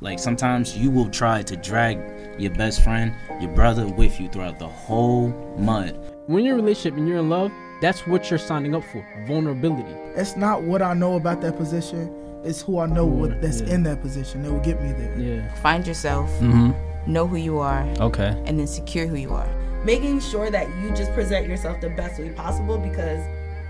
Like 0.00 0.18
sometimes 0.18 0.76
you 0.76 0.90
will 0.90 1.08
try 1.10 1.42
to 1.42 1.56
drag 1.56 1.98
your 2.40 2.52
best 2.52 2.82
friend, 2.82 3.12
your 3.40 3.50
brother 3.52 3.86
with 3.86 4.20
you 4.20 4.28
throughout 4.28 4.58
the 4.58 4.68
whole 4.68 5.28
mud. 5.58 5.98
When 6.26 6.44
you're 6.44 6.54
in 6.54 6.60
a 6.60 6.62
relationship 6.62 6.96
and 6.98 7.08
you're 7.08 7.18
in 7.18 7.28
love, 7.28 7.50
that's 7.80 8.06
what 8.06 8.30
you're 8.30 8.38
signing 8.38 8.74
up 8.74 8.84
for. 8.92 9.04
Vulnerability. 9.26 9.90
It's 10.14 10.36
not 10.36 10.62
what 10.62 10.82
I 10.82 10.94
know 10.94 11.16
about 11.16 11.40
that 11.40 11.56
position. 11.56 12.14
It's 12.44 12.60
who 12.62 12.78
I 12.78 12.86
know 12.86 13.04
what 13.06 13.40
that's 13.42 13.60
yeah. 13.60 13.74
in 13.74 13.82
that 13.84 14.00
position 14.00 14.42
that 14.44 14.52
will 14.52 14.60
get 14.60 14.80
me 14.80 14.92
there. 14.92 15.18
Yeah. 15.18 15.54
Find 15.56 15.84
yourself, 15.86 16.30
Mm-hmm. 16.38 17.12
know 17.12 17.26
who 17.26 17.36
you 17.36 17.58
are, 17.58 17.82
Okay. 18.00 18.40
and 18.46 18.58
then 18.58 18.66
secure 18.68 19.06
who 19.06 19.16
you 19.16 19.32
are. 19.32 19.48
making 19.84 20.18
sure 20.20 20.50
that 20.50 20.68
you 20.82 20.90
just 20.90 21.12
present 21.14 21.46
yourself 21.48 21.80
the 21.80 21.88
best 21.90 22.20
way 22.20 22.30
possible 22.30 22.78
because 22.78 23.20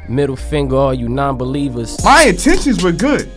Middle 0.08 0.36
finger, 0.36 0.74
all 0.76 0.95
you 0.95 1.06
non-believers. 1.08 2.02
My 2.02 2.24
intentions 2.24 2.82
were 2.82 2.92
good. 2.92 3.29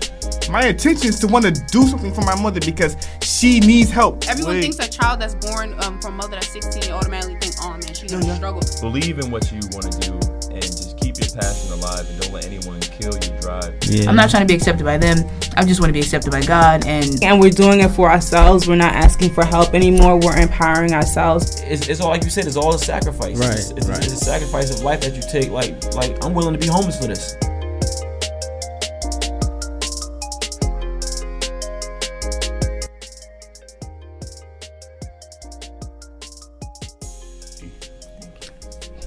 My 0.51 0.67
intentions 0.67 1.19
to 1.21 1.27
want 1.27 1.45
to 1.45 1.51
do 1.51 1.87
something 1.87 2.13
for 2.13 2.21
my 2.21 2.35
mother 2.41 2.59
because 2.59 2.97
she 3.21 3.59
needs 3.61 3.89
help. 3.89 4.27
Everyone 4.27 4.55
Like, 4.55 4.63
thinks 4.63 4.79
a 4.79 4.89
child 4.89 5.21
that's 5.21 5.33
born 5.35 5.73
um, 5.81 5.99
from 6.01 6.15
a 6.15 6.17
mother 6.17 6.31
that's 6.31 6.49
16 6.49 6.83
you 6.83 6.91
automatically 6.91 7.37
think, 7.39 7.55
oh 7.61 7.71
man, 7.71 7.93
she's 7.93 8.11
gonna 8.11 8.35
struggle. 8.35 8.61
believe 8.81 9.19
in 9.19 9.31
what 9.31 9.49
you 9.51 9.59
want 9.71 9.91
to 9.93 9.99
do 10.11 10.13
and 10.51 10.61
just 10.61 10.97
keep 10.97 11.17
your 11.17 11.29
passion 11.41 11.71
alive 11.71 12.05
and 12.09 12.19
don't 12.21 12.33
let 12.33 12.45
anyone 12.45 12.79
kill 12.81 13.13
your 13.13 13.39
drive. 13.39 13.73
Yeah. 13.83 14.09
I'm 14.09 14.15
not 14.17 14.29
trying 14.29 14.43
to 14.43 14.47
be 14.47 14.53
accepted 14.53 14.83
by 14.83 14.97
them. 14.97 15.17
I 15.55 15.63
just 15.63 15.79
want 15.79 15.89
to 15.89 15.93
be 15.93 15.99
accepted 16.01 16.31
by 16.31 16.41
God. 16.41 16.85
And 16.85 17.23
and 17.23 17.39
we're 17.39 17.49
doing 17.49 17.79
it 17.79 17.89
for 17.91 18.11
ourselves. 18.11 18.67
We're 18.67 18.75
not 18.75 18.93
asking 18.93 19.33
for 19.33 19.45
help 19.45 19.73
anymore. 19.73 20.19
We're 20.19 20.37
empowering 20.37 20.91
ourselves. 20.93 21.61
it's, 21.61 21.87
it's 21.87 22.01
all 22.01 22.09
like 22.09 22.23
you 22.25 22.29
said. 22.29 22.45
It's 22.45 22.57
all 22.57 22.75
a 22.75 22.79
sacrifice. 22.79 23.37
Right, 23.37 23.51
It's, 23.53 23.71
it's, 23.71 23.87
right. 23.87 23.97
it's 24.03 24.13
a 24.13 24.17
sacrifice 24.17 24.69
of 24.73 24.83
life 24.83 24.99
that 25.01 25.15
you 25.15 25.21
take. 25.31 25.49
Like 25.49 25.93
like 25.95 26.23
I'm 26.25 26.33
willing 26.33 26.53
to 26.53 26.59
be 26.59 26.67
homeless 26.67 26.99
for 26.99 27.07
this. 27.07 27.35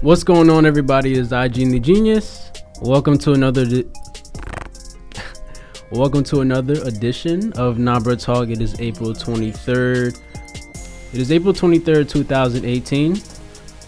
What's 0.05 0.22
going 0.22 0.50
on, 0.50 0.66
everybody? 0.66 1.14
Is 1.14 1.33
IG 1.33 1.55
the 1.70 1.80
Genius. 1.80 2.52
Welcome 2.83 3.16
to 3.16 3.33
another. 3.33 3.64
Di- 3.64 3.86
Welcome 5.91 6.22
to 6.24 6.42
another 6.42 6.74
edition 6.83 7.55
of 7.55 7.78
Nabra 7.78 8.22
Talk. 8.22 8.50
It 8.50 8.61
is 8.61 8.78
April 8.83 9.14
23rd. 9.14 10.20
It 11.14 11.19
is 11.19 11.33
April 11.33 11.55
23rd, 11.55 12.06
2018. 12.06 13.16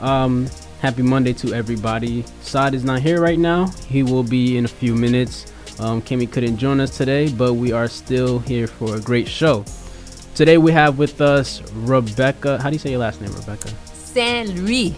Um, 0.00 0.47
happy 0.81 1.03
Monday 1.03 1.34
to 1.34 1.53
everybody. 1.53 2.25
Saad 2.41 2.73
is 2.73 2.83
not 2.83 3.03
here 3.03 3.20
right 3.20 3.39
now. 3.39 3.67
He 3.86 4.03
will 4.03 4.23
be 4.23 4.56
in 4.56 4.64
a 4.64 4.69
few 4.69 4.95
minutes. 4.95 5.53
Um, 5.78 6.01
Kimmy 6.01 6.33
couldn't 6.33 6.56
join 6.56 6.80
us 6.80 6.97
today, 6.97 7.28
but 7.28 7.53
we 7.53 7.73
are 7.73 7.89
still 7.89 8.39
here 8.39 8.67
for 8.67 8.97
a 8.97 9.01
great 9.03 9.28
show. 9.28 9.67
Today 10.34 10.56
we 10.56 10.73
have 10.73 10.97
with 10.97 11.20
us 11.20 11.61
Rebecca. 11.75 12.56
How 12.56 12.70
do 12.70 12.75
you 12.75 12.80
say 12.80 12.89
your 12.89 13.01
last 13.01 13.20
name, 13.20 13.34
Rebecca? 13.34 13.69
San 14.17 14.48
Louis, 14.64 14.97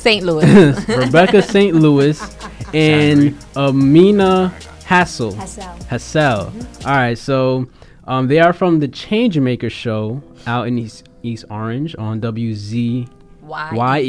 St. 0.00 0.24
Louis. 0.24 0.88
Rebecca 0.88 1.42
St. 1.42 1.76
Louis 1.76 2.36
and 2.74 3.36
Amina 3.54 4.54
Hassel. 4.84 5.34
Hassel. 5.34 5.76
Hassel. 5.88 6.52
All 6.86 6.92
right, 6.94 7.18
so 7.18 7.68
um, 8.04 8.26
they 8.26 8.38
are 8.38 8.52
from 8.54 8.80
the 8.80 8.88
Change 8.88 9.38
Maker 9.38 9.68
show 9.68 10.22
out 10.46 10.66
in 10.66 10.78
East, 10.78 11.08
East 11.22 11.44
Orange 11.50 11.94
on 11.98 12.20
WZYE 12.20 13.08
Why? 13.42 14.00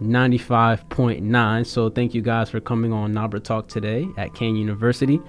95.9. 0.00 1.66
So 1.66 1.90
thank 1.90 2.14
you 2.14 2.22
guys 2.22 2.48
for 2.48 2.60
coming 2.60 2.92
on 2.92 3.12
Nabra 3.12 3.42
Talk 3.42 3.66
today 3.66 4.06
at 4.16 4.32
Kean 4.34 4.54
University. 4.54 5.20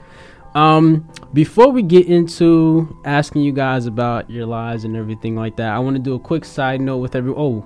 Um, 0.54 1.10
before 1.34 1.72
we 1.72 1.82
get 1.82 2.08
into 2.08 2.96
asking 3.06 3.42
you 3.44 3.54
guys 3.54 3.86
about 3.86 4.30
your 4.30 4.46
lives 4.46 4.84
and 4.84 4.96
everything 4.96 5.36
like 5.36 5.56
that, 5.58 5.70
I 5.70 5.80
want 5.80 5.96
to 5.96 6.02
do 6.02 6.14
a 6.14 6.20
quick 6.20 6.46
side 6.46 6.82
note 6.82 6.98
with 6.98 7.16
every. 7.16 7.34
Oh, 7.36 7.66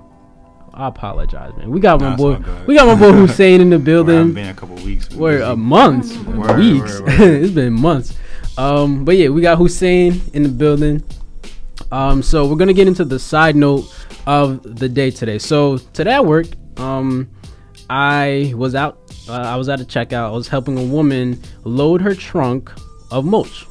I 0.76 0.88
apologize, 0.88 1.56
man. 1.56 1.70
We 1.70 1.80
got 1.80 2.00
Nah, 2.00 2.10
my 2.10 2.16
boy. 2.16 2.38
We 2.66 2.74
got 2.76 2.86
my 2.86 2.94
boy 2.94 3.12
Hussein 3.16 3.60
in 3.62 3.70
the 3.70 3.78
Where 3.78 3.84
building. 3.84 4.32
been 4.34 4.48
a 4.50 4.54
couple 4.54 4.76
weeks. 4.76 5.10
We're 5.10 5.40
a 5.42 5.56
month, 5.56 6.14
Word, 6.26 6.58
weeks. 6.58 7.00
word, 7.00 7.08
word. 7.18 7.20
it's 7.42 7.52
been 7.54 7.72
months. 7.72 8.14
Um, 8.58 9.04
but 9.04 9.16
yeah, 9.16 9.30
we 9.30 9.40
got 9.40 9.56
Hussein 9.58 10.20
in 10.34 10.42
the 10.42 10.48
building. 10.50 11.02
Um, 11.90 12.22
so 12.22 12.46
we're 12.46 12.56
gonna 12.56 12.72
get 12.74 12.88
into 12.88 13.04
the 13.04 13.18
side 13.18 13.56
note 13.56 13.84
of 14.26 14.62
the 14.78 14.88
day 14.88 15.10
today. 15.10 15.38
So 15.38 15.78
today 15.78 16.12
at 16.12 16.26
work, 16.26 16.46
um, 16.78 17.28
I 17.88 18.52
was 18.56 18.74
out. 18.74 18.98
Uh, 19.28 19.32
I 19.32 19.56
was 19.56 19.68
at 19.68 19.80
a 19.80 19.84
checkout. 19.84 20.26
I 20.28 20.30
was 20.30 20.48
helping 20.48 20.78
a 20.78 20.84
woman 20.84 21.40
load 21.64 22.00
her 22.02 22.14
trunk 22.14 22.70
of 23.10 23.24
mulch, 23.24 23.64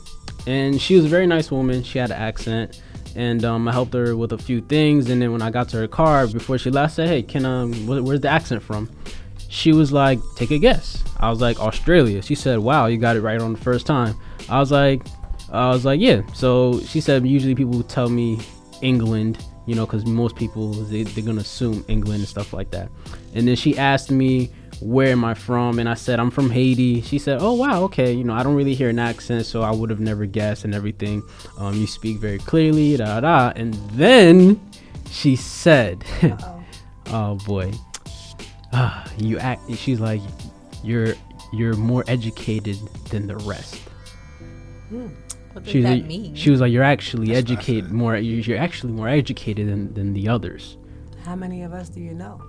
and 0.47 0.81
she 0.81 0.95
was 0.95 1.05
a 1.05 1.07
very 1.09 1.27
nice 1.27 1.51
woman. 1.51 1.83
She 1.83 1.99
had 1.99 2.09
an 2.11 2.17
accent, 2.17 2.81
and 3.15 3.43
um, 3.45 3.67
I 3.67 3.71
helped 3.71 3.93
her 3.93 4.15
with 4.15 4.33
a 4.33 4.37
few 4.37 4.61
things. 4.61 5.09
And 5.09 5.21
then 5.21 5.31
when 5.31 5.41
I 5.41 5.49
got 5.49 5.69
to 5.69 5.77
her 5.77 5.87
car, 5.87 6.27
before 6.27 6.57
she 6.57 6.69
left, 6.69 6.93
I 6.93 6.95
said, 6.95 7.07
"Hey, 7.07 7.23
can 7.23 7.45
um, 7.45 7.73
wh- 7.73 8.03
where's 8.03 8.21
the 8.21 8.29
accent 8.29 8.61
from?" 8.61 8.89
She 9.49 9.71
was 9.71 9.91
like, 9.91 10.19
"Take 10.35 10.51
a 10.51 10.57
guess." 10.57 11.03
I 11.19 11.29
was 11.29 11.41
like, 11.41 11.59
"Australia." 11.59 12.21
She 12.21 12.35
said, 12.35 12.59
"Wow, 12.59 12.87
you 12.87 12.97
got 12.97 13.15
it 13.15 13.21
right 13.21 13.39
on 13.39 13.53
the 13.53 13.59
first 13.59 13.85
time." 13.85 14.15
I 14.49 14.59
was 14.59 14.71
like, 14.71 15.01
I 15.51 15.69
was 15.69 15.85
like, 15.85 15.99
"Yeah." 15.99 16.21
So 16.33 16.79
she 16.81 16.99
said, 17.01 17.25
"Usually 17.25 17.55
people 17.55 17.81
tell 17.83 18.09
me 18.09 18.39
England, 18.81 19.43
you 19.65 19.75
know, 19.75 19.85
because 19.85 20.05
most 20.05 20.35
people 20.35 20.71
they, 20.73 21.03
they're 21.03 21.23
gonna 21.23 21.41
assume 21.41 21.85
England 21.87 22.19
and 22.19 22.27
stuff 22.27 22.53
like 22.53 22.71
that." 22.71 22.89
And 23.33 23.47
then 23.47 23.55
she 23.55 23.77
asked 23.77 24.11
me, 24.11 24.49
"Where 24.81 25.07
am 25.07 25.23
I 25.25 25.33
from?" 25.33 25.79
And 25.79 25.87
I 25.87 25.93
said, 25.95 26.19
"I'm 26.19 26.31
from 26.31 26.49
Haiti." 26.49 27.01
She 27.01 27.17
said, 27.19 27.37
"Oh 27.41 27.53
wow, 27.53 27.83
okay. 27.83 28.13
You 28.13 28.23
know, 28.23 28.33
I 28.33 28.43
don't 28.43 28.55
really 28.55 28.75
hear 28.75 28.89
an 28.89 28.99
accent, 28.99 29.45
so 29.45 29.61
I 29.61 29.71
would 29.71 29.89
have 29.89 29.99
never 29.99 30.25
guessed 30.25 30.65
and 30.65 30.73
everything. 30.75 31.23
Um, 31.57 31.75
you 31.75 31.87
speak 31.87 32.17
very 32.17 32.39
clearly, 32.39 32.97
da 32.97 33.19
da." 33.21 33.51
And 33.55 33.73
then 33.91 34.59
she 35.09 35.35
said, 35.35 36.03
"Oh 37.07 37.35
boy." 37.45 37.71
ah, 38.73 39.07
you 39.17 39.37
act 39.39 39.61
she's 39.75 40.01
like 40.01 40.21
you're 40.83 41.13
you're 41.53 41.75
more 41.75 42.03
educated 42.07 42.75
than 43.09 43.25
the 43.25 43.37
rest 43.37 43.79
What 44.89 45.63
does 45.63 45.71
she 45.71 45.77
was 45.77 45.85
that 45.85 45.91
like, 45.91 46.05
mean? 46.05 46.35
she 46.35 46.49
was 46.49 46.59
like 46.59 46.73
you're 46.73 46.83
actually 46.83 47.27
That's 47.27 47.37
educated 47.49 47.91
more 47.91 48.17
you're 48.17 48.39
you're 48.41 48.57
actually 48.57 48.91
more 48.91 49.07
educated 49.07 49.69
than, 49.69 49.93
than 49.93 50.13
the 50.13 50.27
others 50.27 50.75
How 51.23 51.35
many 51.35 51.63
of 51.63 51.71
us 51.71 51.87
do 51.87 52.01
you 52.01 52.13
know? 52.13 52.41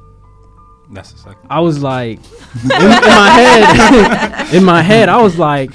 That's 0.92 1.12
the 1.12 1.18
second. 1.18 1.46
i 1.50 1.60
was 1.60 1.82
like 1.82 2.18
in, 2.64 2.70
in 2.70 2.90
my 2.90 3.30
head 3.30 4.54
in 4.54 4.64
my 4.64 4.82
head 4.82 5.08
i 5.08 5.20
was 5.20 5.38
like 5.38 5.70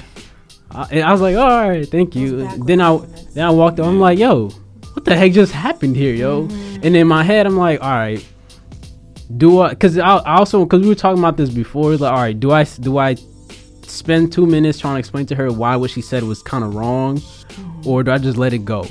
I, 0.70 1.02
I 1.02 1.12
was 1.12 1.20
like 1.20 1.36
all 1.36 1.68
right 1.68 1.86
thank 1.88 2.16
you 2.16 2.48
then 2.64 2.80
i 2.80 2.96
then 3.34 3.44
i 3.46 3.50
walked 3.50 3.78
up 3.78 3.86
i'm 3.86 4.00
like 4.00 4.18
yo 4.18 4.48
what 4.94 5.04
the 5.04 5.14
heck 5.16 5.32
just 5.32 5.52
happened 5.52 5.96
here 5.96 6.14
yo 6.14 6.46
Mm-hmm. 6.48 6.80
and 6.84 6.96
in 6.96 7.06
my 7.08 7.22
head 7.22 7.46
i'm 7.46 7.56
like 7.56 7.82
all 7.82 7.90
right 7.90 8.26
do 9.34 9.60
I? 9.60 9.70
Because 9.70 9.96
I, 9.96 10.16
I 10.16 10.36
also 10.36 10.62
because 10.64 10.82
we 10.82 10.88
were 10.88 10.94
talking 10.94 11.18
about 11.18 11.38
this 11.38 11.48
before. 11.48 11.96
Like, 11.96 12.12
all 12.12 12.18
right, 12.18 12.38
do 12.38 12.50
I 12.50 12.64
do 12.64 12.98
I 12.98 13.14
spend 13.86 14.30
two 14.30 14.44
minutes 14.46 14.78
trying 14.78 14.96
to 14.96 14.98
explain 14.98 15.24
to 15.26 15.34
her 15.36 15.50
why 15.50 15.74
what 15.76 15.90
she 15.90 16.02
said 16.02 16.22
was 16.22 16.42
kind 16.42 16.62
of 16.62 16.74
wrong, 16.74 17.16
Mm-hmm. 17.18 17.88
or 17.88 18.02
do 18.02 18.10
I 18.10 18.18
just 18.18 18.36
let 18.36 18.52
it 18.52 18.66
go? 18.66 18.84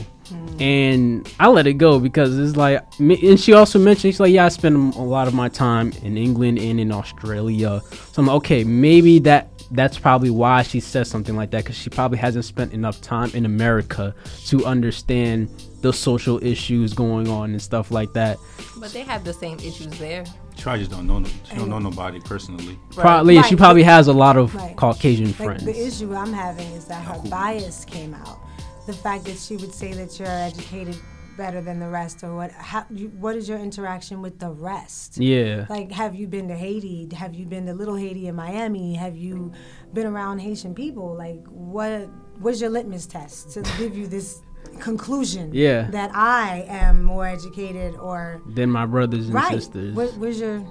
And 0.61 1.27
I 1.39 1.47
let 1.47 1.65
it 1.65 1.73
go 1.73 1.99
because 1.99 2.37
it's 2.37 2.55
like, 2.55 2.85
and 2.99 3.39
she 3.39 3.53
also 3.53 3.79
mentioned 3.79 4.13
she's 4.13 4.19
like, 4.19 4.31
yeah, 4.31 4.45
I 4.45 4.49
spend 4.49 4.93
a 4.93 5.01
lot 5.01 5.27
of 5.27 5.33
my 5.33 5.49
time 5.49 5.91
in 6.03 6.17
England 6.17 6.59
and 6.59 6.79
in 6.79 6.91
Australia. 6.91 7.81
So 8.11 8.21
I'm 8.21 8.27
like, 8.27 8.35
okay, 8.37 8.63
maybe 8.63 9.17
that 9.19 9.47
that's 9.71 9.97
probably 9.97 10.29
why 10.29 10.61
she 10.63 10.79
says 10.81 11.09
something 11.09 11.35
like 11.35 11.49
that 11.51 11.63
because 11.63 11.77
she 11.77 11.89
probably 11.89 12.17
hasn't 12.17 12.43
spent 12.45 12.73
enough 12.73 12.99
time 13.01 13.31
in 13.33 13.45
America 13.45 14.13
to 14.45 14.65
understand 14.65 15.49
the 15.81 15.91
social 15.93 16.43
issues 16.43 16.93
going 16.93 17.27
on 17.29 17.51
and 17.51 17.61
stuff 17.61 17.89
like 17.89 18.11
that. 18.13 18.37
but 18.77 18.91
they 18.91 19.01
have 19.01 19.23
the 19.23 19.33
same 19.33 19.57
issues 19.59 19.87
there. 19.97 20.25
She 20.57 20.63
probably 20.63 20.79
just 20.81 20.91
don't 20.91 21.07
know. 21.07 21.19
no- 21.19 21.29
She 21.49 21.55
don't 21.55 21.69
know 21.69 21.79
nobody 21.79 22.19
personally. 22.19 22.77
Probably, 22.91 23.37
Right, 23.37 23.45
she 23.45 23.55
probably 23.55 23.81
has 23.83 24.09
a 24.09 24.13
lot 24.13 24.37
of 24.37 24.53
right. 24.53 24.75
Caucasian 24.75 25.27
Like 25.27 25.35
friends. 25.37 25.63
the 25.65 25.87
issue 25.87 26.13
I'm 26.13 26.33
having 26.33 26.67
is 26.73 26.85
that 26.85 27.03
her 27.05 27.19
bias 27.29 27.83
came 27.85 28.13
out. 28.13 28.39
The 28.87 28.93
fact 28.93 29.25
that 29.25 29.37
she 29.37 29.57
would 29.57 29.73
say 29.73 29.93
that 29.93 30.19
you're 30.19 30.27
educated 30.27 30.97
better 31.37 31.61
than 31.61 31.79
the 31.79 31.87
rest, 31.87 32.23
or 32.23 32.35
what? 32.35 32.51
How? 32.51 32.85
You, 32.89 33.07
what 33.09 33.35
is 33.35 33.47
your 33.47 33.59
interaction 33.59 34.21
with 34.21 34.39
the 34.39 34.49
rest? 34.51 35.17
yeah, 35.17 35.65
Like, 35.69 35.91
have 35.91 36.15
you 36.15 36.27
been 36.27 36.47
to 36.49 36.55
Haiti? 36.55 37.07
Have 37.15 37.33
you 37.33 37.45
been 37.45 37.65
to 37.67 37.73
Little 37.73 37.95
Haiti 37.95 38.27
in 38.27 38.35
Miami? 38.35 38.95
Have 38.95 39.15
you 39.15 39.51
been 39.93 40.07
around 40.07 40.39
Haitian 40.39 40.73
people? 40.75 41.15
Like, 41.15 41.43
what? 41.47 42.09
What's 42.39 42.59
your 42.59 42.69
litmus 42.71 43.05
test 43.05 43.51
to 43.51 43.61
give 43.77 43.95
you 43.95 44.07
this 44.07 44.41
conclusion? 44.79 45.51
Yeah. 45.53 45.89
That 45.91 46.11
I 46.13 46.65
am 46.67 47.03
more 47.03 47.25
educated, 47.25 47.95
or 47.95 48.41
than 48.47 48.69
my 48.69 48.85
brothers 48.85 49.25
and 49.25 49.35
right? 49.35 49.51
sisters. 49.51 49.95
What, 49.95 50.15
where's 50.17 50.39
your? 50.39 50.65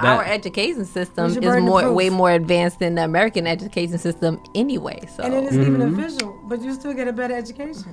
That- 0.00 0.16
Our 0.18 0.24
education 0.24 0.84
system 0.84 1.26
is 1.26 1.34
your 1.36 1.42
burden 1.42 1.64
of 1.64 1.68
more 1.68 1.92
way 1.92 2.10
more 2.10 2.30
advanced 2.32 2.80
than 2.80 2.96
the 2.96 3.04
American 3.04 3.46
education 3.46 3.96
system 3.98 4.40
anyway. 4.54 4.98
So 5.16 5.22
And 5.22 5.34
it 5.34 5.44
isn't 5.44 5.62
even 5.62 5.80
Mm-hmm. 5.80 5.98
official, 6.00 6.40
but 6.48 6.60
you 6.62 6.74
still 6.74 6.92
get 6.94 7.06
a 7.08 7.12
better 7.12 7.34
education. 7.34 7.92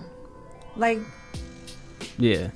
Like, 0.76 1.00
Yeah. 2.18 2.50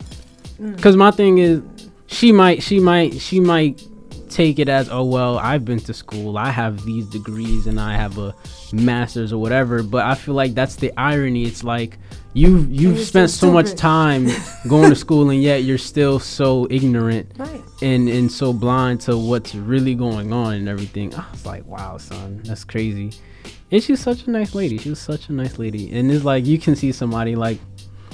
Mm. 0.62 0.82
Cuz 0.82 0.96
my 0.96 1.12
thing 1.12 1.38
is 1.38 1.62
she 2.08 2.32
might 2.32 2.64
she 2.64 2.80
might 2.80 3.20
she 3.20 3.40
might 3.40 3.84
take 4.30 4.58
it 4.60 4.68
as 4.70 4.90
oh 4.90 5.04
well 5.04 5.38
I've 5.38 5.64
been 5.66 5.80
to 5.82 5.94
school 5.94 6.38
I 6.38 6.50
have 6.50 6.84
these 6.86 7.06
degrees 7.06 7.68
and 7.68 7.80
I 7.80 7.96
have 7.96 8.18
a 8.18 8.34
masters 8.74 9.32
or 9.32 9.38
whatever 9.42 9.82
but 9.84 10.06
I 10.06 10.16
feel 10.16 10.34
like 10.34 10.54
that's 10.56 10.76
the 10.78 10.92
irony 10.98 11.44
it's 11.46 11.64
like 11.64 11.98
You've 12.36 12.70
you've 12.70 13.00
spent 13.00 13.30
still 13.32 13.50
so 13.50 13.54
much 13.54 13.76
time 13.76 14.28
going 14.68 14.90
to 14.90 14.96
school 14.96 15.30
and 15.30 15.42
yet 15.42 15.64
you're 15.64 15.78
still 15.78 16.20
so 16.20 16.68
ignorant 16.70 17.32
Right. 17.38 17.62
and 17.82 18.10
and 18.10 18.30
so 18.30 18.52
blind 18.52 19.00
to 19.02 19.18
what's 19.18 19.56
really 19.56 19.96
going 19.96 20.34
on 20.34 20.54
and 20.56 20.68
everything. 20.68 21.16
I 21.16 21.24
was 21.32 21.46
like, 21.46 21.66
wow, 21.66 21.98
son, 21.98 22.42
that's 22.44 22.66
crazy. 22.66 23.12
And 23.72 23.82
she's 23.82 24.02
such 24.02 24.28
a 24.28 24.30
nice 24.32 24.54
lady. 24.54 24.78
She 24.78 24.90
was 24.90 25.00
such 25.00 25.30
a 25.30 25.32
nice 25.34 25.58
lady. 25.58 25.98
And 25.98 26.12
it's 26.12 26.26
like 26.26 26.46
you 26.46 26.60
can 26.60 26.76
see 26.76 26.92
somebody 26.92 27.36
like, 27.36 27.58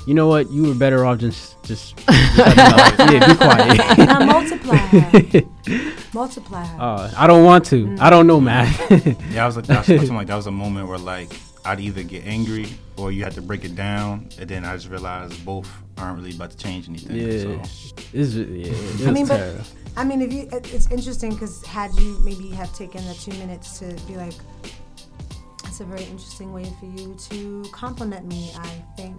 you 0.06 0.14
know 0.14 0.28
what, 0.28 0.50
you 0.52 0.64
were 0.68 0.76
better 0.76 1.04
off 1.04 1.18
just 1.18 1.56
just, 1.64 1.98
just 1.98 2.38
yeah, 2.38 3.26
be 3.28 3.36
quiet. 3.36 3.98
Now 3.98 4.20
multiply 4.26 4.78
multiply 6.14 6.64
her. 6.66 6.78
Uh, 6.82 7.12
I 7.18 7.26
don't 7.28 7.44
want 7.44 7.66
to. 7.66 7.98
I 8.00 8.10
don't 8.12 8.28
know 8.28 8.40
math. 8.40 8.80
Yeah, 9.32 9.44
I 9.44 9.48
was 9.48 9.56
like, 9.56 9.66
that's 9.66 9.88
something 9.88 10.14
like 10.16 10.28
that 10.28 10.36
was 10.36 10.48
a 10.48 10.52
moment 10.52 10.88
where 10.88 10.98
like 11.00 11.32
I'd 11.66 11.80
either 11.80 12.04
get 12.04 12.26
angry 12.26 12.68
or 13.02 13.12
you 13.12 13.24
had 13.24 13.34
to 13.34 13.42
break 13.42 13.66
it 13.66 13.76
down, 13.76 14.30
and 14.40 14.48
then 14.50 14.64
I 14.64 14.76
just 14.76 14.90
realized 14.90 15.44
both 15.44 15.68
aren't 15.98 16.18
really 16.20 16.36
about 16.36 16.52
to 16.52 16.58
change 16.58 16.88
anything. 16.88 17.16
Yeah, 17.18 17.64
So. 17.64 18.02
it's 18.14 18.36
yeah. 18.36 18.72
It's 18.72 19.08
I 19.08 19.12
mean, 19.12 19.28
but. 19.28 19.42
I 19.98 20.06
mean, 20.06 20.22
if 20.22 20.32
you, 20.32 20.44
it, 20.54 20.74
it's 20.74 20.90
interesting 20.90 21.32
because 21.32 21.66
had 21.66 21.92
you 22.00 22.18
maybe 22.24 22.48
have 22.52 22.74
taken 22.74 23.06
the 23.08 23.14
two 23.14 23.34
minutes 23.34 23.78
to 23.80 23.88
be 24.08 24.16
like, 24.16 24.32
that's 25.64 25.82
a 25.82 25.84
very 25.84 26.04
interesting 26.06 26.54
way 26.54 26.64
for 26.80 26.86
you 26.86 27.14
to 27.30 27.70
compliment 27.74 28.26
me. 28.26 28.52
I 28.56 28.70
think. 28.96 29.18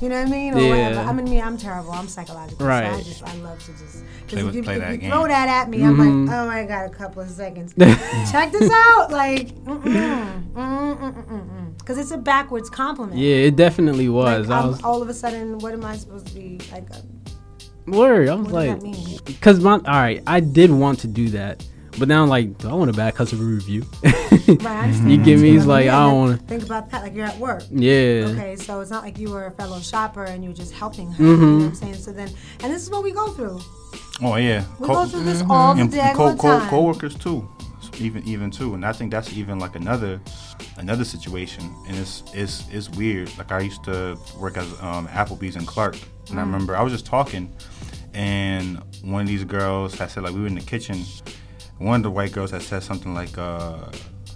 You 0.00 0.08
know 0.08 0.18
what 0.22 0.28
I 0.28 0.30
mean? 0.30 0.54
Or 0.54 0.66
whatever. 0.70 1.00
I 1.00 1.12
mean, 1.12 1.28
me, 1.28 1.42
I'm 1.42 1.58
terrible. 1.58 1.92
I'm 1.92 2.08
psychological. 2.08 2.64
So 2.64 2.72
I 2.72 3.02
just, 3.02 3.22
I 3.22 3.34
love 3.36 3.58
to 3.66 3.72
just. 3.72 4.02
'cause 4.02 4.02
Play 4.28 4.42
if 4.48 4.54
you, 4.54 4.62
play 4.62 4.74
if 4.76 4.80
that 4.80 4.92
you 4.92 4.98
game. 4.98 5.10
throw 5.10 5.26
that 5.28 5.48
at 5.48 5.68
me, 5.68 5.84
I'm 5.84 5.96
Mhm. 5.96 6.26
like, 6.26 6.34
oh, 6.38 6.48
I 6.48 6.64
got 6.64 6.86
a 6.86 6.88
couple 6.88 7.20
of 7.20 7.28
seconds. 7.28 7.74
Check 8.32 8.52
this 8.52 8.70
out, 8.72 9.10
like, 9.10 9.48
mm-mm, 9.64 10.54
mm-mm, 10.54 11.69
because 11.90 11.98
it's 12.04 12.12
a 12.12 12.18
backwards 12.18 12.70
compliment. 12.70 13.18
Yeah, 13.18 13.34
it 13.34 13.56
definitely 13.56 14.08
was. 14.08 14.48
Like, 14.48 14.62
I 14.62 14.66
was 14.66 14.82
all 14.84 15.02
of 15.02 15.08
a 15.08 15.14
sudden, 15.14 15.58
what 15.58 15.72
am 15.72 15.84
I 15.84 15.96
supposed 15.96 16.28
to 16.28 16.34
be 16.34 16.60
like? 16.70 16.84
uh, 16.92 17.00
word. 17.86 18.28
I 18.28 18.34
was 18.36 18.46
What 18.46 18.52
like, 18.82 19.24
because 19.24 19.58
my 19.58 19.72
all 19.72 19.80
right, 19.86 20.22
I 20.26 20.38
did 20.38 20.70
want 20.70 21.00
to 21.00 21.08
do 21.08 21.30
that, 21.30 21.66
but 21.98 22.06
now 22.06 22.22
I'm 22.22 22.28
like, 22.28 22.58
do 22.58 22.68
I 22.68 22.74
want 22.74 22.90
a 22.90 22.92
bad 22.92 23.16
customer 23.16 23.42
review. 23.44 23.82
Right, 24.04 24.14
you 24.46 24.56
that 24.56 25.22
get 25.24 25.38
me? 25.40 25.50
too. 25.50 25.56
It's 25.56 25.66
like 25.66 25.88
I 25.88 25.98
don't 26.06 26.16
want 26.18 26.40
to. 26.40 26.46
Think 26.46 26.62
about 26.62 26.90
that, 26.92 27.02
like 27.02 27.14
you're 27.14 27.26
at 27.26 27.38
work. 27.38 27.64
Yeah. 27.70 28.26
Okay, 28.28 28.54
so 28.54 28.80
it's 28.80 28.90
not 28.92 29.02
like 29.02 29.18
you 29.18 29.30
were 29.30 29.46
a 29.46 29.50
fellow 29.50 29.80
shopper 29.80 30.22
and 30.24 30.44
you 30.44 30.50
were 30.50 30.56
just 30.56 30.72
helping 30.72 31.10
her. 31.12 31.24
You 31.24 31.36
know 31.36 31.56
what 31.56 31.64
I'm 31.70 31.74
saying? 31.74 31.94
So 31.94 32.12
then, 32.12 32.28
and 32.62 32.72
this 32.72 32.82
is 32.84 32.90
what 32.90 33.02
we 33.02 33.10
go 33.10 33.28
through. 33.32 33.60
Oh 34.22 34.36
yeah, 34.36 34.64
We 34.78 34.86
go 34.86 35.06
through 35.06 35.24
this 35.24 35.42
all 35.50 35.74
the 35.74 35.80
and 35.80 35.92
daggone 35.92 36.14
co- 36.14 36.36
co- 36.36 36.58
time. 36.60 36.68
co-workers 36.68 37.16
too, 37.16 37.48
even 38.00 38.26
even 38.26 38.50
too, 38.50 38.74
and 38.74 38.84
I 38.84 38.92
think 38.92 39.10
that's 39.10 39.32
even 39.34 39.58
like 39.58 39.76
another 39.76 40.20
another 40.78 41.04
situation, 41.04 41.74
and 41.86 41.96
it's 41.96 42.22
it's 42.34 42.64
it's 42.70 42.88
weird. 42.90 43.36
Like 43.38 43.52
I 43.52 43.60
used 43.60 43.84
to 43.84 44.16
work 44.38 44.56
as 44.56 44.66
um, 44.80 45.06
Applebee's 45.08 45.56
and 45.56 45.66
Clark, 45.66 45.96
and 46.30 46.38
I 46.38 46.42
Mm. 46.42 46.46
remember 46.52 46.76
I 46.76 46.82
was 46.82 46.92
just 46.92 47.06
talking, 47.06 47.52
and 48.14 48.82
one 49.02 49.22
of 49.22 49.28
these 49.28 49.44
girls 49.44 49.94
had 49.98 50.10
said 50.10 50.22
like 50.22 50.34
we 50.34 50.40
were 50.40 50.46
in 50.46 50.54
the 50.54 50.60
kitchen. 50.60 51.04
One 51.78 51.96
of 51.96 52.02
the 52.02 52.10
white 52.10 52.32
girls 52.32 52.50
had 52.50 52.62
said 52.62 52.82
something 52.82 53.14
like, 53.14 53.36
uh, 53.38 53.78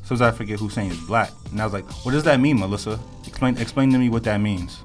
"Sometimes 0.05 0.21
I 0.23 0.31
forget 0.31 0.59
who's 0.59 0.73
saying 0.73 0.91
is 0.93 1.01
black," 1.01 1.31
and 1.51 1.61
I 1.61 1.65
was 1.65 1.75
like, 1.75 1.85
"What 2.05 2.13
does 2.13 2.25
that 2.25 2.41
mean, 2.41 2.59
Melissa? 2.59 2.99
Explain 3.27 3.59
explain 3.59 3.91
to 3.93 3.99
me 3.99 4.09
what 4.09 4.25
that 4.25 4.41
means." 4.41 4.79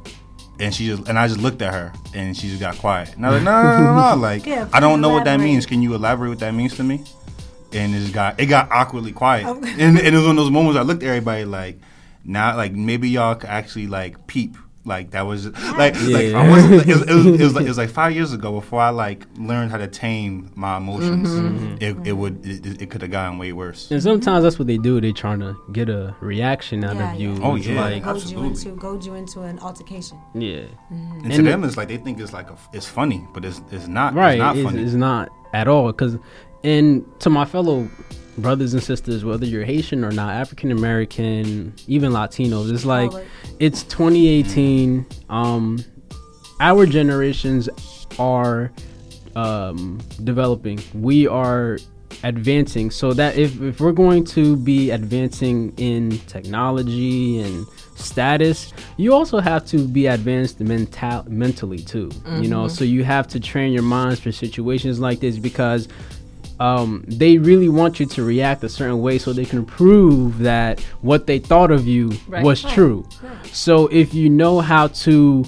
And 0.62 0.76
she 0.76 0.88
just 0.88 1.08
and 1.08 1.18
I 1.18 1.26
just 1.30 1.40
looked 1.40 1.62
at 1.62 1.74
her 1.74 1.94
and 2.14 2.36
she 2.36 2.50
just 2.50 2.60
got 2.60 2.78
quiet. 2.78 3.16
And 3.16 3.26
I 3.26 3.30
was 3.30 3.38
like, 3.42 3.46
no, 3.46 3.62
no, 3.70 3.86
no, 3.94 4.10
no, 4.12 4.16
like 4.22 4.46
Yeah, 4.46 4.68
I 4.74 4.82
don't 4.82 5.00
know 5.00 5.08
what 5.08 5.24
that 5.24 5.40
means. 5.40 5.66
Can 5.66 5.82
you 5.82 5.96
elaborate 5.96 6.28
what 6.28 6.40
that 6.40 6.54
means 6.54 6.76
to 6.76 6.84
me? 6.84 7.06
And 7.74 7.94
it 7.96 8.12
got 8.14 8.40
it 8.40 8.48
got 8.48 8.72
awkwardly 8.72 9.12
quiet. 9.12 9.46
Oh. 9.46 9.56
and, 9.64 9.98
and 9.98 10.00
it 10.00 10.14
was 10.14 10.22
one 10.26 10.32
of 10.32 10.44
those 10.44 10.52
moments 10.52 10.78
I 10.80 10.84
looked 10.84 11.04
at 11.04 11.08
everybody 11.10 11.46
like, 11.46 11.78
now 12.26 12.56
like 12.58 12.74
maybe 12.74 13.10
y'all 13.10 13.36
could 13.36 13.50
actually 13.50 13.88
like 13.88 14.28
peep. 14.28 14.56
Like 14.86 15.12
that 15.12 15.22
was 15.28 15.46
like 15.78 15.94
like 15.96 16.34
I 16.34 16.50
wasn't. 16.50 16.88
It 16.88 16.88
was, 16.88 17.02
it, 17.04 17.14
was, 17.14 17.26
it 17.28 17.44
was 17.44 17.54
like 17.54 17.66
it 17.66 17.68
was 17.68 17.78
like 17.78 17.90
five 17.90 18.14
years 18.14 18.34
ago 18.34 18.54
before 18.54 18.80
I 18.82 18.90
like 18.90 19.28
learned 19.38 19.70
how 19.72 19.78
to 19.78 19.88
tame 19.88 20.52
my 20.56 20.78
emotions. 20.78 21.28
Mhm. 21.30 21.82
It, 21.84 22.08
it 22.08 22.14
would 22.14 22.44
it, 22.44 22.82
it 22.82 22.90
could 22.90 23.02
have 23.04 23.12
gotten 23.12 23.38
way 23.38 23.52
worse. 23.52 23.92
And 23.92 24.02
sometimes 24.02 24.42
that's 24.44 24.58
what 24.58 24.68
they 24.68 24.78
do. 24.78 25.00
They're 25.00 25.12
trying 25.12 25.42
to 25.42 25.56
get 25.74 25.90
a 25.90 26.16
reaction 26.22 26.84
out 26.86 26.96
Yeah, 26.96 27.14
of 27.14 27.20
you. 27.20 27.34
yeah. 27.34 27.40
Oh, 27.44 27.56
It's 27.56 27.68
yeah. 27.68 27.82
like 27.82 28.04
goad 28.04 28.24
you 28.24 28.44
into 28.44 28.70
goad 28.72 29.06
you 29.06 29.14
into 29.16 29.42
an 29.42 29.60
altercation. 29.60 30.18
yeah. 30.34 30.62
Mhm. 30.92 31.24
And, 31.26 31.34
to 31.34 31.42
them, 31.44 31.64
it's 31.66 31.78
like 31.78 31.90
they 31.90 31.98
think 31.98 32.20
it's 32.20 32.34
like 32.34 32.50
a, 32.50 32.58
it's 32.74 32.88
funny, 32.88 33.28
but 33.34 33.46
it's 33.46 33.62
it's 33.72 33.88
not. 33.88 34.16
right 34.16 34.36
It's 34.36 34.40
not 34.40 34.56
it's, 34.58 34.66
funny. 34.66 34.82
it's 34.82 34.94
not 34.94 35.30
at 35.54 35.68
all 35.68 35.88
because 35.92 36.18
and 36.64 37.06
to 37.20 37.30
my 37.30 37.46
fellow 37.46 37.88
brothers 38.38 38.74
and 38.74 38.82
sisters 38.82 39.26
whether 39.26 39.46
you're 39.46 39.66
haitian 39.66 40.04
or 40.04 40.12
not 40.12 40.34
african 40.34 40.72
american 40.72 41.74
even 41.88 42.12
latinos 42.12 42.72
it's 42.74 42.86
like 42.86 43.12
it's 43.60 43.84
2018 43.84 45.06
um 45.30 45.78
our 46.62 46.86
generations 46.86 47.70
are 48.18 48.72
um 49.36 50.00
developing. 50.24 50.80
We 50.94 51.28
are 51.28 51.78
advancing. 52.24 52.92
So 52.92 53.14
that 53.14 53.38
if, 53.38 53.62
if 53.62 53.80
we're 53.80 53.94
going 53.94 54.26
to 54.26 54.58
be 54.58 54.90
advancing 54.90 55.74
in 55.78 56.18
technology 56.28 57.40
and 57.40 57.66
status 57.96 58.74
you 58.98 59.14
also 59.14 59.40
have 59.40 59.66
to 59.66 59.86
be 59.88 60.08
advanced 60.08 60.60
mental 60.62 61.26
mentally 61.28 61.80
too 61.80 62.10
you 62.40 62.48
know? 62.48 62.64
Mhm. 62.64 62.72
so 62.72 62.86
you 62.86 63.04
have 63.04 63.28
to 63.28 63.42
train 63.42 63.74
your 63.74 63.84
minds 63.84 64.22
for 64.22 64.32
situations 64.32 65.02
like 65.02 65.20
this 65.20 65.38
because 65.38 65.90
um, 66.60 67.04
they 67.08 67.38
really 67.38 67.70
want 67.70 68.00
you 68.00 68.06
to 68.06 68.24
react 68.24 68.64
a 68.66 68.70
certain 68.70 69.02
way 69.02 69.18
so 69.18 69.32
they 69.32 69.46
can 69.46 69.66
prove 69.66 70.40
that 70.40 70.80
what 71.02 71.26
they 71.28 71.40
thought 71.40 71.72
of 71.72 71.88
you 71.88 72.12
Right. 72.28 72.44
was 72.44 72.64
Right. 72.66 72.74
true 72.74 73.06
so 73.52 73.88
if 73.88 74.14
you 74.14 74.30
know 74.30 74.60
how 74.60 74.88
to 74.88 75.46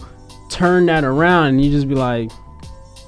turn 0.49 0.85
that 0.87 1.03
around 1.03 1.47
and 1.47 1.65
you 1.65 1.71
just 1.71 1.87
be 1.89 1.95
like 1.95 2.31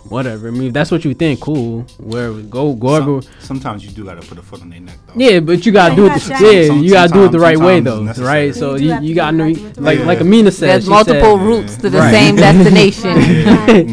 whatever 0.10 0.50
i 0.50 0.52
mean 0.52 0.68
if 0.68 0.74
that's 0.74 0.92
what 0.92 1.06
you 1.06 1.14
think 1.14 1.40
cool 1.40 1.82
where 1.98 2.32
go 2.34 2.74
go 2.74 3.00
Some- 3.00 3.10
over 3.10 3.28
sometimes 3.40 3.86
you 3.86 3.92
do 3.92 4.04
got 4.04 4.22
to 4.22 4.28
put 4.28 4.38
a 4.38 4.42
foot 4.42 4.62
on 4.62 4.70
their 4.70 4.82
neck, 4.82 4.98
though. 5.08 5.14
yeah, 5.16 5.40
but 5.40 5.66
you 5.66 5.72
gotta 5.72 5.96
do 5.96 6.06
it. 6.06 6.10
gotta 6.10 6.20
The, 6.20 6.30
check. 6.30 6.42
yeah, 6.42 6.68
Some- 6.68 6.84
you 6.84 6.92
gotta 6.92 7.14
do 7.14 7.24
it 7.26 7.32
the 7.32 7.40
right 7.40 7.58
way 7.58 7.80
though, 7.80 8.04
right? 8.20 8.54
So 8.54 8.76
You 8.76 8.96
you, 8.96 9.00
you 9.02 9.16
gotta 9.16 9.38
know, 9.38 9.46
right, 9.46 9.56
do 9.56 9.66
it 9.66 9.74
the 9.76 9.82
like 9.82 9.98
right 10.00 10.08
like 10.08 10.20
way. 10.20 10.26
Amina 10.28 10.52
said. 10.52 10.68
There's 10.70 10.90
multiple 10.90 11.38
said- 11.38 11.46
routes 11.48 11.78
to 11.78 11.90
the 11.90 12.00
Right. 12.00 12.12
same 12.14 12.36
destination. 12.48 13.16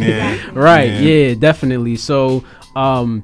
Yeah. 0.03 0.37
right 0.53 0.91
Yeah. 1.01 1.01
yeah. 1.29 1.35
definitely 1.35 1.95
so 1.97 2.43
um 2.75 3.23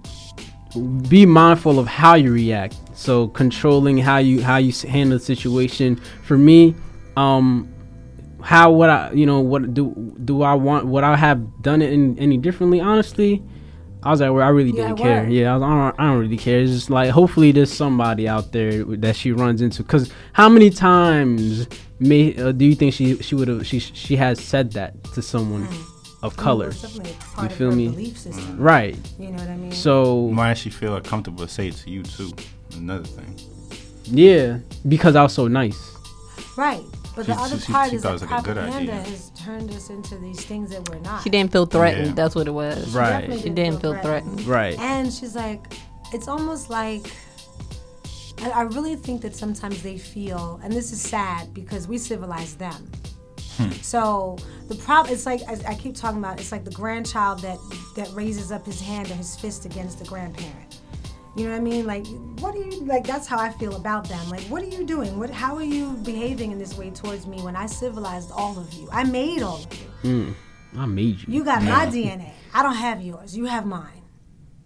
be 0.76 1.26
mindful 1.26 1.78
of 1.78 1.86
how 1.86 2.14
you 2.14 2.32
react 2.32 2.76
so 2.94 3.28
controlling 3.28 3.98
how 3.98 4.18
you 4.18 4.42
how 4.42 4.56
you 4.56 4.72
handle 4.88 5.18
the 5.18 5.24
situation 5.24 5.96
for 6.22 6.36
me 6.38 6.74
um 7.16 7.68
how 8.42 8.70
would 8.70 8.88
i 8.88 9.10
you 9.12 9.26
know 9.26 9.40
what 9.40 9.74
do 9.74 10.14
do 10.24 10.42
i 10.42 10.54
want 10.54 10.86
would 10.86 11.04
i 11.04 11.16
have 11.16 11.40
done 11.62 11.82
it 11.82 11.92
in, 11.92 12.18
any 12.18 12.38
differently 12.38 12.80
honestly 12.80 13.42
I 14.02 14.10
was 14.10 14.20
like, 14.20 14.30
where 14.30 14.44
I 14.44 14.50
really 14.50 14.70
Yeah, 14.70 14.88
didn't 14.88 14.98
care. 14.98 15.28
Yeah, 15.28 15.50
I, 15.50 15.54
was, 15.56 15.62
I, 15.64 15.68
don't, 15.68 16.00
I 16.00 16.06
don't 16.12 16.20
really 16.20 16.36
care. 16.36 16.60
It's 16.60 16.70
just 16.70 16.90
like, 16.90 17.10
hopefully, 17.10 17.50
there's 17.50 17.72
somebody 17.72 18.28
out 18.28 18.52
there 18.52 18.84
that 18.84 19.16
she 19.16 19.32
runs 19.32 19.60
into. 19.60 19.82
Because 19.82 20.12
how 20.32 20.48
many 20.48 20.70
times 20.70 21.66
may 21.98 22.36
uh, 22.36 22.52
do 22.52 22.64
you 22.64 22.76
think 22.76 22.94
she 22.94 23.16
she 23.16 23.34
would 23.34 23.48
have 23.48 23.66
she 23.66 23.80
she 23.80 24.14
has 24.14 24.40
said 24.40 24.72
that 24.72 25.02
to 25.14 25.22
someone 25.22 25.66
of 26.26 26.36
color? 26.36 26.68
It's 26.68 26.82
definitely 26.82 27.12
a 27.12 27.34
part 27.34 27.50
You 27.50 27.56
feel 27.56 27.72
me? 27.74 27.88
Belief. 27.88 28.26
Right. 28.56 28.96
You 29.18 29.28
know 29.28 29.38
what 29.38 29.48
I 29.48 29.56
mean? 29.56 29.72
So 29.72 30.14
Why 30.14 30.50
does 30.50 30.58
she 30.58 30.70
feel 30.70 31.00
comfortable 31.00 31.46
to 31.46 31.52
say 31.52 31.68
it 31.68 31.74
to 31.76 31.90
you 31.90 32.02
too? 32.02 32.32
Another 32.76 33.04
thing. 33.04 33.34
yeah, 34.04 34.58
because 34.88 35.16
I 35.16 35.22
was 35.22 35.32
so 35.34 35.48
nice. 35.48 35.78
right. 36.56 36.82
But 37.14 37.24
the 37.26 37.32
other 37.32 37.58
she- 37.58 37.72
part 37.72 37.88
she 37.90 37.96
is 37.96 38.02
that 38.02 38.20
like 38.20 38.28
propaganda 38.28 38.92
has 38.92 39.30
turned 39.30 39.70
us 39.70 39.88
into 39.88 40.18
these 40.18 40.44
things 40.44 40.68
that 40.70 40.86
we're 40.90 40.98
not. 40.98 41.22
She 41.22 41.30
didn't 41.30 41.50
feel 41.50 41.64
threatened. 41.64 42.08
Yeah. 42.08 42.12
That's 42.12 42.34
what 42.34 42.46
it 42.46 42.50
was. 42.50 42.94
Right. 42.94 43.20
definitely 43.20 43.42
She 43.42 43.48
didn't 43.48 43.80
feel 43.80 43.94
threatened. 44.02 44.42
Right. 44.42 44.78
And 44.78 45.10
she's 45.10 45.34
like, 45.34 45.64
it's 46.12 46.28
almost 46.28 46.68
like, 46.68 47.06
I, 48.42 48.50
I 48.50 48.62
really 48.62 48.96
think 48.96 49.22
that 49.22 49.34
sometimes 49.34 49.82
they 49.82 49.96
feel, 49.96 50.60
and 50.62 50.70
this 50.70 50.92
is 50.92 51.00
sad 51.00 51.54
because 51.54 51.88
we 51.88 51.96
civilize 51.96 52.54
them. 52.56 52.92
Hmm. 53.56 53.70
So 53.82 54.36
the 54.68 54.74
problem, 54.74 55.14
it's 55.14 55.26
like 55.26 55.40
I, 55.48 55.72
I 55.72 55.74
keep 55.74 55.94
talking 55.94 56.18
about. 56.18 56.40
It's 56.40 56.52
like 56.52 56.64
the 56.64 56.70
grandchild 56.70 57.40
that 57.40 57.58
that 57.96 58.10
raises 58.12 58.52
up 58.52 58.66
his 58.66 58.80
hand 58.80 59.10
or 59.10 59.14
his 59.14 59.36
fist 59.36 59.64
against 59.64 59.98
the 59.98 60.04
grandparent. 60.04 60.80
You 61.36 61.44
know 61.44 61.50
what 61.50 61.58
I 61.58 61.60
mean? 61.60 61.86
Like, 61.86 62.06
what 62.40 62.54
are 62.54 62.62
you 62.62 62.84
like? 62.86 63.06
That's 63.06 63.26
how 63.26 63.38
I 63.38 63.50
feel 63.50 63.76
about 63.76 64.08
them. 64.08 64.30
Like, 64.30 64.40
what 64.44 64.62
are 64.62 64.68
you 64.68 64.84
doing? 64.84 65.18
What? 65.18 65.30
How 65.30 65.54
are 65.56 65.62
you 65.62 65.92
behaving 65.98 66.50
in 66.50 66.58
this 66.58 66.76
way 66.76 66.90
towards 66.90 67.26
me 67.26 67.42
when 67.42 67.56
I 67.56 67.66
civilized 67.66 68.30
all 68.32 68.58
of 68.58 68.72
you? 68.72 68.88
I 68.90 69.04
made 69.04 69.42
all 69.42 69.62
of 69.62 69.78
you. 69.78 70.10
Mm, 70.10 70.34
I 70.78 70.86
made 70.86 71.20
you. 71.20 71.34
You 71.34 71.44
got 71.44 71.62
my 71.62 71.86
DNA. 71.86 72.32
I 72.54 72.62
don't 72.62 72.74
have 72.74 73.02
yours. 73.02 73.36
You 73.36 73.44
have 73.46 73.66
mine. 73.66 74.02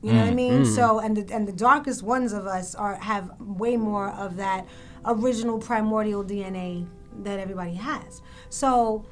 You 0.02 0.12
know 0.12 0.20
what 0.20 0.26
I 0.26 0.30
hmm. 0.30 0.36
mean? 0.36 0.58
Hmm. 0.58 0.64
So 0.64 0.98
and 1.00 1.16
the 1.16 1.34
and 1.34 1.46
the 1.46 1.52
darkest 1.52 2.02
ones 2.02 2.32
of 2.32 2.46
us 2.46 2.74
are 2.74 2.94
have 2.94 3.32
way 3.38 3.76
more 3.76 4.08
of 4.10 4.36
that 4.36 4.66
original 5.04 5.58
primordial 5.58 6.24
DNA 6.24 6.86
that 7.22 7.38
everybody 7.38 7.74
has. 7.74 8.22
So 8.48 9.04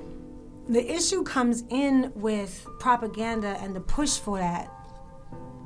the 0.69 0.91
issue 0.91 1.23
comes 1.23 1.65
in 1.71 2.13
with 2.15 2.67
propaganda 2.79 3.59
and 3.61 3.75
the 3.75 3.81
push 3.81 4.19
for 4.19 4.39
that. 4.39 4.71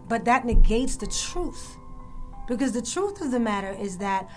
But 0.08 0.24
that 0.26 0.44
negates 0.44 0.96
the 0.96 1.06
truth. 1.06 1.76
Because 2.48 2.72
the 2.72 2.82
truth 2.82 3.20
of 3.20 3.30
the 3.30 3.40
matter 3.40 3.70
is 3.70 3.98
that 3.98 4.28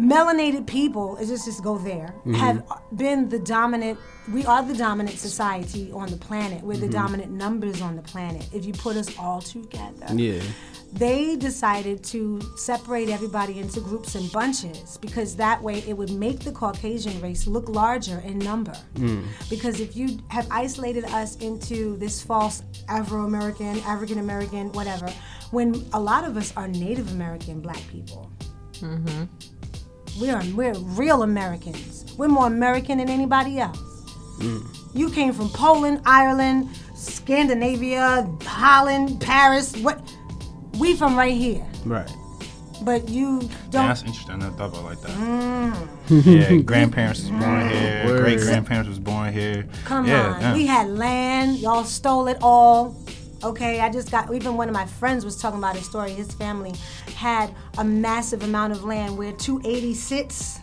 melanated 0.00 0.66
people, 0.66 1.14
let's 1.18 1.28
just, 1.28 1.44
just 1.44 1.62
go 1.62 1.78
there, 1.78 2.14
Mhm. 2.26 2.34
have 2.34 2.62
been 2.96 3.28
the 3.28 3.38
dominant. 3.38 3.98
We 4.32 4.44
are 4.46 4.62
the 4.62 4.74
dominant 4.74 5.18
society 5.18 5.90
on 5.92 6.08
the 6.10 6.16
planet. 6.16 6.62
We're 6.62 6.76
the 6.76 6.88
Mhm. 6.88 6.92
dominant 6.92 7.32
numbers 7.32 7.80
on 7.82 7.96
the 7.96 8.02
planet. 8.02 8.46
If 8.52 8.64
you 8.64 8.72
put 8.72 8.96
us 8.96 9.08
all 9.18 9.40
together, 9.40 10.06
Yeah. 10.14 10.40
they 10.92 11.36
decided 11.36 12.02
to 12.04 12.40
separate 12.56 13.08
everybody 13.08 13.58
into 13.58 13.80
groups 13.80 14.14
and 14.14 14.30
bunches 14.32 14.98
because 15.00 15.36
that 15.36 15.62
way 15.62 15.82
it 15.86 15.96
would 15.96 16.10
make 16.10 16.40
the 16.40 16.52
Caucasian 16.52 17.20
race 17.20 17.46
look 17.46 17.68
larger 17.68 18.18
in 18.24 18.38
number. 18.38 18.76
Mm. 18.94 19.24
Because 19.48 19.80
if 19.80 19.96
you 19.96 20.18
have 20.28 20.46
isolated 20.50 21.04
us 21.06 21.36
into 21.36 21.96
this 21.98 22.22
false 22.22 22.62
Afro 22.88 23.24
American, 23.24 23.80
African 23.80 24.18
American, 24.18 24.72
whatever, 24.72 25.08
when 25.50 25.84
a 25.92 26.00
lot 26.00 26.24
of 26.24 26.36
us 26.36 26.52
are 26.56 26.68
Native 26.68 27.10
American 27.12 27.60
black 27.60 27.82
people. 27.90 28.30
Mm-hmm. 28.80 29.24
We're 30.18 30.42
we're 30.54 30.74
real 30.74 31.22
Americans. 31.22 32.14
We're 32.16 32.28
more 32.28 32.46
American 32.46 32.98
than 32.98 33.08
anybody 33.08 33.58
else. 33.60 33.78
You 34.94 35.10
came 35.10 35.32
from 35.32 35.48
Poland, 35.50 36.00
Ireland, 36.04 36.68
Scandinavia, 36.94 38.28
Holland, 38.42 39.20
Paris. 39.20 39.76
What? 39.76 40.00
We 40.78 40.96
from 40.96 41.16
right 41.16 41.34
here, 41.34 41.64
Right. 41.84 42.10
but 42.82 43.08
you 43.08 43.40
don't. 43.70 43.86
that's 43.88 44.02
interesting. 44.02 44.34
I 44.34 44.36
never 44.38 44.56
thought 44.56 44.68
about 44.70 44.80
it 44.80 44.84
like 44.84 45.00
that. 45.02 45.10
Mm. 46.08 46.24
yeah, 46.24 46.56
grandparents 46.62 47.20
was 47.20 47.30
born 47.30 47.68
here. 47.68 48.04
Great 48.22 48.40
grandparents 48.40 48.88
was 48.88 48.98
born 48.98 49.32
here. 49.32 49.68
Come 49.84 50.06
yeah, 50.06 50.32
on, 50.34 50.40
yeah. 50.40 50.54
we 50.54 50.66
had 50.66 50.88
land. 50.88 51.58
Y'all 51.58 51.84
stole 51.84 52.28
it 52.28 52.38
all. 52.40 52.96
Okay, 53.42 53.80
I 53.80 53.90
just 53.90 54.10
got. 54.10 54.32
Even 54.34 54.56
one 54.56 54.68
of 54.68 54.74
my 54.74 54.86
friends 54.86 55.24
was 55.24 55.36
talking 55.36 55.58
about 55.58 55.76
his 55.76 55.86
story. 55.86 56.10
His 56.12 56.32
family 56.32 56.74
had 57.16 57.54
a 57.78 57.84
massive 57.84 58.42
amount 58.42 58.72
of 58.72 58.84
land 58.84 59.16
where 59.16 59.32
280 59.32 59.94
sits. 59.94 60.60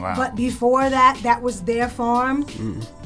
Wow. 0.00 0.14
But 0.16 0.34
before 0.34 0.88
that, 0.90 1.18
that 1.22 1.40
was 1.42 1.62
their 1.62 1.88
farm. 1.88 2.46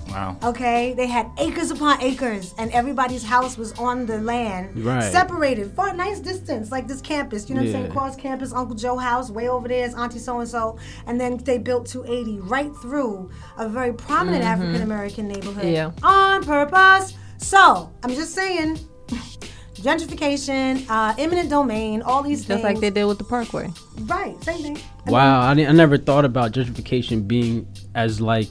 wow. 0.08 0.36
Okay, 0.42 0.94
they 0.94 1.06
had 1.06 1.28
acres 1.38 1.70
upon 1.70 2.00
acres, 2.02 2.54
and 2.56 2.70
everybody's 2.72 3.22
house 3.24 3.58
was 3.58 3.72
on 3.78 4.06
the 4.06 4.18
land, 4.18 4.84
Right. 4.84 5.02
separated 5.12 5.72
far 5.74 5.92
nice 5.92 6.18
distance, 6.20 6.70
like 6.70 6.86
this 6.88 7.00
campus. 7.02 7.48
You 7.48 7.56
know 7.56 7.60
what 7.62 7.66
I'm 7.66 7.72
saying? 7.72 7.84
Yeah. 7.86 7.90
Across 7.90 8.16
campus, 8.16 8.52
Uncle 8.54 8.74
Joe 8.76 8.96
house, 8.96 9.28
way 9.30 9.48
over 9.48 9.68
there 9.68 9.84
is 9.84 9.94
Auntie 9.94 10.18
so 10.18 10.38
and 10.40 10.48
so, 10.48 10.78
and 11.06 11.20
then 11.20 11.36
they 11.38 11.58
built 11.58 11.86
280 11.86 12.38
right 12.40 12.74
through 12.80 13.28
a 13.58 13.68
very 13.68 13.92
prominent 13.92 14.44
Mhm. 14.44 14.48
African 14.48 14.82
American 14.82 15.28
neighborhood 15.28 15.66
Yeah. 15.66 15.90
on 16.02 16.42
purpose. 16.44 17.12
So 17.38 17.90
I'm 18.02 18.14
just 18.14 18.34
saying, 18.34 18.78
gentrification, 19.74 20.88
uh, 20.88 21.14
eminent 21.18 21.50
domain, 21.50 22.02
all 22.02 22.22
these 22.22 22.38
Just 22.40 22.48
things. 22.48 22.62
like 22.62 22.80
they 22.80 22.90
did 22.90 23.04
with 23.04 23.18
the 23.18 23.24
Parkway. 23.24 23.70
Right, 24.02 24.42
same 24.42 24.62
thing. 24.62 24.78
Wow, 25.06 25.40
I, 25.40 25.54
didn't- 25.54 25.70
I 25.70 25.72
never 25.72 25.96
thought 25.96 26.24
about 26.24 26.52
gentrification 26.52 27.26
being 27.26 27.66
as 27.94 28.20
like 28.20 28.48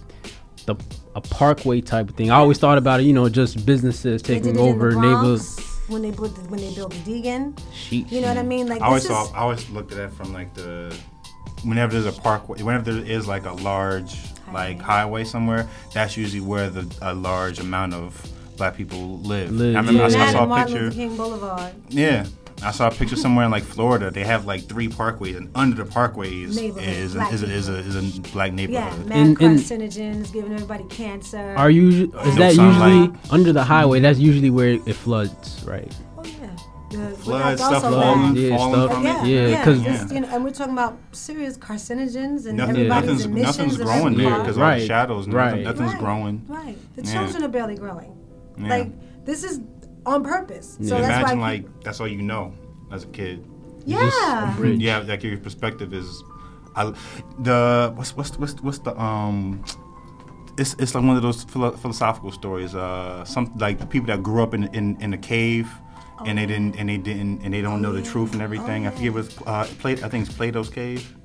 the 0.66 0.76
a 1.16 1.22
parkway 1.22 1.82
type 1.82 2.10
of 2.10 2.16
thing. 2.16 2.30
I 2.30 2.36
always 2.36 2.60
thought 2.60 2.78
about 2.78 3.00
it, 3.00 3.04
you 3.04 3.14
know, 3.14 3.28
just 3.28 3.66
businesses 3.66 4.22
They 4.22 4.36
taking 4.36 4.54
did 4.54 4.60
it 4.62 4.64
in 4.64 4.70
over 4.76 4.92
the 4.92 5.00
neighborhoods. 5.02 5.56
Bronx 5.56 5.90
when 5.90 6.02
they 6.04 6.12
built 6.12 6.36
the, 6.36 6.42
when 6.50 6.60
they 6.60 6.74
built 6.76 6.92
the 6.92 7.00
Deegan. 7.00 7.58
Sheesh. 7.74 8.12
You 8.12 8.22
know 8.22 8.28
what 8.28 8.38
I 8.38 8.44
mean? 8.44 8.68
Like 8.68 8.82
I 8.82 8.86
always 8.88 9.08
saw. 9.08 9.32
I 9.34 9.40
always 9.40 9.68
looked 9.72 9.92
at 9.92 9.98
that 9.98 10.14
from 10.14 10.32
like 10.34 10.54
the 10.54 10.96
whenever 11.64 12.00
there's 12.00 12.16
a 12.16 12.22
parkway, 12.22 12.62
whenever 12.62 12.92
there 12.92 13.04
is 13.04 13.28
like 13.28 13.46
a 13.46 13.54
large 13.54 14.16
like 14.54 14.80
highway 14.80 15.24
somewhere, 15.24 15.68
that's 15.94 16.16
usually 16.18 16.42
where 16.42 16.70
the 16.70 16.86
a 17.02 17.14
large 17.16 17.60
amount 17.60 17.94
of 17.96 18.14
black 18.58 18.76
people 18.76 19.20
live. 19.20 19.52
Live, 19.52 19.76
I 19.76 19.80
remember 19.80 20.02
yeah. 20.02 20.10
saw- 20.10 20.20
I 20.20 20.32
saw 20.32 20.44
a 20.44 20.48
Martin 20.48 20.68
picture. 20.74 20.84
Luther 20.86 20.96
King 20.96 21.18
Boulevard. 21.18 21.74
Yeah. 21.90 22.26
I 22.64 22.72
saw 22.72 22.88
a 22.88 22.92
picture 22.92 23.16
somewhere 23.16 23.46
in 23.46 23.52
like 23.52 23.64
Florida. 23.64 24.10
They 24.10 24.24
have 24.24 24.46
like 24.48 24.64
three 24.68 24.88
parkways, 24.88 25.38
and 25.38 25.48
under 25.54 25.76
the 25.84 25.90
parkways 25.90 26.58
is 26.80 27.14
a, 27.14 27.20
black 27.20 27.32
is, 27.34 27.44
a, 27.44 27.52
is, 27.54 27.70
a, 27.70 27.76
is 27.78 27.96
a 28.18 28.22
black 28.32 28.50
Yeah, 28.50 28.56
neighborhood. 28.56 29.06
mad 29.06 29.18
And- 29.18 29.42
and- 29.42 29.60
carcinogens, 29.60 30.34
giving 30.34 30.52
everybody 30.54 30.84
cancer. 30.90 31.54
Are 31.56 31.70
you? 31.70 31.88
Is 31.90 32.10
No 32.14 32.22
that 32.36 32.54
sunlight. 32.56 32.94
usually 33.12 33.20
under 33.30 33.54
the 33.54 33.64
highway? 33.64 34.00
That's 34.00 34.18
usually 34.18 34.50
where 34.50 34.70
it 34.70 34.94
floods, 34.94 35.64
right? 35.68 35.96
Oh 36.18 36.24
yeah. 36.26 36.50
The, 36.90 36.98
but 37.10 37.18
Flood 37.20 37.42
that's 37.60 37.62
stuff 37.62 37.84
also 37.84 38.02
falling. 38.02 38.36
Yeah, 38.38 38.58
falling 38.58 38.74
stuff- 38.74 38.94
from 38.94 39.04
Yeah, 39.06 39.24
it. 39.24 39.28
Yeah, 39.28 39.48
yeah, 39.50 39.64
'cause- 39.64 39.84
just, 39.84 40.12
you 40.14 40.20
know, 40.22 40.28
and 40.32 40.44
we're 40.44 40.50
talking 40.50 40.74
about 40.74 40.98
serious 41.12 41.58
carcinogens 41.60 42.48
and 42.48 42.58
Nothing, 42.58 42.76
everybody's 42.78 42.90
nothing's, 42.90 43.26
emissions 43.26 43.58
nothing's 43.58 43.78
growing 43.78 44.18
there 44.18 44.30
car. 44.32 44.40
because 44.40 44.58
all 44.58 44.70
the 44.72 44.86
shadows. 44.88 45.26
and 45.26 45.34
right. 45.36 45.64
Nothing's 45.64 45.92
Right, 45.92 46.00
growing. 46.00 46.42
Right. 46.48 46.78
The 46.96 47.04
Yeah. 47.04 47.14
children 47.14 47.44
are 47.44 47.50
barely 47.50 47.76
growing. 47.76 48.14
Yeah. 48.58 48.68
Like 48.70 49.26
this 49.26 49.44
is 49.44 49.60
on 50.06 50.24
purpose. 50.24 50.78
So 50.82 50.96
Yeah, 50.98 51.02
that's 51.02 51.20
imagine 51.20 51.40
why. 51.40 51.52
like 51.52 51.84
that's 51.84 52.00
all 52.00 52.08
you 52.08 52.22
know 52.22 52.54
as 52.92 53.04
a 53.04 53.08
kid. 53.08 53.46
yeah. 53.86 54.54
bridge. 54.58 54.80
Yeah, 54.80 55.00
like 55.00 55.24
your 55.24 55.38
perspective 55.38 55.94
is, 55.94 56.24
I, 56.76 56.94
the 57.40 57.92
what's 57.96 58.16
what's 58.16 58.38
what's 58.38 58.54
what's 58.62 58.80
the 58.80 59.00
um. 59.02 59.64
It's, 60.60 60.74
it's 60.80 60.96
like 60.96 61.04
one 61.04 61.16
of 61.16 61.22
those 61.22 61.44
philo- 61.44 61.78
philosophical 61.78 62.32
stories. 62.32 62.74
Uh, 62.74 63.24
some 63.26 63.54
like 63.60 63.78
the 63.78 63.86
people 63.86 64.08
that 64.08 64.24
grew 64.24 64.42
up 64.42 64.54
in 64.56 64.64
in, 64.74 65.00
in 65.02 65.14
a 65.14 65.18
cave, 65.18 65.70
and 66.26 66.38
they 66.40 66.48
didn't 66.48 66.76
and 66.80 66.90
they 66.90 66.98
didn't 66.98 67.44
and 67.44 67.54
they 67.54 67.62
don't 67.62 67.80
know 67.82 67.92
the 67.92 68.02
truth 68.02 68.34
and 68.34 68.42
everything. 68.42 68.88
I 68.88 68.90
forget 68.92 69.14
what's 69.14 69.38
uh, 69.46 69.68
Plato. 69.80 70.04
I 70.06 70.10
think 70.10 70.26
it's 70.28 70.36
Plato's 70.36 70.70
cave. 70.70 71.16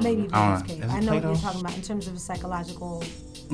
Maybe 0.00 0.28
Plato's 0.28 0.62
don't 0.62 0.80
cave. 0.80 0.90
I 0.90 1.00
know 1.00 1.14
what 1.14 1.22
you're 1.24 1.34
talking 1.34 1.60
about 1.60 1.74
in 1.76 1.82
terms 1.82 2.06
of 2.06 2.20
psychological. 2.20 3.02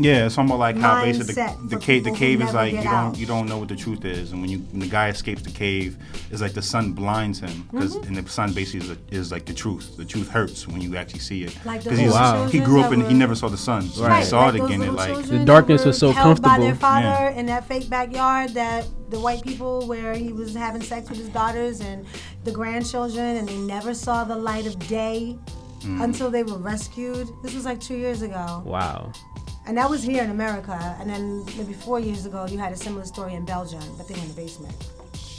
Yeah, 0.01 0.27
it's 0.27 0.35
something 0.35 0.57
like 0.57 0.77
how 0.77 1.03
basically 1.05 1.35
Mindset 1.35 1.61
the, 1.69 1.77
the 1.77 1.83
cave 1.83 2.05
the 2.05 2.11
cave 2.13 2.41
is 2.43 2.55
like 2.55 2.73
you 2.73 2.79
don't 2.83 2.87
out. 2.95 3.19
you 3.19 3.27
don't 3.27 3.47
know 3.49 3.59
what 3.59 3.69
the 3.69 3.77
truth 3.77 4.05
is, 4.05 4.33
and 4.33 4.41
when 4.41 4.51
you 4.51 4.59
when 4.71 4.81
the 4.81 4.87
guy 4.89 5.09
escapes 5.09 5.43
the 5.43 5.51
cave, 5.51 5.97
it's 6.31 6.41
like 6.41 6.53
the 6.55 6.63
sun 6.63 6.93
blinds 6.93 7.41
him 7.41 7.69
because 7.71 7.97
Mm-hmm. 7.97 8.07
and 8.17 8.27
the 8.27 8.31
sun 8.31 8.53
basically 8.53 8.89
is, 8.91 8.99
is 9.11 9.33
like 9.33 9.45
the 9.47 9.55
truth. 9.55 9.97
The 9.97 10.05
truth 10.05 10.29
hurts 10.29 10.67
when 10.69 10.81
you 10.81 10.97
actually 10.97 11.21
see 11.21 11.45
it. 11.45 11.57
Like 11.65 11.83
Because 11.85 11.99
those 11.99 12.09
he's- 12.09 12.13
Wow. 12.15 12.47
he 12.47 12.61
grew 12.61 12.81
up 12.81 12.91
that 12.91 12.99
and 12.99 13.09
he 13.11 13.15
never 13.15 13.35
saw 13.35 13.49
the 13.49 13.57
sun, 13.57 13.83
so 13.89 14.05
Right. 14.07 14.19
he 14.21 14.25
saw 14.25 14.47
like 14.47 14.55
it 14.57 14.65
again. 14.65 14.83
It 14.83 14.93
like 14.93 15.25
The 15.27 15.45
darkness 15.45 15.85
was 15.85 15.99
so 15.99 16.13
held 16.13 16.43
by 16.43 16.59
their 16.59 16.75
father 16.75 17.07
Yeah. 17.31 17.31
in 17.39 17.47
that 17.47 17.67
fake 17.67 17.89
backyard 17.91 18.51
that 18.55 18.87
the 19.11 19.19
white 19.19 19.43
people 19.43 19.87
where 19.87 20.13
he 20.15 20.33
was 20.33 20.55
having 20.55 20.83
sex 20.83 21.09
with 21.09 21.19
his 21.19 21.29
daughters 21.31 21.81
and 21.81 22.05
the 22.45 22.53
grandchildren 22.53 23.37
and 23.39 23.49
they 23.49 23.57
never 23.57 23.95
saw 23.95 24.25
the 24.25 24.37
light 24.37 24.67
of 24.67 24.79
day 24.89 25.37
Mm. 25.85 26.03
until 26.03 26.29
they 26.29 26.43
were 26.43 26.59
rescued. 26.59 27.29
This 27.45 27.55
was 27.55 27.65
like 27.65 27.79
two 27.81 27.95
years 27.97 28.23
ago. 28.23 28.63
Wow. 28.67 29.13
And 29.69 29.77
that 29.77 29.89
was 29.91 30.03
here 30.03 30.25
in 30.25 30.31
America. 30.31 30.97
And 30.99 31.11
then 31.11 31.45
maybe 31.59 31.75
four 31.75 32.01
years 32.01 32.25
ago, 32.25 32.47
you 32.47 32.57
had 32.59 32.73
a 32.73 32.77
similar 32.77 33.05
story 33.05 33.35
in 33.35 33.45
Belgium, 33.45 33.83
but 33.99 34.09
they 34.09 34.15
were 34.15 34.21
in 34.23 34.29
the 34.29 34.35
basement. 34.35 34.75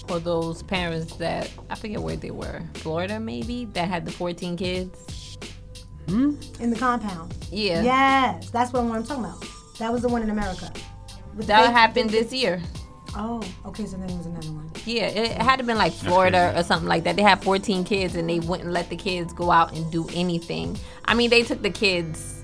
For 0.07 0.19
those 0.19 0.61
parents 0.63 1.15
that 1.15 1.51
I 1.69 1.75
forget 1.75 1.99
where 1.99 2.15
they 2.15 2.29
were, 2.31 2.61
Florida 2.75 3.19
maybe, 3.19 3.65
that 3.73 3.87
had 3.89 4.05
the 4.05 4.11
14 4.11 4.55
kids. 4.55 5.37
Hmm? 6.07 6.35
In 6.59 6.69
the 6.69 6.75
compound. 6.75 7.35
Yeah. 7.51 7.81
Yes, 7.81 8.49
that's 8.51 8.71
what 8.71 8.83
I'm 8.83 9.03
talking 9.03 9.25
about. 9.25 9.43
That 9.79 9.91
was 9.91 10.03
the 10.03 10.09
one 10.09 10.21
in 10.21 10.29
America. 10.29 10.71
With 11.35 11.47
That 11.47 11.65
fake- 11.65 11.73
happened 11.73 12.09
this 12.11 12.31
year. 12.31 12.61
Oh, 13.15 13.41
okay, 13.65 13.87
so 13.87 13.97
then 13.97 14.09
it 14.11 14.17
was 14.17 14.27
another 14.27 14.51
one. 14.51 14.69
Yeah, 14.85 15.07
it 15.07 15.41
had 15.41 15.57
to 15.57 15.63
been 15.63 15.77
like 15.77 15.93
Florida 15.93 16.53
or 16.55 16.61
something 16.61 16.87
like 16.87 17.03
that. 17.05 17.15
They 17.15 17.23
had 17.23 17.43
14 17.43 17.83
kids 17.83 18.13
and 18.15 18.29
they 18.29 18.39
wouldn't 18.39 18.71
let 18.71 18.89
the 18.91 18.95
kids 18.95 19.33
go 19.33 19.49
out 19.49 19.75
and 19.75 19.91
do 19.91 20.07
anything. 20.13 20.77
I 21.05 21.15
mean, 21.15 21.31
they 21.31 21.41
took 21.41 21.63
the 21.63 21.71
kids 21.71 22.38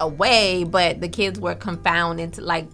away, 0.00 0.64
but 0.64 1.00
the 1.00 1.08
kids 1.08 1.38
were 1.40 1.54
confounded 1.54 2.24
into 2.24 2.40
like 2.42 2.66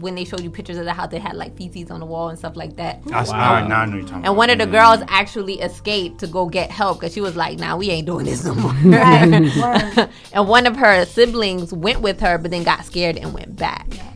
when 0.00 0.14
they 0.14 0.24
showed 0.24 0.40
you 0.40 0.48
pictures 0.50 0.78
of 0.78 0.86
the 0.86 0.92
house, 0.94 1.10
they 1.10 1.18
had 1.18 1.36
like 1.36 1.54
feces 1.54 1.90
on 1.90 2.00
the 2.00 2.06
wall 2.06 2.30
and 2.30 2.38
stuff 2.38 2.56
like 2.56 2.76
that. 2.76 3.02
I, 3.12 3.24
wow. 3.24 3.54
I, 3.54 3.68
now 3.68 3.80
I 3.80 3.84
know 3.84 3.96
you're 3.96 4.02
talking 4.02 4.16
And 4.16 4.24
about. 4.26 4.36
one 4.36 4.48
of 4.50 4.56
the 4.58 4.64
Yeah. 4.64 4.96
girls 4.96 5.06
actually 5.08 5.60
escaped 5.60 6.20
to 6.20 6.26
go 6.26 6.46
get 6.48 6.70
help 6.70 6.98
because 7.00 7.12
she 7.12 7.20
was 7.20 7.36
like, 7.36 7.58
"Nah, 7.58 7.76
we 7.76 7.90
ain't 7.90 8.06
doing 8.06 8.24
this 8.24 8.42
no 8.42 8.54
more." 8.54 8.72
Word. 8.84 10.08
and 10.32 10.48
one 10.48 10.66
of 10.66 10.76
her 10.76 11.04
siblings 11.04 11.74
went 11.74 12.00
with 12.00 12.20
her, 12.20 12.38
but 12.38 12.50
then 12.50 12.62
got 12.62 12.86
scared 12.86 13.18
and 13.18 13.34
went 13.34 13.54
back. 13.56 13.86
Yeah. 13.94 14.08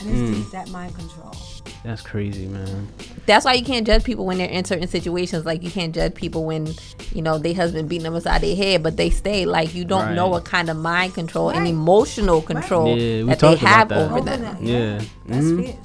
And 0.00 0.10
it's 0.10 0.38
Mm. 0.48 0.50
that 0.50 0.68
mind 0.68 0.94
control. 0.94 1.34
That's 1.82 2.02
crazy, 2.02 2.46
man. 2.46 2.88
That's 3.24 3.44
why 3.46 3.54
you 3.54 3.64
can't 3.64 3.86
judge 3.86 4.04
people 4.04 4.26
when 4.26 4.36
they're 4.38 4.48
in 4.48 4.64
certain 4.66 4.86
situations. 4.88 5.46
Like 5.46 5.62
you 5.62 5.70
can't 5.70 5.94
judge 5.94 6.14
people 6.14 6.44
when 6.44 6.68
you 7.14 7.22
know 7.22 7.38
they 7.38 7.52
husband 7.54 7.88
beating 7.88 8.04
them 8.04 8.14
upside 8.14 8.42
their 8.42 8.54
head, 8.56 8.82
but 8.82 8.96
they 8.98 9.08
stay. 9.08 9.46
Like 9.46 9.74
you 9.74 9.84
don't 9.86 10.06
Right. 10.06 10.14
know 10.14 10.28
what 10.28 10.44
kind 10.44 10.68
of 10.68 10.76
mind 10.76 11.14
control 11.14 11.48
and 11.50 11.66
emotional 11.66 12.42
control 12.42 12.98
Yeah, 12.98 13.24
that 13.24 13.38
they 13.40 13.54
have 13.56 13.88
that. 13.88 13.98
over 13.98 14.16
Over 14.18 14.24
them. 14.30 14.42
that, 14.42 14.62
Yeah. 14.62 15.00
That's 15.26 15.46
Mhm. 15.46 15.64
fierce. 15.64 15.76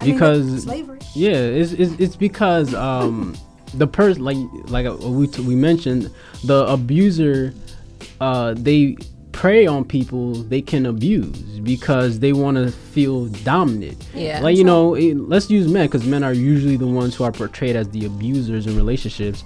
I 0.00 0.04
mean, 0.04 0.14
Because 0.14 0.50
that's 0.52 0.64
slavery. 0.64 0.98
Yeah, 1.14 1.30
it's 1.32 1.72
it's, 1.72 1.92
it's 1.98 2.16
because 2.16 2.74
um 2.74 3.34
the 3.74 3.86
person 3.86 4.24
like 4.24 4.36
like 4.68 4.86
uh, 4.86 4.94
we 4.96 5.26
t- 5.28 5.42
we 5.42 5.54
mentioned 5.54 6.10
the 6.44 6.66
abuser 6.66 7.52
uh 8.20 8.54
they 8.56 8.96
prey 9.32 9.66
on 9.66 9.84
people 9.84 10.34
they 10.34 10.60
can 10.60 10.86
abuse 10.86 11.60
because 11.60 12.18
they 12.20 12.32
want 12.32 12.56
to 12.56 12.70
feel 12.70 13.26
dominant. 13.26 14.06
Yeah. 14.14 14.40
Like 14.40 14.56
you 14.56 14.64
know, 14.64 14.94
it, 14.94 15.14
let's 15.16 15.50
use 15.50 15.68
men 15.68 15.86
because 15.86 16.06
men 16.06 16.24
are 16.24 16.32
usually 16.32 16.76
the 16.76 16.86
ones 16.86 17.14
who 17.14 17.24
are 17.24 17.32
portrayed 17.32 17.76
as 17.76 17.88
the 17.90 18.04
abusers 18.06 18.66
in 18.66 18.76
relationships. 18.76 19.44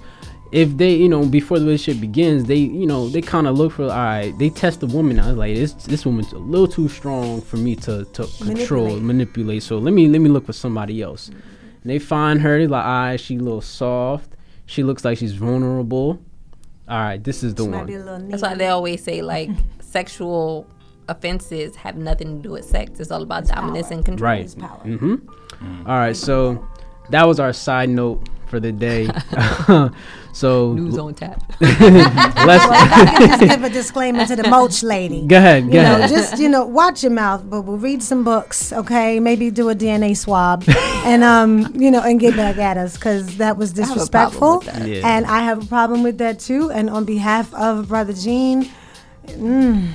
If 0.51 0.77
they, 0.77 0.93
you 0.93 1.09
know, 1.09 1.25
before 1.25 1.57
the 1.57 1.65
relationship 1.65 1.99
begins, 1.99 2.45
they, 2.45 2.57
you 2.57 2.85
know, 2.85 3.09
they 3.09 3.21
kind 3.21 3.47
of 3.47 3.57
look 3.57 3.71
for, 3.71 3.85
all 3.85 3.89
right, 3.89 4.31
they 4.37 4.51
test 4.51 4.81
the 4.81 4.85
woman 4.85 5.19
out. 5.19 5.35
Like 5.35 5.55
this, 5.55 5.73
this 5.73 6.05
woman's 6.05 6.31
a 6.31 6.37
little 6.37 6.67
too 6.67 6.87
strong 6.87 7.41
for 7.41 7.57
me 7.57 7.75
to, 7.77 8.05
to 8.05 8.27
control, 8.39 8.99
Manipulate. 8.99 9.63
So 9.63 9.79
let 9.79 9.95
me, 9.95 10.07
let 10.07 10.21
me 10.21 10.29
look 10.29 10.45
for 10.45 10.53
somebody 10.53 11.01
else. 11.01 11.29
And 11.29 11.89
they 11.89 11.97
find 11.97 12.39
her. 12.41 12.59
They 12.59 12.67
like, 12.67 12.85
all 12.85 12.91
right, 12.91 13.19
she 13.19 13.37
a 13.37 13.39
little 13.39 13.61
soft. 13.61 14.35
She 14.67 14.83
looks 14.83 15.03
like 15.03 15.17
she's 15.17 15.33
vulnerable. 15.33 16.19
All 16.93 16.99
right, 16.99 17.23
this 17.23 17.41
is 17.41 17.55
the 17.55 17.63
She 17.63 17.69
might 17.69 17.77
one. 17.77 17.85
be 17.87 17.95
a 17.95 17.99
little 17.99 18.19
That's 18.27 18.43
why 18.43 18.53
they 18.53 18.67
always 18.67 19.03
say 19.03 19.23
like 19.23 19.49
sexual 19.79 20.67
offenses 21.09 21.75
have 21.75 21.97
nothing 21.97 22.37
to 22.37 22.43
do 22.43 22.51
with 22.51 22.65
sex. 22.65 22.99
It's 22.99 23.09
all 23.09 23.23
about 23.23 23.47
dominance 23.47 23.89
and 23.89 24.05
control. 24.05 24.29
Right. 24.31 24.45
Mm-hmm. 24.45 25.87
All 25.89 25.97
right, 25.97 26.15
so 26.15 26.67
that 27.09 27.23
was 27.23 27.39
our 27.39 27.51
side 27.51 27.89
note 27.89 28.29
for 28.53 28.59
the 28.59 28.71
day. 28.71 29.09
so 30.31 30.73
News 30.73 30.95
on 30.99 31.15
tap. 31.15 31.41
let's 31.59 32.65
Well, 32.67 32.69
I 32.71 33.15
just 33.17 33.39
give 33.41 33.63
a 33.63 33.69
disclaimer 33.69 34.27
to 34.27 34.35
the 34.35 34.43
moach 34.43 34.83
lady. 34.83 35.25
Go 35.25 35.37
ahead, 35.37 35.65
You 35.65 35.71
go 35.71 35.81
know, 35.81 35.95
ahead. 35.95 36.09
just 36.11 36.37
you 36.37 36.49
know, 36.49 36.63
watch 36.67 37.01
your 37.01 37.11
mouth, 37.11 37.49
but 37.49 37.61
we'll 37.61 37.77
read 37.77 38.03
some 38.03 38.23
books, 38.23 38.71
okay? 38.71 39.19
Maybe 39.19 39.49
do 39.49 39.69
a 39.69 39.75
DNA 39.75 40.15
swab, 40.15 40.63
and 41.03 41.23
um, 41.23 41.73
you 41.73 41.89
know, 41.89 42.01
and 42.01 42.19
get 42.19 42.35
back 42.35 42.57
at 42.57 42.77
us 42.77 42.95
because 42.95 43.37
that 43.37 43.57
was 43.57 43.71
have 43.71 43.79
a 43.79 43.81
disrespectful, 43.81 44.59
with 44.59 44.67
that. 44.67 44.87
Yeah. 44.87 45.01
and 45.03 45.25
I 45.25 45.39
have 45.39 45.63
a 45.63 45.65
problem 45.65 46.03
with 46.03 46.19
that 46.19 46.39
too. 46.39 46.69
And 46.69 46.91
on 46.91 47.05
behalf 47.05 47.51
of 47.55 47.87
Brother 47.87 48.13
Gene. 48.13 48.69
Mm, 49.27 49.87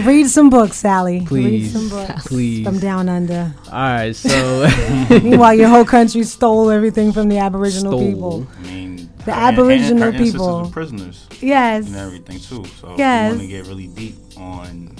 read 0.06 0.26
some 0.28 0.48
books, 0.50 0.76
Sally. 0.76 1.24
Please, 1.26 1.44
read 1.44 1.70
some 1.72 1.88
books 1.88 2.26
please. 2.28 2.64
from 2.64 2.78
down 2.78 3.08
under. 3.08 3.52
All 3.66 3.72
right, 3.72 4.14
so 4.16 4.68
Meanwhile, 5.10 5.54
your 5.54 5.68
whole 5.68 5.84
country 5.84 6.22
stole 6.24 6.70
everything 6.70 7.12
from 7.12 7.28
the 7.28 7.38
Aboriginal 7.38 7.92
Stole. 7.92 8.06
people. 8.12 8.46
I 8.58 8.62
mean, 8.66 8.96
The 9.24 9.32
and- 9.34 9.54
Aboriginal 9.58 10.04
ancestors 10.04 10.32
people. 10.32 10.62
were 10.62 10.68
prisoners. 10.70 11.26
Yes. 11.40 11.86
And 11.88 11.96
everything 11.96 12.38
too. 12.40 12.64
So 12.80 12.94
Yes. 12.96 13.32
you 13.32 13.38
want 13.38 13.40
to 13.50 13.54
get 13.56 13.66
really 13.66 13.86
deep 13.88 14.16
on, 14.38 14.95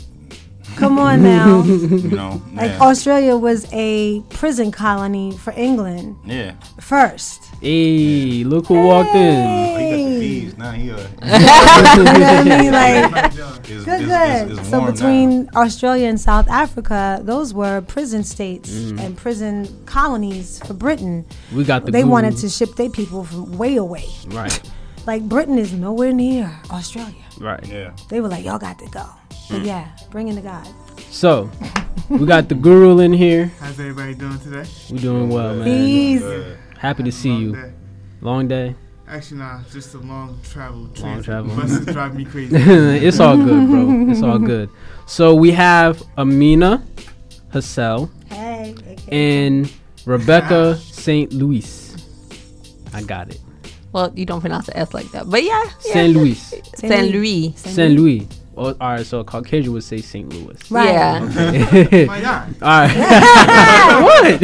Come 0.77 0.99
on 0.99 1.23
now. 1.23 1.63
you 1.65 2.09
know, 2.11 2.43
Like 2.55 2.71
yeah, 2.71 2.81
Australia 2.81 3.37
was 3.37 3.67
a 3.73 4.21
prison 4.31 4.71
colony 4.71 5.33
for 5.37 5.53
England 5.57 6.17
yeah. 6.25 6.55
first. 6.81 7.45
hey, 7.61 8.45
look 8.45 8.67
who 8.67 8.75
walked 8.87 9.11
Oh, 9.15 9.19
in. 9.19 9.79
he 9.79 9.91
got 9.91 9.97
the 9.97 10.19
bees 10.21 10.59
now. 10.59 10.71
He 10.73 10.91
uh, 10.91 10.97
you 10.99 12.05
know 12.05 12.05
what 12.05 12.53
I 12.53 12.61
mean? 12.61 12.73
Like, 12.77 13.33
is, 13.69 13.85
good, 13.85 14.01
is, 14.03 14.07
good. 14.09 14.51
is, 14.53 14.59
is 14.59 14.69
so 14.71 14.79
warm 14.81 14.93
between 14.93 15.51
Australia 15.57 16.09
and 16.09 16.21
South 16.21 16.49
Africa, 16.49 17.21
those 17.23 17.53
were 17.55 17.81
prison 17.81 18.23
states 18.23 18.71
Mm. 18.71 19.01
and 19.01 19.17
prison 19.17 19.67
colonies 19.87 20.61
for 20.67 20.75
Britain. 20.75 21.25
We 21.55 21.65
got 21.65 21.85
the 21.87 21.91
They 21.93 22.01
guru. 22.03 22.13
wanted 22.13 22.37
to 22.39 22.49
ship 22.49 22.75
their 22.77 22.91
people 22.91 23.25
from 23.25 23.57
way 23.57 23.77
away. 23.77 24.05
Right, 24.29 24.61
Like 25.07 25.23
Britain 25.29 25.59
is 25.59 25.73
nowhere 25.73 26.13
near 26.13 26.53
Australia. 26.71 27.25
right. 27.41 27.65
Yeah. 27.67 27.93
They 28.11 28.21
were 28.21 28.29
like, 28.29 28.45
y'all 28.45 28.59
got 28.59 28.79
to 28.81 28.89
go. 28.91 29.07
But 29.51 29.63
Mm. 29.63 29.67
yeah, 29.67 29.89
bring 30.11 30.29
in 30.29 30.35
the 30.35 30.41
God. 30.41 30.67
So 31.11 31.51
we 32.09 32.27
got 32.27 32.49
the 32.49 32.55
guru 32.55 32.99
in 32.99 33.13
here. 33.13 33.51
How's 33.61 33.79
everybody 33.79 34.15
doing 34.15 34.39
today? 34.41 34.65
We're 34.91 34.99
doing 34.99 35.29
well, 35.29 35.55
man. 35.55 35.65
Peace. 35.65 36.21
Good. 36.21 36.57
Happy 36.79 37.03
to 37.05 37.13
see 37.13 37.31
Long 37.31 37.41
you. 37.43 37.53
day. 37.53 37.73
Long 38.21 38.49
day. 38.49 38.75
Actually, 39.09 39.39
nah, 39.39 39.61
just 39.73 39.95
a 39.95 39.99
long 39.99 40.39
travel. 40.43 40.89
Long 41.01 41.23
travel. 41.23 41.55
Buses 41.55 41.87
drive 41.95 42.15
me 42.17 42.25
crazy. 42.25 42.57
it's 43.07 43.21
all 43.21 43.37
good, 43.37 43.69
bro. 43.71 44.11
It's 44.11 44.23
all 44.23 44.39
good. 44.39 44.69
So 45.07 45.35
we 45.35 45.53
have 45.53 46.03
Amina 46.19 46.83
Hassel 47.53 48.11
Hey. 48.29 48.75
and 49.09 49.73
Rebecca 50.05 50.77
St. 50.77 51.33
Louis. 51.33 51.95
I 52.93 53.03
got 53.03 53.29
it. 53.31 53.41
Well, 53.93 54.13
you 54.17 54.27
don't 54.27 54.41
pronounce 54.41 54.67
the 54.67 54.77
S 54.77 54.93
like 54.93 55.11
that, 55.13 55.31
but 55.31 55.43
yeah. 55.45 55.63
yeah. 55.87 55.93
Saint 55.93 56.15
Louis. 56.15 56.35
Saint 56.75 57.13
Louis. 57.13 57.55
Saint 57.57 57.95
Louis. 57.95 58.27
Oh, 58.59 58.75
all 58.81 58.93
right, 58.93 59.05
so 59.05 59.21
a 59.21 59.25
Caucasian 59.25 59.75
would 59.75 59.85
say 59.85 59.99
St. 59.99 60.27
Louis. 60.33 60.71
Right. 60.71 60.87
Yeah. 60.87 61.19
My 62.07 62.21
God. 62.23 62.55
All 62.63 62.71
right. 62.71 62.97
what? 64.03 64.43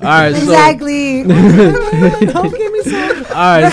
all 0.00 0.08
right. 0.08 0.34
So, 0.34 0.42
Exactly. 0.42 1.24
Don't 1.24 2.56
give 2.56 2.72
me 2.72 2.82
so. 2.82 3.24
all 3.34 3.60
right. 3.60 3.72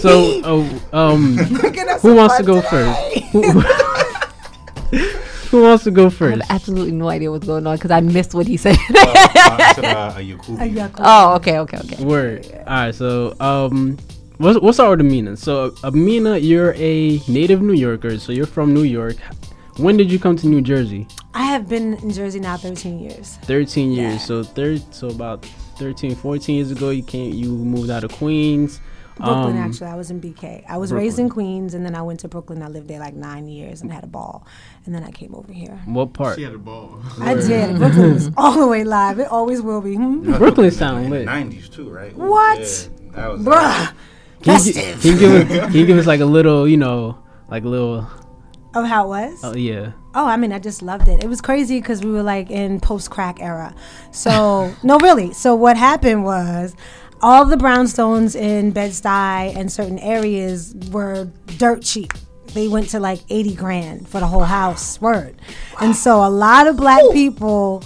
So, 0.00 0.40
so 0.40 0.80
uh, 0.92 1.12
um, 1.12 1.36
who 1.36 2.14
wants 2.14 2.38
to 2.38 2.42
go 2.42 2.62
first? 2.62 2.98
Who, 3.32 3.60
who 5.50 5.62
wants 5.62 5.84
to 5.84 5.90
go 5.90 6.08
first? 6.08 6.22
I 6.22 6.36
first? 6.38 6.48
have 6.48 6.56
absolutely 6.56 6.92
no 6.92 7.08
idea 7.10 7.30
what's 7.30 7.46
going 7.46 7.66
on 7.66 7.76
because 7.76 7.90
I 7.90 8.00
missed 8.00 8.32
what 8.34 8.46
he 8.46 8.56
said. 8.56 8.76
I 8.90 9.72
said, 9.74 9.84
uh, 9.84 10.14
a 10.16 10.20
Yakubi. 10.20 10.94
oh, 11.00 11.34
okay, 11.36 11.58
okay, 11.58 11.78
okay. 11.78 12.02
Word. 12.02 12.46
All 12.54 12.64
right. 12.64 12.94
So, 12.94 13.36
um, 13.40 13.98
what's 14.38 14.58
what's 14.60 14.78
our 14.78 14.94
Amina? 14.94 15.36
So, 15.36 15.74
Amina, 15.84 16.38
you're 16.38 16.74
a 16.76 17.20
native 17.28 17.60
New 17.62 17.74
Yorker. 17.74 18.18
So 18.18 18.32
you're 18.32 18.46
from 18.46 18.72
New 18.74 18.82
York. 18.84 19.16
When 19.76 19.96
did 19.96 20.10
you 20.10 20.18
come 20.18 20.36
to 20.36 20.46
New 20.48 20.60
Jersey? 20.60 21.06
I 21.34 21.44
have 21.44 21.68
been 21.68 21.94
in 21.98 22.10
Jersey 22.10 22.40
now 22.40 22.56
13 22.56 22.98
years. 22.98 23.36
13 23.42 23.92
years. 23.92 24.12
Yeah. 24.14 24.18
So 24.18 24.42
third. 24.42 24.82
So 24.92 25.08
about 25.08 25.44
13, 25.78 26.16
14 26.16 26.56
years 26.56 26.70
ago, 26.72 26.90
you 26.90 27.02
came. 27.02 27.32
You 27.32 27.50
moved 27.50 27.90
out 27.90 28.02
of 28.04 28.12
Queens. 28.12 28.80
Brooklyn, 29.16 29.56
Um, 29.56 29.62
actually. 29.64 29.88
I 29.88 29.96
was 29.96 30.12
in 30.12 30.20
BK. 30.20 30.64
I 30.68 30.76
was 30.76 30.92
raised 30.92 31.18
in 31.18 31.28
Queens, 31.28 31.74
and 31.74 31.84
then 31.84 31.96
I 31.96 32.02
went 32.02 32.20
to 32.20 32.28
Brooklyn. 32.28 32.62
I 32.62 32.68
lived 32.68 32.86
there 32.86 33.00
like 33.00 33.14
nine 33.14 33.48
years 33.48 33.82
and 33.82 33.92
had 33.92 34.04
a 34.04 34.06
ball. 34.06 34.46
And 34.86 34.94
then 34.94 35.02
I 35.02 35.10
came 35.10 35.34
over 35.34 35.52
here. 35.52 35.80
What 35.86 36.12
part? 36.12 36.36
She 36.36 36.44
had 36.44 36.54
a 36.54 36.58
ball. 36.58 37.00
I 37.20 37.34
did. 37.34 37.78
Brooklyn 37.78 38.14
was 38.14 38.30
all 38.36 38.56
the 38.60 38.66
way 38.68 38.84
live. 38.84 39.18
It 39.18 39.26
always 39.26 39.60
will 39.60 39.80
be. 39.80 39.96
Hmm? 39.96 40.32
Brooklyn 40.38 40.70
sound 40.70 41.10
lit. 41.10 41.24
Nineties 41.24 41.68
too, 41.68 41.90
right? 41.90 42.14
What? 42.16 42.58
Yeah, 42.60 43.10
that 43.22 43.30
was 43.32 43.40
Bruh. 43.42 43.92
Can 44.42 44.64
you, 44.64 44.72
gi- 44.72 44.80
can 45.00 45.12
you 45.12 45.18
give 45.18 45.32
us, 45.32 45.48
can 45.66 45.72
you 45.74 45.86
give 45.86 45.98
us 45.98 46.06
like 46.06 46.20
a 46.20 46.24
little, 46.24 46.68
you 46.68 46.76
know, 46.76 47.18
like 47.48 47.64
a 47.64 47.68
little? 47.68 48.08
Of 48.74 48.84
how 48.86 49.06
it 49.06 49.08
was? 49.08 49.40
Oh 49.42 49.56
yeah. 49.56 49.92
Oh, 50.14 50.26
I 50.26 50.36
mean, 50.36 50.52
I 50.52 50.58
just 50.58 50.82
loved 50.82 51.08
it. 51.08 51.22
It 51.22 51.28
was 51.28 51.40
crazy 51.40 51.80
because 51.80 52.04
we 52.04 52.10
were 52.10 52.22
like 52.22 52.50
in 52.50 52.80
post 52.80 53.10
crack 53.10 53.40
era. 53.40 53.74
So, 54.12 54.72
no, 54.82 54.98
really. 54.98 55.32
So, 55.32 55.54
what 55.54 55.76
happened 55.76 56.24
was 56.24 56.76
all 57.20 57.44
the 57.44 57.56
brownstones 57.56 58.36
in 58.36 58.70
Bed-Stuy 58.70 59.56
and 59.56 59.72
certain 59.72 59.98
areas 59.98 60.74
were 60.90 61.28
dirt 61.56 61.82
cheap. 61.82 62.12
They 62.54 62.68
went 62.68 62.88
to 62.90 63.00
like 63.00 63.20
80 63.28 63.54
grand 63.54 64.08
for 64.08 64.20
the 64.20 64.26
whole 64.26 64.44
house. 64.44 65.00
Word. 65.00 65.36
And 65.80 65.94
so, 65.96 66.24
a 66.24 66.30
lot 66.30 66.66
of 66.66 66.76
black 66.76 67.02
people 67.12 67.82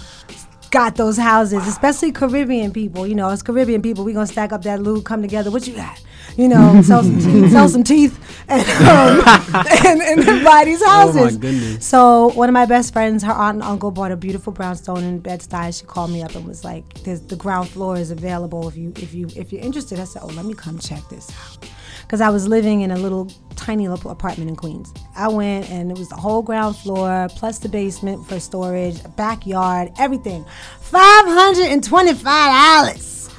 got 0.71 0.97
those 0.97 1.17
houses, 1.19 1.67
especially 1.67 2.13
Caribbean 2.13 2.73
people. 2.73 3.07
You 3.07 3.15
know, 3.15 3.29
as 3.29 3.43
Caribbean 3.43 3.83
people, 3.83 4.05
we 4.05 4.13
gonna 4.13 4.27
stack 4.27 4.53
up 4.53 4.63
that 4.63 4.81
loot, 4.83 5.05
come 5.05 5.23
together. 5.23 5.51
What 5.51 5.67
you 5.67 5.75
got? 5.77 6.01
you 6.37 6.49
know, 6.49 6.81
sell 6.83 7.03
some 7.03 7.19
teeth, 7.19 7.51
sell 7.53 7.69
some 7.69 7.85
teeth 7.85 8.19
and, 8.49 8.63
um, 8.89 9.23
and, 9.87 10.01
and 10.03 10.21
everybody's 10.21 10.85
houses. 10.85 11.17
Oh 11.17 11.25
my 11.25 11.31
goodness. 11.31 11.87
So 11.87 12.31
one 12.35 12.49
of 12.49 12.53
my 12.53 12.67
best 12.67 12.93
friends, 12.93 13.23
her 13.23 13.33
aunt 13.33 13.57
and 13.57 13.63
uncle 13.63 13.91
bought 13.91 14.13
a 14.13 14.17
beautiful 14.17 14.53
brownstone 14.53 15.03
in 15.05 15.19
Bed 15.19 15.41
Stuy. 15.41 15.79
She 15.79 15.85
called 15.87 16.11
me 16.11 16.23
up 16.23 16.35
and 16.35 16.47
was 16.47 16.65
like, 16.65 16.85
"The 17.05 17.37
ground 17.37 17.69
floor 17.69 17.97
is 17.97 18.11
available 18.11 18.69
if 18.69 18.77
you 18.77 18.93
if 18.97 19.15
you 19.15 19.29
if 19.37 19.53
you're 19.53 19.63
interested." 19.63 20.01
I 20.01 20.05
said, 20.05 20.23
"Oh, 20.23 20.29
let 20.29 20.45
me 20.45 20.55
come 20.55 20.79
check 20.79 21.03
this 21.09 21.31
out." 21.31 21.67
Because 22.03 22.21
I 22.21 22.29
was 22.31 22.47
living 22.47 22.83
in 22.83 22.91
a 22.91 22.97
little 22.97 23.31
tiny 23.57 23.89
little 23.89 24.11
apartment 24.11 24.51
in 24.51 24.57
Queens. 24.57 24.93
I 25.17 25.29
went 25.29 25.71
and 25.71 25.91
it 25.91 25.97
was 25.97 26.11
the 26.11 26.17
whole 26.17 26.43
ground 26.43 26.77
floor 26.77 27.29
plus 27.31 27.59
the 27.59 27.71
basement 27.71 28.27
for 28.29 28.39
storage, 28.39 29.01
backyard, 29.17 29.93
everything. 29.99 30.45
$525. 30.91 33.32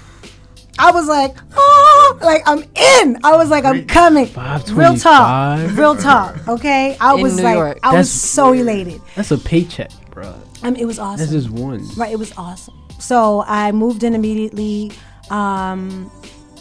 I 0.79 0.91
was 0.91 1.07
like, 1.07 1.35
oh, 1.55 2.17
like 2.21 2.41
I'm 2.47 2.59
in. 2.63 3.17
I 3.23 3.35
was 3.35 3.49
like, 3.49 3.63
I'm 3.65 3.85
coming. 3.85 4.25
Real 4.73 4.95
talk, 4.97 5.59
real 5.77 5.95
talk. 5.95 6.47
Okay, 6.47 6.97
I 6.99 7.13
In 7.15 7.21
was 7.21 7.37
New 7.37 7.43
like, 7.43 7.55
York. 7.55 7.79
I 7.83 7.87
was 7.95 8.07
That's- 8.07 8.09
so 8.11 8.53
elated. 8.53 9.01
That's 9.15 9.31
a 9.31 9.37
paycheck, 9.37 9.91
bro. 10.11 10.33
I 10.63 10.71
mean, 10.71 10.79
it 10.81 10.85
was 10.85 10.97
awesome. 10.99 11.19
That's 11.19 11.31
just 11.31 11.49
one. 11.49 11.87
Right, 11.95 12.11
it 12.11 12.17
was 12.19 12.33
awesome. 12.37 12.73
So 12.99 13.43
I 13.47 13.71
moved 13.71 14.03
in 14.03 14.15
immediately. 14.15 14.91
Um, 15.29 16.11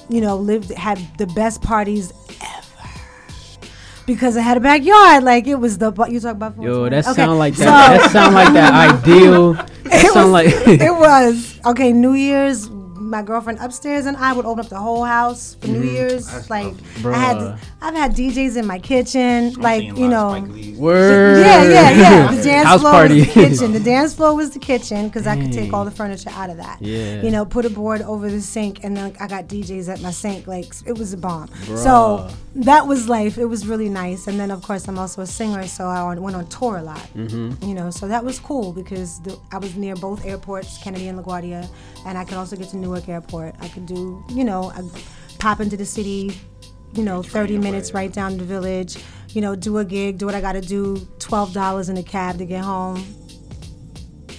you 0.08 0.20
know, 0.20 0.36
lived 0.36 0.70
had 0.72 0.98
the 1.18 1.26
best 1.28 1.62
parties 1.62 2.12
ever 2.42 2.90
because 4.06 4.36
I 4.36 4.40
had 4.40 4.56
a 4.56 4.60
backyard. 4.60 5.24
Like 5.24 5.46
it 5.46 5.54
was 5.56 5.78
the 5.78 5.90
you 6.10 6.20
talk 6.20 6.32
about. 6.36 6.60
Yo, 6.60 6.88
that 6.88 7.06
Okay, 7.06 7.14
sound 7.16 7.38
like 7.38 7.54
so- 7.54 7.64
that. 7.64 7.98
that 8.00 8.10
sound 8.10 8.34
like 8.34 8.52
that 8.52 8.74
ideal. 9.06 9.54
That 9.54 9.70
it 10.04 10.12
sound 10.12 10.32
was, 10.32 10.44
like. 10.66 10.80
it 10.80 10.92
was 10.92 11.60
okay. 11.66 11.92
New 11.92 12.12
Year's, 12.14 12.68
my 13.12 13.22
girlfriend 13.22 13.58
upstairs 13.60 14.06
and 14.06 14.16
I 14.16 14.32
would 14.32 14.46
open 14.46 14.64
up 14.64 14.70
the 14.70 14.78
whole 14.88 15.04
house 15.04 15.56
for 15.60 15.68
New 15.68 15.82
Mhm. 15.82 15.92
Year's. 15.96 16.50
like 16.50 16.72
I 17.04 17.18
had, 17.26 17.38
I've 17.82 17.94
had 18.02 18.10
DJs 18.16 18.56
in 18.56 18.66
my 18.66 18.78
kitchen. 18.78 19.52
like 19.68 19.84
you 20.02 20.08
know, 20.14 20.28
Word. 20.78 21.40
yeah, 21.46 21.62
yeah, 21.76 21.90
yeah. 22.04 22.34
The 22.36 22.42
dance 22.42 22.66
House 22.68 22.80
floor 22.80 22.92
party. 22.92 23.18
was 23.20 23.26
the 23.26 23.32
kitchen. 23.32 23.72
The 23.72 23.80
dance 23.94 24.14
floor 24.14 24.34
was 24.34 24.50
the 24.50 24.58
kitchen 24.58 25.00
because 25.08 25.26
I 25.26 25.36
could 25.40 25.52
take 25.52 25.72
all 25.74 25.84
the 25.84 25.90
furniture 26.00 26.30
out 26.40 26.50
of 26.50 26.56
that. 26.64 26.78
Yeah. 26.80 27.22
You 27.22 27.30
know, 27.30 27.44
put 27.44 27.64
a 27.66 27.70
board 27.70 28.00
over 28.02 28.30
the 28.30 28.40
sink, 28.40 28.80
and 28.84 28.96
then 28.96 29.14
I 29.20 29.26
got 29.28 29.46
DJs 29.48 29.88
at 29.92 30.00
my 30.00 30.10
sink. 30.10 30.46
Like 30.46 30.72
it 30.86 30.96
was 30.98 31.12
a 31.12 31.16
bomb. 31.18 31.48
Bruh. 31.66 31.78
So 31.86 32.28
that 32.70 32.86
was 32.86 33.08
life. 33.08 33.36
It 33.38 33.46
was 33.54 33.66
really 33.66 33.88
nice. 33.88 34.26
And 34.28 34.40
then 34.40 34.50
of 34.50 34.62
course 34.62 34.88
I'm 34.88 34.98
also 34.98 35.22
a 35.22 35.26
singer, 35.26 35.66
so 35.66 35.82
I 35.86 36.00
went 36.26 36.36
on 36.36 36.46
tour 36.48 36.78
a 36.78 36.82
lot. 36.82 37.06
Mhm. 37.16 37.62
You 37.68 37.74
know, 37.74 37.90
so 37.90 38.08
that 38.08 38.24
was 38.24 38.38
cool 38.38 38.72
because 38.72 39.20
the, 39.26 39.36
I 39.52 39.58
was 39.58 39.74
near 39.76 39.94
both 39.96 40.24
airports, 40.24 40.78
Kennedy 40.82 41.08
and 41.08 41.18
LaGuardia, 41.20 41.66
and 42.06 42.16
I 42.18 42.24
could 42.24 42.38
also 42.38 42.56
get 42.56 42.68
to 42.70 42.76
Newark 42.76 43.01
Airport. 43.08 43.54
I 43.60 43.68
could 43.68 43.86
do, 43.86 44.24
you 44.30 44.44
know, 44.44 44.70
I 44.70 44.82
pop 45.38 45.60
into 45.60 45.76
the 45.76 45.86
city, 45.86 46.32
you 46.94 47.02
know, 47.02 47.22
30 47.22 47.58
minutes 47.58 47.94
right 47.94 48.12
down 48.12 48.38
the 48.38 48.44
village, 48.44 48.96
you 49.30 49.40
know, 49.40 49.54
do 49.54 49.78
a 49.78 49.84
gig, 49.84 50.18
do 50.18 50.26
what 50.26 50.34
I 50.34 50.40
got 50.40 50.52
to 50.52 50.60
do, 50.60 50.96
$12 51.18 51.90
in 51.90 51.96
a 51.96 52.02
cab 52.02 52.38
to 52.38 52.44
get 52.44 52.62
home. 52.62 53.04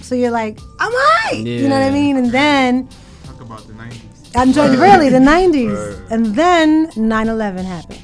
So 0.00 0.14
you're 0.14 0.30
like, 0.30 0.58
I'm 0.78 0.92
right. 0.92 1.42
You 1.44 1.68
know 1.68 1.78
what 1.78 1.86
I 1.86 1.90
mean? 1.90 2.16
And 2.16 2.30
then 2.30 2.88
Talk 3.24 3.40
about 3.40 3.66
the 3.66 3.72
90s. 3.72 4.36
I'm 4.36 4.52
trying, 4.52 4.78
really, 4.78 5.08
the 5.08 5.18
90s. 5.18 6.10
And 6.10 6.34
then 6.34 6.90
9 6.96 7.28
11 7.28 7.64
happened. 7.64 8.00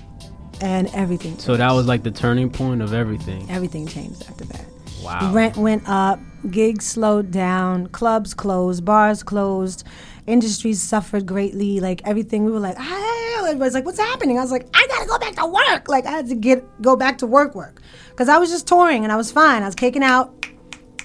And 0.62 0.88
everything 0.94 1.38
So 1.38 1.56
that 1.56 1.72
was 1.72 1.86
like 1.86 2.02
the 2.02 2.10
turning 2.10 2.50
point 2.50 2.82
of 2.82 2.92
everything. 2.92 3.50
Everything 3.50 3.86
changed 3.86 4.24
after 4.28 4.44
that. 4.44 4.66
Wow. 5.02 5.32
Rent 5.32 5.56
went 5.56 5.88
up, 5.88 6.20
gigs 6.50 6.86
slowed 6.86 7.30
down, 7.30 7.86
clubs 7.88 8.34
closed, 8.34 8.84
bars 8.84 9.22
closed, 9.22 9.84
industries 10.26 10.80
suffered 10.82 11.26
greatly. 11.26 11.80
Like 11.80 12.02
everything, 12.04 12.44
we 12.44 12.52
were 12.52 12.60
like, 12.60 12.76
ah, 12.78 13.44
everybody's 13.46 13.74
like, 13.74 13.84
what's 13.84 13.98
happening? 13.98 14.38
I 14.38 14.42
was 14.42 14.50
like, 14.50 14.66
I 14.74 14.86
gotta 14.88 15.06
go 15.08 15.18
back 15.18 15.34
to 15.36 15.46
work. 15.46 15.88
Like 15.88 16.06
I 16.06 16.10
had 16.12 16.28
to 16.28 16.34
get 16.34 16.64
go 16.82 16.96
back 16.96 17.18
to 17.18 17.26
work, 17.26 17.54
work, 17.54 17.80
because 18.10 18.28
I 18.28 18.38
was 18.38 18.50
just 18.50 18.66
touring 18.66 19.04
and 19.04 19.12
I 19.12 19.16
was 19.16 19.30
fine. 19.32 19.62
I 19.62 19.66
was 19.66 19.74
kicking 19.74 20.02
out, 20.02 20.34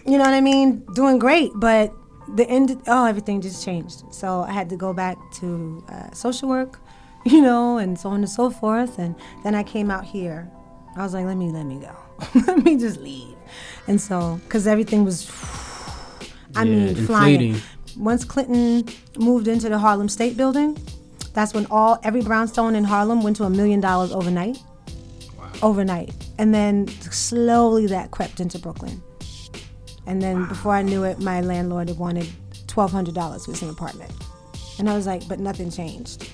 you 0.06 0.18
know 0.18 0.24
what 0.26 0.34
I 0.34 0.42
mean, 0.42 0.84
doing 0.94 1.18
great. 1.20 1.52
But 1.56 1.94
the 2.36 2.48
end, 2.50 2.82
oh, 2.88 3.06
everything 3.06 3.42
just 3.42 3.64
changed. 3.64 4.04
So 4.12 4.42
I 4.42 4.52
had 4.52 4.70
to 4.70 4.76
go 4.76 4.94
back 4.94 5.18
to 5.36 5.84
uh, 5.90 6.12
social 6.12 6.50
work, 6.50 6.80
you 7.26 7.42
know, 7.42 7.78
and 7.78 7.98
so 8.00 8.10
on 8.10 8.18
and 8.22 8.30
so 8.30 8.50
forth. 8.50 8.98
And 9.00 9.16
then 9.44 9.56
I 9.56 9.64
came 9.64 9.90
out 9.92 10.06
here. 10.06 10.50
I 10.98 11.04
was 11.04 11.14
like, 11.14 11.26
let 11.26 11.38
me, 11.38 11.52
let 11.52 11.66
me 11.66 11.80
go. 11.80 11.96
let 12.48 12.64
me 12.64 12.78
just 12.78 13.00
leave. 13.02 13.36
And 13.88 14.00
so, 14.00 14.40
because 14.46 14.66
everything 14.66 15.04
was, 15.06 15.30
I 16.56 16.64
Yeah, 16.64 16.94
mean, 16.94 16.96
flying. 17.06 17.62
Once 17.98 18.24
Clinton 18.26 18.86
moved 19.18 19.48
into 19.48 19.70
the 19.70 19.78
Harlem 19.78 20.10
State 20.10 20.36
Building, 20.38 20.78
that's 21.34 21.54
when 21.54 21.66
all 21.72 22.00
every 22.04 22.22
brownstone 22.22 22.76
in 22.76 22.84
Harlem 22.84 23.22
went 23.24 23.36
to 23.38 23.44
a 23.44 23.50
million 23.50 23.80
dollars 23.80 24.12
overnight. 24.12 24.58
Overnight, 25.64 26.14
and 26.38 26.54
then 26.54 26.88
slowly 27.12 27.88
that 27.88 28.12
crept 28.12 28.42
into 28.42 28.60
Brooklyn. 28.60 29.02
And 30.06 30.22
then 30.22 30.48
before 30.48 30.74
I 30.74 30.82
knew 30.82 31.04
it, 31.06 31.20
my 31.20 31.40
landlord 31.40 31.88
had 31.88 31.98
wanted 31.98 32.28
twelve 32.68 32.92
hundred 32.92 33.16
dollars 33.16 33.46
for 33.46 33.56
same 33.56 33.70
apartment, 33.70 34.12
and 34.80 34.90
I 34.90 34.96
was 34.96 35.08
like, 35.08 35.26
but 35.30 35.40
nothing 35.40 35.72
changed, 35.72 36.30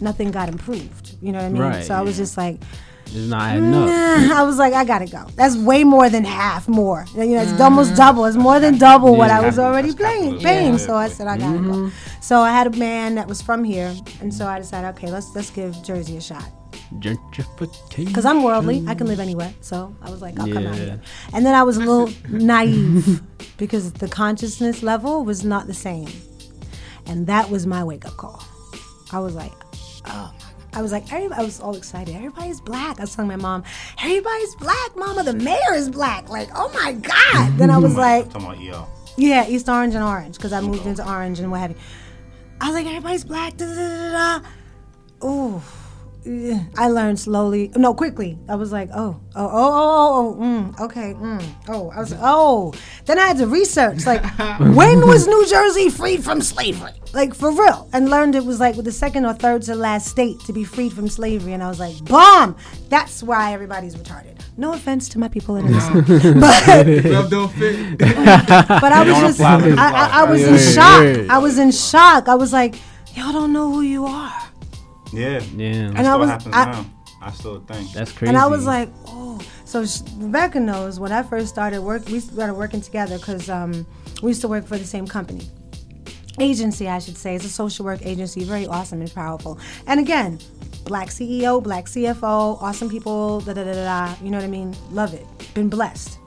nothing 0.00 0.32
got 0.32 0.48
improved. 0.48 1.14
You 1.22 1.30
know 1.30 1.38
what 1.38 1.44
I 1.44 1.48
mean? 1.50 1.62
Right, 1.62 1.84
so 1.84 1.94
I 1.94 2.00
was 2.00 2.16
just 2.16 2.36
like, 2.36 2.60
It's 3.06 3.14
not 3.28 3.42
adding 3.42 3.72
up. 3.74 3.86
Nah, 3.88 4.40
I 4.40 4.42
was 4.42 4.58
like, 4.58 4.72
I 4.74 4.84
gotta 4.84 5.06
go. 5.06 5.26
That's 5.36 5.56
way 5.56 5.84
more 5.84 6.08
than 6.10 6.24
half 6.24 6.66
more. 6.68 7.04
You 7.14 7.26
know, 7.26 7.42
it's 7.42 7.60
almost 7.60 7.94
double. 7.96 8.24
It's 8.24 8.36
more 8.36 8.58
than 8.58 8.78
double 8.78 9.14
what 9.16 9.30
I 9.30 9.40
was 9.44 9.58
already 9.58 9.94
paying. 9.94 10.40
Paying. 10.40 10.72
Yeah. 10.72 10.78
So 10.78 10.94
I 10.96 11.08
said, 11.08 11.26
I 11.28 11.36
gotta 11.38 11.58
go. 11.58 11.64
Mhm. 11.74 11.92
So 12.20 12.40
I 12.40 12.50
had 12.50 12.66
a 12.66 12.76
man 12.76 13.14
that 13.16 13.28
was 13.28 13.40
from 13.42 13.62
here, 13.64 13.94
and 14.20 14.32
so 14.32 14.46
I 14.46 14.58
decided, 14.58 14.88
okay, 14.96 15.10
let's 15.10 15.34
let's 15.34 15.50
give 15.50 15.80
Jersey 15.84 16.16
a 16.16 16.20
shot. 16.20 16.44
Gentrification. 16.98 18.14
Cause 18.14 18.24
I'm 18.24 18.42
worldly, 18.42 18.84
I 18.86 18.94
can 18.94 19.06
live 19.06 19.20
anywhere. 19.20 19.52
So 19.60 19.94
I 20.02 20.10
was 20.10 20.20
like, 20.22 20.38
I'll 20.38 20.46
come 20.52 20.66
out 20.66 20.74
here. 20.74 21.00
And 21.32 21.44
then 21.44 21.54
I 21.54 21.62
was 21.62 21.76
a 21.76 21.80
little 21.80 22.10
naive 22.28 23.20
because 23.58 23.92
the 23.92 24.08
consciousness 24.08 24.82
level 24.82 25.24
was 25.24 25.44
not 25.44 25.66
the 25.66 25.74
same, 25.74 26.08
and 27.06 27.26
that 27.26 27.50
was 27.50 27.66
my 27.66 27.84
wake 27.84 28.06
up 28.06 28.16
call. 28.16 28.42
I 29.12 29.18
was 29.20 29.34
like, 29.34 29.52
oh 30.06 30.32
my 30.38 30.43
I 30.74 30.82
was 30.82 30.92
like, 30.92 31.10
everybody, 31.12 31.40
I 31.40 31.44
was 31.44 31.60
all 31.60 31.76
excited. 31.76 32.14
Everybody's 32.14 32.60
black. 32.60 32.98
I 32.98 33.02
was 33.04 33.14
telling 33.14 33.28
my 33.28 33.36
mom, 33.36 33.62
everybody's 34.02 34.54
black, 34.56 34.96
mama. 34.96 35.22
The 35.22 35.32
mayor 35.34 35.74
is 35.74 35.88
black. 35.88 36.28
Like, 36.28 36.48
oh 36.54 36.68
my 36.74 36.92
God. 36.92 37.56
then 37.58 37.70
I 37.70 37.78
was 37.78 37.96
like, 37.96 38.30
talking 38.30 38.46
about 38.46 38.60
EO. 38.60 38.86
yeah, 39.16 39.46
East 39.46 39.68
Orange 39.68 39.94
and 39.94 40.02
Orange, 40.04 40.36
because 40.36 40.52
I 40.52 40.60
moved 40.60 40.86
into 40.86 41.08
Orange 41.08 41.38
and 41.38 41.50
what 41.50 41.60
have 41.60 41.70
you. 41.70 41.76
I 42.60 42.66
was 42.66 42.74
like, 42.74 42.86
everybody's 42.86 43.24
black. 43.24 43.56
Da, 43.56 43.66
da, 43.66 43.74
da, 43.74 44.40
da. 44.40 45.26
Ooh. 45.26 45.62
Yeah. 46.26 46.64
I 46.76 46.88
learned 46.88 47.20
slowly, 47.20 47.70
no, 47.76 47.92
quickly. 47.94 48.38
I 48.48 48.54
was 48.54 48.72
like, 48.72 48.88
oh, 48.94 49.20
oh, 49.34 49.46
oh, 49.46 49.50
oh, 49.52 50.14
oh, 50.14 50.36
oh 50.38 50.42
mm, 50.42 50.80
okay, 50.80 51.14
mm, 51.14 51.44
oh. 51.68 51.90
I 51.90 52.00
was 52.00 52.12
like, 52.12 52.20
oh. 52.22 52.72
Then 53.04 53.18
I 53.18 53.26
had 53.26 53.36
to 53.38 53.46
research, 53.46 54.06
like, 54.06 54.22
when 54.58 55.06
was 55.06 55.26
New 55.26 55.46
Jersey 55.46 55.90
freed 55.90 56.24
from 56.24 56.40
slavery? 56.40 56.92
Like, 57.12 57.34
for 57.34 57.50
real. 57.52 57.88
And 57.92 58.08
learned 58.08 58.34
it 58.34 58.44
was 58.44 58.58
like 58.58 58.76
the 58.76 58.90
second 58.90 59.24
or 59.26 59.34
third 59.34 59.62
to 59.62 59.74
last 59.74 60.08
state 60.08 60.40
to 60.46 60.52
be 60.52 60.64
freed 60.64 60.92
from 60.92 61.08
slavery. 61.08 61.52
And 61.52 61.62
I 61.62 61.68
was 61.68 61.78
like, 61.78 62.02
bomb! 62.06 62.56
That's 62.88 63.22
why 63.22 63.52
everybody's 63.52 63.94
retarded. 63.94 64.40
No 64.56 64.72
offense 64.72 65.08
to 65.10 65.18
my 65.18 65.28
people 65.28 65.56
in 65.56 65.66
this. 65.66 65.84
but, 65.88 67.30
don't 67.30 67.52
fit. 67.52 67.98
but 67.98 68.92
I 68.92 69.04
was 69.06 69.36
just, 69.36 69.40
I, 69.40 69.76
I, 69.76 70.20
I 70.22 70.24
was 70.24 70.42
in 70.42 70.54
Yeah. 70.54 70.58
shock. 70.72 71.30
I 71.30 71.38
was 71.38 71.58
in 71.58 71.70
shock. 71.70 72.28
I 72.28 72.34
was 72.34 72.52
like, 72.52 72.76
y'all 73.14 73.32
don't 73.32 73.52
know 73.52 73.70
who 73.70 73.82
you 73.82 74.06
are. 74.06 74.32
Yeah. 75.14 75.40
Yeah. 75.56 75.92
And 75.94 76.06
I 76.06 76.16
was- 76.16 76.28
happens 76.30 76.54
I- 76.54 76.64
now. 76.72 76.86
I 77.22 77.30
still 77.30 77.60
think. 77.60 77.90
That's 77.92 78.12
crazy. 78.12 78.28
And 78.28 78.36
I 78.36 78.46
was 78.46 78.66
like, 78.66 78.90
oh. 79.06 79.40
So 79.64 79.86
sh- 79.86 80.02
Rebecca 80.18 80.60
knows 80.60 81.00
when 81.00 81.10
I 81.10 81.22
first 81.22 81.48
started 81.48 81.80
work, 81.80 82.06
we 82.08 82.20
started 82.20 82.52
working 82.54 82.82
together 82.82 83.16
because 83.16 83.48
um, 83.48 83.86
we 84.22 84.28
used 84.32 84.42
to 84.42 84.48
work 84.48 84.66
for 84.66 84.76
the 84.76 84.84
same 84.84 85.06
company. 85.06 85.48
Agency, 86.38 86.86
I 86.86 86.98
should 86.98 87.16
say. 87.16 87.34
It's 87.34 87.46
a 87.46 87.48
social 87.48 87.86
work 87.86 88.04
agency, 88.04 88.44
very 88.44 88.66
awesome 88.66 89.00
and 89.00 89.14
powerful. 89.14 89.58
And 89.86 90.00
again, 90.00 90.38
black 90.84 91.08
CEO, 91.08 91.62
black 91.62 91.86
CFO, 91.86 92.60
awesome 92.60 92.90
people, 92.90 93.40
da 93.40 93.54
da 93.54 93.64
da 93.64 93.72
da 93.72 93.84
da. 93.84 94.14
You 94.22 94.30
know 94.30 94.36
what 94.38 94.44
I 94.44 94.48
mean? 94.48 94.76
Love 94.90 95.14
it. 95.14 95.24
Been 95.54 95.70
blessed. 95.70 96.18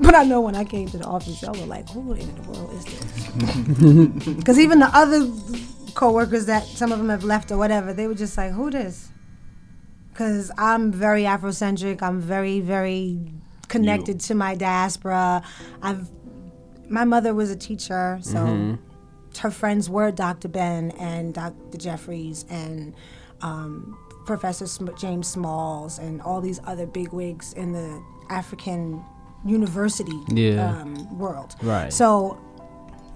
But 0.00 0.14
I 0.16 0.24
know 0.24 0.40
when 0.40 0.56
I 0.56 0.64
came 0.64 0.88
to 0.88 0.98
the 0.98 1.04
office, 1.06 1.42
y'all 1.42 1.52
were 1.60 1.66
like, 1.66 1.88
who 1.90 2.12
in 2.14 2.34
the 2.34 2.42
world 2.50 2.72
is 2.74 2.84
this? 2.86 4.34
Because 4.36 4.58
even 4.58 4.78
the 4.80 4.90
other 4.92 5.30
coworkers 6.02 6.46
that 6.46 6.64
some 6.64 6.92
of 6.92 6.98
them 6.98 7.08
have 7.08 7.24
left 7.24 7.50
or 7.50 7.56
whatever, 7.58 7.92
they 7.92 8.06
were 8.06 8.14
just 8.14 8.36
like, 8.38 8.52
who 8.52 8.70
this? 8.70 9.08
Because 10.12 10.52
I'm 10.56 10.92
very 10.92 11.22
Afrocentric. 11.24 12.02
I'm 12.02 12.20
very, 12.20 12.60
very 12.60 13.18
connected 13.66 14.20
to 14.20 14.34
my 14.36 14.54
diaspora. 14.54 15.42
I've 15.82 16.08
my 16.88 17.04
mother 17.04 17.34
was 17.34 17.50
a 17.50 17.56
teacher, 17.56 18.18
so 18.22 18.38
Mhm. 18.38 18.78
her 19.40 19.50
friends 19.50 19.90
were 19.90 20.10
Dr. 20.10 20.48
Ben 20.48 20.92
and 20.92 21.34
Dr. 21.34 21.76
Jeffries 21.76 22.46
and 22.48 22.94
um, 23.42 23.98
Professor 24.24 24.66
Sm- 24.66 24.94
James 24.96 25.26
Smalls 25.28 25.98
and 25.98 26.22
all 26.22 26.40
these 26.40 26.60
other 26.64 26.86
bigwigs 26.86 27.52
in 27.54 27.72
the 27.72 28.00
African 28.30 29.04
university 29.44 30.18
Yeah. 30.28 30.80
um, 30.80 31.18
world. 31.18 31.56
Right. 31.62 31.92
So 31.92 32.38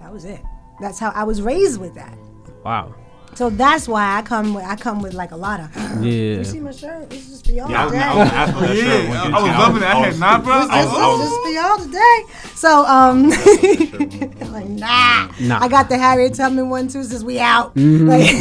that 0.01 0.11
was 0.13 0.25
it. 0.25 0.41
That's 0.81 0.99
how 0.99 1.09
I 1.15 1.23
was 1.23 1.41
raised 1.41 1.79
with 1.79 1.95
that. 1.95 2.17
Wow. 2.63 2.93
So 3.35 3.49
that's 3.49 3.87
why 3.87 4.19
I 4.19 4.21
come 4.21 4.53
with 4.53 4.63
I 4.63 4.75
come 4.75 5.01
with 5.01 5.15
like 5.15 5.31
a 5.31 5.35
lot 5.35 5.59
of. 5.59 5.75
Yeah. 6.03 6.37
You 6.37 6.43
see 6.43 6.59
my 6.59 6.69
shirt? 6.71 7.09
This 7.09 7.23
is 7.23 7.29
just 7.31 7.45
for 7.47 7.51
y'all 7.51 7.67
Yeah, 7.71 7.81
I 7.81 7.85
was- 7.85 7.93
today. 7.93 8.05
I 8.05 8.13
was 8.15 8.29
asking 8.29 8.53
for 8.53 8.61
that 8.67 8.77
shirt 8.77 9.09
when 9.09 9.09
you 9.09 9.15
I 9.15 9.41
was 9.41 9.51
loving 9.57 9.81
it. 9.81 9.85
I 9.85 9.95
had 9.95 10.19
nah, 10.19 10.37
bro. 10.39 10.59
This 10.61 10.69
I 10.69 10.79
is 10.81 10.85
was- 10.85 10.97
I 10.99 11.07
was- 11.07 11.19
just 11.29 11.41
for 11.41 11.49
y'all 11.49 11.79
today. 11.87 12.25
So 12.55 12.85
um, 12.85 13.29
like 14.53 14.69
nah. 14.69 15.31
Nah. 15.39 15.59
I 15.63 15.67
got 15.67 15.89
the 15.89 15.97
Harriet 15.97 16.35
Tubman 16.35 16.69
one 16.69 16.87
too. 16.87 17.03
Since 17.03 17.23
we 17.23 17.39
out, 17.39 17.73
Mhm. 17.73 18.07
like 18.07 18.29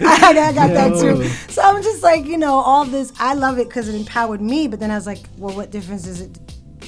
I, 0.00 0.30
I 0.30 0.52
got 0.52 0.70
that 0.72 0.94
too. 0.98 1.24
So 1.52 1.60
I'm 1.62 1.82
just 1.82 2.02
like 2.02 2.24
you 2.24 2.38
know 2.38 2.54
all 2.54 2.86
this. 2.86 3.12
I 3.18 3.34
love 3.34 3.58
it 3.58 3.68
because 3.68 3.86
it 3.88 3.94
empowered 3.94 4.40
me. 4.40 4.66
But 4.66 4.80
then 4.80 4.90
I 4.90 4.94
was 4.94 5.06
like, 5.06 5.26
well, 5.36 5.54
what 5.54 5.70
difference 5.70 6.06
is 6.06 6.22
it 6.22 6.38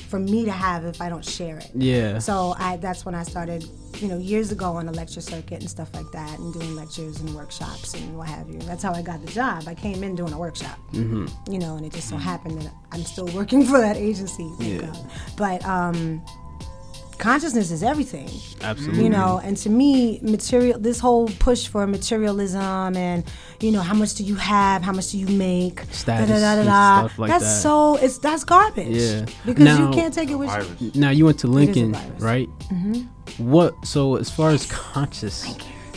for 0.07 0.19
me 0.19 0.45
to 0.45 0.51
have 0.53 0.85
if 0.85 1.01
I 1.01 1.09
don't 1.09 1.25
share 1.25 1.59
it? 1.59 1.71
Yeah. 1.75 2.19
So 2.19 2.55
I 2.59 2.77
that's 2.77 3.05
when 3.05 3.15
I 3.15 3.23
started, 3.23 3.65
you 3.99 4.09
know, 4.09 4.19
years 4.19 4.53
ago 4.53 4.73
on 4.77 4.89
a 4.89 4.93
lecture 4.93 5.21
circuit 5.21 5.61
and 5.61 5.69
stuff 5.71 5.93
like 5.95 6.11
that, 6.13 6.39
and 6.39 6.53
doing 6.53 6.75
lectures 6.77 7.21
and 7.21 7.35
workshops 7.35 7.95
and 7.95 8.17
what 8.17 8.29
have 8.29 8.49
you. 8.49 8.59
That's 8.61 8.83
how 8.83 8.93
I 8.93 9.03
got 9.03 9.25
the 9.25 9.33
job. 9.33 9.65
I 9.67 9.75
came 9.75 10.03
in 10.05 10.15
doing 10.15 10.33
a 10.33 10.39
workshop, 10.39 10.79
Mhm. 10.93 11.31
you 11.51 11.59
know, 11.59 11.77
and 11.77 11.85
it 11.85 11.93
just 11.93 12.09
so 12.09 12.17
happened 12.17 12.61
that 12.63 12.73
I'm 12.93 13.03
still 13.05 13.27
working 13.29 13.65
for 13.71 13.79
that 13.81 13.97
agency. 13.97 14.51
Yeah. 14.61 14.79
God. 14.83 15.11
But 15.37 15.65
um, 15.67 16.23
consciousness 17.19 17.71
is 17.71 17.83
everything. 17.83 18.29
Absolutely. 18.61 19.05
You 19.05 19.11
know, 19.11 19.41
and 19.43 19.57
to 19.59 19.71
me, 19.71 20.19
material. 20.23 20.79
This 20.79 20.99
whole 21.01 21.29
push 21.39 21.67
for 21.69 21.87
materialism 21.87 22.97
and 22.97 23.25
you 23.61 23.73
know, 23.73 23.81
how 23.81 23.95
much 23.95 24.15
do 24.15 24.25
you 24.25 24.35
have? 24.37 24.83
How 24.83 24.93
much 24.93 25.11
do 25.13 25.19
you 25.19 25.27
make? 25.29 25.81
Status 25.91 26.29
da, 26.29 26.35
da, 26.39 26.41
da, 26.41 26.57
da, 26.57 26.65
da, 26.65 26.99
stuff 27.09 27.19
like 27.19 27.31
that's 27.31 27.45
that. 27.45 27.61
so. 27.63 27.97
It's 27.97 28.19
that's 28.19 28.45
garbage. 28.45 28.89
Yeah. 28.89 29.27
Because 29.45 29.65
Now- 29.65 29.89
you 29.91 29.95
can't 29.95 30.13
take 30.15 30.31
it 30.31 30.35
with 30.37 30.51
you. 30.81 30.91
Now 30.95 31.11
you 31.11 31.25
went 31.25 31.39
to 31.41 31.47
It 31.47 31.51
is 31.51 31.55
a 31.57 31.59
Lincoln, 31.59 31.93
virus. 31.95 32.23
right? 32.23 32.49
Mhm. 32.73 33.09
What? 33.39 33.75
So 33.87 34.17
as 34.17 34.31
far 34.31 34.51
as 34.51 34.67
conscious, 34.67 35.45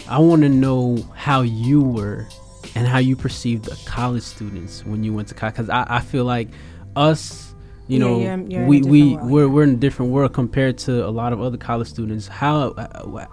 I 0.08 0.19
want 0.19 0.41
to 0.43 0.49
know 0.49 0.97
how 1.15 1.41
you 1.41 1.82
were 1.82 2.27
and 2.75 2.88
how 2.88 2.97
you 2.99 3.15
perceived 3.15 3.65
the 3.65 3.77
college 3.86 4.23
students 4.23 4.86
when 4.86 5.03
you 5.03 5.13
went 5.13 5.27
to 5.29 5.34
college. 5.34 5.55
Because 5.55 5.69
I, 5.69 5.86
I 5.88 5.99
feel 5.99 6.23
like 6.25 6.49
us, 6.95 7.48
you 7.89 7.97
Yeah, 7.99 8.06
know, 8.06 8.19
you're- 8.19 8.45
you're 8.54 8.65
we 8.67 8.82
we 8.82 9.15
world. 9.15 9.30
we're 9.32 9.49
we're 9.49 9.63
in 9.63 9.71
a 9.71 9.82
different 9.86 10.12
world 10.12 10.32
compared 10.34 10.78
to 10.86 11.06
a 11.06 11.10
lot 11.10 11.34
of 11.34 11.41
other 11.41 11.58
college 11.58 11.88
students. 11.89 12.28
How 12.28 12.73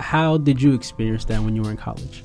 how 0.00 0.38
did 0.38 0.60
you 0.62 0.72
experience 0.74 1.24
that 1.26 1.40
when 1.44 1.54
you 1.54 1.62
were 1.62 1.70
in 1.70 1.76
college? 1.76 2.24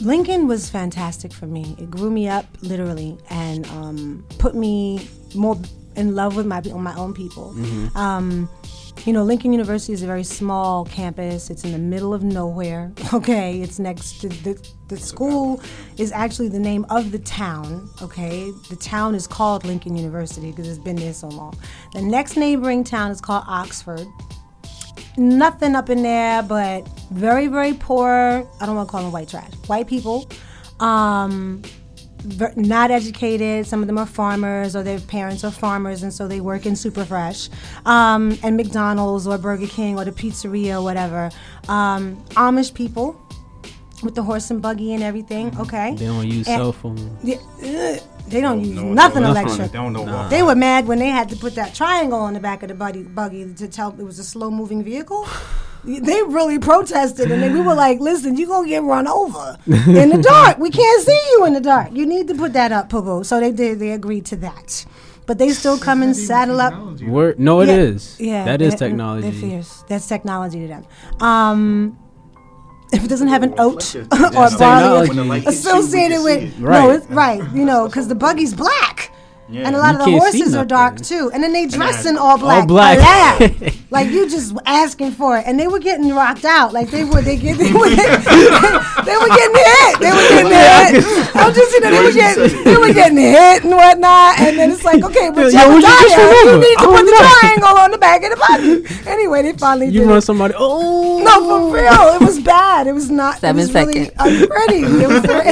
Lincoln 0.00 0.46
was 0.46 0.68
fantastic 0.68 1.32
for 1.32 1.46
me. 1.46 1.74
It 1.78 1.90
grew 1.90 2.10
me 2.10 2.28
up 2.28 2.44
literally 2.60 3.16
and 3.30 3.66
um, 3.68 4.24
put 4.38 4.54
me 4.54 5.08
more 5.34 5.56
in 5.96 6.14
love 6.14 6.36
with 6.36 6.44
my 6.46 6.60
my 6.76 6.94
own 6.96 7.14
people. 7.14 7.54
Mhm. 7.56 7.96
Um, 7.96 8.48
you 9.04 9.12
know, 9.12 9.22
Lincoln 9.22 9.52
University 9.52 9.92
is 9.92 10.02
a 10.02 10.06
very 10.06 10.24
small 10.24 10.84
campus. 10.84 11.50
It's 11.50 11.64
in 11.64 11.72
the 11.72 11.78
middle 11.78 12.14
of 12.14 12.22
nowhere. 12.22 12.92
Okay, 13.14 13.62
it's 13.62 13.78
next 13.78 14.20
to 14.20 14.28
the 14.28 14.68
the 14.88 14.96
school 14.96 15.60
is 15.96 16.12
actually 16.12 16.48
the 16.48 16.58
name 16.58 16.84
of 16.90 17.12
the 17.12 17.18
town. 17.20 17.88
Okay, 18.02 18.50
the 18.68 18.76
town 18.76 19.14
is 19.14 19.26
called 19.26 19.64
Lincoln 19.64 19.96
University 19.96 20.50
because 20.50 20.68
it's 20.68 20.78
been 20.78 20.96
there 20.96 21.14
so 21.14 21.28
long. 21.28 21.56
The 21.92 22.02
next 22.02 22.36
neighboring 22.36 22.84
town 22.84 23.10
is 23.10 23.20
called 23.20 23.44
Oxford. 23.46 24.06
Nothing 25.16 25.74
up 25.74 25.88
in 25.88 26.02
there 26.02 26.42
but 26.42 26.86
very 27.10 27.46
very 27.46 27.74
poor. 27.74 28.46
I 28.60 28.66
don't 28.66 28.76
want 28.76 28.88
to 28.88 28.92
call 28.92 29.02
them 29.02 29.12
white 29.12 29.28
trash. 29.28 29.52
White 29.66 29.86
people, 29.86 30.28
um, 30.80 31.62
not 32.56 32.90
educated. 32.90 33.66
Some 33.66 33.80
of 33.82 33.86
them 33.86 33.98
are 33.98 34.06
farmers, 34.06 34.74
or 34.74 34.82
their 34.82 35.00
parents 35.00 35.44
are 35.44 35.50
farmers, 35.50 36.02
and 36.02 36.12
so 36.12 36.26
they 36.28 36.40
work 36.40 36.66
in 36.66 36.76
super 36.76 37.04
fresh, 37.04 37.48
um, 37.84 38.38
and 38.42 38.56
McDonald's 38.56 39.26
or 39.26 39.38
Burger 39.38 39.66
King 39.66 39.98
or 39.98 40.04
the 40.04 40.12
pizzeria 40.12 40.78
or 40.78 40.82
whatever. 40.82 41.30
Um, 41.68 42.16
Amish 42.30 42.72
people 42.74 43.20
with 44.02 44.14
the 44.14 44.22
horse 44.22 44.50
and 44.50 44.60
buggy 44.60 44.92
and 44.94 45.02
everything. 45.02 45.56
Okay, 45.58 45.94
They 45.96 46.06
don't 46.06 46.26
use 46.26 46.46
And- 46.48 46.58
cell 46.60 46.72
phones. 46.72 47.00
yeah, 47.22 47.36
ugh, 47.62 48.00
they 48.28 48.40
don't 48.40 48.60
use 48.64 48.74
no, 48.74 48.92
nothing 48.92 49.22
no, 49.22 49.30
electric. 49.30 49.70
They 49.72 49.78
don't 49.78 49.92
know 49.92 50.02
what. 50.02 50.28
They 50.30 50.42
were 50.42 50.54
mad 50.56 50.86
when 50.86 50.98
they 50.98 51.08
had 51.08 51.28
to 51.30 51.36
put 51.36 51.54
that 51.54 51.74
triangle 51.74 52.18
on 52.18 52.34
the 52.34 52.40
back 52.40 52.62
of 52.62 52.68
the 52.68 52.74
buggy, 52.74 53.04
buggy 53.04 53.54
to 53.54 53.68
tell 53.68 53.90
it 53.98 54.02
was 54.02 54.18
a 54.18 54.24
slow 54.24 54.50
moving 54.50 54.82
vehicle. 54.82 55.26
They 55.86 56.22
really 56.24 56.58
protested, 56.58 57.30
and 57.30 57.42
then 57.42 57.52
we 57.54 57.60
were 57.60 57.74
like, 57.74 58.00
"Listen, 58.00 58.36
you 58.36 58.46
are 58.50 58.56
gonna 58.56 58.68
get 58.68 58.82
run 58.82 59.06
over 59.06 59.56
in 59.66 60.08
the 60.10 60.20
dark. 60.20 60.58
We 60.58 60.70
can't 60.70 61.02
see 61.02 61.20
you 61.32 61.44
in 61.46 61.52
the 61.54 61.60
dark. 61.60 61.88
You 61.92 62.04
need 62.06 62.26
to 62.28 62.34
put 62.34 62.52
that 62.54 62.72
up, 62.72 62.88
poo 62.90 63.02
poo." 63.02 63.24
So 63.24 63.38
they 63.40 63.52
did. 63.52 63.78
They 63.78 63.92
agreed 63.92 64.24
to 64.26 64.36
that, 64.36 64.84
but 65.26 65.38
they 65.38 65.50
still 65.50 65.78
come 65.78 66.02
and 66.02 66.16
saddle 66.16 66.60
up. 66.60 66.74
Word, 67.02 67.38
no, 67.38 67.60
it 67.60 67.68
Yeah, 67.68 67.74
is. 67.74 68.16
Yeah, 68.20 68.44
that 68.46 68.60
is 68.62 68.74
they're- 68.74 68.88
technology. 68.88 69.30
They're 69.30 69.40
fierce. 69.50 69.84
That's 69.88 70.06
technology 70.08 70.60
to 70.60 70.66
them. 70.68 70.84
Um, 71.20 71.98
if 72.92 73.04
it 73.04 73.08
doesn't 73.08 73.28
have 73.28 73.42
an 73.42 73.54
oat 73.58 73.94
or 73.96 74.02
That's 74.04 74.56
barley 74.56 75.06
technology. 75.08 75.46
associated 75.46 76.22
with, 76.22 76.58
no, 76.58 76.66
Right. 76.68 76.90
it's 76.96 77.06
right. 77.10 77.42
You 77.54 77.64
know, 77.64 77.86
because 77.86 78.08
the 78.08 78.14
buggy's 78.14 78.54
black. 78.54 79.12
Yeah. 79.48 79.66
And 79.66 79.76
a 79.76 79.78
lot 79.78 79.94
You 79.94 80.00
of 80.00 80.04
the 80.06 80.10
horses 80.18 80.54
are 80.56 80.64
dark 80.64 81.00
too, 81.00 81.30
and 81.32 81.40
then 81.42 81.52
they 81.52 81.66
dress 81.66 82.04
in 82.04 82.16
all 82.18 82.36
black. 82.36 82.62
All 82.62 82.66
black. 82.66 82.98
Laugh. 82.98 83.92
like 83.92 84.10
you 84.10 84.28
just 84.28 84.54
asking 84.66 85.12
for 85.12 85.38
it, 85.38 85.44
and 85.46 85.58
they 85.58 85.68
were 85.68 85.78
getting 85.78 86.10
rocked 86.12 86.44
out. 86.44 86.72
Like 86.72 86.90
they 86.90 87.04
were, 87.04 87.22
they 87.22 87.36
get, 87.36 87.56
they 87.56 87.72
were, 87.72 87.86
they 87.90 89.16
were 89.16 89.30
getting 89.30 89.56
hit. 89.56 90.00
They 90.00 90.10
were 90.10 90.26
getting 90.28 90.50
hit. 90.50 91.36
I'm 91.36 91.54
just, 91.54 91.72
you 91.72 91.80
know, 91.80 91.90
they 91.92 92.02
were 92.02 92.12
getting, 92.12 92.64
they 92.64 92.76
were 92.76 92.92
getting 92.92 93.18
hit 93.18 93.62
and 93.62 93.70
whatnot. 93.72 94.40
And 94.40 94.58
then 94.58 94.72
it's 94.72 94.82
like, 94.84 95.04
okay, 95.04 95.30
but 95.30 95.52
Yo, 95.52 95.60
you, 95.68 95.74
you 95.76 95.80
just 95.82 96.16
you 96.44 96.58
need 96.58 96.76
to 96.76 96.80
I 96.80 96.84
put 96.84 96.96
don't 96.96 97.06
the 97.06 97.12
know. 97.12 97.38
triangle 97.40 97.78
on 97.78 97.90
the 97.92 97.98
back 97.98 98.22
of 98.24 98.30
the 98.30 98.36
buggy. 98.48 99.06
Anyway, 99.16 99.42
they 99.42 99.52
finally 99.52 99.86
You 99.86 100.00
did 100.00 100.08
run 100.08 100.20
somebody. 100.20 100.54
Oh 100.56 101.22
No, 101.22 101.68
for 101.68 101.74
real. 101.74 102.14
It 102.16 102.20
was 102.20 102.40
bad. 102.40 102.86
It 102.88 102.92
was 102.92 103.10
not. 103.10 103.38
Seven 103.38 103.60
it 103.60 103.62
was 103.62 103.74
really 103.74 104.04
seconds. 104.06 104.42
unpretty. 104.42 104.80
It 104.82 105.08
was 105.08 105.20
very, 105.22 105.46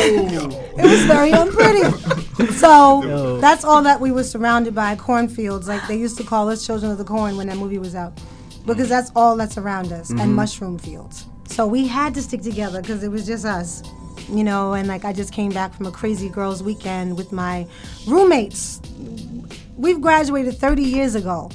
it 0.76 0.84
was 0.90 1.04
very 1.04 1.30
unpretty. 1.30 2.52
So 2.54 3.38
that's 3.40 3.64
all 3.64 3.82
that 3.84 4.00
we 4.00 4.10
were 4.12 4.24
surrounded 4.24 4.74
by 4.74 4.96
cornfields. 4.96 5.68
Like 5.68 5.86
they 5.88 5.96
used 5.96 6.16
to 6.18 6.24
call 6.24 6.48
us 6.50 6.66
children 6.66 6.90
of 6.92 6.98
the 6.98 7.04
corn 7.04 7.36
when 7.36 7.46
that 7.46 7.56
movie 7.56 7.78
was 7.78 7.94
out, 7.94 8.18
because 8.66 8.88
that's 8.88 9.10
all 9.16 9.36
that's 9.36 9.56
around 9.56 9.92
us, 9.92 10.10
Mhm. 10.10 10.20
and 10.22 10.34
mushroom 10.34 10.78
fields. 10.78 11.26
So 11.48 11.66
we 11.66 11.86
had 11.86 12.14
to 12.14 12.22
stick 12.22 12.42
together 12.42 12.80
because 12.82 13.02
it 13.02 13.10
was 13.10 13.24
just 13.26 13.44
us. 13.44 13.82
You 14.30 14.42
know, 14.42 14.72
and 14.72 14.88
like 14.88 15.04
I 15.04 15.12
just 15.12 15.32
came 15.32 15.50
back 15.52 15.74
from 15.74 15.84
a 15.86 15.90
crazy 15.90 16.28
girls' 16.30 16.62
weekend 16.62 17.16
with 17.18 17.30
my 17.30 17.66
roommates. 18.06 18.80
We've 19.76 20.00
graduated 20.00 20.58
30 20.58 20.82
years 20.82 21.14
ago. 21.14 21.50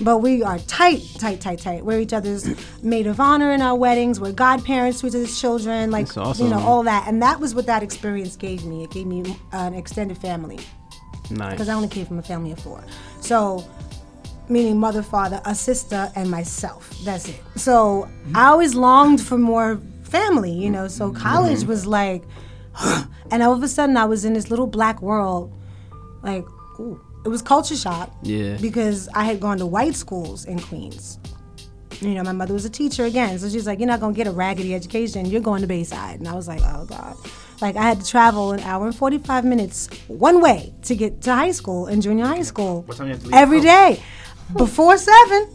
But 0.00 0.18
we 0.18 0.42
are 0.44 0.58
tight, 0.60 1.02
tight, 1.18 1.40
tight, 1.40 1.58
tight. 1.58 1.84
We're 1.84 1.98
each 1.98 2.12
other's 2.12 2.48
maid 2.82 3.06
of 3.08 3.18
honor 3.18 3.50
in 3.52 3.60
our 3.60 3.74
weddings. 3.74 4.20
We're 4.20 4.32
godparents 4.32 5.00
to 5.00 5.08
each 5.08 5.14
other's 5.14 5.38
children. 5.40 5.90
Like, 5.90 6.16
awesome. 6.16 6.44
you 6.46 6.50
know, 6.52 6.60
all 6.60 6.84
that. 6.84 7.08
And 7.08 7.20
that 7.22 7.40
was 7.40 7.54
what 7.54 7.66
that 7.66 7.82
experience 7.82 8.36
gave 8.36 8.64
me. 8.64 8.84
It 8.84 8.90
gave 8.92 9.06
me 9.06 9.36
an 9.52 9.74
extended 9.74 10.16
family. 10.18 10.60
Nice. 11.30 11.52
Because 11.52 11.68
I 11.68 11.74
only 11.74 11.88
came 11.88 12.06
from 12.06 12.18
a 12.18 12.22
family 12.22 12.52
of 12.52 12.60
four. 12.60 12.82
So, 13.20 13.64
meaning 14.48 14.78
mother, 14.78 15.02
father, 15.02 15.40
a 15.44 15.54
sister, 15.54 16.10
and 16.16 16.30
myself. 16.30 16.90
That's 17.04 17.28
it. 17.28 17.40
So, 17.56 18.08
I 18.34 18.46
always 18.46 18.74
longed 18.74 19.20
for 19.20 19.38
more 19.38 19.80
family, 20.04 20.52
you 20.52 20.70
know. 20.70 20.88
So, 20.88 21.12
college 21.12 21.64
was 21.64 21.82
mm-hmm. 21.82 21.90
like, 21.90 22.22
and 23.30 23.42
all 23.42 23.52
of 23.52 23.62
a 23.62 23.68
sudden 23.68 23.96
I 23.96 24.04
was 24.04 24.24
in 24.24 24.32
this 24.32 24.50
little 24.50 24.66
black 24.66 25.02
world. 25.02 25.52
Like, 26.22 26.46
ooh, 26.80 27.00
it 27.24 27.28
was 27.28 27.42
culture 27.42 27.76
shock 27.76 28.10
Yeah. 28.22 28.56
because 28.60 29.08
I 29.14 29.24
had 29.24 29.40
gone 29.40 29.58
to 29.58 29.66
white 29.66 29.94
schools 29.94 30.44
in 30.44 30.58
Queens. 30.58 31.18
You 32.00 32.14
know, 32.14 32.22
my 32.22 32.32
mother 32.32 32.54
was 32.54 32.64
a 32.64 32.70
teacher 32.70 33.04
again, 33.06 33.38
so 33.40 33.48
she's 33.48 33.66
like, 33.66 33.80
"You're 33.80 33.88
not 33.88 33.98
gonna 33.98 34.14
get 34.14 34.28
a 34.28 34.30
raggedy 34.30 34.72
education. 34.72 35.26
You're 35.26 35.40
going 35.40 35.62
to 35.62 35.66
Bayside." 35.66 36.20
And 36.20 36.28
I 36.28 36.34
was 36.34 36.46
like, 36.46 36.60
"Oh 36.62 36.84
God!" 36.84 37.16
Like 37.60 37.76
I 37.76 37.82
had 37.82 38.00
to 38.00 38.06
travel 38.06 38.52
an 38.52 38.60
hour 38.60 38.86
and 38.86 38.94
forty 38.94 39.18
five 39.18 39.44
minutes 39.44 39.88
one 40.06 40.40
way 40.40 40.72
to 40.82 40.94
get 40.94 41.22
to 41.22 41.34
high 41.34 41.50
school 41.50 41.86
and 41.86 42.00
junior 42.02 42.26
high 42.26 42.42
school 42.42 42.82
What 42.82 42.96
time 42.96 43.08
you 43.08 43.12
have 43.14 43.22
to 43.22 43.26
leave? 43.28 43.34
every 43.34 43.58
oh. 43.58 43.62
the 43.62 44.00
before 44.56 44.96
seven. 44.98 45.48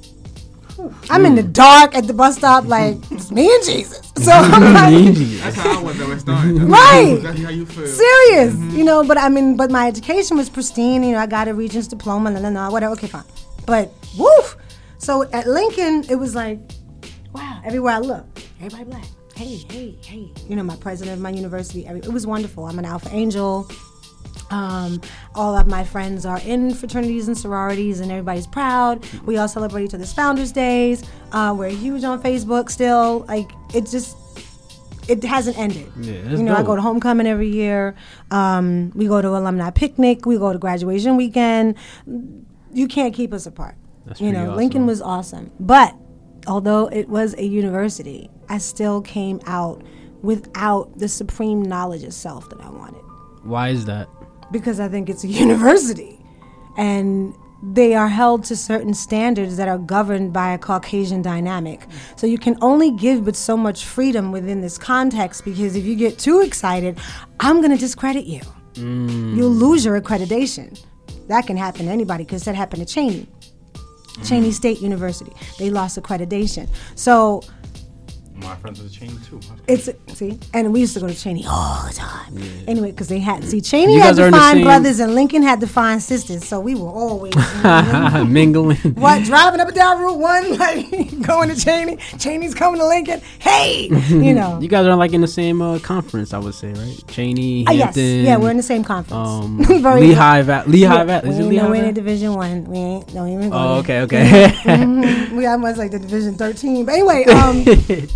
I'm 1.10 1.24
in 1.28 1.36
the 1.36 1.44
dark 1.44 1.96
at 1.96 2.08
the 2.08 2.14
bus 2.14 2.38
stop, 2.38 2.66
like 2.66 2.98
it's 3.12 3.32
me 3.32 3.54
and 3.54 3.64
Jesus. 3.64 4.02
So 4.24 4.32
I'm 4.32 4.74
like, 4.74 5.16
That's 5.16 5.56
how 5.58 5.80
I 5.80 5.84
was 5.84 5.98
though. 5.98 6.12
It 6.12 6.20
started. 6.20 6.62
right. 6.64 7.14
Exactly 7.18 7.44
how 7.44 7.50
you 7.50 7.66
feel. 7.66 7.88
serious 7.88 8.54
mm-hmm. 8.54 8.78
you 8.78 8.84
know 8.84 9.04
but 9.04 9.18
i 9.18 9.28
mean 9.28 9.58
but 9.58 9.70
my 9.72 9.88
education 9.88 10.38
was 10.38 10.50
pristine 10.50 11.04
you 11.04 11.12
know 11.14 11.18
i 11.18 11.26
got 11.26 11.48
a 11.48 11.54
regents 11.54 11.88
diploma 11.88 12.30
no 12.30 12.40
no 12.40 12.50
no 12.50 12.70
whatever 12.70 12.94
okay 12.94 13.08
fine. 13.08 13.24
But 13.66 13.92
woof. 14.18 14.56
So 14.98 15.24
at 15.24 15.48
lincoln 15.48 16.06
it 16.10 16.16
was 16.16 16.36
like 16.36 16.60
wow 17.34 17.60
everywhere 17.66 17.94
i 17.96 18.00
look 18.00 18.26
everybody 18.62 18.84
black 18.86 19.06
hey 19.36 19.58
hey 19.70 19.96
hey 20.02 20.32
you 20.48 20.56
know 20.56 20.64
my 20.64 20.76
president 20.78 21.16
of 21.16 21.22
my 21.22 21.30
university. 21.30 21.86
It 21.86 22.12
was 22.12 22.28
wonderful 22.28 22.66
i'm 22.66 22.80
an 22.80 22.86
alpha 22.86 23.10
angel 23.12 23.68
um, 24.50 25.02
all 25.34 25.58
of 25.58 25.68
my 25.68 25.84
friends 25.84 26.26
are 26.26 26.40
in 26.42 26.74
fraternities 26.76 27.28
and 27.28 27.38
sororities, 27.38 28.00
and 28.00 28.12
everybody's 28.12 28.46
proud. 28.46 29.04
We 29.26 29.38
all 29.38 29.48
celebrate 29.48 29.86
each 29.86 29.94
other's 29.96 30.14
Founders 30.14 30.52
Days. 30.52 31.04
Uh, 31.32 31.56
we're 31.58 31.70
huge 31.70 32.04
on 32.04 32.22
Facebook 32.22 32.70
still. 32.70 33.26
Like 33.28 33.50
it 33.74 33.88
just, 33.88 34.16
it 35.10 35.24
hasn't 35.24 35.58
ended. 35.58 35.92
Yeah, 36.00 36.30
you 36.30 36.44
know, 36.44 36.56
I 36.56 36.62
go 36.62 36.76
to 36.76 36.82
homecoming 36.82 37.26
every 37.26 37.50
year. 37.50 37.96
Um, 38.30 38.92
we 38.94 39.08
go 39.08 39.22
to 39.22 39.30
alumni 39.30 39.72
picnic. 39.72 40.26
We 40.26 40.38
go 40.38 40.54
to 40.54 40.60
graduation 40.60 41.18
weekend. 41.18 41.76
You 42.06 42.88
can't 42.88 43.14
keep 43.14 43.34
us 43.34 43.48
apart. 43.48 43.76
That's 44.06 44.22
you 44.22 44.32
know, 44.32 44.54
Lincoln 44.56 44.86
was 44.86 45.02
awesome, 45.02 45.52
but 45.60 45.96
although 46.46 46.88
it 46.88 47.10
was 47.10 47.34
a 47.36 47.44
university, 47.44 48.30
I 48.54 48.60
still 48.60 49.02
came 49.02 49.42
out 49.48 49.82
without 50.22 51.00
the 51.00 51.08
supreme 51.08 51.64
knowledge 51.64 52.04
itself 52.04 52.50
that 52.50 52.62
I 52.62 52.70
wanted 52.70 53.02
Why 53.42 53.70
is 53.70 53.86
that? 53.86 54.08
because 54.52 54.80
I 54.80 54.88
think 54.88 55.10
it's 55.10 55.24
a 55.24 55.28
university. 55.46 56.20
And 56.78 57.34
they 57.64 57.96
are 57.96 58.08
held 58.08 58.44
to 58.46 58.56
certain 58.56 58.94
standards 58.94 59.58
that 59.58 59.68
are 59.68 59.80
governed 59.80 60.34
by 60.34 60.54
a 60.54 60.60
Caucasian 60.60 61.24
dynamic. 61.24 61.88
So 62.16 62.28
you 62.28 62.38
can 62.38 62.56
only 62.62 62.92
give 62.92 63.26
but 63.26 63.36
so 63.36 63.58
much 63.58 63.86
freedom 63.86 64.32
within 64.32 64.62
this 64.62 64.78
context 64.78 65.46
because 65.46 65.76
if 65.76 65.84
you 65.84 65.96
get 65.96 66.20
too 66.20 66.42
excited, 66.42 67.00
I'm 67.40 67.58
going 67.62 67.72
to 67.72 67.78
discredit 67.78 68.26
you. 68.26 68.42
Mm. 68.74 69.36
You'll 69.36 69.50
lose 69.50 69.84
your 69.84 70.00
accreditation. 70.00 70.80
That 71.28 71.48
can 71.48 71.58
happen 71.58 71.88
to 71.88 71.92
anybody 71.92 72.24
because 72.24 72.44
that 72.44 72.54
happened 72.54 72.88
to 72.88 73.00
Cheyney. 73.00 73.26
Cheyney 74.20 74.54
State 74.54 74.80
University. 74.80 75.34
They 75.58 75.72
lost 75.72 75.98
accreditation. 75.98 76.70
So 76.96 77.42
My 78.36 78.56
friends 78.56 78.82
with 78.82 78.92
Cheyney 78.92 79.26
too. 79.30 79.40
it's 79.68 79.90
see, 80.18 80.38
and 80.54 80.74
we 80.74 80.82
used 80.82 80.94
to 80.96 81.00
go 81.00 81.08
to 81.08 81.14
Cheyney 81.14 81.46
all 81.48 81.88
the 81.88 81.94
time. 81.94 82.38
Anyway, 82.68 82.92
because 82.92 83.08
they 83.08 83.20
had 83.20 83.44
see 83.44 83.60
Cheyney 83.62 83.94
You 83.94 84.02
had 84.02 84.16
to 84.16 84.24
the 84.24 84.32
find 84.32 84.64
brothers 84.64 85.00
and 85.00 85.14
Lincoln 85.16 85.44
had 85.44 85.60
to 85.62 85.68
find 85.68 86.02
sisters, 86.02 86.46
so 86.46 86.60
we 86.60 86.74
were 86.76 86.90
always 86.90 87.34
Mingling. 88.28 88.78
what 88.96 89.24
driving 89.24 89.60
up 89.60 89.68
and 89.68 89.76
down 89.76 90.02
Route 90.02 90.18
One, 90.18 90.58
like 90.58 90.90
going 91.22 91.50
to 91.50 91.56
Cheyney. 91.56 91.98
Cheyney's 92.18 92.54
coming 92.56 92.80
to 92.80 92.88
Lincoln. 92.88 93.22
Hey, 93.40 93.88
you 94.10 94.34
know. 94.36 94.60
you 94.60 94.68
guys 94.68 94.86
are 94.88 94.96
like 94.96 95.14
in 95.14 95.22
the 95.22 95.28
same 95.28 95.62
uh, 95.62 95.80
conference, 95.80 96.34
I 96.34 96.40
would 96.40 96.56
say, 96.56 96.70
right? 96.74 96.98
Cheyney, 97.08 97.66
Ah, 97.68 97.72
yes, 97.72 97.96
yeah, 97.96 98.38
we're 98.38 98.52
in 98.52 98.58
the 98.58 98.64
same 98.64 98.84
conference. 98.84 99.14
Um, 99.30 99.58
Lehigh 99.60 100.42
Valley. 100.42 100.72
Lehigh 100.72 100.96
Yeah, 100.98 101.04
Valley. 101.04 101.30
Is 101.30 101.36
we 101.38 101.42
it 101.42 101.44
ain't 101.44 101.50
Lehigh 101.52 101.64
nowhere 101.64 101.76
Valley? 101.78 101.90
in 101.90 101.94
Division 101.96 102.34
One. 102.34 102.64
We 102.66 102.78
ain't 102.78 103.14
don't 103.14 103.30
even 103.30 103.50
go. 103.52 103.56
Oh, 103.58 103.82
there. 103.82 104.02
okay, 104.04 104.22
okay. 104.26 104.54
Mhm. 104.64 105.32
We 105.38 105.46
almost 105.46 105.78
like 105.78 105.92
the 105.92 106.00
Division 106.00 106.36
Thirteen, 106.36 106.86
but 106.86 106.94
anyway, 106.94 107.24
um, 107.26 107.64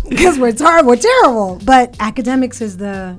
because 0.08 0.38
we're 0.38 0.52
terrible, 0.52 0.88
we're 0.90 0.96
terrible. 0.96 1.60
But 1.64 1.96
academics 2.00 2.60
is 2.60 2.76
the 2.76 3.18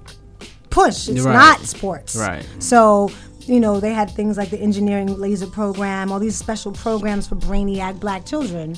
push. 0.69 1.07
It's 1.09 1.21
Right. 1.21 1.33
not 1.33 1.59
sports. 1.61 2.15
Right. 2.15 2.45
So. 2.59 3.09
You 3.45 3.59
know, 3.59 3.79
they 3.79 3.93
had 3.95 4.11
things 4.11 4.37
like 4.37 4.51
the 4.51 4.59
engineering 4.59 5.07
laser 5.19 5.47
program, 5.47 6.11
all 6.11 6.19
these 6.19 6.35
special 6.35 6.71
programs 6.71 7.25
for 7.27 7.33
brainiac 7.35 7.99
black 7.99 8.23
children 8.23 8.75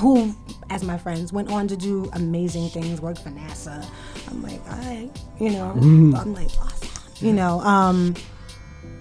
who, 0.00 0.32
as 0.70 0.84
my 0.84 0.96
friends, 0.96 1.32
went 1.32 1.50
on 1.50 1.66
to 1.66 1.76
do 1.76 2.08
amazing 2.12 2.68
things, 2.68 3.00
work 3.00 3.18
for 3.18 3.30
NASA. 3.30 3.84
I'm 4.28 4.44
like, 4.44 4.64
right, 4.68 5.10
you 5.40 5.50
know, 5.50 5.72
I'm 5.72 6.34
like, 6.34 6.50
awesome. 6.62 6.88
You 7.20 7.32
know, 7.32 7.58
um, 7.62 8.14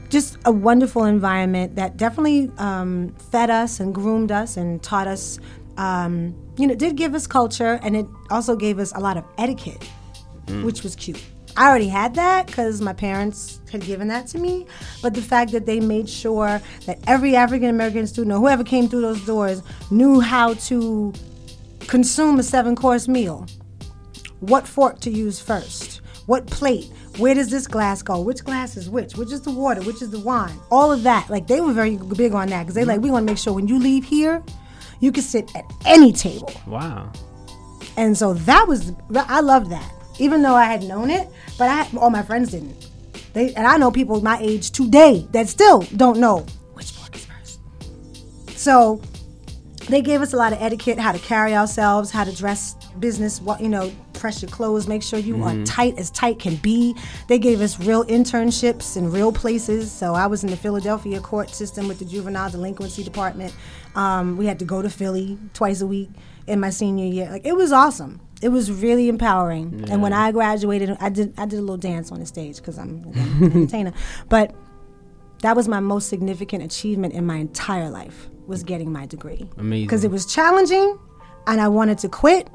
just 0.10 0.39
a 0.46 0.52
wonderful 0.52 1.04
environment 1.04 1.76
that 1.76 1.96
definitely 1.98 2.50
um, 2.58 3.13
fed 3.32 3.52
us 3.52 3.80
and 3.80 3.94
groomed 3.94 4.32
us 4.32 4.58
and 4.58 4.82
taught 4.82 5.06
us, 5.08 5.38
um, 5.80 6.36
you 6.58 6.68
know, 6.68 6.74
it 6.74 6.80
did 6.80 6.96
give 6.98 7.15
us 7.15 7.26
culture 7.26 7.80
and 7.84 7.96
it 7.96 8.06
also 8.30 8.56
gave 8.56 8.80
us 8.80 8.92
a 8.96 9.00
lot 9.00 9.15
of 9.18 9.24
etiquette, 9.38 9.84
Mm. 10.48 10.63
which 10.65 10.84
was 10.84 10.96
cute. 10.96 11.24
I 11.58 11.68
already 11.70 11.88
had 11.88 12.15
that 12.15 12.48
because 12.48 12.82
my 12.82 12.94
parents 12.94 13.60
had 13.72 13.82
given 13.82 14.08
that 14.10 14.28
to 14.28 14.38
me, 14.39 14.65
but 15.02 15.13
the 15.13 15.22
fact 15.22 15.52
that 15.52 15.65
they 15.65 15.80
made 15.80 16.10
sure 16.10 16.62
that 16.86 17.00
every 17.08 17.36
African 17.36 17.70
American 17.70 18.08
student 18.08 18.34
or 18.36 18.39
whoever 18.39 18.63
came 18.63 18.88
through 18.89 19.02
those 19.02 19.24
doors 19.26 19.62
knew 19.92 20.20
how 20.22 20.54
to 20.70 21.13
consume 21.88 22.39
a 22.39 22.44
seven 22.44 22.76
course 22.76 23.08
meal. 23.08 23.46
What 24.39 24.68
fork 24.68 25.00
to 25.02 25.10
use 25.12 25.39
first, 25.39 26.02
what 26.28 26.48
plate, 26.48 26.89
where 27.18 27.34
does 27.36 27.50
this 27.50 27.68
glass 27.68 28.02
go, 28.02 28.22
which 28.22 28.44
glass 28.44 28.78
is 28.78 28.89
which, 28.89 29.15
which 29.18 29.32
is 29.32 29.42
the 29.42 29.52
water, 29.52 29.82
which 29.82 30.02
is 30.02 30.10
the 30.12 30.20
wine, 30.20 30.58
all 30.72 30.92
of 30.92 31.04
that. 31.04 31.30
Like 31.30 31.48
they 31.48 31.62
were 31.62 31.74
very 31.74 31.98
big 32.15 32.34
on 32.34 32.48
that 32.50 32.62
because 32.63 32.76
they 32.76 32.86
like 32.86 33.02
we 33.02 33.12
want 33.12 33.28
to 33.28 33.32
make 33.34 33.38
sure 33.39 33.54
when 33.54 33.68
you 33.68 33.78
leave 33.80 34.06
here, 34.06 34.42
you 34.99 35.12
could 35.12 35.23
sit 35.23 35.55
at 35.55 35.65
any 35.85 36.12
table. 36.12 36.51
Wow. 36.67 37.12
And 37.97 38.17
so 38.17 38.33
that 38.33 38.67
was 38.67 38.93
I 39.13 39.41
loved 39.41 39.71
that. 39.71 39.91
Even 40.19 40.41
though 40.41 40.55
I 40.55 40.65
had 40.65 40.83
known 40.83 41.09
it, 41.09 41.27
but 41.57 41.69
I 41.69 41.97
all 41.97 42.09
my 42.09 42.23
friends 42.23 42.51
didn't. 42.51 42.88
They 43.33 43.53
and 43.53 43.65
I 43.65 43.77
know 43.77 43.91
people 43.91 44.21
my 44.21 44.38
age 44.39 44.71
today 44.71 45.27
that 45.31 45.47
still 45.47 45.81
don't 45.95 46.19
know 46.19 46.45
which 46.73 46.91
fork 46.91 47.15
is 47.15 47.25
first. 47.25 47.59
So 48.57 49.01
they 49.89 50.02
gave 50.02 50.21
us 50.21 50.34
a 50.34 50.38
lot 50.38 50.54
of 50.54 50.62
etiquette, 50.62 50.99
how 50.99 51.12
to 51.12 51.19
carry 51.19 51.56
ourselves, 51.56 52.12
how 52.12 52.23
to 52.23 52.36
dress 52.36 52.75
business, 52.99 53.41
what 53.41 53.62
you 53.62 53.69
know, 53.69 53.91
press 54.13 54.41
your 54.41 54.52
clothes, 54.52 54.88
make 54.88 55.02
sure 55.04 55.17
you 55.19 55.36
are 55.43 55.52
Mhm. 55.54 55.63
tight 55.65 55.97
as 55.97 56.10
tight 56.12 56.39
can 56.39 56.56
be. 56.58 56.95
They 57.28 57.39
gave 57.39 57.62
us 57.62 57.80
real 57.80 58.04
internships 58.06 58.97
in 58.97 59.12
real 59.12 59.32
places. 59.32 59.91
So 59.91 60.13
I 60.13 60.28
was 60.28 60.43
in 60.43 60.49
the 60.49 60.58
Philadelphia 60.58 61.19
court 61.19 61.49
system 61.49 61.88
with 61.88 61.99
the 61.99 62.06
juvenile 62.06 62.49
delinquency 62.49 63.04
department. 63.04 63.54
Um, 63.95 64.38
we 64.38 64.45
had 64.45 64.60
to 64.60 64.65
go 64.65 64.82
to 64.82 64.89
Philly 64.89 65.38
twice 65.54 65.82
a 65.82 65.88
week 65.88 66.10
in 66.47 66.60
my 66.60 66.69
senior 66.69 67.06
year. 67.06 67.30
Like 67.32 67.45
it 67.45 67.56
was 67.56 67.71
awesome. 67.71 68.19
It 68.41 68.49
was 68.49 68.71
really 68.71 69.10
empowering. 69.10 69.86
And 69.89 70.02
when 70.02 70.13
I 70.13 70.32
graduated, 70.32 70.97
I 71.02 71.10
did 71.10 71.34
I 71.38 71.45
did 71.45 71.60
a 71.60 71.62
little 71.62 71.78
dance 71.78 72.12
on 72.12 72.19
the 72.19 72.25
stage 72.25 72.58
because 72.58 72.78
I'm 72.78 73.02
an 73.13 73.43
entertainer. 73.54 73.93
But 74.30 74.54
that 75.41 75.56
was 75.56 75.67
my 75.67 75.80
most 75.80 76.10
significant 76.10 76.63
achievement 76.63 77.13
in 77.13 77.25
my 77.25 77.38
entire 77.38 77.89
life 77.89 78.30
was 78.47 78.63
getting 78.63 78.91
my 78.91 79.06
degree 79.06 79.47
Amazing. 79.58 79.86
because 79.86 80.04
it 80.04 80.12
was 80.12 80.25
challenging 80.25 80.97
and 81.47 81.62
I 81.62 81.67
wanted 81.67 81.97
to 81.99 82.10
quit. 82.10 82.49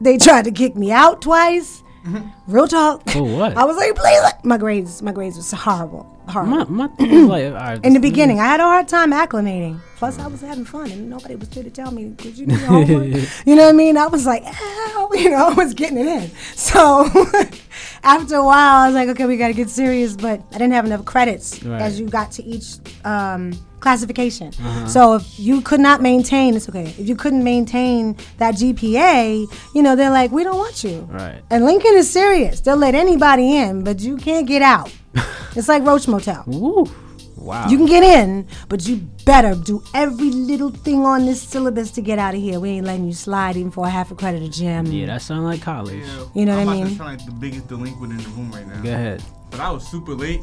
They 0.00 0.18
tried 0.26 0.44
to 0.44 0.50
kick 0.50 0.76
me 0.76 0.92
out 0.92 1.22
twice. 1.22 1.82
Mm-hmm. 2.06 2.52
Real 2.52 2.68
talk. 2.68 3.02
Oh, 3.16 3.22
what? 3.22 3.56
I 3.56 3.64
was 3.64 3.76
like, 3.76 3.94
please. 3.94 4.22
My 4.44 4.56
grades, 4.56 5.02
my 5.02 5.12
grades 5.12 5.36
was 5.36 5.50
horrible, 5.50 6.04
horrible. 6.28 6.70
My, 6.70 6.88
my 6.98 7.50
like, 7.50 7.84
In 7.84 7.92
the 7.94 8.00
beginning, 8.00 8.40
I 8.40 8.44
had 8.44 8.60
a 8.60 8.64
hard 8.64 8.88
time 8.88 9.12
acclimating. 9.12 9.80
Plus, 9.96 10.18
I 10.20 10.28
was 10.28 10.40
having 10.40 10.64
fun, 10.64 10.90
and 10.92 11.10
nobody 11.10 11.34
was 11.34 11.48
there 11.48 11.64
to 11.64 11.70
tell 11.70 11.90
me, 11.90 12.04
"Did 12.10 12.38
you 12.38 12.46
do 12.46 12.54
your 12.54 12.66
homework?" 12.66 13.06
you 13.46 13.56
know 13.56 13.64
what 13.64 13.70
I 13.70 13.72
mean? 13.72 13.96
I 13.96 14.06
was 14.06 14.26
like, 14.26 14.44
Ow, 14.46 15.10
you 15.14 15.28
know, 15.30 15.48
I 15.48 15.54
was 15.54 15.74
getting 15.74 15.98
it 15.98 16.06
in. 16.06 16.30
So 16.54 17.08
after 18.04 18.36
a 18.36 18.44
while, 18.44 18.82
I 18.82 18.86
was 18.86 18.94
like, 18.94 19.08
"Okay, 19.08 19.26
we 19.26 19.36
got 19.36 19.48
to 19.48 19.54
get 19.54 19.70
serious." 19.70 20.14
But 20.14 20.40
I 20.50 20.58
didn't 20.58 20.72
have 20.72 20.84
enough 20.86 21.04
credits 21.04 21.62
Right. 21.64 21.82
as 21.82 21.98
you 21.98 22.08
got 22.08 22.30
to 22.32 22.44
each 22.44 22.76
um, 23.04 23.52
classification. 23.80 24.48
Uh-huh. 24.48 24.86
So 24.86 25.14
if 25.16 25.38
you 25.38 25.60
could 25.62 25.80
not 25.80 26.00
maintain, 26.00 26.54
it's 26.54 26.68
okay. 26.68 26.94
If 26.96 27.08
you 27.08 27.16
couldn't 27.16 27.42
maintain 27.42 28.16
that 28.36 28.54
GPA, 28.54 29.46
you 29.74 29.82
know, 29.82 29.96
they're 29.96 30.10
like, 30.10 30.30
"We 30.30 30.44
don't 30.44 30.58
want 30.58 30.84
you." 30.84 31.08
Right. 31.10 31.42
And 31.50 31.64
Lincoln 31.64 31.94
is 31.94 32.08
serious. 32.08 32.60
They'll 32.60 32.76
let 32.76 32.94
anybody 32.94 33.56
in, 33.56 33.82
but 33.82 33.98
you 33.98 34.16
can't 34.16 34.46
get 34.46 34.62
out. 34.62 34.92
It's 35.56 35.68
like 35.68 35.82
Roach 35.84 36.06
Motel. 36.08 36.44
Wow. 37.36 37.68
You 37.68 37.76
can 37.76 37.86
get 37.86 38.02
in, 38.02 38.46
but 38.68 38.86
you 38.88 38.96
better 39.24 39.54
do 39.54 39.82
every 39.94 40.30
little 40.30 40.70
thing 40.70 41.04
on 41.04 41.24
this 41.24 41.40
syllabus 41.40 41.92
to 41.92 42.00
get 42.02 42.18
out 42.18 42.34
of 42.34 42.40
here. 42.40 42.58
We 42.58 42.70
ain't 42.70 42.86
letting 42.86 43.06
you 43.06 43.12
slide 43.12 43.56
even 43.56 43.70
for 43.70 43.86
a 43.86 43.90
half 43.90 44.10
a 44.10 44.14
credit 44.16 44.42
a 44.42 44.48
gym. 44.48 44.86
Yeah, 44.86 45.06
that 45.06 45.22
sounds 45.22 45.44
like 45.44 45.62
college. 45.62 46.04
You 46.34 46.44
know 46.46 46.58
I'm 46.58 46.66
what 46.66 46.72
I 46.74 46.76
about 46.76 46.82
to 46.82 46.84
mean? 46.86 46.96
sound 46.98 47.16
like 47.18 47.24
the 47.26 47.32
biggest 47.32 47.68
delinquent 47.68 48.12
in 48.12 48.18
the 48.18 48.28
room 48.30 48.50
right 48.50 48.66
now. 48.66 48.82
Go 48.82 48.90
ahead. 48.90 49.22
But 49.50 49.60
I 49.60 49.70
was 49.70 49.86
super 49.88 50.14
late. 50.14 50.40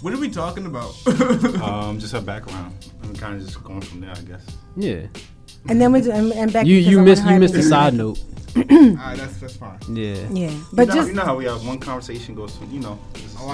What 0.00 0.12
are 0.12 0.18
we 0.18 0.28
talking 0.28 0.66
about? 0.66 0.94
um, 1.62 1.98
just 2.00 2.12
her 2.12 2.20
background. 2.20 2.74
I'm 3.02 3.14
kind 3.14 3.36
of 3.40 3.46
just 3.46 3.62
going 3.62 3.80
from 3.82 4.00
there, 4.00 4.10
I 4.10 4.20
guess. 4.22 4.44
Yeah. 4.76 5.06
And 5.68 5.80
then 5.80 5.92
we 5.92 6.00
do, 6.02 6.10
and, 6.10 6.32
and 6.32 6.52
Becky. 6.52 6.68
You 6.68 6.76
you 6.76 7.00
missed 7.02 7.24
you 7.24 7.30
to 7.30 7.38
missed 7.38 7.54
the 7.54 7.62
side 7.62 7.94
note. 7.94 8.18
Alright, 8.56 9.16
that's 9.18 9.36
that's 9.38 9.56
fine. 9.56 9.78
Yeah. 9.90 10.14
Yeah, 10.30 10.50
You 10.50 10.64
but 10.72 10.86
know, 10.88 10.94
just 10.94 11.08
you 11.08 11.14
know 11.14 11.24
how 11.24 11.34
we 11.36 11.44
have 11.46 11.66
one 11.66 11.80
conversation 11.80 12.34
goes 12.36 12.56
to 12.58 12.66
you 12.66 12.80
know. 12.80 12.98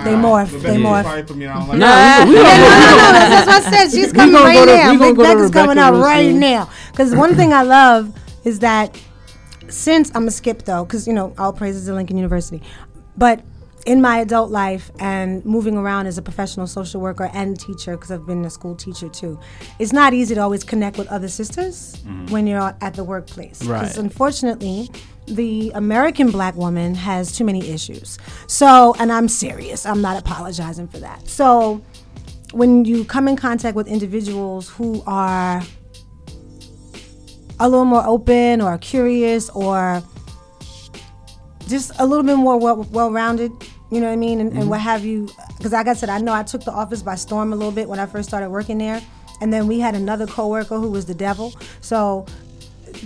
They 0.05 0.13
morph, 0.15 0.51
they 0.63 0.77
morph. 0.77 1.05
Sorry 1.05 1.23
for 1.27 1.35
me, 1.35 1.47
I 1.47 1.55
don't 1.55 1.63
No, 1.67 1.69
like 1.71 1.79
no, 1.79 1.87
that. 1.87 2.25
no, 2.27 2.33
no, 2.35 2.43
that's 2.43 3.47
what 3.47 3.75
I 3.75 3.87
said. 3.89 3.91
She's 3.99 4.13
coming 4.13 4.35
right 4.35 4.55
go 4.55 4.67
to- 4.67 4.77
now. 4.77 4.91
Big 4.99 5.17
go 5.17 5.23
to 5.23 5.29
Becca's 5.35 5.51
coming 5.51 5.69
Rebecca 5.79 5.97
up 5.97 6.05
right 6.05 6.33
now. 6.35 6.71
Because 6.93 7.15
one 7.15 7.35
thing 7.35 7.53
I 7.55 7.63
love 7.63 8.13
is 8.45 8.59
that 8.59 9.01
since 9.69 10.11
I'm 10.15 10.29
a 10.29 10.31
skip 10.31 10.65
though, 10.65 10.85
because 10.85 11.07
you 11.07 11.15
know 11.15 11.33
all 11.39 11.53
praises 11.55 11.87
to 11.87 11.95
Lincoln 11.95 12.17
University, 12.19 12.63
but 13.17 13.41
in 13.87 14.01
my 14.01 14.19
adult 14.19 14.51
life 14.51 14.91
and 14.99 15.45
moving 15.45 15.77
around 15.77 16.07
as 16.07 16.19
a 16.19 16.23
professional 16.23 16.67
social 16.67 17.01
worker 17.01 17.31
and 17.33 17.59
teacher, 17.59 17.97
because 17.97 18.11
I've 18.11 18.27
been 18.27 18.45
a 18.45 18.51
school 18.51 18.75
teacher 18.75 19.09
too, 19.09 19.39
it's 19.79 19.93
not 19.93 20.13
easy 20.13 20.35
to 20.35 20.41
always 20.41 20.65
connect 20.65 20.99
with 20.99 21.09
other 21.09 21.29
sisters 21.29 21.97
mm-hmm. 21.97 22.27
when 22.27 22.47
you're 22.47 22.77
at 22.81 22.95
the 22.95 23.05
workplace. 23.05 23.63
Right. 23.65 23.81
Because 23.81 23.99
unfortunately, 23.99 24.91
the 25.27 25.71
American 25.75 26.31
black 26.31 26.57
woman 26.57 26.95
has 26.95 27.33
too 27.37 27.45
many 27.45 27.69
issues. 27.71 28.19
So, 28.47 28.95
and 28.99 29.13
I'm 29.13 29.29
serious, 29.29 29.87
I'm 29.87 30.03
not 30.03 30.19
apologizing 30.19 30.89
for 30.89 30.99
that. 30.99 31.27
So, 31.29 31.83
when 32.53 32.85
you 32.85 33.05
come 33.05 33.29
in 33.29 33.37
contact 33.37 33.77
with 33.77 33.87
individuals 33.87 34.69
who 34.69 35.03
are 35.07 35.63
a 37.61 37.69
little 37.69 37.85
more 37.85 38.05
open 38.05 38.61
or 38.61 38.77
curious 38.79 39.49
or 39.51 40.03
just 41.69 41.93
a 42.01 42.07
little 42.07 42.25
bit 42.25 42.37
more 42.37 42.59
well, 42.59 42.83
well-rounded 42.91 43.53
you 43.91 44.01
know 44.01 44.07
what 44.07 44.13
i 44.13 44.17
mean? 44.17 44.41
And, 44.41 44.51
and 44.51 44.61
mm-hmm. 44.61 44.71
what 44.71 44.81
have 44.81 45.05
you 45.05 45.29
because 45.57 45.73
like 45.73 45.89
i 45.89 45.95
said 45.95 46.09
i 46.09 46.19
know 46.19 46.33
i 46.33 46.43
took 46.43 46.65
the 46.65 46.73
office 46.73 47.03
by 47.03 47.15
storm 47.15 47.53
a 47.53 47.57
little 47.57 47.73
bit 47.73 47.89
when 47.89 47.99
i 47.99 48.07
first 48.07 48.29
started 48.29 48.51
working 48.51 48.79
there. 48.79 49.03
And 49.41 49.53
then 49.53 49.67
we 49.67 49.81
had 49.81 49.95
another 49.95 50.27
coworker 50.27 50.79
who 50.79 50.91
was 50.91 51.07
the 51.07 51.15
devil. 51.15 51.55
So 51.81 52.27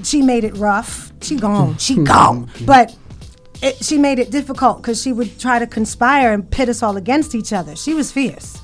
she 0.03 0.21
made 0.21 0.45
it 0.45 0.57
rough. 0.57 1.13
She 1.23 1.37
gone. 1.37 1.79
She 1.79 1.97
gone. 2.05 2.51
But 2.67 2.97
it, 3.63 3.83
she 3.83 3.99
made 3.99 4.19
it 4.19 4.31
difficult 4.31 4.79
because 4.79 5.01
she 5.01 5.13
would 5.13 5.39
try 5.39 5.59
to 5.59 5.67
conspire 5.67 6.33
and 6.33 6.49
pit 6.51 6.69
us 6.69 6.83
all 6.83 6.97
against 6.97 7.35
each 7.35 7.53
other. 7.53 7.77
She 7.77 7.95
was 7.95 8.11
fierce. 8.11 8.61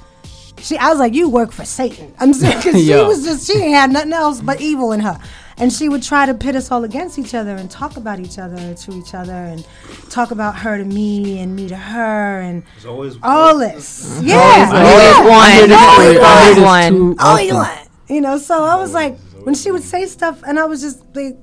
She, 0.58 0.76
I 0.76 0.90
was 0.90 0.98
like, 0.98 1.14
you 1.14 1.28
work 1.28 1.52
for 1.52 1.64
Satan. 1.64 2.12
I'm 2.18 2.34
saying, 2.34 2.60
cause 2.60 2.74
she 2.74 2.94
was 2.94 3.24
just, 3.24 3.46
she 3.46 3.58
ain't 3.58 3.74
had 3.74 3.92
nothing 3.92 4.12
else 4.12 4.40
but 4.40 4.60
evil 4.60 4.92
in 4.92 5.00
her. 5.00 5.18
And 5.60 5.70
she 5.72 5.88
would 5.90 6.02
try 6.02 6.24
to 6.24 6.32
pit 6.32 6.56
us 6.56 6.70
all 6.70 6.84
against 6.84 7.18
each 7.18 7.34
other 7.34 7.54
and 7.54 7.70
talk 7.70 7.96
about 7.98 8.18
each 8.18 8.38
other 8.38 8.74
to 8.74 8.92
each 8.92 9.12
other 9.14 9.32
and 9.32 9.66
talk 10.08 10.30
about 10.30 10.56
her 10.56 10.78
to 10.78 10.84
me 10.84 11.38
and 11.40 11.54
me 11.54 11.68
to 11.68 11.76
her 11.76 12.40
and 12.40 12.62
always 12.88 13.18
all 13.22 13.58
this. 13.58 14.20
Yeah. 14.22 14.70
Always 14.72 15.30
one. 15.30 15.40
I 15.40 15.50
hear 15.52 15.66
this 15.68 15.76
Always 15.78 16.16
story- 16.16 16.24
I 16.26 16.54
this 16.54 16.64
one. 16.64 17.16
Always 17.20 17.52
one. 17.52 17.78
You 18.08 18.20
know, 18.22 18.38
so 18.38 18.64
I 18.64 18.76
was 18.76 18.94
like, 18.94 19.18
when 19.44 19.54
she 19.54 19.70
would 19.70 19.82
say 19.82 20.06
stuff, 20.06 20.42
and 20.46 20.58
I 20.58 20.64
was 20.64 20.80
just 20.80 21.04
like, 21.14 21.36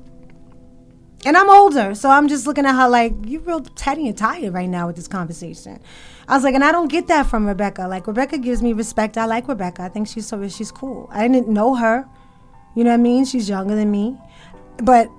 and 1.25 1.35
I'm 1.37 1.49
older, 1.49 1.93
so 1.95 2.09
I'm 2.09 2.27
just 2.27 2.45
looking 2.47 2.65
at 2.65 2.75
her 2.75 2.87
like, 2.89 3.13
you're 3.25 3.41
real 3.41 3.59
tetty 3.61 4.07
and 4.07 4.17
tired 4.17 4.53
right 4.53 4.69
now 4.69 4.87
with 4.87 4.95
this 4.95 5.07
conversation. 5.07 5.79
I 6.27 6.35
was 6.35 6.43
like, 6.43 6.55
and 6.55 6.63
I 6.63 6.71
don't 6.71 6.89
get 6.89 7.07
that 7.07 7.27
from 7.27 7.45
Rebecca. 7.47 7.87
Like 7.87 8.05
Rebecca 8.07 8.37
gives 8.37 8.61
me 8.61 8.73
respect. 8.73 9.17
I 9.17 9.25
like 9.25 9.47
Rebecca. 9.47 9.83
I 9.83 9.89
think 9.89 10.07
she's 10.07 10.25
so 10.27 10.47
she's 10.49 10.71
cool. 10.71 11.07
I 11.11 11.27
didn't 11.27 11.47
know 11.47 11.75
her. 11.75 12.05
You 12.77 12.83
know 12.83 12.91
what 12.91 12.99
I 12.99 13.01
mean? 13.01 13.25
She's 13.25 13.49
younger 13.49 13.73
than 13.73 13.89
me. 13.89 14.15
But 14.83 15.09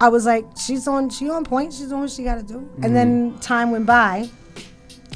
I 0.00 0.08
was 0.08 0.24
like, 0.24 0.46
she's 0.56 0.88
on 0.88 1.10
she 1.10 1.28
on 1.28 1.44
point, 1.44 1.74
she's 1.74 1.88
doing 1.88 2.00
what 2.00 2.10
she 2.10 2.22
gotta 2.22 2.42
do. 2.42 2.66
And 2.82 2.96
then 2.96 3.32
mm-hmm. 3.32 3.40
time 3.40 3.70
went 3.70 3.84
by, 3.84 4.30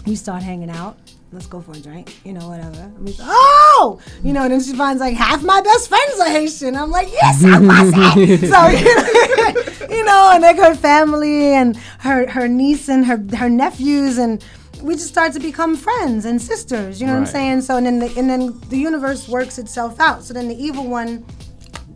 we 0.07 0.15
start 0.15 0.43
hanging 0.43 0.69
out. 0.69 0.99
Let's 1.33 1.47
go 1.47 1.63
for 1.63 1.73
a 1.73 1.81
drink, 1.81 2.19
you 2.23 2.35
know, 2.35 2.51
whatever. 2.51 2.83
And 2.83 3.07
we- 3.07 3.17
oh, 3.19 3.99
you 4.23 4.35
know, 4.35 4.43
and 4.43 4.53
then 4.53 4.63
she 4.63 4.75
finds 4.75 5.01
like 5.01 5.15
half 5.15 5.43
my 5.43 5.63
best 5.63 5.89
friends 5.89 6.21
are 6.21 6.29
Haitian. 6.29 6.77
I'm 6.77 6.91
like, 6.91 7.11
yes, 7.11 7.43
I'm 7.43 7.67
passing. 7.67 8.37
so 9.87 9.87
you 9.95 10.05
know, 10.05 10.33
and 10.35 10.43
like 10.43 10.59
her 10.59 10.75
family 10.75 11.55
and 11.55 11.79
her 12.01 12.29
her 12.29 12.47
niece 12.47 12.91
and 12.91 13.07
her 13.07 13.17
her 13.39 13.49
nephews 13.49 14.19
and 14.19 14.45
we 14.83 14.97
just 14.97 15.09
start 15.09 15.33
to 15.33 15.41
become 15.41 15.77
friends 15.77 16.27
and 16.27 16.43
sisters. 16.43 17.01
You 17.01 17.07
know 17.07 17.15
what 17.15 17.21
I'm 17.21 17.27
saying? 17.27 17.63
So 17.63 17.79
and 17.79 17.87
then 17.87 18.01
the, 18.01 18.15
and 18.19 18.29
then 18.29 18.61
the 18.69 18.77
universe 18.77 19.29
works 19.29 19.57
itself 19.59 19.99
out. 19.99 20.25
So 20.25 20.35
then 20.35 20.49
the 20.49 20.63
evil 20.63 20.87
one 20.87 21.25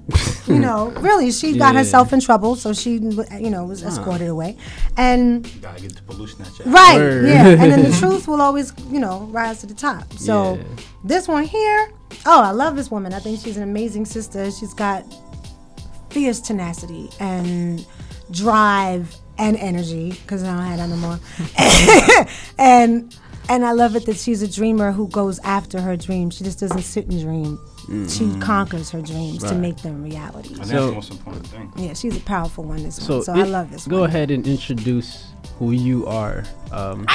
you 0.47 0.59
know, 0.59 0.88
really, 1.01 1.31
she 1.31 1.53
got 1.59 1.75
Yeah. 1.75 1.81
herself 1.81 2.12
in 2.12 2.21
trouble, 2.21 2.57
so 2.57 2.73
she, 2.73 2.92
you 2.94 3.51
know, 3.51 3.64
was 3.66 3.83
escorted 3.83 4.29
away, 4.29 4.57
and 4.97 5.44
Gotta 5.61 5.83
get 5.83 5.94
the 5.97 6.03
pollution 6.03 6.40
out 6.42 6.59
right, 6.66 6.97
Word. 6.97 7.29
yeah, 7.29 7.49
and 7.49 7.71
then 7.71 7.83
the 7.90 7.97
truth 8.01 8.27
will 8.27 8.40
always, 8.40 8.73
you 8.90 9.01
know, 9.01 9.29
rise 9.31 9.61
to 9.61 9.67
the 9.67 9.75
top. 9.75 10.11
So 10.15 10.56
Yeah. 10.56 10.63
this 11.04 11.29
one 11.29 11.44
here, 11.44 11.92
oh, 12.25 12.40
I 12.42 12.52
love 12.52 12.75
this 12.77 12.90
woman. 12.90 13.13
I 13.13 13.19
think 13.19 13.40
she's 13.40 13.56
an 13.59 13.63
amazing 13.65 14.06
sister. 14.06 14.50
She's 14.50 14.73
got 14.73 15.04
fierce 16.11 16.40
tenacity 16.40 17.11
and 17.21 17.85
drive 18.31 19.15
and 19.37 19.56
energy 19.59 20.13
because 20.13 20.42
I 20.42 20.46
don't 20.46 20.65
have 20.65 20.79
that 20.79 20.88
no 20.88 20.96
more, 20.96 22.27
and. 22.59 23.15
And 23.50 23.65
I 23.65 23.73
love 23.73 23.96
it 23.96 24.04
that 24.04 24.19
she's 24.19 24.42
a 24.42 24.46
dreamer 24.46 24.92
who 24.92 25.09
goes 25.09 25.38
after 25.38 25.81
her 25.81 25.96
dreams. 25.96 26.37
She 26.37 26.44
just 26.44 26.61
doesn't 26.61 26.83
sit 26.83 27.06
and 27.09 27.19
dream. 27.19 27.59
She 27.89 28.25
Mhm. 28.25 28.41
conquers 28.43 28.91
her 28.91 29.01
dreams 29.01 29.43
to 29.45 29.55
make 29.55 29.79
them 29.79 30.03
reality. 30.03 30.51
I 30.51 30.53
think 30.53 30.57
that's 30.59 30.71
So- 30.71 30.87
the 30.89 30.93
most 30.95 31.11
important 31.11 31.47
thing. 31.47 31.73
Yeah, 31.77 31.95
she's 31.95 32.17
a 32.17 32.21
powerful 32.21 32.65
one. 32.65 32.83
This 32.83 32.97
So, 32.97 33.17
one, 33.17 33.25
so 33.25 33.33
I 33.33 33.43
love 33.45 33.71
this 33.71 33.87
Go 33.87 34.01
one. 34.01 34.11
ahead 34.11 34.31
and 34.31 34.47
introduce 34.47 35.25
who 35.59 35.71
you 35.73 36.07
are, 36.07 36.45
um, 36.71 37.07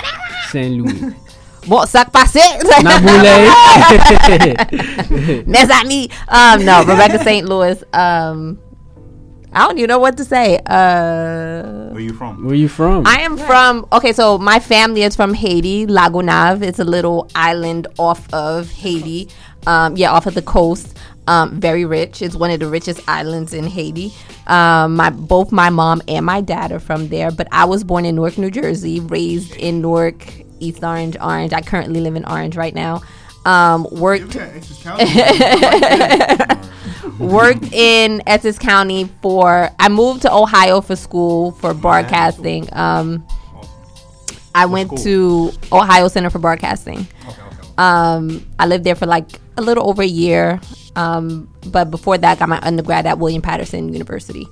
Saint 0.51 0.83
Louis. 0.83 1.13
What 1.67 1.87
sac 1.87 2.11
passé? 2.11 2.41
Naboule. 2.83 3.47
Mes 5.47 5.69
amis. 5.69 6.09
Um, 6.27 6.65
no, 6.65 6.79
Rebecca 6.83 7.23
St. 7.23 7.47
Louis. 7.47 7.81
Um, 7.93 8.57
I 9.53 9.67
don't 9.67 9.77
even 9.77 9.87
know 9.87 9.99
what 9.99 10.17
to 10.17 10.25
say. 10.25 10.59
Uh, 10.65 11.91
Where 11.93 12.01
you 12.01 12.13
from? 12.13 12.43
Where 12.43 12.55
you 12.55 12.67
from? 12.67 13.05
I 13.05 13.19
am 13.21 13.37
from. 13.37 13.85
Okay, 13.93 14.11
so 14.11 14.39
my 14.39 14.59
family 14.59 15.03
is 15.03 15.15
from 15.15 15.35
Haiti, 15.35 15.85
La 15.85 16.09
Gonâve. 16.09 16.63
It's 16.63 16.79
a 16.79 16.83
little 16.83 17.29
island 17.35 17.85
off 17.99 18.27
of 18.33 18.71
Haiti. 18.71 19.29
Um, 19.67 19.97
yeah, 19.97 20.11
off 20.11 20.25
of 20.25 20.33
the 20.33 20.41
coast. 20.41 20.97
Um, 21.25 21.57
very 21.59 21.85
rich. 21.85 22.21
It's 22.21 22.35
one 22.35 22.51
of 22.51 22.59
the 22.59 22.67
richest 22.67 22.99
islands 23.07 23.53
in 23.53 23.63
Haiti. 23.63 24.11
Um, 24.47 24.95
my 24.95 25.09
both 25.09 25.53
my 25.53 25.69
mom 25.69 26.01
and 26.07 26.25
my 26.25 26.41
dad 26.41 26.73
are 26.73 26.79
from 26.79 27.07
there, 27.07 27.31
but 27.31 27.47
I 27.51 27.65
was 27.65 27.83
born 27.85 28.05
in 28.05 28.15
Newark, 28.15 28.37
New 28.37 28.51
Jersey, 28.51 28.99
raised 28.99 29.55
in 29.55 29.81
Newark, 29.81 30.27
East 30.59 30.83
Orange, 30.83 31.15
Orange. 31.21 31.53
I 31.53 31.61
currently 31.61 32.01
live 32.01 32.15
in 32.15 32.25
Orange 32.25 32.57
right 32.57 32.75
now. 32.75 33.01
Um, 33.45 33.87
worked 33.91 34.35
worked 37.19 37.73
in 37.73 38.21
Essex 38.27 38.59
County 38.59 39.09
for. 39.21 39.69
I 39.79 39.87
moved 39.89 40.23
to 40.23 40.33
Ohio 40.33 40.81
for 40.81 40.97
school 40.97 41.51
for 41.53 41.73
broadcasting. 41.73 42.67
Um, 42.73 43.25
I 44.55 44.65
went 44.65 44.97
to 44.99 45.51
Ohio 45.71 46.09
Center 46.09 46.29
for 46.29 46.39
Broadcasting. 46.39 47.07
Um, 47.77 48.45
I 48.59 48.65
lived 48.67 48.83
there 48.83 48.95
for 48.95 49.05
like 49.07 49.25
a 49.57 49.61
little 49.61 49.89
over 49.89 50.01
a 50.01 50.07
year. 50.07 50.59
Um, 50.95 51.49
but 51.67 51.91
before 51.91 52.17
that, 52.17 52.37
I 52.37 52.39
got 52.39 52.49
my 52.49 52.59
undergrad 52.61 53.05
at 53.05 53.19
William 53.19 53.41
Paterson 53.41 53.91
University. 53.93 54.47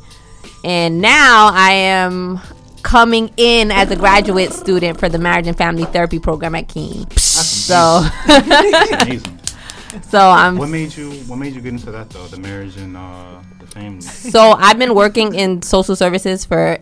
And 0.63 1.01
now 1.01 1.49
I 1.53 1.71
am 1.71 2.39
coming 2.83 3.31
in 3.37 3.71
as 3.71 3.91
a 3.91 3.95
graduate 3.95 4.53
student 4.53 4.99
for 4.99 5.09
the 5.09 5.17
marriage 5.17 5.47
and 5.47 5.57
family 5.57 5.85
therapy 5.85 6.19
program 6.19 6.55
at 6.55 6.67
Kean. 6.67 7.09
So, 7.11 8.01
so 10.09 10.19
I'm 10.19 10.57
What 10.57 10.69
made 10.69 10.95
you? 10.95 11.11
What 11.11 11.37
made 11.37 11.53
you 11.53 11.61
get 11.61 11.73
into 11.73 11.91
that 11.91 12.09
though? 12.09 12.25
The 12.27 12.39
marriage 12.39 12.77
and 12.77 12.97
uh, 12.97 13.41
the 13.59 13.67
family. 13.67 14.01
so 14.01 14.51
I've 14.51 14.79
been 14.79 14.95
working 14.95 15.35
in 15.35 15.61
social 15.61 15.95
services 15.95 16.45
for 16.45 16.79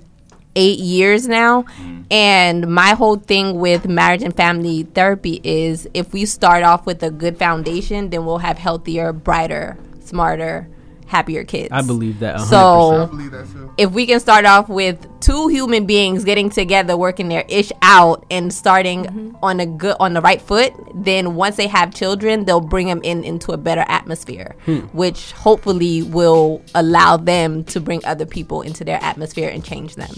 eight 0.55 0.79
years 0.79 1.27
now. 1.27 1.63
Mm. 1.63 2.05
And 2.11 2.67
my 2.67 2.95
whole 2.95 3.17
thing 3.17 3.59
with 3.59 3.87
marriage 3.87 4.23
and 4.23 4.35
family 4.35 4.83
therapy 4.83 5.39
is 5.43 5.87
if 5.93 6.13
we 6.13 6.25
start 6.25 6.63
off 6.63 6.85
with 6.85 7.03
a 7.03 7.11
good 7.11 7.37
foundation, 7.37 8.09
then 8.09 8.25
we'll 8.25 8.39
have 8.39 8.57
healthier, 8.57 9.13
brighter, 9.13 9.77
smarter, 9.99 10.67
happier 11.09 11.43
kids. 11.43 11.69
I 11.71 11.81
believe 11.81 12.19
that. 12.19 12.37
100%. 12.37 12.45
So 12.49 13.71
if 13.77 13.91
we 13.91 14.05
can 14.05 14.19
start 14.19 14.45
off 14.45 14.69
with 14.69 15.05
two 15.19 15.47
human 15.47 15.85
beings 15.85 16.23
getting 16.23 16.49
together, 16.49 16.95
working 16.95 17.27
their 17.29 17.43
ish 17.49 17.71
out, 17.81 18.25
and 18.31 18.53
starting 18.53 19.35
on 19.41 19.59
a 19.59 19.65
good 19.65 19.95
on 19.99 20.13
the 20.13 20.21
right 20.21 20.41
foot, 20.41 20.71
then 20.95 21.35
once 21.35 21.57
they 21.57 21.67
have 21.67 21.93
children, 21.93 22.45
they'll 22.45 22.61
bring 22.61 22.87
them 22.87 23.01
in 23.03 23.23
into 23.23 23.51
a 23.51 23.57
better 23.57 23.83
atmosphere, 23.87 24.55
Hmm. 24.65 24.79
which 24.93 25.31
hopefully 25.31 26.03
will 26.03 26.61
allow 26.75 27.17
them 27.17 27.63
to 27.65 27.79
bring 27.79 28.05
other 28.05 28.25
people 28.25 28.61
into 28.61 28.83
their 28.85 29.03
atmosphere 29.03 29.49
and 29.49 29.63
change 29.65 29.95
them. 29.95 30.11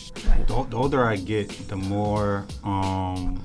The, 0.47 0.65
the 0.69 0.75
older 0.77 1.05
I 1.05 1.15
get, 1.15 1.49
the 1.69 1.77
more 1.77 2.45
um, 2.63 3.41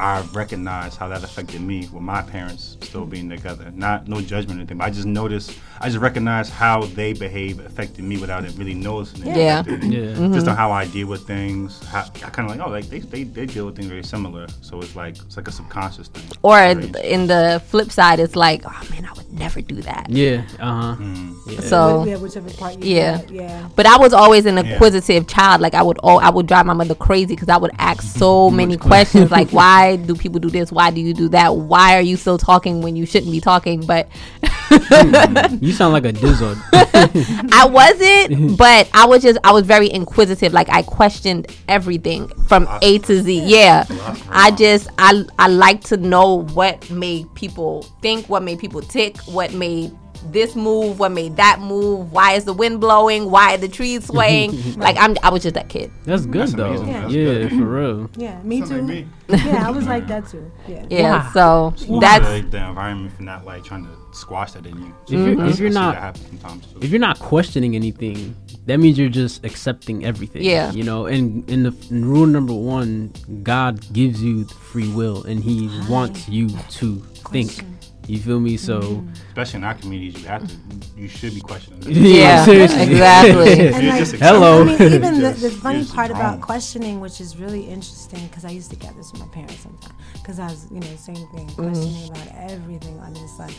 I 0.00 0.22
recognize 0.32 0.96
how 0.96 1.08
that 1.08 1.22
affected 1.22 1.60
me 1.60 1.80
with 1.92 2.02
my 2.02 2.22
parents 2.22 2.76
still 2.80 3.04
being 3.04 3.28
together. 3.28 3.70
Not 3.74 4.08
no 4.08 4.20
judgment 4.20 4.58
or 4.58 4.62
anything, 4.62 4.78
but 4.78 4.84
I 4.84 4.90
just 4.90 5.06
noticed. 5.06 5.52
I 5.80 5.86
just 5.88 5.98
recognize 6.00 6.48
how 6.50 6.82
they 6.84 7.12
behave 7.12 7.58
affected 7.64 8.04
me 8.04 8.16
without 8.18 8.44
it 8.44 8.52
really 8.56 8.74
noticing. 8.74 9.26
it 9.26 9.36
Yeah. 9.36 9.60
affected 9.60 9.88
me. 9.88 9.96
Yeah. 10.00 10.14
Just 10.34 10.46
Mhm. 10.46 10.50
on 10.50 10.56
how 10.56 10.72
I 10.72 10.86
deal 10.86 11.06
with 11.06 11.26
things. 11.26 11.80
How, 11.86 12.00
I 12.24 12.30
kind 12.30 12.50
of 12.50 12.56
like 12.56 12.66
oh 12.66 12.70
like 12.70 12.88
they, 12.88 13.00
they 13.00 13.24
they 13.24 13.46
deal 13.46 13.66
with 13.66 13.76
things 13.76 13.88
very 13.88 14.02
similar. 14.02 14.46
So 14.62 14.80
it's 14.80 14.96
like 14.96 15.16
it's 15.18 15.36
like 15.36 15.48
a 15.48 15.52
subconscious 15.52 16.08
thing. 16.08 16.24
Or 16.42 16.58
in 16.58 17.26
the 17.26 17.62
flip 17.68 17.90
side, 17.90 18.20
it's 18.20 18.36
like, 18.36 18.62
oh 18.66 18.80
man, 18.90 19.06
I 19.06 19.12
would 19.16 19.30
never 19.32 19.60
do 19.60 19.76
that. 19.82 20.06
Yeah. 20.08 20.42
Uh 20.58 20.66
huh. 20.94 20.96
Mm. 20.98 21.34
Yeah. 21.46 21.60
So 21.60 22.04
Yeah, 22.04 22.16
whichever 22.16 22.50
part 22.50 22.78
you 22.82 22.94
yeah, 22.96 23.18
get, 23.18 23.30
yeah. 23.30 23.68
But 23.76 23.86
I 23.86 23.96
was 23.98 24.12
always 24.12 24.46
an 24.46 24.56
Yeah. 24.56 24.62
inquisitive 24.62 25.26
child. 25.26 25.60
Like 25.60 25.74
I 25.74 25.82
would, 25.82 25.98
all 25.98 26.18
I 26.20 26.30
would 26.30 26.46
drive 26.46 26.64
my 26.66 26.72
mother 26.74 26.94
crazy 26.94 27.34
because 27.34 27.48
I 27.48 27.56
would 27.56 27.72
ask 27.78 28.02
so 28.18 28.50
many 28.50 28.76
questions. 28.76 29.30
Like, 29.30 29.50
why 29.50 29.89
do 29.96 30.14
people 30.14 30.40
do 30.40 30.50
this? 30.50 30.72
Why 30.72 30.90
do 30.90 31.00
you 31.00 31.14
do 31.14 31.28
that? 31.30 31.56
Why 31.56 31.96
are 31.96 32.00
you 32.00 32.16
still 32.16 32.38
talking 32.38 32.82
when 32.82 32.96
you 32.96 33.06
shouldn't 33.06 33.32
be 33.32 33.40
talking? 33.40 33.84
But 33.84 34.08
hmm. 34.42 35.64
you 35.64 35.72
sound 35.72 35.92
like 35.92 36.04
a 36.04 36.12
dizzard. 36.12 36.58
I 37.52 37.66
wasn't. 37.66 38.56
But 38.60 38.90
I 38.92 39.06
was 39.06 39.22
just, 39.22 39.38
I 39.42 39.52
was 39.52 39.64
very 39.64 39.90
inquisitive. 39.90 40.52
Like 40.52 40.68
I 40.68 40.82
questioned 40.82 41.46
everything 41.68 42.28
from 42.46 42.68
A 42.82 42.98
to 42.98 43.22
Z. 43.22 43.42
Yeah, 43.46 43.84
I 44.28 44.50
just, 44.50 44.88
I, 44.98 45.24
I 45.38 45.48
like 45.48 45.82
to 45.84 45.96
know 45.96 46.42
what 46.42 46.90
made 46.90 47.32
people 47.34 47.82
think, 48.02 48.28
what 48.28 48.42
made 48.42 48.58
people 48.58 48.82
tick, 48.82 49.16
what 49.20 49.54
made 49.54 49.96
this 50.32 50.54
move, 50.56 50.98
what 50.98 51.12
made 51.12 51.36
that 51.36 51.60
move, 51.60 52.12
why 52.12 52.32
is 52.34 52.44
the 52.44 52.52
wind 52.52 52.80
blowing, 52.80 53.30
why 53.30 53.54
are 53.54 53.58
the 53.58 53.68
trees 53.68 54.04
swaying? 54.10 54.74
like 54.78 54.96
I'm, 54.98 55.16
I 55.22 55.30
was 55.30 55.42
just 55.42 55.54
that 55.54 55.68
kid. 55.68 55.90
That's 56.04 56.26
good 56.26 56.42
That's 56.42 56.54
though. 56.54 56.68
amazing. 56.74 56.88
Yeah, 56.88 57.00
That's 57.00 57.12
good. 57.52 57.58
for 57.58 57.64
real. 57.64 58.10
Yeah, 58.16 58.42
me 58.42 58.58
Sound 58.60 58.70
too. 58.70 58.76
like 58.78 58.84
me. 58.86 59.06
Yeah, 59.28 59.66
I 59.66 59.70
was 59.70 59.86
like 59.86 60.06
that 60.08 60.28
too. 60.28 60.50
Yeah. 60.68 60.86
Yeah, 60.90 61.32
so 61.32 61.72
School 61.76 62.00
that's 62.00 62.26
the, 62.28 62.40
the 62.42 62.66
environment 62.68 63.14
for 63.16 63.22
not 63.22 63.44
like 63.44 63.64
trying 63.64 63.84
to 63.84 63.90
squash 64.12 64.52
that 64.52 64.66
in 64.66 64.76
you. 64.78 64.94
If 65.04 65.10
you're, 65.10 65.20
Mm-hmm. 65.36 65.48
if 65.48 65.58
you're 65.60 65.70
not 65.70 65.94
that 65.94 66.00
happen 66.00 66.22
sometimes. 66.40 66.66
too. 66.66 66.78
if 66.82 66.90
you're 66.90 66.98
not 67.00 67.18
questioning 67.20 67.76
anything, 67.76 68.34
that 68.66 68.78
means 68.78 68.98
you're 68.98 69.08
just 69.08 69.44
accepting 69.44 70.04
everything. 70.04 70.42
Yeah. 70.42 70.72
You 70.72 70.82
know, 70.82 71.06
and 71.06 71.48
in 71.48 71.62
the 71.62 71.72
in 71.90 72.04
rule 72.04 72.26
number 72.26 72.52
one, 72.52 73.12
God 73.42 73.80
gives 73.92 74.22
you 74.22 74.44
free 74.44 74.88
will, 74.92 75.22
and 75.24 75.42
He 75.42 75.68
wants 75.88 76.28
you 76.28 76.48
to 76.70 76.96
think. 77.30 77.64
You 78.10 78.18
feel 78.18 78.40
me? 78.40 78.56
So. 78.56 79.04
Especially 79.28 79.58
in 79.58 79.64
our 79.64 79.74
communities, 79.74 80.20
you 80.20 80.28
have 80.28 80.46
to, 80.46 80.54
you 80.96 81.06
should 81.06 81.32
be 81.32 81.40
questioning. 81.40 81.80
Yeah, 81.86 82.44
seriously. 82.44 82.82
exactly. 82.82 83.56
You're 83.62 83.74
And 83.74 83.86
like, 83.86 84.08
Hello. 84.20 84.62
I 84.62 84.64
mean, 84.64 84.82
even 84.82 85.14
the, 85.14 85.20
Just- 85.20 85.42
the 85.42 85.50
funny 85.50 85.80
you're 85.80 85.94
part 85.94 86.10
about 86.10 86.40
questioning, 86.40 86.98
which 87.00 87.20
is 87.20 87.36
really 87.36 87.62
interesting, 87.62 88.26
because 88.26 88.44
I 88.44 88.50
used 88.50 88.68
to 88.70 88.76
get 88.76 88.96
this 88.96 89.12
with 89.12 89.20
my 89.20 89.28
parents 89.28 89.60
sometimes, 89.60 89.94
because 90.14 90.40
I 90.40 90.46
was, 90.46 90.66
you 90.72 90.80
know, 90.80 90.88
the 90.88 90.98
same 90.98 91.14
thing, 91.14 91.48
mm. 91.50 91.54
questioning 91.54 92.10
about 92.10 92.26
everything 92.50 92.98
under 92.98 93.20
the 93.20 93.28
sun. 93.28 93.50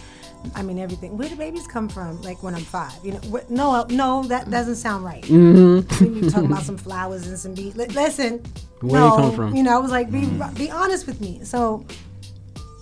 I 0.56 0.64
mean, 0.64 0.80
everything. 0.80 1.18
Where 1.18 1.30
do 1.30 1.36
babies 1.38 1.66
come 1.66 1.88
from? 1.88 2.22
Like 2.22 2.44
when 2.44 2.54
I'm 2.54 2.62
five, 2.64 2.94
you 3.04 3.14
know? 3.14 3.20
Wh- 3.20 3.50
no, 3.50 3.86
no, 3.90 4.24
that 4.24 4.50
doesn't 4.50 4.76
sound 4.76 5.06
right. 5.06 5.24
Mm-hmm. 5.24 6.04
You 6.24 6.30
talking 6.30 6.52
about 6.52 6.64
some 6.64 6.78
flowers 6.78 7.26
and 7.28 7.40
some 7.40 7.54
bees. 7.54 7.76
Li- 7.78 7.86
listen, 7.88 8.44
Where 8.82 9.00
no, 9.00 9.16
they 9.16 9.22
come 9.22 9.36
from? 9.36 9.56
You 9.56 9.64
know, 9.64 9.76
I 9.76 9.80
was 9.80 9.92
like, 9.92 10.12
be 10.12 10.24
mm-hmm. 10.24 10.54
be 10.56 10.70
honest 10.70 11.08
with 11.08 11.22
me. 11.22 11.40
So. 11.46 11.86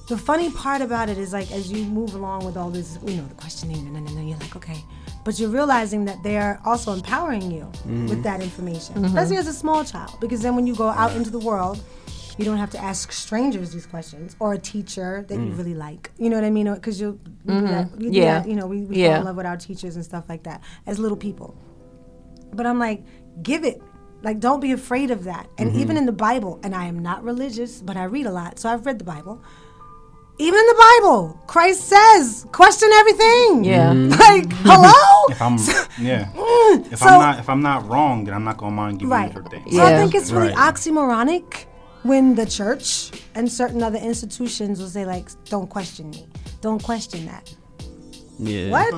The 0.10 0.18
funny 0.18 0.52
part 0.52 0.82
about 0.82 1.08
it 1.08 1.18
is 1.18 1.34
like 1.34 1.52
as 1.52 1.72
you 1.72 1.86
move 1.86 2.16
along 2.16 2.44
with 2.44 2.58
all 2.58 2.72
this, 2.72 2.98
you 3.06 3.18
know, 3.18 3.28
the 3.28 3.36
questioning, 3.36 3.78
and 3.78 3.96
then, 3.96 4.08
and 4.08 4.18
then 4.18 4.28
you're 4.28 4.40
like, 4.40 4.56
okay, 4.56 4.84
but 5.24 5.40
you're 5.40 5.52
realizing 5.52 6.06
that 6.06 6.22
they're 6.24 6.60
also 6.66 6.94
empowering 6.94 7.52
you 7.52 7.66
with 7.86 8.10
mm-hmm. 8.10 8.22
that 8.24 8.42
information, 8.42 8.96
mm-hmm. 8.96 9.06
especially 9.06 9.38
as 9.38 9.48
a 9.48 9.54
small 9.54 9.84
child, 9.86 10.20
because 10.20 10.42
then 10.42 10.56
when 10.56 10.66
you 10.66 10.76
go 10.76 10.90
out 10.90 11.16
into 11.16 11.30
the 11.30 11.40
world, 11.40 11.84
you 12.40 12.46
don't 12.46 12.58
have 12.58 12.72
to 12.72 12.80
ask 12.80 13.12
strangers 13.12 13.72
these 13.72 13.86
questions 13.86 14.36
or 14.40 14.54
a 14.54 14.58
teacher 14.58 15.26
that 15.28 15.36
you 15.36 15.52
mm. 15.52 15.58
really 15.58 15.76
like. 15.76 16.10
You 16.18 16.30
know 16.30 16.38
what 16.38 16.46
I 16.46 16.50
mean? 16.50 16.74
Because 16.74 17.00
you, 17.00 17.20
we 17.44 17.54
do 17.54 17.62
that- 17.68 17.88
mm-hmm. 17.88 17.98
we 17.98 18.10
do 18.10 18.18
Yeah. 18.18 18.40
that, 18.40 18.50
you 18.50 18.56
know, 18.56 18.66
we, 18.66 18.82
we 18.86 18.96
Yeah. 18.96 19.10
fall 19.10 19.20
in 19.20 19.26
love 19.26 19.36
with 19.36 19.46
our 19.46 19.58
teachers 19.58 19.98
and 19.98 20.06
stuff 20.06 20.30
like 20.30 20.44
that 20.44 20.64
as 20.88 21.00
little 21.00 21.18
people. 21.18 21.56
But 22.54 22.66
I'm 22.66 22.80
like, 22.80 23.04
give 23.44 23.66
it. 23.66 23.82
Like, 24.22 24.40
don't 24.40 24.62
be 24.62 24.72
afraid 24.72 25.12
of 25.12 25.26
that. 25.26 25.50
And 25.58 25.76
even 25.76 25.98
in 25.98 26.06
the 26.06 26.14
Bible, 26.14 26.60
and 26.64 26.74
I 26.74 26.86
am 26.86 27.00
not 27.00 27.24
religious, 27.24 27.82
but 27.82 27.96
I 27.98 28.06
read 28.06 28.26
a 28.26 28.32
lot, 28.32 28.58
so 28.58 28.70
I've 28.70 28.86
read 28.86 29.00
the 29.00 29.06
Bible. 29.06 29.44
Even 30.42 30.58
in 30.58 30.68
the 30.68 30.76
Bible, 31.02 31.38
Christ 31.48 31.82
says, 31.90 32.46
question 32.54 32.90
everything. 32.94 33.64
Yeah. 33.66 33.94
Like, 34.20 34.52
hello? 34.64 34.94
If 35.30 35.42
I'm, 35.42 35.58
yeah. 36.04 36.32
Mm, 36.34 36.92
If 36.94 37.00
so- 37.00 37.08
I'm 37.08 37.20
not, 37.20 37.40
if 37.40 37.50
I'm 37.50 37.62
not 37.62 37.88
wrong, 37.90 38.24
then 38.26 38.34
I'm 38.34 38.44
not 38.46 38.58
gonna 38.58 38.76
mind 38.76 39.00
giving 39.00 39.10
Right. 39.12 39.34
you 39.36 39.42
for 39.44 39.50
things. 39.50 39.76
So 39.76 39.84
I 39.84 39.98
think 39.98 40.16
it's 40.16 40.32
really 40.32 40.54
Right. 40.54 40.74
oxymoronic 40.74 41.66
when 42.04 42.36
the 42.36 42.46
church 42.46 43.12
and 43.36 43.52
certain 43.52 43.84
other 43.84 44.00
institutions 44.00 44.80
will 44.80 44.88
say, 44.88 45.06
like, 45.06 45.28
don't 45.50 45.70
question 45.70 46.10
me. 46.12 46.28
Don't 46.62 46.82
question 46.82 47.26
that. 47.26 47.54
Yeah. 48.40 48.70
What? 48.72 48.94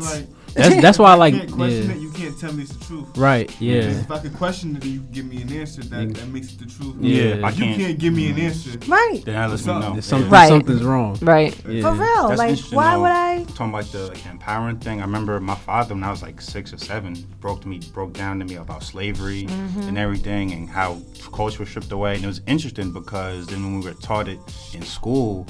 But 0.53 0.63
like, 0.63 0.69
That's 0.71 0.81
that's 0.81 0.99
why 0.99 1.11
I 1.11 1.15
like. 1.15 1.33
you 1.33 1.39
can't 1.41 1.51
question 1.53 1.85
Yeah. 1.89 1.95
it. 1.95 2.01
You 2.01 2.09
can't 2.11 2.39
tell 2.39 2.53
me 2.53 2.63
it's 2.63 2.73
the 2.75 2.85
truth. 2.85 3.17
Right. 3.17 3.47
Because 3.47 3.61
Yeah. 3.61 3.81
If 4.01 4.11
I 4.11 4.19
could 4.19 4.33
question 4.35 4.75
it, 4.75 4.81
then 4.81 4.91
you 4.93 4.99
give 4.99 5.25
me 5.25 5.41
an 5.41 5.51
answer. 5.53 5.81
That, 5.83 6.13
that 6.13 6.27
makes 6.27 6.53
it 6.53 6.59
the 6.59 6.65
truth. 6.65 6.95
Yeah. 6.99 7.23
if 7.23 7.43
I 7.43 7.49
you 7.51 7.55
can't, 7.63 7.81
can't 7.81 7.99
give 7.99 8.13
me 8.13 8.29
an 8.29 8.37
answer. 8.39 8.77
Right. 8.87 9.21
then 9.25 9.35
I 9.37 9.45
let 9.47 9.51
me 9.51 9.57
Something. 9.57 9.93
know. 9.95 10.01
Something, 10.01 10.29
Right. 10.29 10.49
something's 10.49 10.83
wrong. 10.83 11.17
Right. 11.21 11.55
Yeah. 11.67 11.81
For 11.81 11.93
real. 11.93 12.27
That's 12.27 12.37
like, 12.39 12.49
interesting, 12.51 12.75
why 12.75 12.93
though. 12.95 13.01
would 13.01 13.11
I? 13.11 13.43
Talking 13.55 13.69
about 13.69 13.85
the 13.91 14.07
like, 14.07 14.25
empowering 14.25 14.77
thing, 14.79 14.99
I 14.99 15.03
remember 15.05 15.39
my 15.39 15.55
father 15.55 15.93
when 15.95 16.03
I 16.03 16.11
was 16.11 16.21
like 16.21 16.41
six 16.41 16.73
or 16.73 16.77
seven 16.77 17.15
broke 17.39 17.61
to 17.61 17.67
me, 17.67 17.79
broke 17.93 18.13
down 18.13 18.39
to 18.39 18.45
me 18.45 18.55
about 18.55 18.83
slavery 18.83 19.43
Mm-hmm. 19.47 19.81
and 19.81 19.97
everything, 19.97 20.51
and 20.51 20.69
how 20.69 20.99
culture 21.31 21.59
was 21.59 21.69
stripped 21.69 21.91
away. 21.91 22.15
And 22.15 22.23
it 22.23 22.27
was 22.27 22.41
interesting 22.47 22.91
because 22.91 23.47
then 23.47 23.63
when 23.63 23.79
we 23.79 23.85
were 23.85 23.93
taught 23.95 24.27
it 24.27 24.39
in 24.73 24.81
school, 24.81 25.47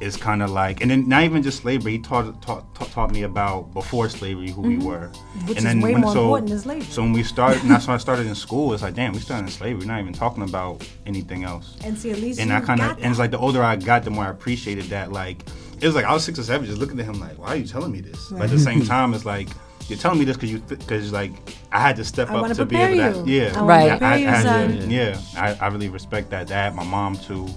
it's 0.00 0.16
kind 0.16 0.42
of 0.42 0.50
like, 0.50 0.80
and 0.80 0.90
then 0.90 1.08
not 1.08 1.24
even 1.24 1.42
just 1.42 1.60
slavery. 1.60 1.92
He 1.92 1.98
taught 1.98 2.40
taught, 2.42 2.74
taught, 2.74 2.90
taught 2.90 3.10
me 3.12 3.22
about 3.24 3.72
before 3.74 4.08
slavery 4.08 4.50
who 4.50 4.62
we 4.62 4.78
were, 4.78 5.10
Mm-hmm. 5.12 5.46
Which 5.46 5.58
and 5.58 5.58
is 5.58 5.64
then 5.64 5.80
way 5.80 5.92
when, 5.92 6.00
more 6.02 6.12
so, 6.12 6.22
important 6.22 6.48
than 6.50 6.58
slavery. 6.60 6.84
So 6.86 7.02
when 7.02 7.12
we 7.12 7.22
started, 7.22 7.62
and 7.62 7.70
that's 7.70 7.86
when 7.86 7.94
I 7.94 7.98
started 8.08 8.26
in 8.26 8.34
school. 8.34 8.72
It's 8.72 8.82
like, 8.82 8.94
damn, 8.94 9.12
we 9.12 9.18
started 9.20 9.44
in 9.46 9.50
slavery. 9.52 9.80
We're 9.80 9.92
not 9.92 10.00
even 10.00 10.12
talking 10.12 10.42
about 10.42 10.86
anything 11.06 11.44
else 11.44 11.76
And 11.84 11.96
see, 11.98 12.10
at 12.10 12.18
least 12.18 12.40
and 12.40 12.50
you 12.50 12.56
I 12.56 12.60
kind 12.60 12.80
of 12.80 12.96
and 12.98 13.06
it's 13.06 13.18
like 13.18 13.30
the 13.30 13.38
older 13.38 13.62
I 13.62 13.76
got, 13.76 14.04
the 14.04 14.10
more 14.10 14.24
I 14.24 14.30
appreciated 14.30 14.84
that. 14.86 15.12
Like 15.12 15.44
it 15.80 15.86
was 15.86 15.94
like 15.94 16.04
I 16.04 16.12
was 16.12 16.24
six 16.24 16.38
or 16.38 16.42
seven, 16.44 16.66
just 16.66 16.78
looking 16.78 16.98
at 17.00 17.06
him 17.06 17.20
like, 17.20 17.38
why 17.38 17.48
are 17.48 17.56
you 17.56 17.66
telling 17.66 17.92
me 17.92 18.00
this? 18.00 18.28
But 18.30 18.42
at 18.42 18.50
the 18.50 18.58
same 18.58 18.84
time, 18.94 19.14
it's 19.14 19.24
like 19.24 19.48
you're 19.88 19.98
telling 19.98 20.18
me 20.20 20.24
this 20.24 20.36
because 20.36 20.50
you 20.52 20.58
because 20.60 21.12
like 21.12 21.32
I 21.72 21.80
had 21.80 21.96
to 21.96 22.04
step 22.04 22.30
I 22.30 22.34
up 22.36 22.42
wanna 22.42 22.64
be 22.64 22.76
able 22.76 23.24
to 23.24 23.28
you. 23.28 23.40
yeah 23.40 23.60
I 23.60 23.64
Right. 23.64 23.90
prepare 23.98 24.18
you, 24.18 24.26
I, 24.28 24.36
I, 24.38 24.42
son. 24.42 24.90
yeah, 24.90 25.20
I, 25.36 25.54
I 25.60 25.66
really 25.68 25.88
respect 25.88 26.30
that. 26.30 26.46
That 26.48 26.74
my 26.74 26.84
mom 26.84 27.16
too. 27.16 27.48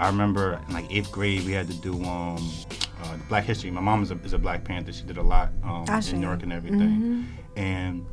I 0.00 0.06
remember 0.06 0.58
in 0.66 0.74
like 0.74 0.86
eighth 0.90 1.12
grade 1.12 1.44
we 1.44 1.52
had 1.52 1.68
to 1.68 1.74
do 1.74 1.92
um 2.04 2.50
uh, 3.02 3.16
Black 3.28 3.44
History. 3.44 3.70
My 3.70 3.80
mom 3.80 4.02
is 4.02 4.10
a, 4.10 4.14
is 4.24 4.32
a 4.32 4.38
Black 4.38 4.64
Panther. 4.64 4.92
She 4.92 5.04
did 5.04 5.16
a 5.16 5.22
lot 5.22 5.52
um, 5.62 5.84
in 5.88 6.20
New 6.20 6.26
York 6.26 6.42
and 6.42 6.52
everything. 6.52 7.26
Mhm. 7.56 7.58
And 7.58 8.06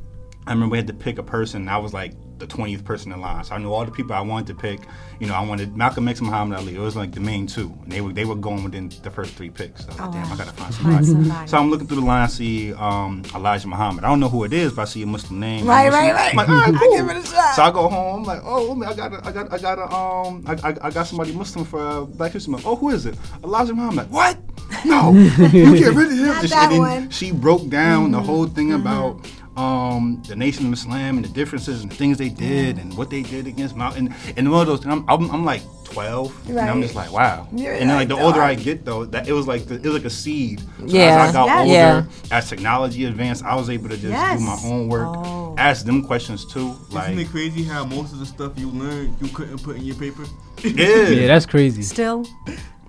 I 0.47 0.51
remember 0.51 0.71
we 0.71 0.77
had 0.77 0.87
to 0.87 0.93
pick 0.93 1.17
a 1.17 1.23
person. 1.23 1.61
and 1.63 1.69
I 1.69 1.77
was 1.77 1.93
like 1.93 2.13
the 2.39 2.47
20th 2.47 2.83
person 2.85 3.11
in 3.11 3.19
line. 3.19 3.43
So 3.43 3.55
I 3.55 3.57
knew 3.57 3.73
all 3.73 3.83
the 3.83 3.91
people 3.91 4.13
I 4.13 4.21
wanted 4.21 4.47
to 4.47 4.53
pick. 4.55 4.79
You 5.19 5.25
know, 5.27 5.33
I 5.33 5.41
wanted 5.43 5.75
Malcolm 5.75 6.07
X 6.07 6.19
and 6.19 6.29
Muhammad 6.29 6.59
Ali. 6.59 6.75
It 6.75 6.79
was 6.79 6.95
like 6.95 7.11
the 7.11 7.19
main 7.19 7.47
two. 7.47 7.75
And 7.83 7.91
they 7.91 7.99
were 7.99 8.13
they 8.13 8.25
were 8.25 8.35
going 8.35 8.63
within 8.63 8.89
the 9.01 9.09
first 9.09 9.33
three 9.33 9.49
picks. 9.49 9.85
So 9.85 9.89
I 9.89 9.91
was 9.93 9.99
like, 9.99 10.09
Oh, 10.09 10.13
damn, 10.13 10.27
wow. 10.29 10.33
I 10.33 10.37
gotta 10.37 10.51
find 10.51 10.73
somebody. 10.73 11.05
somebody. 11.05 11.47
So 11.49 11.57
I'm 11.57 11.69
looking 11.71 11.87
through 11.87 12.01
the 12.01 12.05
line, 12.05 12.21
I 12.21 12.27
see 12.27 12.73
um, 12.73 13.23
Elijah 13.35 13.67
Muhammad. 13.67 14.03
I 14.05 14.07
don't 14.09 14.19
know 14.19 14.29
who 14.29 14.43
it 14.43 14.53
is, 14.53 14.71
but 14.71 14.83
I 14.83 14.85
see 14.85 15.01
a 15.01 15.07
Muslim 15.07 15.39
name. 15.39 15.65
Right, 15.65 15.87
I'm 15.87 15.93
right, 15.93 16.13
right. 16.13 16.29
I'm 16.31 16.35
like, 16.37 16.47
all 16.49 16.55
right, 16.55 16.75
I 16.75 16.87
give 16.95 17.09
it 17.09 17.17
a 17.17 17.27
shot. 17.27 17.55
So 17.55 17.63
I 17.63 17.71
go 17.71 17.87
home. 17.89 18.19
I'm 18.19 18.23
like, 18.23 18.41
oh, 18.45 18.73
man, 18.75 18.89
I 18.89 18.93
got 18.93 19.13
a, 19.13 19.27
I 19.27 19.31
got 19.31 19.51
I 19.53 19.57
got 19.57 19.79
a, 19.79 19.91
um 19.93 20.43
I, 20.47 20.69
I, 20.69 20.75
I 20.83 20.91
got 20.91 21.07
somebody 21.07 21.33
Muslim 21.33 21.65
for 21.65 21.79
uh, 21.79 22.01
Black 22.05 22.31
History 22.33 22.51
Month. 22.51 22.65
Oh, 22.67 22.75
who 22.75 22.89
is 22.89 23.05
it? 23.07 23.15
Elijah 23.43 23.73
Muhammad. 23.73 24.09
What? 24.11 24.37
No, 24.85 25.11
you 25.53 25.75
get 25.79 25.93
rid 25.95 26.07
of 26.11 26.17
him. 26.17 26.27
Not 26.27 26.39
And 26.41 26.49
she- 26.49 26.55
that 26.55 26.71
and 26.71 26.77
one. 26.79 27.09
She 27.09 27.31
broke 27.31 27.67
down 27.69 28.11
the 28.11 28.19
Mhm, 28.19 28.25
whole 28.25 28.45
thing 28.47 28.73
about 28.73 29.25
um, 29.57 30.21
the 30.27 30.35
Nation 30.35 30.67
of 30.67 30.73
Islam 30.73 31.17
and 31.17 31.25
the 31.25 31.29
differences 31.29 31.81
and 31.81 31.91
the 31.91 31.95
things 31.95 32.17
they 32.17 32.29
did 32.29 32.77
and 32.77 32.95
what 32.95 33.09
they 33.09 33.23
did 33.23 33.47
against 33.47 33.75
Mount 33.75 33.97
and 33.97 34.13
and 34.37 34.51
one 34.51 34.61
of 34.61 34.67
those. 34.67 34.85
I'm, 34.85 35.03
I'm, 35.09 35.29
I'm 35.31 35.43
like 35.45 35.61
12, 35.85 36.49
and 36.49 36.59
I'm 36.59 36.81
just 36.81 36.95
like, 36.95 37.11
wow. 37.11 37.47
You're 37.51 37.73
and 37.73 37.89
then 37.89 37.97
like 37.97 38.07
the 38.07 38.15
like, 38.15 38.23
older 38.23 38.41
I 38.41 38.55
get 38.55 38.85
though, 38.85 39.05
that 39.05 39.27
it 39.27 39.33
was 39.33 39.47
like 39.47 39.65
the, 39.65 39.75
it 39.75 39.83
was 39.83 39.93
like 39.93 40.05
a 40.05 40.09
seed. 40.09 40.59
So 40.59 40.85
Yeah. 40.85 41.25
As 41.27 41.29
I 41.29 41.33
got 41.33 41.67
Yes. 41.67 41.95
older, 41.95 42.07
Yeah. 42.29 42.37
as 42.37 42.49
technology 42.49 43.05
advanced, 43.05 43.43
I 43.43 43.55
was 43.55 43.69
able 43.69 43.89
to 43.89 43.95
just 43.95 44.09
Yes. 44.09 44.39
do 44.39 44.45
my 44.45 44.59
own 44.65 44.89
work, 44.89 45.07
Oh. 45.07 45.55
ask 45.57 45.85
them 45.85 46.03
questions 46.03 46.45
too. 46.45 46.75
Like, 46.91 47.09
Isn't 47.11 47.19
it 47.25 47.29
crazy 47.29 47.63
how 47.63 47.85
most 47.85 48.13
of 48.13 48.19
the 48.19 48.25
stuff 48.25 48.51
you 48.59 48.69
learned 48.69 49.15
you 49.21 49.27
couldn't 49.29 49.63
put 49.63 49.77
in 49.77 49.83
your 49.85 49.95
paper? 49.95 50.23
yeah, 50.63 51.07
Yeah, 51.07 51.27
that's 51.27 51.45
crazy. 51.45 51.81
Still, 51.81 52.25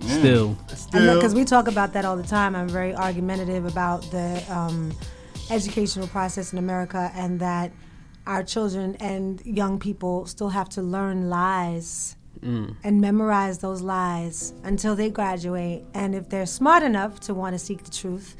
Still. 0.00 0.56
because 0.92 1.34
we 1.34 1.44
talk 1.44 1.66
about 1.68 1.92
that 1.94 2.04
all 2.04 2.16
the 2.16 2.22
time. 2.22 2.54
I'm 2.56 2.68
very 2.68 2.94
argumentative 2.94 3.64
about 3.64 4.02
the 4.10 4.42
um, 4.52 4.92
educational 5.50 6.06
process 6.08 6.52
in 6.52 6.58
America, 6.58 7.10
and 7.14 7.40
that 7.40 7.72
our 8.26 8.42
children 8.42 8.94
and 9.00 9.40
young 9.44 9.78
people 9.78 10.26
still 10.26 10.50
have 10.50 10.68
to 10.70 10.82
learn 10.82 11.28
lies 11.30 12.14
Mm. 12.42 12.76
and 12.84 13.00
memorize 13.00 13.58
those 13.58 13.82
lies 13.82 14.52
until 14.62 14.94
they 14.94 15.10
graduate. 15.10 15.84
And 15.92 16.14
if 16.14 16.28
they're 16.28 16.46
smart 16.46 16.84
enough 16.84 17.18
to 17.20 17.34
want 17.34 17.54
to 17.54 17.58
seek 17.58 17.82
the 17.82 17.90
truth, 17.90 18.36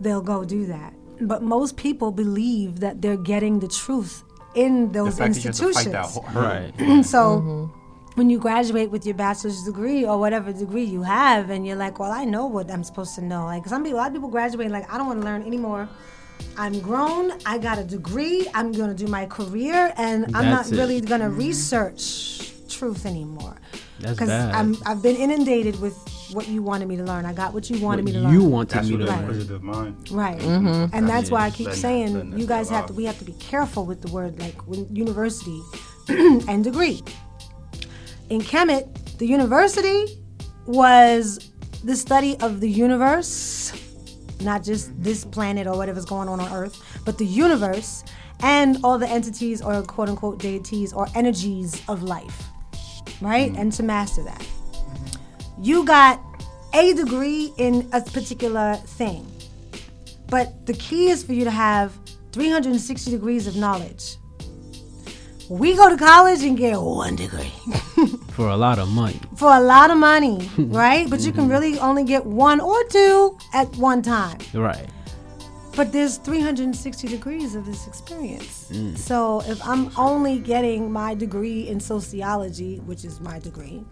they'll 0.00 0.22
go 0.22 0.42
do 0.42 0.64
that. 0.66 0.94
But 1.20 1.42
most 1.42 1.76
people 1.76 2.10
believe 2.12 2.80
that 2.80 3.02
they're 3.02 3.18
getting 3.18 3.58
the 3.60 3.68
truth 3.68 4.24
in 4.54 4.90
the 4.92 5.00
those 5.04 5.18
fact 5.18 5.34
that 5.34 5.44
you 5.44 5.48
have 5.50 5.56
to 5.58 5.66
institutions. 5.68 5.84
fight 5.84 5.92
that 5.92 6.06
whole. 6.06 6.42
Right. 6.42 7.02
so 7.04 7.70
when 8.14 8.30
you 8.30 8.38
graduate 8.38 8.90
with 8.90 9.04
your 9.06 9.14
bachelor's 9.14 9.62
degree 9.64 10.04
or 10.04 10.18
whatever 10.18 10.52
degree 10.52 10.84
you 10.84 11.02
have, 11.02 11.50
and 11.50 11.66
you're 11.66 11.76
like, 11.76 11.98
well, 11.98 12.12
I 12.12 12.24
know 12.24 12.46
what 12.46 12.70
I'm 12.70 12.84
supposed 12.84 13.14
to 13.16 13.22
know. 13.22 13.44
Like 13.46 13.66
some 13.66 13.82
people, 13.82 13.98
a 13.98 14.02
lot 14.02 14.08
of 14.08 14.14
people 14.14 14.28
graduate 14.28 14.70
like, 14.70 14.92
I 14.92 14.98
don't 14.98 15.06
want 15.06 15.20
to 15.20 15.24
learn 15.24 15.42
anymore. 15.42 15.88
I'm 16.56 16.78
grown. 16.80 17.32
I 17.46 17.58
got 17.58 17.78
a 17.78 17.84
degree. 17.84 18.46
I'm 18.54 18.72
gonna 18.72 18.94
do 18.94 19.06
my 19.06 19.26
career, 19.26 19.92
and 19.96 20.26
I'm 20.26 20.32
That's 20.32 20.70
not 20.70 20.72
it. 20.72 20.80
really 20.80 21.00
gonna 21.00 21.30
research 21.30 22.52
truth 22.68 23.06
anymore. 23.06 23.56
Because. 24.00 24.28
I'm 24.30 24.76
I've 24.86 25.00
been 25.02 25.16
inundated 25.16 25.80
with 25.80 25.96
what 26.32 26.48
you 26.48 26.62
wanted 26.62 26.88
me 26.88 26.96
to 26.96 27.04
learn. 27.04 27.24
I 27.26 27.32
got 27.32 27.54
what 27.54 27.70
you 27.70 27.78
wanted 27.80 28.04
What 28.04 28.06
me 28.06 28.12
to 28.12 28.18
you 28.18 28.24
learn. 28.24 28.34
You 28.34 28.44
wanted 28.44 28.70
That's 28.76 28.88
me 28.90 28.96
to 28.98 29.04
learn. 29.04 29.18
inquisitive 29.20 29.62
mind. 29.62 30.10
Right. 30.10 30.38
Mhm. 30.40 30.90
And 30.92 31.08
that's 31.08 31.30
why 31.30 31.42
I 31.46 31.50
keep 31.50 31.66
Letting- 31.66 31.80
saying 31.80 32.14
letting 32.14 32.38
you 32.38 32.46
guys 32.46 32.68
have 32.70 32.86
to 32.86 32.92
we 32.92 33.04
have 33.04 33.18
to 33.18 33.24
be 33.24 33.32
careful 33.34 33.86
with 33.86 34.00
the 34.02 34.08
word 34.12 34.38
like 34.40 34.56
university 34.90 35.60
and 36.08 36.64
degree. 36.64 37.02
In 38.30 38.40
Kemet, 38.40 39.18
the 39.18 39.26
university 39.26 40.06
was 40.66 41.50
the 41.84 41.94
study 41.94 42.36
of 42.40 42.60
the 42.60 42.70
universe, 42.70 43.72
not 44.40 44.64
just 44.64 44.90
this 45.02 45.24
planet 45.24 45.66
or 45.66 45.76
whatever's 45.76 46.06
going 46.06 46.28
on 46.28 46.40
on 46.40 46.50
Earth, 46.52 46.82
but 47.04 47.18
the 47.18 47.26
universe 47.26 48.02
and 48.40 48.78
all 48.82 48.98
the 48.98 49.08
entities 49.08 49.60
or 49.60 49.82
quote 49.82 50.08
unquote 50.08 50.38
deities 50.38 50.92
or 50.92 51.06
energies 51.14 51.82
of 51.88 52.02
life, 52.02 52.44
right? 53.20 53.50
Mm-hmm. 53.52 53.60
And 53.60 53.72
to 53.74 53.82
master 53.82 54.22
that. 54.24 54.46
You 55.60 55.84
got 55.84 56.20
a 56.72 56.94
degree 56.94 57.52
in 57.58 57.88
a 57.92 58.00
particular 58.00 58.74
thing. 58.76 59.30
But 60.28 60.66
the 60.66 60.72
key 60.72 61.10
is 61.10 61.22
for 61.22 61.32
you 61.32 61.44
to 61.44 61.50
have 61.50 61.92
360 62.32 63.10
degrees 63.10 63.46
of 63.46 63.54
knowledge. 63.56 64.16
We 65.48 65.74
go 65.76 65.88
to 65.90 65.96
college 65.96 66.42
and 66.42 66.56
get 66.56 66.80
one 66.80 67.16
degree 67.16 67.52
For 68.30 68.48
a 68.48 68.56
lot 68.56 68.78
of 68.78 68.88
money. 68.88 69.20
for 69.36 69.54
a 69.54 69.60
lot 69.60 69.90
of 69.90 69.98
money, 69.98 70.50
right? 70.58 71.08
But 71.08 71.20
you 71.20 71.32
can 71.32 71.48
really 71.48 71.78
only 71.78 72.04
get 72.04 72.24
one 72.24 72.60
or 72.60 72.82
two 72.88 73.36
at 73.52 73.68
one 73.76 74.02
time. 74.02 74.38
Right. 74.52 74.88
But 75.76 75.92
there's 75.92 76.18
360 76.18 77.08
degrees 77.08 77.54
of 77.54 77.66
this 77.66 77.86
experience. 77.86 78.68
Mm. 78.70 78.96
So 78.96 79.42
if 79.46 79.60
I'm 79.66 79.90
only 79.98 80.38
getting 80.38 80.90
my 80.90 81.14
degree 81.14 81.68
in 81.68 81.78
sociology, 81.80 82.78
which 82.86 83.04
is 83.04 83.20
my 83.20 83.38
degree, 83.40 83.84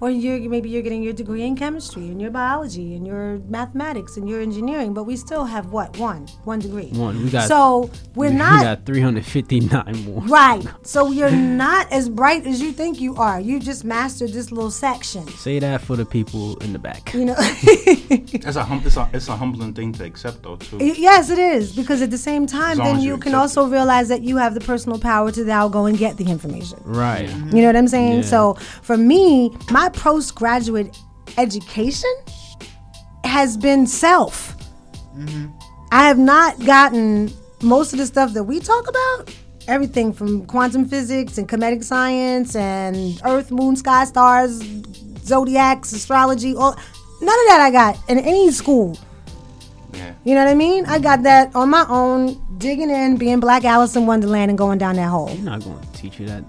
or 0.00 0.10
you're 0.10 0.38
maybe 0.48 0.68
you're 0.68 0.82
getting 0.82 1.02
your 1.02 1.12
degree 1.12 1.42
in 1.42 1.56
chemistry 1.56 2.08
and 2.08 2.20
your 2.20 2.30
biology 2.30 2.94
and 2.94 3.06
your 3.06 3.38
mathematics 3.48 4.16
and 4.16 4.28
your 4.28 4.40
engineering, 4.40 4.94
but 4.94 5.04
we 5.04 5.16
still 5.16 5.44
have 5.44 5.72
what 5.72 5.96
one 5.98 6.26
one 6.44 6.58
degree. 6.58 6.90
One. 6.90 7.22
We 7.22 7.30
got. 7.30 7.48
So 7.48 7.90
we're 8.14 8.30
not. 8.30 8.58
we 8.60 8.64
not 8.64 8.78
got 8.78 8.86
359 8.86 10.04
more. 10.04 10.22
right. 10.22 10.64
So 10.82 11.10
you're 11.10 11.30
not 11.30 11.92
as 11.92 12.08
bright 12.08 12.46
as 12.46 12.62
you 12.62 12.72
think 12.72 13.00
you 13.00 13.14
are. 13.16 13.40
You 13.40 13.60
just 13.60 13.84
mastered 13.84 14.32
this 14.32 14.50
little 14.50 14.70
section. 14.70 15.26
Say 15.28 15.58
that 15.58 15.82
for 15.82 15.96
the 15.96 16.06
people 16.06 16.56
in 16.58 16.72
the 16.72 16.78
back. 16.78 17.12
You 17.14 17.26
know. 17.26 17.36
It's 18.48 18.56
a 18.56 18.64
hum- 18.64 18.82
it's 18.84 18.96
a 18.96 19.08
it's 19.12 19.28
a 19.28 19.36
humbling 19.36 19.74
thing 19.74 19.92
to 19.94 20.04
accept 20.04 20.42
though 20.42 20.56
too. 20.56 20.78
Y- 20.78 20.94
Yes, 20.98 21.30
it 21.30 21.38
is 21.38 21.74
because 21.74 22.02
at 22.02 22.10
the 22.10 22.18
same 22.18 22.46
time, 22.46 22.78
then 22.78 23.00
you 23.00 23.08
you 23.08 23.16
can 23.18 23.32
accept 23.34 23.58
also 23.58 23.66
realize 23.68 24.08
that 24.08 24.22
you 24.22 24.36
have 24.36 24.54
the 24.54 24.60
personal 24.60 24.98
power 24.98 25.30
to 25.32 25.44
now 25.44 25.68
go 25.68 25.86
and 25.86 25.96
get 25.98 26.16
the 26.16 26.24
information. 26.24 26.78
Right. 26.84 27.28
You 27.28 27.60
know 27.62 27.66
what 27.66 27.76
I'm 27.76 27.88
saying? 27.88 28.16
Yeah. 28.22 28.32
So 28.34 28.54
for 28.82 28.96
me, 28.96 29.50
my 29.70 29.87
postgraduate 29.90 30.96
education 31.36 32.10
has 33.24 33.56
been 33.56 33.86
self. 33.86 34.56
Mm-hmm. 35.16 35.46
I 35.92 36.06
have 36.06 36.18
not 36.18 36.58
gotten 36.64 37.30
most 37.62 37.92
of 37.92 37.98
the 37.98 38.06
stuff 38.06 38.32
that 38.34 38.44
we 38.44 38.60
talk 38.60 38.88
about. 38.88 39.34
Everything 39.66 40.12
from 40.12 40.46
quantum 40.46 40.86
physics 40.86 41.36
and 41.36 41.48
Kemetic 41.48 41.84
science 41.84 42.56
and 42.56 43.20
Earth, 43.24 43.50
Moon, 43.50 43.76
Sky, 43.76 44.04
Stars, 44.04 44.62
zodiacs, 45.18 45.92
astrology. 45.92 46.54
All 46.54 46.72
none 47.20 47.40
of 47.40 47.46
that 47.48 47.60
I 47.60 47.70
got 47.70 47.98
in 48.08 48.18
any 48.18 48.50
school. 48.50 48.98
Yeah. 49.92 50.14
You 50.24 50.34
know 50.34 50.44
what 50.44 50.50
I 50.50 50.54
mean? 50.54 50.86
I 50.86 50.98
got 50.98 51.22
that 51.24 51.54
on 51.54 51.70
my 51.70 51.84
own, 51.88 52.40
digging 52.58 52.90
in, 52.90 53.16
being 53.16 53.40
Black 53.40 53.64
Alice 53.64 53.96
in 53.96 54.06
Wonderland, 54.06 54.50
and 54.50 54.58
going 54.58 54.78
down 54.78 54.96
that 54.96 55.08
hole. 55.08 55.26
They're 55.26 55.38
not 55.38 55.62
going 55.62 55.80
to 55.80 55.92
teach 55.92 56.18
you 56.18 56.26
that. 56.26 56.44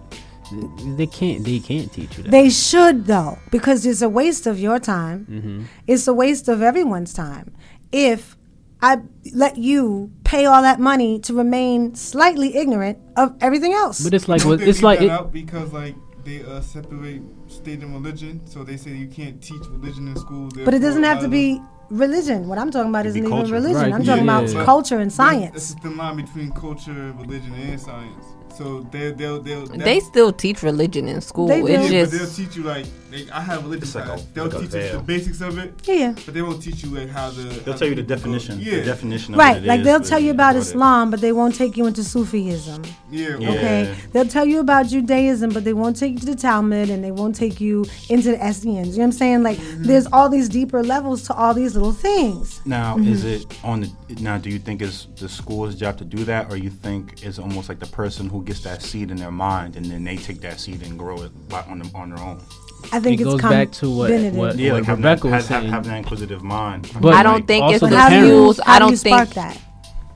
They- 0.52 0.92
They 1.00 1.08
can't. 1.08 1.44
They 1.44 1.60
can't 1.60 1.92
teach 1.92 2.18
you 2.18 2.24
that. 2.24 2.32
They 2.32 2.50
should 2.50 3.06
though, 3.06 3.38
because 3.52 3.86
it's 3.86 4.02
a 4.02 4.10
waste 4.10 4.46
of 4.48 4.60
your 4.60 4.80
time. 4.80 5.26
hmm 5.26 5.64
It's 5.88 6.08
a 6.08 6.14
waste 6.14 6.48
of 6.50 6.62
everyone's 6.62 7.14
time. 7.14 7.52
If 7.92 8.36
I 8.82 9.00
let 9.34 9.58
you 9.58 10.10
pay 10.24 10.46
all 10.46 10.62
that 10.62 10.80
money 10.80 11.20
to 11.20 11.34
remain 11.34 11.96
slightly 11.96 12.56
ignorant 12.56 12.98
of 13.18 13.36
everything 13.42 13.74
else. 13.74 14.02
But 14.04 14.14
it's 14.14 14.28
like 14.30 14.42
Don't 14.42 14.50
what- 14.52 14.60
they 14.60 14.68
it's 14.70 14.82
like 14.82 15.02
it, 15.02 15.10
out 15.10 15.32
because 15.34 15.74
like 15.74 15.96
they 16.24 16.44
uh, 16.44 16.62
separate 16.62 17.22
state 17.48 17.80
and 17.82 17.94
religion, 17.94 18.42
so 18.46 18.64
they 18.64 18.78
say 18.78 18.92
you 18.92 19.08
can't 19.08 19.42
teach 19.42 19.64
religion 19.72 20.08
in 20.08 20.16
school. 20.16 20.50
But 20.66 20.74
it 20.74 20.80
doesn't 20.80 21.04
have 21.04 21.20
to 21.22 21.28
be 21.28 21.62
religion. 21.90 22.48
What 22.48 22.58
I'm 22.60 22.72
talking 22.72 22.90
about 22.90 23.06
It'd 23.06 23.16
isn't 23.18 23.24
even 23.26 23.38
culture. 23.38 23.54
religion. 23.54 23.76
Right, 23.82 23.94
I'm 23.94 24.02
yeah, 24.04 24.12
talking 24.16 24.26
yeah, 24.26 24.38
about 24.40 24.50
yeah. 24.54 24.64
culture 24.66 25.00
and 25.00 25.10
But 25.12 25.16
science. 25.16 25.56
It's 25.72 25.82
the 25.82 25.90
line 25.90 26.18
between 26.18 26.52
culture, 26.52 27.14
religion, 27.18 27.54
and 27.56 27.80
science. 27.80 28.26
So 28.60 28.82
they 28.92 29.12
they'll 29.12 29.42
they'll 29.42 29.66
They 29.68 30.02
still 30.02 30.34
teach 30.34 30.62
religion 30.64 31.08
in 31.08 31.22
school. 31.22 31.48
They 31.48 31.62
It's 31.62 31.88
do. 31.88 31.94
Yeah, 31.96 32.04
just 32.04 32.12
but 32.12 32.20
they'll 32.20 32.36
teach 32.48 32.58
you 32.58 32.64
like, 32.64 32.86
like 33.10 33.28
I 33.32 33.40
have 33.40 33.64
religion 33.64 33.90
like 33.96 34.06
class. 34.06 34.22
a- 34.22 34.34
they'll 34.34 34.44
like 34.50 34.60
teach 34.72 34.74
you 34.74 34.92
the 34.98 35.04
basics 35.14 35.40
of 35.48 35.58
it. 35.58 35.74
Yeah, 35.86 35.96
yeah. 35.96 36.14
But 36.26 36.34
they 36.34 36.42
won't 36.42 36.62
teach 36.62 36.84
you 36.84 36.90
like 37.00 37.10
how 37.10 37.30
the. 37.30 37.44
They'll 37.44 37.74
how 37.74 37.80
tell 37.80 37.88
you 37.88 37.96
the 37.96 38.04
people 38.04 38.16
go- 38.16 38.16
definition. 38.16 38.60
Yeah. 38.60 38.76
The 38.80 38.84
definition 38.94 39.34
of 39.34 39.38
Right, 39.40 39.56
what 39.56 39.64
it 39.64 39.68
like 39.68 39.80
is, 39.80 39.86
they'll 39.86 40.02
tell 40.12 40.20
you 40.20 40.32
about 40.32 40.56
what 40.56 40.62
Islam, 40.64 41.10
but 41.10 41.22
they 41.22 41.32
won't 41.32 41.56
take 41.56 41.78
you 41.78 41.86
into 41.88 42.04
Sufism. 42.04 42.84
Yeah. 43.10 43.38
Yeah. 43.40 43.50
Okay, 43.52 43.96
they'll 44.12 44.28
tell 44.28 44.46
you 44.46 44.60
about 44.60 44.88
Judaism, 44.88 45.52
but 45.52 45.64
they 45.64 45.74
won't 45.74 45.96
take 45.98 46.12
you 46.16 46.20
to 46.20 46.26
the 46.26 46.36
Talmud 46.36 46.90
and 46.90 47.02
they 47.02 47.12
won't 47.12 47.36
take 47.36 47.62
you 47.62 47.86
into 48.10 48.32
the 48.32 48.46
Essenes. 48.46 48.90
You 48.90 48.94
know 48.98 49.00
what 49.00 49.04
I'm 49.06 49.12
saying? 49.14 49.44
Like, 49.44 49.58
Mm-hmm. 49.60 49.84
there's 49.84 50.08
all 50.12 50.28
these 50.30 50.50
deeper 50.50 50.84
levels 50.84 51.24
to 51.28 51.34
all 51.34 51.54
these 51.54 51.76
little 51.76 51.94
things. 51.94 52.60
Now, 52.66 52.98
Mhm. 52.98 53.08
is 53.08 53.24
it 53.24 53.46
on 53.64 53.82
the 53.82 53.90
now? 54.20 54.38
Do 54.38 54.50
you 54.50 54.60
think 54.60 54.82
it's 54.82 55.08
the 55.18 55.30
school's 55.30 55.76
job 55.76 55.98
to 56.00 56.06
do 56.06 56.24
that, 56.26 56.52
or 56.52 56.58
you 56.58 56.70
think 56.70 57.24
it's 57.24 57.40
almost 57.40 57.70
like 57.70 57.80
the 57.80 57.86
person 57.88 58.30
who 58.30 58.44
gets 58.44 58.62
that 58.62 58.82
seed 58.82 59.12
in 59.12 59.18
their 59.18 59.32
mind 59.32 59.76
and 59.76 59.86
then 59.86 60.04
they 60.04 60.18
take 60.18 60.42
that 60.42 60.60
seed 60.60 60.82
and 60.84 60.98
grow 60.98 61.22
it 61.24 61.50
by, 61.50 61.62
on 61.64 61.80
them 61.80 61.92
on 61.94 62.10
their 62.10 62.20
own? 62.20 62.42
I 62.94 63.00
think 63.00 63.20
It 63.20 63.24
it's 63.24 63.32
goes 63.32 63.42
come 63.42 63.52
back 63.52 63.72
to 63.74 63.90
what- 63.90 64.08
definitive. 64.08 64.36
what- 64.38 64.58
Yeah, 64.58 64.74
like 64.74 64.86
having 64.86 65.04
Rebecca 65.04 65.28
that, 65.28 65.36
was 65.36 65.48
have, 65.48 65.62
saying. 65.62 65.72
having 65.74 65.92
that 65.92 65.98
inquisitive 65.98 66.42
mind. 66.44 66.90
But 67.02 67.14
I 67.14 67.24
don't 67.24 67.34
like, 67.36 67.48
think 67.48 67.72
it's 67.72 67.82
the 67.82 67.88
the 67.88 67.98
How 67.98 68.10
do 68.10 68.16
you, 68.16 68.28
schools. 68.28 68.60
I 68.66 68.80
do 68.80 68.86
you 68.86 68.90
don't 68.92 68.98
think 69.00 69.34
that? 69.36 69.58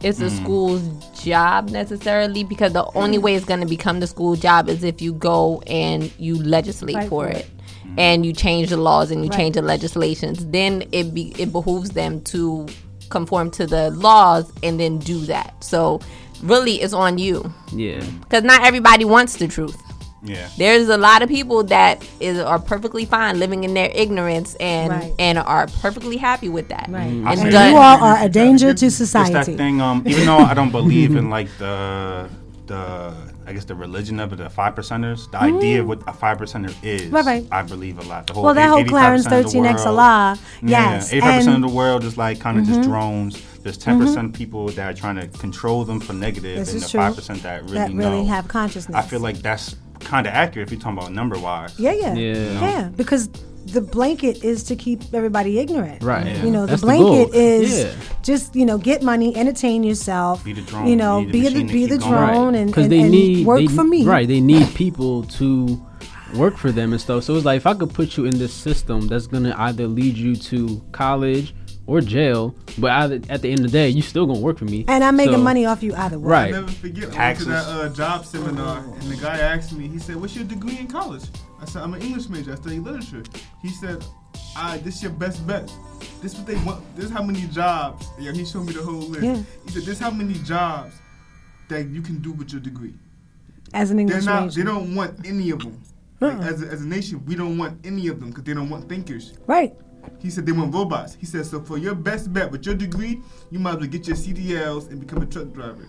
it's 0.02 0.20
a 0.22 0.26
Mm. 0.26 0.42
school's 0.44 0.82
job 1.24 1.70
necessarily 1.70 2.44
because 2.44 2.74
the 2.74 2.86
only 2.96 3.18
way 3.18 3.36
it's 3.36 3.46
going 3.46 3.60
to 3.62 3.66
become 3.66 4.00
the 4.00 4.08
school 4.08 4.36
job 4.36 4.70
is 4.70 4.84
if 4.84 5.02
you 5.02 5.14
go 5.14 5.62
and 5.68 6.12
you 6.18 6.36
legislate 6.42 6.96
Fight 6.96 7.10
for 7.10 7.26
for 7.26 7.32
it. 7.32 7.38
it. 7.38 7.50
And 7.98 8.26
you 8.26 8.34
change 8.34 8.70
the 8.70 8.78
laws 8.78 9.12
and 9.12 9.24
you 9.24 9.30
Right. 9.30 9.38
change 9.40 9.56
the 9.56 9.62
legislations, 9.62 10.46
then 10.48 10.84
it 10.92 11.14
be 11.14 11.34
it 11.38 11.52
behooves 11.54 11.92
them 11.92 12.22
to 12.22 12.66
conform 13.14 13.50
to 13.52 13.64
the 13.66 13.84
laws 13.92 14.52
and 14.64 14.78
then 14.82 14.98
do 14.98 15.20
that. 15.34 15.64
So 15.64 16.02
really, 16.42 16.76
it's 16.84 16.94
on 17.06 17.18
you 17.18 17.54
Yeah. 17.72 18.02
because 18.24 18.44
not 18.44 18.66
everybody 18.66 19.06
wants 19.06 19.38
the 19.38 19.48
truth. 19.48 19.78
Yeah. 20.26 20.48
There's 20.58 20.88
a 20.88 20.96
lot 20.96 21.22
of 21.22 21.28
people 21.28 21.64
that 21.66 21.96
is 22.22 22.40
are 22.40 22.58
perfectly 22.58 23.04
fine 23.06 23.40
living 23.40 23.66
in 23.66 23.74
their 23.74 23.92
ignorance 23.94 24.56
and 24.56 24.90
Right. 24.92 25.12
and 25.20 25.38
are 25.38 25.68
perfectly 25.82 26.16
happy 26.16 26.48
with 26.58 26.68
that. 26.70 26.88
Right. 26.90 27.12
Mm-hmm. 27.12 27.28
And 27.28 27.40
see. 27.40 27.50
done- 27.50 27.72
You 27.72 27.78
all 27.78 28.00
are 28.10 28.18
a 28.24 28.30
danger 28.30 28.74
to 28.74 28.86
It's 28.86 28.96
society. 28.96 29.34
that 29.34 29.46
thing. 29.64 29.82
Um, 29.82 30.04
even 30.06 30.26
though 30.26 30.38
I 30.52 30.54
don't 30.54 30.72
believe 30.72 31.16
in 31.18 31.30
like 31.30 31.50
the 31.60 32.30
the 32.68 33.14
I 33.46 33.54
guess 33.54 33.66
the 33.66 33.76
religion 33.76 34.20
of 34.20 34.32
it, 34.34 34.38
the 34.38 34.50
five 34.50 34.76
percenters, 34.76 35.30
the 35.32 35.38
idea 35.42 35.82
of 35.82 35.88
what 35.88 36.02
a 36.08 36.14
five 36.14 36.38
percenter 36.38 36.74
is, 36.84 37.04
Mm-hmm. 37.04 37.16
Right, 37.16 37.26
right. 37.26 37.48
I 37.52 37.62
believe 37.64 37.98
a 38.00 38.04
lot. 38.04 38.28
The 38.28 38.34
whole 38.34 38.44
Well, 38.44 38.54
that 38.54 38.66
eight- 38.66 38.70
whole 38.70 38.86
Clarence 38.86 39.26
of 39.26 39.32
the 39.32 39.44
13X 39.44 39.76
world- 39.86 39.88
Allah, 40.00 40.40
Yeah, 40.62 40.92
yes, 40.94 41.12
eighty-five 41.14 41.36
percent 41.40 41.56
of 41.64 41.70
the 41.70 41.76
world 41.76 42.04
is 42.04 42.18
like 42.18 42.40
kind 42.40 42.58
of 42.60 42.66
just 42.66 42.80
Mhm. 42.82 42.84
drones. 42.86 43.42
There's 43.64 43.78
10 43.78 44.00
percent 44.00 44.34
people 44.34 44.68
that 44.70 44.90
are 44.90 44.94
trying 44.94 45.16
to 45.16 45.28
control 45.40 45.84
them 45.86 46.00
for 46.00 46.14
negative, 46.14 46.58
This 46.60 46.70
and 46.70 46.78
is 46.78 46.84
the 46.84 46.90
true. 46.90 47.00
five 47.00 47.16
percent 47.16 47.44
that 47.44 47.64
really 47.64 47.76
That 47.76 47.94
really 47.94 48.22
know. 48.24 48.26
have 48.28 48.48
consciousness. 48.48 48.96
I 48.98 49.02
feel 49.02 49.20
like 49.22 49.38
that's 49.42 49.76
kind 50.00 50.28
of 50.28 50.34
accurate 50.34 50.68
if 50.68 50.72
you're 50.74 50.82
talking 50.82 50.98
about 50.98 51.14
number 51.14 51.38
wise. 51.40 51.74
Yeah, 51.80 51.94
yeah, 51.94 52.14
Yeah. 52.14 52.62
yeah, 52.62 52.90
Because 52.96 53.30
the 53.66 53.82
blanket 53.82 54.44
is 54.44 54.64
to 54.66 54.76
keep 54.76 55.02
everybody 55.14 55.60
ignorant. 55.60 56.04
Right. 56.04 56.36
You 56.44 56.52
know, 56.52 56.66
That's 56.66 56.82
the 56.82 56.88
the 56.88 56.94
blanket 56.98 57.32
goal. 57.32 57.42
is 57.42 57.84
Yeah. 57.84 57.94
just 58.22 58.56
you 58.56 58.66
know 58.66 58.78
get 58.78 59.02
money, 59.04 59.36
entertain 59.36 59.84
yourself. 59.84 60.44
Be 60.44 60.54
the 60.54 60.62
drone. 60.62 60.88
You 60.88 60.96
know, 60.96 61.24
Be 61.26 61.26
the 61.26 61.32
be 61.32 61.40
the 61.40 61.50
machine 61.50 61.68
to 61.68 61.74
be 61.74 61.86
the 61.86 61.98
drone 61.98 62.56
and, 62.56 62.68
because 62.68 62.84
and, 62.86 62.92
they 62.92 63.02
and 63.02 63.12
need 63.12 63.46
work 63.46 63.60
they, 63.60 63.68
for 63.68 63.84
me. 63.84 64.04
Right, 64.06 64.28
they 64.28 64.42
need 64.42 64.68
people 64.76 65.24
to 65.24 65.84
work 66.36 66.58
for 66.58 66.72
them 66.72 66.92
and 66.94 67.00
stuff. 67.02 67.24
So 67.24 67.36
it's 67.36 67.46
like 67.46 67.58
if 67.58 67.68
I 67.68 67.74
could 67.74 67.94
put 67.94 68.18
you 68.18 68.26
in 68.26 68.38
this 68.38 68.54
system 68.54 69.08
that's 69.08 69.28
gonna 69.28 69.56
either 69.58 69.88
lead 69.88 70.18
you 70.18 70.36
to 70.36 70.84
college 70.92 71.54
or 71.86 72.00
jail, 72.00 72.56
but 72.78 72.92
either, 72.92 73.20
at 73.30 73.42
the 73.42 73.50
end 73.50 73.60
of 73.60 73.66
the 73.66 73.72
day, 73.72 73.90
you 73.90 74.02
still 74.02 74.26
gonna 74.26 74.40
work 74.40 74.58
for 74.58 74.64
me. 74.66 74.86
And 74.88 75.04
I'm 75.04 75.16
making 75.18 75.36
So- 75.36 75.42
money 75.42 75.66
off 75.66 75.84
you 75.84 75.94
either 75.96 76.18
way. 76.18 76.32
Right. 76.32 76.54
I'll 76.54 76.62
never 76.62 76.72
forget. 76.74 77.12
Taxes. 77.12 77.48
I 77.48 77.52
went 77.52 77.66
to 77.68 77.74
that 77.74 77.82
uh, 77.86 77.90
job 77.94 78.26
seminar, 78.26 78.78
and 79.00 79.12
the 79.12 79.18
guy 79.18 79.38
asked 79.40 79.74
me. 79.74 79.88
He 79.90 80.00
said, 80.00 80.16
"What's 80.16 80.36
your 80.36 80.46
degree 80.46 80.78
in 80.80 80.88
college?" 80.88 81.24
I 81.64 81.66
said, 81.66 81.82
"I'm 81.82 81.94
an 81.94 82.02
English 82.02 82.28
major. 82.30 82.52
I 82.52 82.56
study 82.56 82.80
literature." 82.80 83.24
He 83.62 83.70
said, 83.70 84.04
"Ah, 84.58 84.78
this 84.84 85.02
your 85.02 85.12
best 85.14 85.46
bet. 85.48 85.72
This 86.22 86.36
what 86.36 86.46
they 86.46 86.56
want. 86.64 86.84
This 86.96 87.06
is 87.06 87.12
how 87.12 87.24
many 87.24 87.48
jobs." 87.48 88.06
Yeah, 88.20 88.34
he 88.34 88.44
showed 88.46 88.66
me 88.68 88.74
the 88.74 88.84
whole 88.84 88.96
list. 89.14 89.24
Yeah. 89.24 89.42
He 89.66 89.72
said, 89.72 89.84
"This 89.84 90.00
how 90.00 90.12
many 90.12 90.34
jobs 90.44 90.94
that 91.70 91.88
you 91.88 92.02
can 92.02 92.20
do 92.20 92.34
with 92.34 92.52
your 92.52 92.60
degree." 92.62 92.94
As 93.74 93.92
an 93.92 94.00
English 94.00 94.26
They're 94.26 94.34
not. 94.34 94.44
major. 94.44 94.60
They 94.60 94.66
don't 94.66 94.94
want 94.94 95.26
any 95.26 95.50
of 95.52 95.60
them. 95.60 95.82
Like, 96.20 96.34
Uh-uh. 96.34 96.44
as, 96.44 96.62
a, 96.62 96.68
as 96.68 96.82
a 96.82 96.86
nation, 96.88 97.24
we 97.26 97.36
don't 97.36 97.58
want 97.58 97.80
any 97.86 98.08
of 98.08 98.20
them 98.20 98.30
because 98.30 98.44
they 98.44 98.54
don't 98.54 98.70
want 98.70 98.88
thinkers. 98.90 99.34
Right. 99.48 99.74
He 100.20 100.30
said 100.30 100.46
they 100.46 100.52
want 100.52 100.74
robots. 100.74 101.16
He 101.16 101.26
said 101.26 101.46
so 101.46 101.62
for 101.62 101.78
your 101.78 101.96
best 101.96 102.32
bet 102.34 102.52
with 102.52 102.66
your 102.66 102.76
degree, 102.76 103.22
you 103.52 103.60
might 103.60 103.76
as 103.76 103.78
well 103.78 103.88
get 103.88 104.06
your 104.08 104.18
CDLs 104.18 104.90
and 104.90 105.00
become 105.00 105.22
a 105.22 105.26
truck 105.26 105.52
driver. 105.54 105.88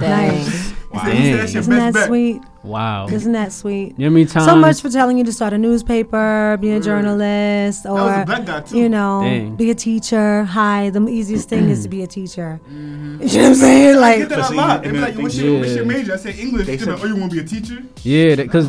Nice. 0.00 0.70
He 0.92 0.98
said, 0.98 1.14
he 1.14 1.30
said 1.30 1.38
that's 1.38 1.52
your 1.52 1.60
Isn't 1.60 1.74
that 1.76 1.94
bet. 1.94 2.06
sweet? 2.08 2.42
Wow. 2.64 3.06
Isn't 3.08 3.32
that 3.32 3.52
sweet? 3.52 3.94
You 3.96 4.04
know 4.04 4.06
how 4.06 4.10
many 4.10 4.26
So 4.26 4.56
much 4.56 4.80
for 4.82 4.88
telling 4.90 5.16
you 5.18 5.24
to 5.24 5.32
start 5.32 5.52
a 5.52 5.58
newspaper, 5.58 6.58
be 6.60 6.70
a 6.72 6.80
journalist, 6.80 7.84
That 7.84 7.92
was 7.92 8.10
a 8.16 8.20
or 8.22 8.24
black 8.26 8.44
guy, 8.44 8.60
too. 8.62 8.76
you 8.76 8.88
know, 8.88 9.20
Dang. 9.22 9.54
be 9.56 9.70
a 9.70 9.74
teacher. 9.74 10.42
Hi, 10.44 10.90
the 10.90 11.06
easiest 11.08 11.48
thing 11.48 11.70
is 11.70 11.84
to 11.84 11.88
be 11.88 12.02
a 12.02 12.06
teacher. 12.08 12.60
Mm-hmm. 12.68 13.22
You 13.22 13.26
know 13.28 13.42
what 13.42 13.48
I'm 13.50 13.54
saying? 13.54 13.96
I 13.96 13.98
Like, 14.00 14.18
get 14.18 14.28
that 14.30 14.38
a 14.38 14.40
Especially 14.40 14.56
lot. 14.56 14.82
They 14.82 14.90
be 14.90 14.98
like, 14.98 15.16
what's 15.18 15.36
thing- 15.36 15.44
your, 15.46 15.60
what's 15.60 15.74
your 15.74 15.84
major? 15.84 16.12
I 16.14 16.16
say 16.16 16.32
English. 16.32 16.66
They 16.66 16.76
They 16.76 16.84
like, 16.92 17.02
oh, 17.02 17.06
you 17.06 17.16
want 17.16 17.30
to 17.32 17.36
be 17.36 17.42
a 17.44 17.46
teacher? 17.46 17.82
Yeah, 18.02 18.34
because 18.36 18.68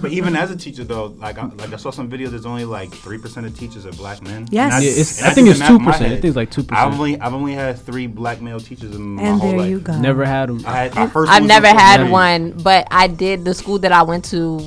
But 0.00 0.12
even 0.12 0.34
as 0.36 0.50
a 0.50 0.56
teacher, 0.56 0.84
though, 0.84 1.06
like 1.18 1.38
I, 1.38 1.44
like 1.46 1.72
I 1.72 1.76
saw 1.76 1.90
some 1.90 2.10
videos, 2.10 2.30
there's 2.30 2.46
only 2.46 2.64
like 2.64 2.92
three 2.92 3.18
percent 3.18 3.46
of 3.46 3.56
teachers 3.58 3.84
are 3.86 3.92
black 3.92 4.22
men. 4.22 4.46
Yes. 4.50 4.74
And 4.74 4.84
Yeah, 4.84 4.90
it's- 4.90 5.18
and 5.20 5.28
I 5.28 5.34
think 5.34 5.48
it's 5.48 5.58
the 5.58 5.64
math 5.64 5.70
in 5.80 5.82
my 5.84 5.92
2%. 5.92 5.94
I 5.94 6.08
think 6.10 6.24
it's 6.24 6.36
like 6.36 6.50
2%. 6.50 6.72
I've 6.72 6.92
only 6.98 7.20
I've 7.20 7.34
only 7.34 7.52
had 7.54 7.78
three 7.78 8.06
black 8.06 8.40
male 8.40 8.60
teachers 8.60 8.94
in 8.94 9.02
my 9.02 9.22
and 9.22 9.40
whole 9.40 9.50
there 9.50 9.58
life. 9.60 9.70
you 9.70 9.80
go. 9.80 9.98
never 10.00 10.24
had 10.24 10.48
them. 10.48 10.62
I 10.66 10.76
had, 10.84 10.94
my 10.94 11.06
first 11.08 11.30
I've 11.30 11.44
never 11.44 11.66
had 11.68 11.98
Cincinnati. 12.00 12.10
one, 12.12 12.62
but 12.62 12.86
I 12.90 13.06
did 13.06 13.44
the 13.44 13.54
school 13.54 13.78
that 13.80 13.92
I 13.92 14.02
went 14.02 14.24
to 14.26 14.60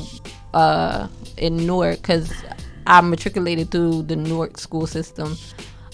uh, 0.54 1.08
in 1.38 1.66
Newark 1.66 1.98
because 2.02 2.32
I 2.88 3.02
matriculated 3.02 3.72
through 3.72 4.04
the 4.04 4.16
Newark 4.16 4.58
school 4.58 4.86
system. 4.88 5.36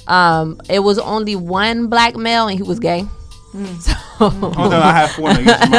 Um, 0.08 0.60
it 0.70 0.80
was 0.80 0.98
only 1.00 1.36
one 1.36 1.88
black 1.88 2.16
male, 2.16 2.48
and 2.48 2.58
he 2.58 2.64
was 2.64 2.80
gay. 2.80 3.06
So, 3.80 3.91
Oh 4.22 4.30
no, 4.70 4.80
I 4.80 4.91
had 4.93 5.10
four. 5.12 5.30
You 5.32 5.43
just 5.45 5.72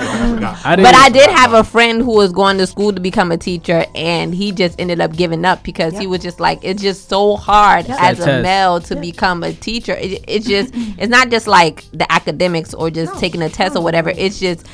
reminded 0.00 0.40
me. 0.40 0.46
I, 0.64 0.76
but 0.76 0.94
I 0.94 1.08
did 1.10 1.28
have 1.30 1.52
a 1.52 1.62
friend 1.64 2.00
who 2.00 2.12
was 2.14 2.32
going 2.32 2.56
to 2.58 2.66
school 2.66 2.92
to 2.92 3.00
become 3.00 3.32
a 3.32 3.36
teacher, 3.36 3.84
and 3.94 4.34
he 4.34 4.52
just 4.52 4.80
ended 4.80 5.00
up 5.00 5.14
giving 5.14 5.44
up 5.44 5.62
because 5.62 5.96
he 5.98 6.06
was 6.06 6.22
just 6.22 6.40
like, 6.40 6.60
it's 6.62 6.80
just 6.82 7.08
so 7.08 7.36
hard 7.36 7.86
Yep. 7.88 7.98
as 8.00 8.20
a 8.20 8.42
male 8.42 8.80
to 8.80 8.96
become 8.96 9.42
a 9.42 9.52
teacher. 9.52 9.92
It, 9.94 10.24
it's 10.26 10.46
just, 10.46 10.72
it's 10.74 11.10
not 11.10 11.30
just 11.30 11.46
like 11.46 11.84
the 11.92 12.10
academics 12.10 12.72
or 12.72 12.90
just 12.90 13.18
taking 13.18 13.42
a 13.42 13.48
test 13.50 13.76
or 13.76 13.82
whatever. 13.82 14.10
It's 14.10 14.40
just 14.40 14.66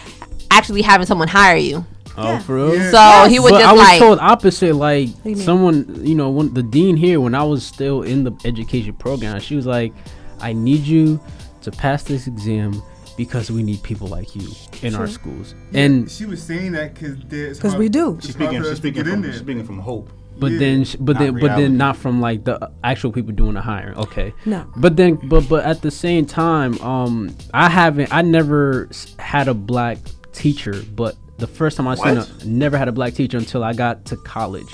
actually 0.50 0.82
having 0.82 1.06
someone 1.06 1.28
hire 1.28 1.56
you. 1.56 1.84
Oh, 2.18 2.38
for 2.40 2.54
real? 2.56 2.90
So 2.92 3.26
he 3.28 3.40
was 3.40 3.50
But 3.52 3.58
just 3.58 3.68
I 3.68 3.72
was 3.72 3.80
like, 3.82 3.98
told 3.98 4.18
opposite. 4.20 4.74
Like 4.76 5.08
you 5.24 5.34
someone, 5.36 6.06
you 6.06 6.14
know, 6.14 6.30
when 6.30 6.54
the 6.54 6.62
dean 6.62 6.96
here, 6.96 7.20
when 7.20 7.34
I 7.34 7.42
was 7.42 7.66
still 7.66 8.02
in 8.02 8.22
the 8.24 8.32
education 8.44 8.94
program, 8.94 9.38
she 9.40 9.54
was 9.56 9.66
like, 9.66 9.92
"I 10.40 10.52
need 10.52 10.80
you 10.80 11.20
to 11.62 11.70
pass 11.70 12.02
this 12.04 12.26
exam 12.26 12.82
because 13.16 13.50
we 13.50 13.62
need 13.62 13.82
people 13.82 14.08
like 14.08 14.34
you 14.36 14.48
in 14.82 14.94
our 14.94 15.06
schools." 15.06 15.54
And 15.74 16.10
she 16.10 16.24
was 16.26 16.42
saying 16.42 16.72
that 16.72 16.94
because 16.94 17.16
there's 17.28 17.58
'Cause 17.58 17.76
we 17.76 17.88
do. 17.88 18.18
She's 18.20 18.34
speaking. 18.34 18.62
She's 18.62 18.76
speaking 18.76 19.04
from. 19.04 19.22
She's 19.24 19.38
speaking 19.38 19.64
from 19.64 19.78
hope. 19.80 20.10
but 20.38 20.52
Yeah. 20.52 20.58
then, 20.58 20.86
but 21.00 21.14
Not 21.14 21.18
then, 21.22 21.38
but 21.40 21.56
then 21.56 21.76
not 21.78 21.96
from 21.96 22.20
like 22.20 22.44
the 22.44 22.70
actual 22.84 23.10
people 23.10 23.32
doing 23.32 23.54
the 23.54 23.62
hiring. 23.62 23.96
Okay. 23.96 24.34
No. 24.44 24.64
But 24.76 24.96
then, 24.96 25.18
but 25.30 25.48
but 25.48 25.64
at 25.64 25.80
the 25.80 25.90
same 25.90 26.26
time, 26.26 26.78
um, 26.82 27.34
I 27.54 27.70
haven't. 27.70 28.12
I 28.12 28.20
never 28.20 28.90
had 29.18 29.48
a 29.48 29.54
black 29.54 29.96
teacher, 30.34 30.74
but 30.94 31.16
the 31.38 31.46
first 31.46 31.78
time 31.78 31.88
I 31.88 31.94
seen 31.94 32.18
a 32.18 32.26
never 32.44 32.76
had 32.76 32.86
a 32.88 32.92
black 32.92 33.14
teacher 33.14 33.38
until 33.38 33.64
I 33.64 33.72
got 33.72 34.04
to 34.06 34.16
college. 34.16 34.68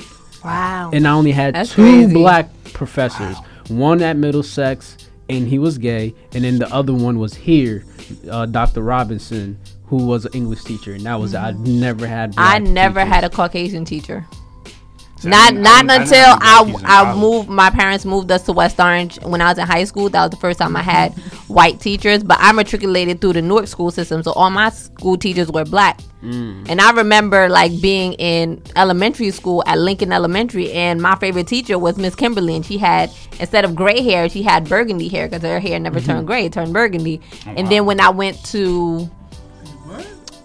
wow. 0.44 0.90
and 0.92 1.06
I 1.06 1.12
only 1.12 1.30
had 1.30 1.54
That's 1.54 1.70
two 1.74 1.82
crazy. 1.82 2.12
black 2.12 2.50
professors. 2.72 3.36
One 3.68 4.02
at 4.02 4.16
Middlesex, 4.16 4.96
and 5.32 5.48
he 5.48 5.58
was 5.58 5.78
gay, 5.78 6.14
and 6.34 6.44
then 6.44 6.58
the 6.58 6.72
other 6.72 6.92
one 6.92 7.18
was 7.18 7.34
here, 7.34 7.84
uh, 8.30 8.46
Dr. 8.46 8.82
Robinson, 8.82 9.58
who 9.86 10.06
was 10.06 10.24
an 10.24 10.32
English 10.34 10.64
teacher, 10.64 10.92
and 10.92 11.04
that 11.04 11.18
was 11.18 11.34
I 11.34 11.52
never 11.52 12.06
had. 12.06 12.30
Mm-hmm. 12.30 12.40
I 12.40 12.58
never 12.58 13.00
teachers. 13.00 13.14
had 13.14 13.24
a 13.24 13.30
Caucasian 13.30 13.84
teacher. 13.84 14.26
Not 15.24 15.52
I 15.52 15.56
not 15.56 15.90
I 15.90 15.96
until 16.02 16.24
I 16.40 16.64
in 16.66 16.84
I 16.84 17.14
moved. 17.14 17.48
My 17.48 17.70
parents 17.70 18.04
moved 18.04 18.30
us 18.30 18.42
to 18.42 18.52
West 18.52 18.80
Orange 18.80 19.20
when 19.22 19.40
I 19.40 19.48
was 19.48 19.58
in 19.58 19.66
high 19.66 19.84
school. 19.84 20.08
That 20.08 20.22
was 20.22 20.30
the 20.30 20.36
first 20.36 20.58
time 20.58 20.76
I 20.76 20.82
had 20.82 21.12
white 21.48 21.80
teachers. 21.80 22.22
But 22.22 22.38
I 22.40 22.52
matriculated 22.52 23.20
through 23.20 23.34
the 23.34 23.42
Newark 23.42 23.66
school 23.66 23.90
system, 23.90 24.22
so 24.22 24.32
all 24.32 24.50
my 24.50 24.70
school 24.70 25.16
teachers 25.16 25.50
were 25.50 25.64
black. 25.64 26.00
And 26.24 26.80
I 26.80 26.92
remember 26.92 27.48
like 27.48 27.80
being 27.82 28.12
in 28.12 28.62
elementary 28.76 29.32
school 29.32 29.64
at 29.66 29.76
Lincoln 29.76 30.12
Elementary, 30.12 30.70
and 30.70 31.02
my 31.02 31.16
favorite 31.16 31.48
teacher 31.48 31.76
was 31.80 31.96
Miss 31.96 32.14
Kimberly, 32.14 32.54
and 32.54 32.64
she 32.64 32.78
had 32.78 33.10
instead 33.40 33.64
of 33.64 33.74
gray 33.74 34.02
hair, 34.02 34.28
she 34.28 34.42
had 34.42 34.68
burgundy 34.68 35.08
hair 35.08 35.26
because 35.26 35.42
her 35.42 35.58
hair 35.58 35.80
never 35.80 36.00
turned 36.00 36.28
gray; 36.28 36.46
it 36.46 36.52
turned 36.52 36.72
burgundy. 36.72 37.20
and 37.44 37.66
then 37.68 37.86
when 37.86 37.98
I 38.00 38.10
went 38.10 38.42
to 38.46 39.10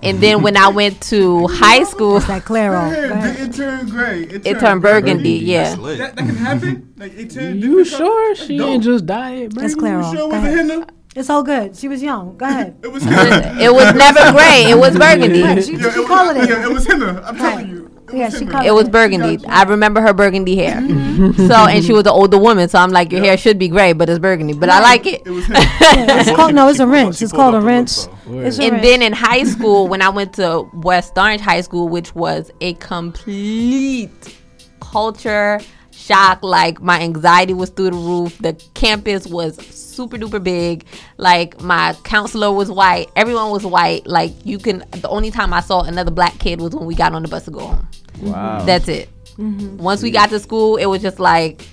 and 0.04 0.20
then 0.22 0.41
when 0.43 0.56
I 0.58 0.70
went 0.70 1.02
to 1.04 1.48
high 1.48 1.84
school, 1.84 2.20
that 2.22 2.45
Claro. 2.45 2.80
Her 2.89 2.89
Go 2.89 2.95
hair 2.95 3.12
ahead. 3.12 3.38
didn't 3.38 3.54
turn 3.56 3.89
gray. 3.89 4.22
It, 4.24 4.32
it 4.34 4.43
turned 4.43 4.60
turned 4.60 4.82
burgundy. 4.82 5.32
Yeah. 5.32 5.76
That, 5.76 5.98
that 5.98 6.18
can 6.18 6.36
happen. 6.36 6.84
Like 6.98 7.14
it 7.16 7.30
turned. 7.30 7.62
You 7.62 7.86
sure 7.86 8.34
color. 8.34 8.36
she 8.48 8.58
That's 8.58 8.70
ain't 8.70 8.84
dope. 8.84 8.93
just 8.93 9.06
died? 9.06 9.52
That's 9.52 9.74
baby? 9.76 9.80
Claro. 9.80 10.10
You 10.12 10.18
sure 10.18 10.30
Go 10.30 10.36
was 10.36 10.38
a 10.38 10.39
henna? 10.58 10.88
It's 11.16 11.30
all 11.30 11.43
good. 11.43 11.76
She 11.76 11.88
was 11.88 12.02
young. 12.02 12.38
Go 12.38 12.45
ahead. 12.45 12.78
It 12.84 12.91
was. 12.91 13.04
It 13.06 13.74
was 13.74 13.93
never 13.95 14.32
gray; 14.32 14.70
it 14.72 14.78
was 14.78 14.98
burgundy. 15.06 15.41
Right, 15.43 15.64
she, 15.64 15.74
Yeah, 15.74 15.91
she 15.91 16.00
it 16.02 16.08
called 16.08 16.38
was, 16.38 16.45
it. 16.45 16.50
yeah, 16.50 16.64
it 16.66 16.72
was 16.74 16.86
henna. 16.88 17.22
I'm 17.26 17.36
Right. 17.36 17.38
telling 17.38 17.70
you. 17.70 17.91
It 18.10 18.18
Yeah, 18.18 18.26
was 18.26 18.34
she 18.34 18.39
henna. 18.45 18.51
called 18.51 18.66
It 18.66 18.72
was 18.74 18.89
burgundy. 18.89 19.45
I 19.47 19.64
remember 19.64 20.01
her 20.01 20.14
burgundy 20.14 20.55
hair. 20.55 20.78
Mm-hmm. 20.78 21.47
so, 21.47 21.53
and 21.53 21.84
she 21.84 21.91
was 21.93 22.03
an 22.05 22.14
older 22.14 22.38
woman, 22.38 22.70
so 22.70 22.80
I'm 22.80 22.91
like, 22.91 23.12
your 23.12 23.22
hair 23.22 23.38
should 23.38 23.60
be 23.60 23.68
gray, 23.68 23.93
but 23.93 24.10
it's 24.10 24.20
burgundy. 24.20 24.53
But 24.53 24.70
I 24.70 24.80
like 24.82 25.05
it. 25.05 25.24
It 25.26 25.30
was 25.32 25.45
henna. 25.47 25.60
Yeah, 25.60 26.22
it's 26.22 26.32
called 26.36 26.53
no. 26.55 26.68
It's 26.70 26.80
a 26.80 26.88
wrench. 26.88 27.22
It's 27.22 27.32
called 27.34 27.53
a 27.53 27.58
up 27.58 27.64
the 27.64 27.68
wrench. 27.68 27.97
look. 28.28 28.45
It's 28.45 28.60
a 28.60 28.64
And 28.64 28.72
wrench. 28.74 28.84
then 28.84 29.01
in 29.01 29.14
high 29.14 29.43
school, 29.43 29.88
when 29.88 30.01
I 30.01 30.10
went 30.10 30.34
to 30.34 30.70
West 30.74 31.18
Orange 31.18 31.41
High 31.41 31.62
School, 31.62 31.89
which 31.89 32.16
was 32.16 32.49
a 32.62 32.74
complete 32.76 34.38
culture 34.80 35.60
shock, 36.08 36.43
like 36.43 36.82
my 36.82 37.01
anxiety 37.01 37.53
was 37.53 37.70
through 37.70 37.91
the 37.91 37.97
roof. 37.97 38.38
The 38.39 38.53
campus 38.74 39.28
was 39.28 39.58
super 39.68 40.18
duper 40.18 40.43
big. 40.43 40.86
Like 41.18 41.62
my 41.62 41.95
counselor 42.03 42.51
was 42.51 42.72
white. 42.72 43.10
Everyone 43.16 43.51
was 43.51 43.66
white. 43.66 44.08
Like 44.08 44.34
you 44.45 44.58
can. 44.58 44.84
The 44.91 45.10
only 45.10 45.32
time 45.32 45.53
I 45.53 45.60
saw 45.60 45.82
another 45.82 46.12
black 46.12 46.39
kid 46.39 46.62
was 46.62 46.76
when 46.76 46.86
we 46.86 46.95
got 46.95 47.14
on 47.14 47.22
the 47.22 47.28
bus 47.28 47.45
to 47.45 47.51
go 47.51 47.60
home. 47.60 47.88
Wow. 48.22 48.64
That's 48.66 48.88
it. 48.88 49.10
Mm-hmm. 49.38 49.78
Once 49.78 50.01
we 50.01 50.10
got 50.10 50.30
to 50.30 50.39
school, 50.39 50.78
it 50.78 50.86
was 50.86 51.01
just 51.01 51.20
like 51.20 51.68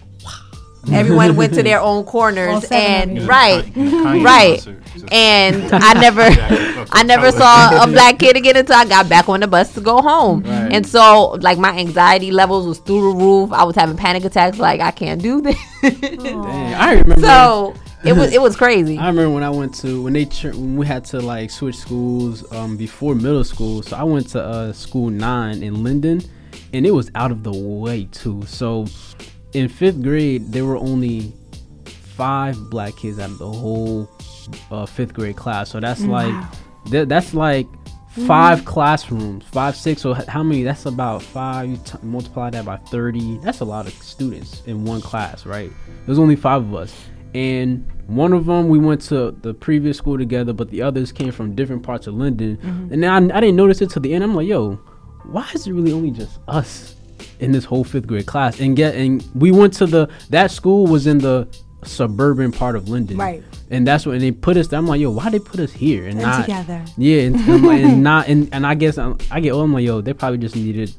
Everyone 0.93 1.37
went 1.37 1.55
to 1.55 1.63
their 1.63 1.81
own 1.81 2.05
corners, 2.05 2.67
seven 2.67 3.11
and 3.11 3.19
you. 3.19 3.27
right, 3.27 3.65
Kanye 3.65 4.25
right. 4.25 4.55
concert. 4.57 4.81
And 5.13 5.73
I 5.73 5.93
never, 5.95 6.23
I 6.93 7.03
never 7.03 7.31
saw 7.33 7.83
a 7.83 7.87
black 7.87 8.19
kid 8.19 8.37
again 8.37 8.57
until 8.57 8.77
I 8.77 8.85
got 8.87 9.09
back 9.09 9.29
on 9.29 9.41
the 9.41 9.47
bus 9.47 9.75
to 9.75 9.81
go 9.81 10.01
home. 10.01 10.43
Right. 10.43 10.73
And 10.73 10.87
so, 10.87 11.39
like, 11.41 11.59
my 11.59 11.77
anxiety 11.77 12.31
levels 12.31 12.67
was 12.67 12.79
through 12.79 13.13
the 13.13 13.19
roof. 13.19 13.53
I 13.53 13.65
was 13.65 13.77
having 13.77 13.97
panic 13.97 14.25
attacks. 14.25 14.59
Like, 14.59 14.81
I 14.81 14.91
can't 14.91 15.21
do 15.21 15.41
this. 15.41 15.57
Dang, 15.83 16.75
I 16.75 16.93
remember. 16.93 17.21
So 17.21 17.75
it 18.05 18.13
was 18.13 18.33
it 18.33 18.41
was 18.41 18.57
crazy. 18.63 18.99
I 18.99 19.09
remember 19.09 19.31
when 19.35 19.43
I 19.43 19.51
went 19.51 19.75
to 19.77 20.03
when 20.03 20.13
they 20.13 20.27
tr- 20.27 20.51
when 20.51 20.77
we 20.77 20.87
had 20.87 21.05
to 21.07 21.21
like 21.21 21.51
switch 21.51 21.77
schools 21.77 22.51
um, 22.53 22.77
before 22.77 23.15
middle 23.15 23.45
school. 23.45 23.83
So 23.83 23.97
I 23.97 24.05
went 24.05 24.29
to 24.31 24.43
uh, 24.43 24.73
school 24.73 25.11
nine 25.11 25.63
in 25.63 25.83
Linden, 25.83 26.23
and 26.73 26.87
it 26.87 26.91
was 26.91 27.11
out 27.15 27.31
of 27.31 27.43
the 27.43 27.53
way 27.53 28.05
too. 28.13 28.45
So 28.47 28.87
in 29.55 29.69
fifth 29.69 30.03
grade, 30.03 30.53
there 30.53 30.65
were 30.65 30.77
only 30.77 31.33
five 31.87 32.57
black 32.71 32.97
kids 32.97 33.19
out 33.19 33.31
of 33.31 33.39
the 33.39 33.51
whole 33.51 34.09
uh, 34.71 34.87
fifth 34.87 35.15
grade 35.15 35.37
class. 35.37 35.71
So 35.71 35.81
that's 35.81 36.03
like 36.03 36.35
th- 36.91 37.09
that's 37.09 37.35
like 37.35 37.67
five 38.27 38.65
classrooms, 38.65 39.45
five 39.53 39.77
six. 39.77 40.03
So 40.03 40.15
how 40.15 40.43
many? 40.43 40.63
That's 40.63 40.87
about 40.87 41.23
five. 41.23 41.69
You 41.71 41.77
t- 41.79 41.99
multiply 42.03 42.51
that 42.51 42.65
by 42.65 42.77
thirty. 42.77 43.39
That's 43.39 43.61
a 43.61 43.65
lot 43.65 43.87
of 43.87 43.93
students 43.95 44.63
in 44.67 44.85
one 44.85 45.01
class, 45.01 45.47
right? 45.47 45.71
There's 46.07 46.19
only 46.19 46.37
five 46.37 46.63
of 46.63 46.75
us, 46.75 46.95
and 47.35 47.91
one 48.07 48.33
of 48.33 48.47
them 48.47 48.69
we 48.69 48.79
went 48.79 49.01
to 49.03 49.31
the 49.31 49.55
previous 49.55 49.97
school 49.97 50.19
together, 50.19 50.53
but 50.53 50.71
the 50.71 50.83
others 50.83 51.11
came 51.11 51.33
from 51.33 51.55
different 51.55 51.83
parts 51.83 52.07
of 52.07 52.15
Linden. 52.15 52.59
And 52.93 53.05
I, 53.05 53.17
I 53.17 53.41
didn't 53.41 53.57
notice 53.57 53.81
it 53.81 53.91
till 53.91 54.03
the 54.03 54.13
end. 54.15 54.23
I'm 54.23 54.35
like, 54.35 54.47
yo, 54.47 54.75
why 55.25 55.49
is 55.55 55.67
it 55.67 55.73
really 55.73 55.93
only 55.93 56.11
just 56.11 56.39
us 56.49 56.94
in 57.45 57.53
this 57.53 57.65
whole 57.65 57.85
fifth 57.85 58.07
grade 58.07 58.27
class? 58.27 58.61
And 58.61 58.77
get 58.77 58.95
and 58.95 59.25
we 59.35 59.51
went 59.53 59.73
to 59.75 59.87
the 59.87 60.09
that 60.31 60.51
school 60.51 60.87
was 60.87 61.07
in 61.07 61.19
the 61.19 61.47
suburban 61.85 62.51
part 62.51 62.77
of 62.77 62.89
Linden, 62.89 63.17
Right. 63.19 63.43
And 63.71 63.87
that's 63.87 64.07
when 64.07 64.19
they 64.21 64.31
put 64.31 64.57
us. 64.57 64.69
there. 64.69 64.79
I'm 64.79 64.87
like, 64.87 65.01
yo, 65.01 65.11
why 65.11 65.25
did 65.31 65.33
they 65.43 65.45
put 65.45 65.61
us 65.61 65.73
here 65.73 66.05
and, 66.05 66.13
And 66.13 66.23
not 66.23 66.43
together. 66.43 66.85
Yeah, 66.97 67.23
and, 67.23 67.37
and, 67.37 67.67
like, 67.67 67.81
and 67.81 68.03
not 68.11 68.29
and, 68.29 68.49
and 68.53 68.67
I 68.67 68.75
guess 68.75 68.97
I'm, 68.99 69.19
I 69.31 69.41
get 69.41 69.53
oh, 69.53 69.61
I'm 69.63 69.73
like, 69.73 69.85
yo, 69.85 70.01
they 70.01 70.13
probably 70.13 70.39
just 70.39 70.55
needed 70.57 70.93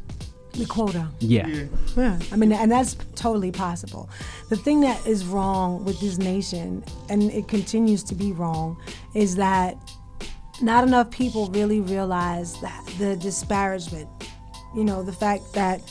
The 0.54 0.66
quota. 0.66 1.08
yeah. 1.20 1.48
Yeah, 1.96 2.20
I 2.32 2.36
mean, 2.36 2.52
and 2.52 2.72
that's 2.72 2.96
totally 3.16 3.52
possible. 3.52 4.10
The 4.50 4.58
thing 4.58 4.82
that 4.82 5.06
is 5.08 5.26
wrong 5.26 5.86
with 5.86 6.00
this 6.02 6.18
nation, 6.18 6.84
and 7.10 7.32
it 7.32 7.48
continues 7.48 8.04
to 8.06 8.16
be 8.16 8.32
wrong, 8.34 8.78
is 9.14 9.36
that 9.38 9.78
not 10.62 10.84
enough 10.88 11.10
people 11.12 11.48
really 11.48 11.82
realize 11.82 12.60
that 12.62 12.86
the 13.00 13.16
disparagement. 13.16 14.10
You 14.76 14.84
know, 14.84 15.04
the 15.04 15.14
fact 15.14 15.54
that 15.54 15.82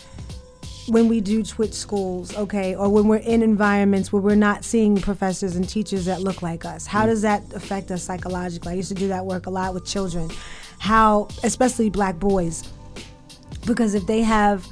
when 0.89 1.09
we 1.09 1.21
do 1.21 1.45
switch 1.45 1.73
schools, 1.73 2.37
okay, 2.37 2.75
or 2.75 2.89
when 2.89 3.09
we're 3.09 3.17
in 3.17 3.43
environments 3.43 4.13
where 4.13 4.21
we're 4.21 4.35
not 4.35 4.65
seeing 4.65 5.01
professors 5.01 5.57
and 5.57 5.69
teachers 5.69 6.05
that 6.05 6.21
look 6.21 6.43
like 6.43 6.65
us, 6.65 6.87
how 6.87 7.07
does 7.07 7.23
that 7.23 7.43
affect 7.55 7.91
us 7.91 8.03
psychologically? 8.03 8.73
I 8.73 8.77
used 8.77 8.89
to 8.89 8.95
do 8.95 9.09
that 9.09 9.25
work 9.25 9.47
a 9.47 9.51
lot 9.51 9.75
with 9.75 9.87
children. 9.87 10.31
How, 10.79 11.29
especially 11.43 11.91
black 11.91 12.19
boys, 12.19 12.65
because 13.67 13.95
if 13.95 14.07
they 14.07 14.23
have 14.23 14.67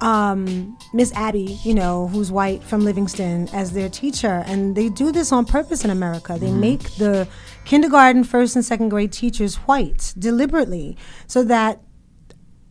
um, 0.00 0.78
Miss 0.92 1.12
Abby, 1.12 1.58
you 1.64 1.74
know, 1.74 2.08
who's 2.08 2.30
white 2.30 2.62
from 2.62 2.82
Livingston, 2.82 3.48
as 3.52 3.72
their 3.72 3.88
teacher, 3.88 4.44
and 4.46 4.76
they 4.76 4.88
do 4.88 5.10
this 5.12 5.32
on 5.32 5.44
purpose 5.44 5.84
in 5.84 5.90
America. 5.90 6.36
They 6.38 6.52
make 6.52 6.82
the 6.94 7.28
kindergarten, 7.64 8.24
first, 8.24 8.54
and 8.56 8.64
second 8.64 8.90
grade 8.90 9.12
teachers 9.12 9.56
white 9.56 10.14
deliberately 10.18 10.96
so 11.26 11.42
that 11.44 11.82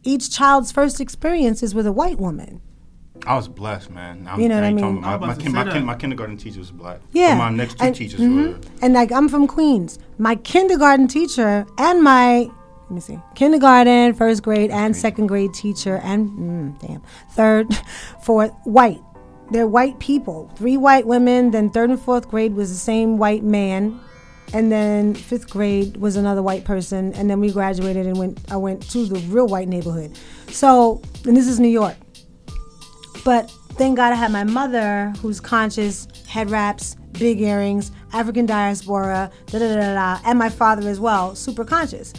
each 0.03 0.31
child's 0.31 0.71
first 0.71 1.01
experience 1.01 1.61
is 1.61 1.75
with 1.75 1.85
a 1.85 1.91
white 1.91 2.17
woman. 2.17 2.61
I 3.25 3.35
was 3.35 3.47
blessed, 3.47 3.89
man. 3.91 4.27
I'm, 4.29 4.39
You 4.39 4.47
know 4.49 4.55
what 4.55 4.63
I 4.63 4.71
mean? 4.73 4.97
about- 4.99 5.19
My, 5.21 5.27
my, 5.27 5.33
kin- 5.35 5.51
my, 5.53 5.63
kin- 5.69 5.85
my 5.85 5.95
kindergarten 5.95 6.37
teacher 6.37 6.59
was 6.59 6.71
black. 6.71 6.99
Yeah. 7.11 7.33
But 7.33 7.37
my 7.37 7.49
next 7.49 7.77
two 7.79 7.85
And- 7.85 7.95
teachers 7.95 8.19
mhm. 8.21 8.53
were. 8.53 8.59
And 8.81 8.93
like 8.93 9.11
I'm 9.11 9.27
from 9.27 9.47
Queens. 9.47 9.99
My 10.17 10.35
kindergarten 10.35 11.07
teacher 11.07 11.65
and 11.77 12.03
my 12.03 12.49
let 12.89 12.91
me 12.95 13.01
see, 13.01 13.19
kindergarten, 13.35 14.13
first 14.13 14.43
grade, 14.43 14.71
and 14.71 14.95
second 14.95 15.27
grade 15.27 15.53
teacher, 15.53 15.97
and 16.05 16.29
mm, 16.29 16.79
damn, 16.79 17.01
third, 17.31 17.67
fourth, 18.23 18.53
white. 18.63 19.01
They're 19.51 19.67
white 19.67 19.99
people. 19.99 20.49
Three 20.55 20.77
white 20.77 21.05
women. 21.05 21.51
Then 21.51 21.69
third 21.69 21.89
and 21.89 21.99
fourth 21.99 22.29
grade 22.29 22.53
was 22.55 22.69
the 22.69 22.77
same 22.79 23.17
white 23.17 23.43
man, 23.43 23.99
and 24.53 24.71
then 24.71 25.15
fifth 25.15 25.49
grade 25.49 25.97
was 25.97 26.15
another 26.15 26.41
white 26.41 26.63
person, 26.63 27.11
and 27.15 27.29
then 27.29 27.41
we 27.41 27.51
graduated 27.51 28.05
and 28.07 28.17
went. 28.17 28.39
I 28.49 28.55
went 28.55 28.89
to 28.91 29.05
the 29.05 29.19
real 29.27 29.47
white 29.47 29.67
neighborhood. 29.67 30.17
So, 30.49 31.01
and 31.25 31.35
this 31.35 31.49
is 31.49 31.59
New 31.59 31.67
York. 31.67 31.95
But 33.23 33.51
thank 33.71 33.97
God 33.97 34.13
I 34.13 34.15
had 34.15 34.31
my 34.31 34.43
mother 34.43 35.13
who's 35.21 35.39
conscious, 35.39 36.07
head 36.27 36.49
wraps, 36.49 36.95
big 37.13 37.41
earrings, 37.41 37.91
African 38.13 38.45
diaspora, 38.45 39.31
da 39.47 39.59
da 39.59 39.75
da 39.75 39.93
da, 39.93 40.19
and 40.25 40.39
my 40.39 40.49
father 40.49 40.87
as 40.89 40.99
well, 40.99 41.35
super 41.35 41.65
conscious. 41.65 42.13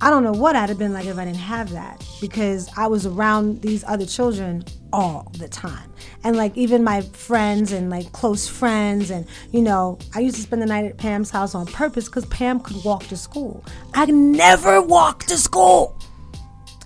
I 0.00 0.10
don't 0.10 0.22
know 0.22 0.32
what 0.32 0.56
I'd 0.56 0.68
have 0.68 0.78
been 0.78 0.92
like 0.92 1.06
if 1.06 1.16
I 1.16 1.24
didn't 1.24 1.38
have 1.38 1.70
that 1.70 2.06
because 2.20 2.68
I 2.76 2.86
was 2.86 3.06
around 3.06 3.62
these 3.62 3.82
other 3.84 4.04
children 4.04 4.62
all 4.92 5.32
the 5.38 5.48
time. 5.48 5.90
And 6.22 6.36
like 6.36 6.54
even 6.56 6.84
my 6.84 7.00
friends 7.00 7.72
and 7.72 7.88
like 7.88 8.12
close 8.12 8.46
friends, 8.46 9.10
and 9.10 9.26
you 9.52 9.62
know, 9.62 9.98
I 10.14 10.20
used 10.20 10.36
to 10.36 10.42
spend 10.42 10.60
the 10.60 10.66
night 10.66 10.84
at 10.84 10.98
Pam's 10.98 11.30
house 11.30 11.54
on 11.54 11.66
purpose 11.66 12.06
because 12.06 12.26
Pam 12.26 12.60
could 12.60 12.84
walk 12.84 13.04
to 13.04 13.16
school. 13.16 13.64
I 13.94 14.04
never 14.06 14.82
walked 14.82 15.28
to 15.28 15.38
school. 15.38 15.98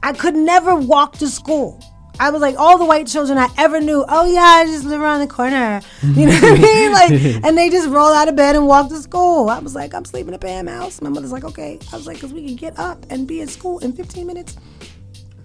I 0.02 0.12
could 0.12 0.36
never 0.36 0.76
walk 0.76 1.14
to 1.18 1.28
school. 1.28 1.82
I 2.20 2.28
was 2.30 2.42
like 2.42 2.56
all 2.58 2.76
the 2.76 2.84
white 2.84 3.06
children 3.06 3.38
I 3.38 3.48
ever 3.56 3.80
knew. 3.80 4.04
Oh 4.06 4.30
yeah, 4.30 4.40
I 4.40 4.66
just 4.66 4.84
live 4.84 5.00
around 5.00 5.20
the 5.20 5.26
corner. 5.26 5.80
You 6.02 6.26
know 6.26 6.32
what 6.32 6.58
I 6.58 6.62
mean? 6.62 6.90
Like, 7.00 7.10
and 7.44 7.56
they 7.56 7.70
just 7.70 7.88
roll 7.88 8.12
out 8.12 8.28
of 8.28 8.36
bed 8.36 8.56
and 8.56 8.66
walk 8.66 8.88
to 8.90 8.96
school. 8.96 9.48
I 9.48 9.58
was 9.58 9.74
like, 9.74 9.94
I'm 9.94 10.04
sleeping 10.04 10.34
at 10.34 10.40
Pam 10.40 10.66
house. 10.66 11.00
My 11.00 11.08
mother's 11.08 11.32
like, 11.32 11.44
okay. 11.44 11.78
I 11.92 11.96
was 11.96 12.06
like, 12.06 12.16
because 12.16 12.32
we 12.32 12.44
can 12.44 12.56
get 12.56 12.78
up 12.78 13.06
and 13.10 13.26
be 13.26 13.40
at 13.40 13.48
school 13.48 13.78
in 13.78 13.92
15 13.92 14.26
minutes. 14.26 14.56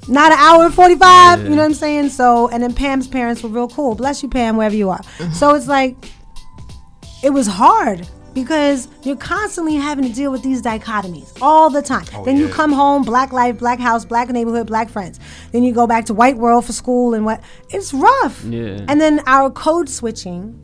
Not 0.07 0.31
an 0.31 0.37
hour 0.39 0.65
and 0.65 0.73
45. 0.73 1.43
You 1.43 1.49
know 1.49 1.57
what 1.57 1.65
I'm 1.65 1.73
saying? 1.73 2.09
So, 2.09 2.49
and 2.49 2.61
then 2.61 2.73
Pam's 2.73 3.07
parents 3.07 3.41
were 3.41 3.49
real 3.49 3.67
cool. 3.67 3.95
Bless 3.95 4.21
you, 4.21 4.29
Pam, 4.29 4.57
wherever 4.57 4.75
you 4.75 4.89
are. 4.89 4.99
Mm-hmm. 4.99 5.33
So 5.33 5.55
it's 5.55 5.67
like, 5.67 5.95
it 7.23 7.29
was 7.29 7.47
hard 7.47 8.07
because 8.35 8.87
you're 9.01 9.15
constantly 9.15 9.75
having 9.75 10.05
to 10.05 10.13
deal 10.13 10.31
with 10.31 10.43
these 10.43 10.61
dichotomies 10.61 11.35
all 11.41 11.69
the 11.71 11.81
time. 11.81 12.05
then 12.25 12.37
you 12.37 12.47
come 12.49 12.71
home, 12.71 13.01
black 13.01 13.31
life, 13.31 13.57
black 13.57 13.79
house, 13.79 14.05
black 14.05 14.29
neighborhood, 14.29 14.67
black 14.67 14.89
friends. 14.89 15.19
Then 15.51 15.63
you 15.63 15.73
go 15.73 15.87
back 15.87 16.05
to 16.05 16.13
white 16.13 16.35
world 16.37 16.65
for 16.65 16.73
school 16.73 17.13
and 17.15 17.25
what 17.25 17.41
it's 17.69 17.93
rough. 17.93 18.43
Yeah. 18.43 18.85
And 18.87 18.99
then 19.01 19.21
our 19.25 19.49
code 19.49 19.89
switching, 19.89 20.61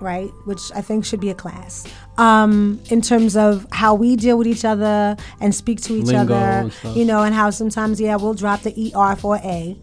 right, 0.00 0.30
which 0.44 0.60
I 0.74 0.82
think 0.82 1.06
should 1.06 1.20
be 1.20 1.30
a 1.30 1.34
class, 1.34 1.86
um, 2.18 2.80
in 2.90 3.00
terms 3.00 3.34
of 3.34 3.66
how 3.72 3.94
we 3.94 4.14
deal 4.14 4.36
with 4.36 4.46
each 4.46 4.64
other 4.64 5.16
and 5.40 5.54
speak 5.54 5.80
to 5.82 5.94
each 5.94 6.04
Lingo 6.06 6.34
other, 6.34 6.70
you 6.90 7.06
know, 7.06 7.22
and 7.22 7.34
how 7.34 7.48
sometimes, 7.48 7.98
yeah, 7.98 8.16
we'll 8.16 8.34
drop 8.34 8.60
the 8.60 8.92
ER 8.94 9.16
for 9.16 9.36
A. 9.38 9.76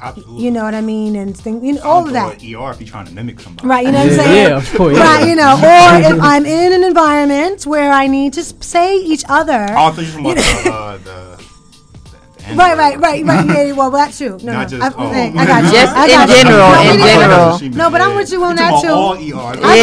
Absolutely. 0.00 0.44
You 0.44 0.50
know 0.50 0.64
what 0.64 0.74
I 0.74 0.80
mean? 0.80 1.16
And 1.16 1.36
think, 1.36 1.64
you 1.64 1.74
know, 1.74 1.82
all 1.82 2.06
of 2.06 2.12
that. 2.12 2.34
ER 2.34 2.36
if 2.38 2.44
you're 2.80 2.88
trying 2.88 3.06
to 3.06 3.12
mimic 3.12 3.40
somebody. 3.40 3.66
Right, 3.66 3.86
you 3.86 3.92
know 3.92 3.98
what 3.98 4.10
I'm 4.10 4.16
saying? 4.16 4.48
yeah, 4.48 4.56
of 4.56 4.74
course, 4.74 4.96
Right, 4.96 5.28
you 5.28 5.34
know, 5.34 5.54
or 5.54 6.14
if 6.14 6.20
I'm 6.22 6.46
in 6.46 6.72
an 6.72 6.84
environment 6.84 7.66
where 7.66 7.90
I 7.90 8.06
need 8.06 8.32
to 8.34 8.42
say 8.44 8.96
each 8.96 9.24
other. 9.28 9.66
Oh, 9.70 9.86
I 9.86 9.90
thought 9.90 10.04
you 10.04 10.22
were 10.22 10.34
talking 10.34 10.66
about 10.66 11.04
the, 11.04 11.12
uh, 11.12 11.36
the, 11.36 11.37
the, 12.48 12.54
the 12.54 12.58
Right, 12.58 12.76
right, 12.76 12.98
right, 12.98 13.24
right. 13.24 13.46
Yeah, 13.54 13.62
yeah, 13.62 13.72
well, 13.72 13.90
that 13.92 14.12
too. 14.12 14.38
No, 14.42 14.52
Not 14.52 14.70
no, 14.72 14.78
just- 14.78 14.96
I, 14.98 15.02
oh. 15.02 15.10
I 15.10 15.46
got 15.46 15.64
you. 15.64 15.70
Just 15.70 15.92
I 15.96 16.04
in 16.04 16.10
got 16.10 16.28
you. 16.28 16.34
general, 16.34 16.68
No, 16.68 16.80
in 16.80 16.86
we 16.90 16.96
need- 16.96 17.04
general. 17.08 17.58
No, 17.78 17.90
but 17.90 18.00
I'm 18.00 18.14
with 18.16 18.30
you 18.32 18.44
on 18.44 18.56
that 18.56 18.70
Talking 18.70 18.88
too. 18.88 19.34
about 19.34 19.58
all 19.58 19.74
ER. 19.74 19.78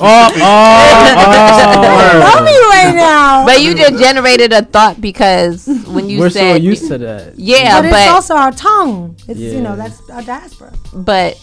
Oh, 0.00 0.32
oh, 0.36 2.20
Love 2.20 2.44
me 2.44 2.56
right 2.70 2.92
now. 2.94 3.44
But 3.46 3.60
you 3.62 3.74
just 3.74 3.98
generated 4.02 4.52
a 4.52 4.62
thought 4.62 5.00
because 5.00 5.66
when 5.86 6.08
you 6.08 6.18
We're 6.20 6.30
so 6.30 6.38
said 6.40 6.62
used 6.62 6.88
to 6.88 6.98
that. 6.98 7.38
yeah, 7.38 7.80
but, 7.80 7.90
but 7.90 8.00
it's 8.00 8.10
also 8.10 8.34
our 8.34 8.52
tongue. 8.52 9.16
It's 9.28 9.38
you 9.40 9.52
Yeah. 9.52 9.60
know 9.60 9.76
that's 9.76 10.00
our 10.10 10.22
diaspora. 10.22 10.72
but 10.92 11.38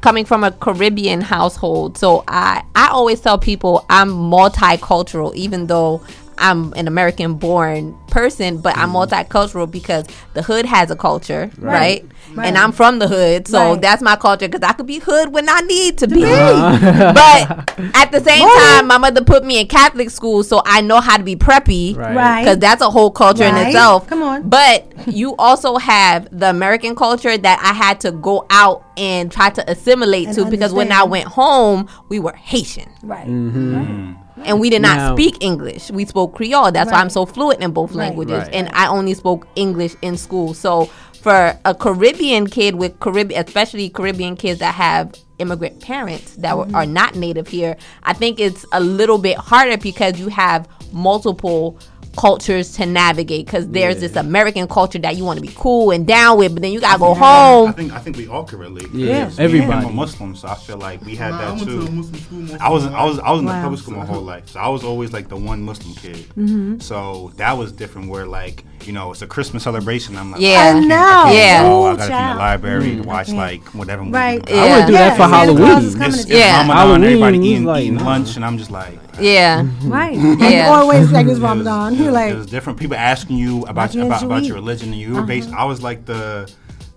coming 0.00 0.24
from 0.24 0.44
a 0.44 0.50
Caribbean 0.52 1.20
household, 1.20 1.96
so 1.98 2.24
I 2.28 2.62
I 2.74 2.88
always 2.88 3.20
tell 3.20 3.38
people 3.38 3.84
I'm 3.88 4.10
multicultural, 4.10 5.34
even 5.34 5.66
though 5.66 6.02
I'm 6.38 6.72
an 6.74 6.88
American 6.88 7.34
born 7.34 7.96
person, 8.08 8.58
but 8.58 8.76
I'm 8.76 8.90
mm-hmm. 8.90 9.14
multicultural 9.14 9.70
because 9.70 10.06
the 10.34 10.42
hood 10.42 10.66
has 10.66 10.90
a 10.90 10.96
culture, 10.96 11.50
right? 11.58 12.04
Right. 12.34 12.46
And 12.46 12.58
I'm 12.58 12.72
from 12.72 12.98
the 12.98 13.08
hood, 13.08 13.46
so 13.46 13.72
Right. 13.72 13.80
that's 13.80 14.02
my 14.02 14.16
culture 14.16 14.48
because 14.48 14.68
I 14.68 14.72
could 14.72 14.86
be 14.86 14.98
hood 14.98 15.32
when 15.32 15.48
I 15.48 15.60
need 15.60 15.98
to 15.98 16.08
be. 16.08 16.16
be. 16.16 16.24
Uh-huh. 16.24 17.12
but 17.14 17.78
at 17.94 18.10
the 18.12 18.20
same 18.20 18.48
time, 18.48 18.86
my 18.86 18.98
mother 18.98 19.22
put 19.22 19.44
me 19.44 19.60
in 19.60 19.66
Catholic 19.66 20.10
school, 20.10 20.42
so 20.42 20.62
I 20.64 20.80
know 20.80 21.00
how 21.00 21.16
to 21.16 21.22
be 21.22 21.36
preppy. 21.36 21.96
Right. 21.96 22.14
Right. 22.16 22.42
Because 22.42 22.58
that's 22.58 22.82
a 22.82 22.90
whole 22.90 23.10
culture 23.10 23.44
in 23.44 23.56
itself. 23.56 24.06
Come 24.06 24.22
on. 24.22 24.48
But 24.48 24.92
you 25.08 25.34
also 25.36 25.76
have 25.76 26.28
the 26.36 26.50
American 26.50 26.94
culture 26.96 27.36
that 27.36 27.60
I 27.62 27.72
had 27.72 28.00
to 28.00 28.12
go 28.12 28.46
out 28.50 28.84
and 28.96 29.30
try 29.30 29.50
to 29.50 29.70
assimilate 29.70 30.28
And 30.28 30.36
to 30.36 30.44
because 30.46 30.72
when 30.72 30.92
I 30.92 31.04
went 31.04 31.26
home, 31.26 31.88
we 32.08 32.18
were 32.18 32.32
Haitian 32.32 32.90
Right. 33.02 33.26
Mm-hmm. 33.26 34.23
And 34.44 34.60
we 34.60 34.70
did 34.70 34.82
not 34.82 34.96
Now- 34.96 35.14
speak 35.14 35.36
English. 35.40 35.90
We 35.90 36.04
spoke 36.04 36.34
Creole. 36.34 36.72
That's 36.72 36.90
why 36.90 37.00
I'm 37.00 37.10
so 37.10 37.26
fluent 37.26 37.60
in 37.60 37.72
both 37.72 37.90
Right. 37.90 38.08
languages. 38.08 38.44
Right. 38.44 38.54
And 38.54 38.70
I 38.72 38.88
only 38.88 39.14
spoke 39.14 39.46
English 39.54 39.94
in 40.02 40.16
school. 40.16 40.54
So 40.54 40.88
for 41.20 41.56
a 41.64 41.74
Caribbean 41.74 42.46
kid 42.48 42.74
with 42.74 42.98
Caribbean, 43.00 43.44
especially 43.46 43.88
Caribbean 43.88 44.36
kids 44.36 44.60
that 44.60 44.74
have 44.74 45.14
immigrant 45.38 45.80
parents 45.80 46.36
that 46.36 46.56
were, 46.56 46.64
are 46.64 46.84
mm-hmm. 46.84 46.92
not 46.92 47.14
native 47.14 47.48
here, 47.48 47.76
I 48.02 48.12
think 48.12 48.38
it's 48.38 48.66
a 48.72 48.80
little 48.80 49.18
bit 49.18 49.36
harder 49.36 49.76
because 49.78 50.18
you 50.18 50.28
have 50.28 50.68
multiple 50.92 51.78
cultures 52.16 52.72
to 52.76 52.86
navigate 52.86 53.46
because 53.46 53.68
there's 53.68 54.00
this 54.00 54.16
American 54.16 54.66
culture 54.68 54.98
that 55.00 55.16
you 55.16 55.24
want 55.24 55.38
to 55.38 55.42
be 55.46 55.52
cool 55.56 55.90
and 55.90 56.06
down 56.06 56.38
with, 56.38 56.52
but 56.54 56.62
then 56.62 56.72
you 56.72 56.80
gotta 56.80 56.98
go 56.98 57.12
I 57.14 57.18
home. 57.18 57.72
think 57.74 57.92
I 57.92 57.98
think 57.98 58.16
we 58.16 58.28
all 58.28 58.44
could 58.44 58.58
relate. 58.58 58.88
Yeah, 58.92 59.24
because 59.24 59.40
everybody. 59.40 59.86
I'm 59.86 59.92
a 59.92 59.94
Muslim, 59.94 60.34
so 60.36 60.48
I 60.48 60.54
feel 60.54 60.78
like 60.78 61.04
we 61.04 61.16
had 61.16 61.30
Nah, 61.32 61.38
that 61.38 61.48
went 61.56 61.64
too. 61.64 61.86
to 62.12 62.18
school 62.20 62.56
I 62.60 62.68
was 62.70 62.86
I 62.86 63.04
was 63.04 63.18
I 63.18 63.30
was 63.30 63.40
in 63.40 63.46
the 63.46 63.52
Wow. 63.52 63.62
public 63.62 63.80
school 63.80 63.94
my 63.96 64.04
whole 64.06 64.22
life, 64.22 64.48
so 64.48 64.60
I 64.60 64.68
was 64.68 64.84
always 64.84 65.12
like 65.12 65.28
the 65.28 65.36
one 65.36 65.62
Muslim 65.62 65.94
kid. 65.94 66.16
Mhm. 66.36 66.82
So 66.82 67.32
that 67.36 67.56
was 67.58 67.72
different. 67.72 68.08
Where 68.10 68.26
like 68.26 68.64
you 68.86 68.92
know 68.92 69.10
it's 69.12 69.22
a 69.22 69.26
Christmas 69.26 69.62
celebration. 69.64 70.16
I'm 70.16 70.32
like, 70.32 70.40
Yeah. 70.40 70.50
oh, 70.50 70.56
I 70.56 70.68
I 70.68 70.72
can't, 70.72 70.88
know. 70.88 70.96
I 70.96 71.22
can't 71.24 71.34
Yeah. 71.36 71.62
go. 71.62 71.84
I 71.86 71.94
gotta 71.96 72.08
be 72.08 72.14
in 72.16 72.28
the 72.30 72.34
library 72.36 72.96
to 72.96 73.02
Mm. 73.02 73.06
watch 73.06 73.28
Okay. 73.28 73.36
like 73.36 73.64
whatever. 73.68 74.02
movie. 74.02 74.14
Right. 74.14 74.48
we 74.50 74.58
I 74.58 74.66
Yeah. 74.66 74.76
would 74.78 74.86
do 74.86 74.92
that 74.92 75.16
for 75.16 75.22
Halloween. 75.24 75.78
is 75.84 75.94
coming 75.94 76.08
It's, 76.08 76.24
to 76.24 76.30
it's 76.30 76.38
Yeah. 76.38 76.56
Ramadan, 76.58 76.76
Halloween 76.76 77.04
everybody 77.04 77.38
eating, 77.38 77.64
like, 77.64 77.84
eating 77.84 77.98
lunch, 77.98 78.36
and 78.36 78.44
I'm 78.44 78.58
just 78.58 78.70
like. 78.70 78.98
Yeah. 79.20 79.64
Right. 79.84 80.16
Yeah. 80.38 80.68
Always 80.74 81.10
like 81.12 81.26
it's 81.26 81.38
It 81.38 81.40
was- 81.40 81.40
Ramadan. 81.40 81.94
it 81.94 82.00
You're 82.00 82.12
like, 82.12 82.32
it 82.32 82.36
was 82.38 82.46
different 82.46 82.78
people 82.78 82.96
asking 82.96 83.36
you 83.36 83.62
about 83.62 83.94
What 83.94 84.06
about, 84.06 84.20
you 84.22 84.26
about 84.26 84.42
eat? 84.42 84.46
your 84.48 84.56
religion, 84.56 84.88
and 84.92 84.98
you 84.98 85.14
were 85.14 85.22
based. 85.22 85.50
I 85.56 85.64
was 85.64 85.82
like 85.82 86.04
the 86.06 86.48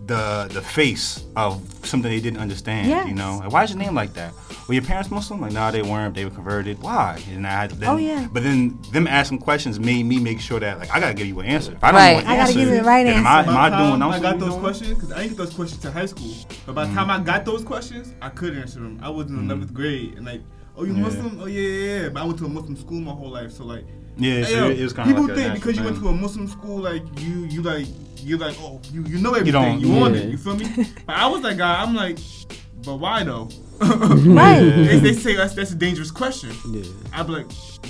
the 0.07 0.49
the 0.51 0.61
face 0.61 1.23
of 1.35 1.61
something 1.85 2.09
they 2.09 2.19
didn't 2.21 2.39
understand. 2.39 2.87
Yes. 2.87 3.07
You 3.07 3.13
know, 3.15 3.37
like, 3.39 3.51
why 3.51 3.63
is 3.63 3.69
your 3.71 3.79
name 3.79 3.93
like 3.93 4.13
that? 4.13 4.33
Were 4.67 4.73
your 4.73 4.83
parents 4.83 5.11
Muslim? 5.11 5.39
Like, 5.41 5.51
nah, 5.53 5.71
they 5.71 5.81
weren't. 5.81 6.15
They 6.15 6.25
were 6.25 6.31
converted. 6.31 6.81
Why? 6.81 7.21
And 7.29 7.45
I 7.45 7.51
had 7.51 7.71
then, 7.71 7.89
Oh, 7.89 7.97
yeah. 7.97 8.27
But 8.31 8.43
then 8.43 8.79
them 8.91 9.07
asking 9.07 9.39
questions 9.39 9.79
made 9.79 10.03
me 10.05 10.19
make 10.19 10.39
sure 10.39 10.59
that 10.59 10.79
like 10.79 10.91
I 10.91 10.99
gotta 10.99 11.13
give 11.13 11.27
you 11.27 11.39
an 11.39 11.45
answer. 11.45 11.73
If 11.73 11.83
I 11.83 11.91
don't 11.91 11.99
Right. 11.99 12.13
know 12.13 12.19
an 12.19 12.25
I 12.27 12.29
gotta 12.29 12.41
answer, 12.41 12.53
give 12.59 12.69
you 12.69 12.75
the 12.75 12.83
right 12.83 13.03
then 13.03 13.13
Am 13.19 13.27
I, 13.27 13.39
answer. 13.39 13.49
am 13.49 13.55
By 13.55 13.61
I 13.61 13.69
the 13.69 13.77
doing? 13.77 13.99
time 13.99 14.11
I'm 14.11 14.21
got 14.21 14.39
those 14.39 14.53
do? 14.55 14.59
questions 14.59 14.93
because 14.93 15.11
I 15.11 15.17
didn't 15.17 15.29
get 15.29 15.37
those 15.37 15.53
questions 15.53 15.81
to 15.81 15.91
high 15.91 16.05
school. 16.05 16.33
But 16.65 16.75
by 16.75 16.85
the 16.85 16.93
time 16.93 17.09
I 17.11 17.19
got 17.19 17.45
those 17.45 17.63
questions, 17.63 18.13
I 18.21 18.29
could 18.29 18.57
answer 18.57 18.79
them. 18.79 18.99
I 19.03 19.09
was 19.09 19.27
in 19.27 19.37
mm. 19.37 19.47
the 19.47 19.55
11th 19.55 19.73
grade 19.73 20.13
and 20.15 20.25
like, 20.25 20.41
oh, 20.75 20.83
you 20.85 20.93
Yeah. 20.95 21.01
Muslim? 21.01 21.39
Oh 21.41 21.45
yeah, 21.45 21.61
yeah, 21.61 22.01
yeah. 22.03 22.09
But 22.09 22.23
I 22.23 22.25
went 22.25 22.39
to 22.39 22.45
a 22.45 22.49
Muslim 22.49 22.75
school 22.77 22.99
my 23.01 23.11
whole 23.11 23.29
life, 23.31 23.51
so 23.51 23.65
like, 23.65 23.85
Yeah, 24.18 24.43
so 24.45 24.51
yo, 24.55 24.70
it 24.72 24.82
was 24.84 24.93
kinda 24.93 25.07
people 25.09 25.24
like 25.24 25.32
a 25.32 25.36
think 25.36 25.47
natural 25.47 25.59
because 25.61 25.78
you 25.78 25.84
went 25.84 25.97
to 25.97 26.07
a 26.09 26.11
Muslim 26.13 26.47
school, 26.47 26.78
like 26.82 27.03
you, 27.20 27.45
you 27.45 27.61
like, 27.61 27.86
you 28.18 28.38
like, 28.38 28.55
oh, 28.59 28.82
you, 28.91 29.03
you 29.03 29.20
know 29.20 29.34
everything. 29.34 29.53
don't- 29.61 29.80
You, 29.80 29.91
want 29.93 30.15
yeah. 30.15 30.22
it. 30.22 30.30
You 30.32 30.38
feel 30.38 30.55
me? 30.55 30.65
but 31.05 31.15
I 31.15 31.28
was 31.28 31.41
that 31.43 31.57
guy. 31.57 31.82
I'm 31.82 31.93
like, 31.95 32.18
but 32.86 32.95
why 32.97 33.23
though? 33.23 33.49
Right. 33.80 34.59
they, 34.59 34.97
they 34.99 35.13
say 35.13 35.36
that's 35.36 35.53
that's 35.53 35.71
a 35.71 35.75
dangerous 35.75 36.09
question. 36.09 36.49
Yeah. 36.71 36.84
I'd 37.13 37.28
be 37.28 37.34
like, 37.34 37.45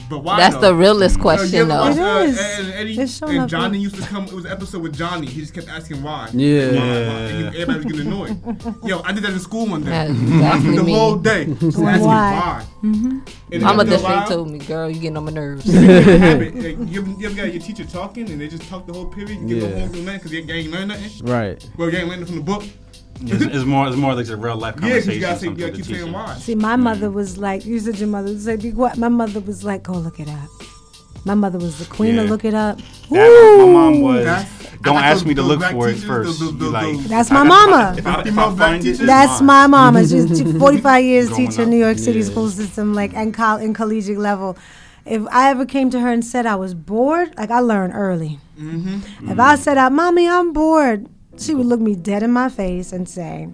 but 0.10 0.20
why? 0.20 0.36
That's 0.38 0.56
though? 0.56 0.74
the 0.74 0.76
realest 0.76 1.16
Uh, 1.16 1.20
you 1.20 1.22
question, 1.24 1.56
ever 1.60 1.70
though. 1.70 1.80
watch, 1.80 1.96
It 1.96 2.02
uh, 2.02 2.18
is. 2.24 2.40
And, 2.60 2.74
Eddie, 2.74 3.00
It's 3.00 3.18
showing 3.18 3.38
and 3.38 3.50
Johnny 3.50 3.78
used 3.80 3.96
to 3.96 4.02
come. 4.02 4.26
It 4.26 4.34
was 4.34 4.44
an 4.44 4.52
episode 4.52 4.82
with 4.82 4.98
Johnny. 4.98 5.28
He 5.28 5.40
just 5.40 5.54
kept 5.54 5.70
asking 5.70 6.04
why. 6.04 6.30
Yeah. 6.34 6.72
Why, 6.72 6.78
why? 6.78 6.84
And 6.84 7.40
you- 7.56 7.62
everybody 7.62 7.78
was 7.78 7.86
getting 7.86 8.08
annoyed. 8.08 8.84
Yo, 8.86 9.00
I 9.02 9.14
did 9.14 9.24
that 9.24 9.32
in 9.32 9.40
school 9.40 9.66
one 9.68 9.84
day. 9.86 9.92
That's 9.92 10.10
exactly 10.10 10.76
the 10.76 10.84
me. 10.84 10.94
whole 10.94 11.16
day. 11.16 11.46
Just 11.60 11.80
asking 11.80 12.06
Why? 12.06 12.32
why. 12.34 12.66
Mm-hmm. 12.84 13.62
Mama 13.64 13.82
after 13.82 13.82
a 13.82 13.86
just 13.86 14.04
straight 14.04 14.16
while, 14.18 14.28
told 14.28 14.52
me, 14.52 14.60
girl, 14.60 14.90
you 14.90 15.00
getting 15.00 15.16
on 15.18 15.24
my 15.26 15.32
nerves. 15.32 15.64
it's 15.66 16.08
habit. 16.20 16.56
Like, 16.56 16.92
you, 16.92 17.02
ever, 17.02 17.10
you 17.12 17.26
ever 17.28 17.36
got 17.36 17.54
your 17.54 17.62
teacher 17.62 17.86
talking 17.86 18.30
and 18.30 18.42
they 18.42 18.50
just 18.50 18.64
talk 18.68 18.86
the 18.88 18.94
whole 18.94 19.06
period? 19.06 19.40
You 19.40 19.48
get 19.48 19.64
Yeah. 19.64 19.70
no 19.70 19.80
home 19.80 19.90
from 19.90 20.06
nothing 20.06 20.20
because 20.20 20.32
you 20.34 20.54
ain't 20.54 20.72
learn 20.72 20.88
nothing. 20.90 21.26
Right. 21.26 21.70
Well, 21.78 21.90
you 21.90 21.98
ain't 21.98 22.10
learning 22.10 22.26
from 22.26 22.36
the 22.36 22.42
book. 22.42 22.64
It's, 23.22 23.43
it's 23.43 23.65
more. 23.65 23.88
It's 23.88 23.95
more 23.97 24.13
like 24.15 24.28
a 24.30 24.36
real 24.38 24.55
life 24.57 24.76
conversation. 24.76 25.11
Yeah, 25.11 25.15
because 25.15 25.15
conversation. 25.15 25.15
you 25.15 25.20
gotta 25.22 25.39
say, 25.39 25.45
you 25.45 25.49
something 25.49 25.59
gotta 25.59 25.78
with 25.78 25.88
keep 25.88 25.95
saying 25.97 26.11
why. 26.13 26.36
see, 26.36 26.55
my 26.55 26.76
mother 26.76 27.09
was 27.11 27.38
like, 27.38 27.65
you 27.65 27.80
said 27.80 27.97
your 27.97 28.09
mother 28.09 28.32
was 28.32 28.47
like, 28.47 28.61
"Be 28.61 28.72
what? 28.72 28.97
My 28.97 29.09
mother 29.09 29.39
was 29.39 29.63
like, 29.63 29.84
go 29.84 29.93
look 29.93 30.20
it 30.20 30.30
up. 30.30 30.49
My 31.26 31.34
mother 31.34 31.57
was 31.57 31.78
the 31.80 31.86
queen 31.86 32.15
Yeah. 32.15 32.22
of 32.22 32.30
look 32.30 32.45
it 32.45 32.53
up. 32.53 32.78
That, 33.09 33.55
my 33.59 33.65
mom 33.65 34.01
was. 34.01 34.24
That's- 34.24 34.78
Don't 34.82 34.95
I 34.95 35.07
ask 35.07 35.20
those- 35.22 35.26
me 35.26 35.34
to 35.36 35.41
look 35.41 35.59
black 35.59 35.72
for 35.74 35.89
it 35.89 35.97
first. 35.97 36.39
those- 36.39 36.51
You 36.53 36.57
those- 36.57 36.72
like, 36.72 36.97
That's 37.05 37.32
my 37.32 37.43
mama. 37.43 37.95
If 37.97 38.05
I, 38.07 38.11
if 38.11 38.18
I 38.20 38.24
Female 38.24 38.51
black 38.51 38.57
find 38.72 38.86
it, 38.86 38.97
That's 38.99 39.41
mine. 39.41 39.72
my 39.72 39.91
mama. 39.91 40.01
She's 40.07 40.57
45 40.57 41.03
years 41.03 41.28
Growing 41.30 41.47
teaching. 41.49 41.70
New 41.70 41.78
York 41.78 41.97
City 41.97 42.20
Yeah. 42.20 42.26
school 42.26 42.49
system, 42.49 42.93
like 42.93 43.13
and 43.13 43.34
col- 43.34 43.57
in 43.57 43.74
collegiate 43.74 44.20
level. 44.20 44.57
If 45.05 45.24
I 45.32 45.49
ever 45.49 45.65
came 45.65 45.89
to 45.89 45.99
her 45.99 46.09
and 46.11 46.24
said 46.24 46.45
I 46.45 46.55
was 46.55 46.74
bored, 46.74 47.34
like 47.38 47.49
I 47.51 47.59
learned 47.59 47.93
early. 47.95 48.39
Mm-hmm. 48.59 49.32
If 49.32 49.39
I 49.39 49.55
said, 49.55 49.78
out, 49.78 49.91
"Mommy, 49.93 50.28
I'm 50.30 50.53
bored," 50.53 51.07
she 51.38 51.54
would 51.54 51.66
look 51.66 51.80
me 51.80 51.96
dead 51.96 52.24
in 52.24 52.32
my 52.32 52.50
face 52.50 52.92
and 52.94 53.08
say, 53.08 53.50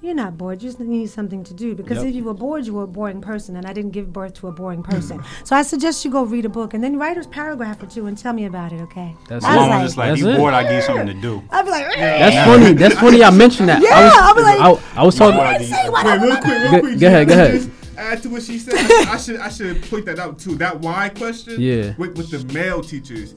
"You're 0.00 0.14
not 0.14 0.36
bored. 0.36 0.62
You 0.62 0.68
just 0.68 0.80
need 0.80 1.08
something 1.10 1.42
to 1.44 1.54
do. 1.54 1.74
Because 1.74 1.98
Yep. 1.98 2.06
if 2.08 2.14
you 2.14 2.24
were 2.24 2.34
bored, 2.34 2.66
you 2.66 2.74
were 2.74 2.84
a 2.84 2.86
boring 2.86 3.20
person, 3.20 3.56
and 3.56 3.66
I 3.66 3.72
didn't 3.72 3.92
give 3.92 4.12
birth 4.12 4.34
to 4.34 4.48
a 4.48 4.52
boring 4.52 4.82
hmm. 4.82 4.90
person. 4.90 5.22
so 5.44 5.56
I 5.56 5.62
suggest 5.62 6.04
you 6.04 6.10
go 6.10 6.22
read 6.24 6.44
a 6.44 6.48
book 6.48 6.74
and 6.74 6.84
then 6.84 6.98
write 6.98 7.16
a 7.16 7.26
paragraph 7.28 7.82
or 7.82 7.86
two 7.86 8.06
and 8.06 8.16
tell 8.16 8.32
me 8.32 8.44
about 8.44 8.72
it. 8.72 8.80
Okay? 8.82 9.14
That's 9.28 9.44
I 9.44 9.48
My 9.48 9.56
was 9.56 9.60
mom 9.60 9.70
like- 9.70 9.82
was 9.82 9.88
just 9.90 9.98
like, 9.98 10.08
That's 10.10 10.20
"You 10.20 10.28
it. 10.30 10.36
bored? 10.36 10.54
I 10.54 10.62
give 10.64 10.72
you 10.74 10.82
something 10.82 11.06
to 11.06 11.14
do." 11.14 11.42
I'd 11.50 11.64
be 11.64 11.70
like, 11.70 11.86
That's 11.96 12.46
funny. 12.46 12.72
That's 12.74 12.94
funny. 12.96 13.24
I 13.24 13.30
mentioned 13.30 13.68
that. 13.68 13.82
Yeah, 13.82 13.90
I 13.92 14.04
was, 14.04 14.14
I'll 14.16 14.34
be 14.34 14.42
like- 14.42 14.60
I, 14.60 15.00
I 15.00 15.04
was 15.04 15.14
talking. 15.14 15.38
Why 15.38 15.58
do 15.58 15.64
Wait, 15.64 16.20
real 16.20 16.36
quick, 16.36 16.70
real 16.70 16.80
quick. 16.80 16.98
go 16.98 17.06
ahead, 17.06 17.28
go 17.28 17.34
ahead. 17.34 17.70
Add 17.96 18.22
to 18.24 18.28
what 18.28 18.42
she 18.42 18.58
said. 18.58 18.74
I 19.08 19.16
should, 19.16 19.38
I 19.38 19.48
should 19.48 19.80
point 19.84 20.04
that 20.06 20.18
out 20.18 20.38
too. 20.38 20.56
That 20.56 20.80
why 20.80 21.10
question. 21.10 21.60
Yeah. 21.60 21.94
With, 21.96 22.16
with 22.18 22.30
the 22.30 22.52
male 22.52 22.82
teachers. 22.82 23.34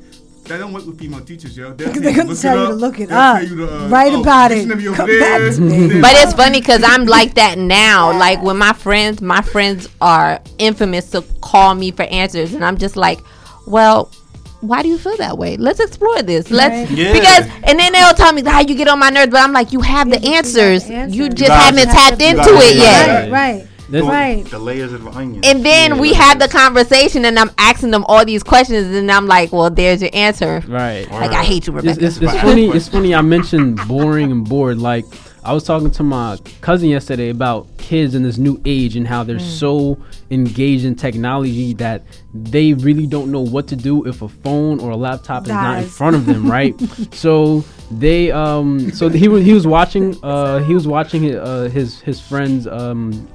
That 0.47 0.57
don't 0.59 0.73
work 0.73 0.85
with 0.85 0.97
female 0.99 1.21
teachers, 1.21 1.57
yo. 1.57 1.73
They'll 1.73 1.93
Because 1.93 2.01
tell 2.01 2.01
they're 2.01 2.11
you 2.11 2.23
gonna 2.23 2.35
tell 2.35 2.57
you 2.61 2.67
to 2.67 2.73
look 2.73 2.99
it 2.99 3.09
They'll 3.09 3.17
up. 3.17 3.41
you 3.43 3.55
to, 3.57 3.85
uh, 3.85 3.87
Write 3.89 4.13
oh, 4.13 4.21
about 4.21 4.51
it. 4.51 4.67
Come 4.67 5.07
there. 5.07 5.19
back 5.19 5.55
to 5.55 5.61
me. 5.61 6.01
But 6.01 6.11
it's 6.15 6.33
funny 6.33 6.59
because 6.61 6.83
I'm 6.85 7.05
like 7.05 7.35
that 7.35 7.57
now. 7.57 8.17
Like 8.17 8.41
when 8.41 8.57
my 8.57 8.73
friends, 8.73 9.21
my 9.21 9.41
friends 9.41 9.87
are 10.01 10.39
infamous 10.57 11.11
to 11.11 11.21
call 11.41 11.75
me 11.75 11.91
for 11.91 12.03
answers, 12.03 12.53
and 12.53 12.63
I'm 12.63 12.77
just 12.77 12.95
like, 12.95 13.19
well. 13.65 14.11
Why 14.61 14.81
do 14.81 14.89
you 14.89 14.97
feel 14.97 15.15
that 15.17 15.37
way? 15.37 15.55
Let's 15.55 15.79
explore 15.79 16.23
this. 16.23 16.49
Let's 16.49 16.89
Right. 16.89 16.97
Yeah. 16.97 17.13
because 17.13 17.45
and 17.63 17.77
then 17.77 17.93
they'll 17.93 18.15
tell 18.15 18.33
me 18.33 18.41
how 18.43 18.61
you 18.61 18.73
get 18.73 18.87
on 18.87 18.97
my 18.97 19.11
nerves, 19.11 19.31
but 19.31 19.39
I'm 19.41 19.53
like, 19.53 19.71
you 19.71 19.81
have 19.81 20.09
the 20.09 20.15
you 20.15 20.21
the 20.31 20.35
answers. 20.35 20.89
answers. 20.89 21.15
You 21.15 21.25
You 21.25 21.29
just 21.29 21.47
got 21.49 21.63
haven't 21.75 21.85
tapped 21.93 22.19
into 22.19 22.41
it 22.41 22.71
it. 22.71 22.77
yet. 22.77 23.29
Right, 23.29 23.31
right. 23.31 23.67
That's- 23.89 24.09
right. 24.09 24.45
The 24.45 24.59
layers 24.59 24.93
of 24.93 25.03
the 25.03 25.11
onion. 25.11 25.41
And 25.45 25.65
then 25.65 25.97
we 25.97 26.13
have 26.13 26.39
the 26.39 26.47
conversation, 26.47 27.25
and 27.25 27.37
I'm 27.39 27.51
asking 27.57 27.91
them 27.91 28.03
all 28.05 28.25
these 28.25 28.43
questions, 28.43 28.93
and 28.95 29.11
I'm 29.11 29.27
like, 29.27 29.51
well, 29.51 29.69
there's 29.69 30.01
your 30.01 30.11
answer. 30.13 30.63
Right. 30.67 31.09
Like 31.09 31.31
I 31.31 31.43
hate 31.43 31.67
you, 31.67 31.75
It's, 31.77 31.85
Rebecca. 31.85 32.05
it's, 32.05 32.17
it's 32.17 32.41
funny. 32.41 32.67
It's 32.69 32.87
funny. 32.89 33.15
I 33.15 33.21
mentioned 33.21 33.79
boring 33.87 34.31
and 34.31 34.47
bored. 34.47 34.77
Like 34.79 35.05
I 35.43 35.53
was 35.53 35.63
talking 35.63 35.91
to 35.91 36.03
my 36.03 36.37
cousin 36.61 36.89
yesterday 36.89 37.29
about 37.29 37.67
kids 37.77 38.15
in 38.15 38.23
this 38.23 38.37
new 38.37 38.61
age 38.65 38.97
and 38.97 39.07
how 39.07 39.23
they're 39.23 39.39
so 39.39 39.97
engaged 40.29 40.83
in 40.83 40.93
technology 40.93 41.73
that 41.75 42.03
they 42.33 42.73
really 42.73 43.07
don't 43.07 43.31
know 43.31 43.39
what 43.39 43.65
to 43.69 43.77
do 43.77 44.05
if 44.05 44.21
a 44.21 44.27
phone 44.27 44.81
or 44.81 44.91
a 44.91 44.97
laptop 44.97 45.43
is 45.43 45.49
not 45.49 45.77
in 45.83 45.87
front 45.87 46.17
of 46.17 46.25
them. 46.25 46.51
Right. 46.51 46.75
so 47.13 47.63
they 47.91 48.29
um 48.31 48.91
so 48.91 49.07
he 49.07 49.29
was 49.29 49.45
he 49.45 49.53
was 49.53 49.65
watching 49.65 50.17
uh 50.21 50.59
he 50.65 50.73
was 50.73 50.85
watching 50.85 51.23
his 51.23 51.35
uh, 51.37 51.69
his 51.71 52.01
his 52.01 52.19
friends 52.19 52.67
um 52.67 53.25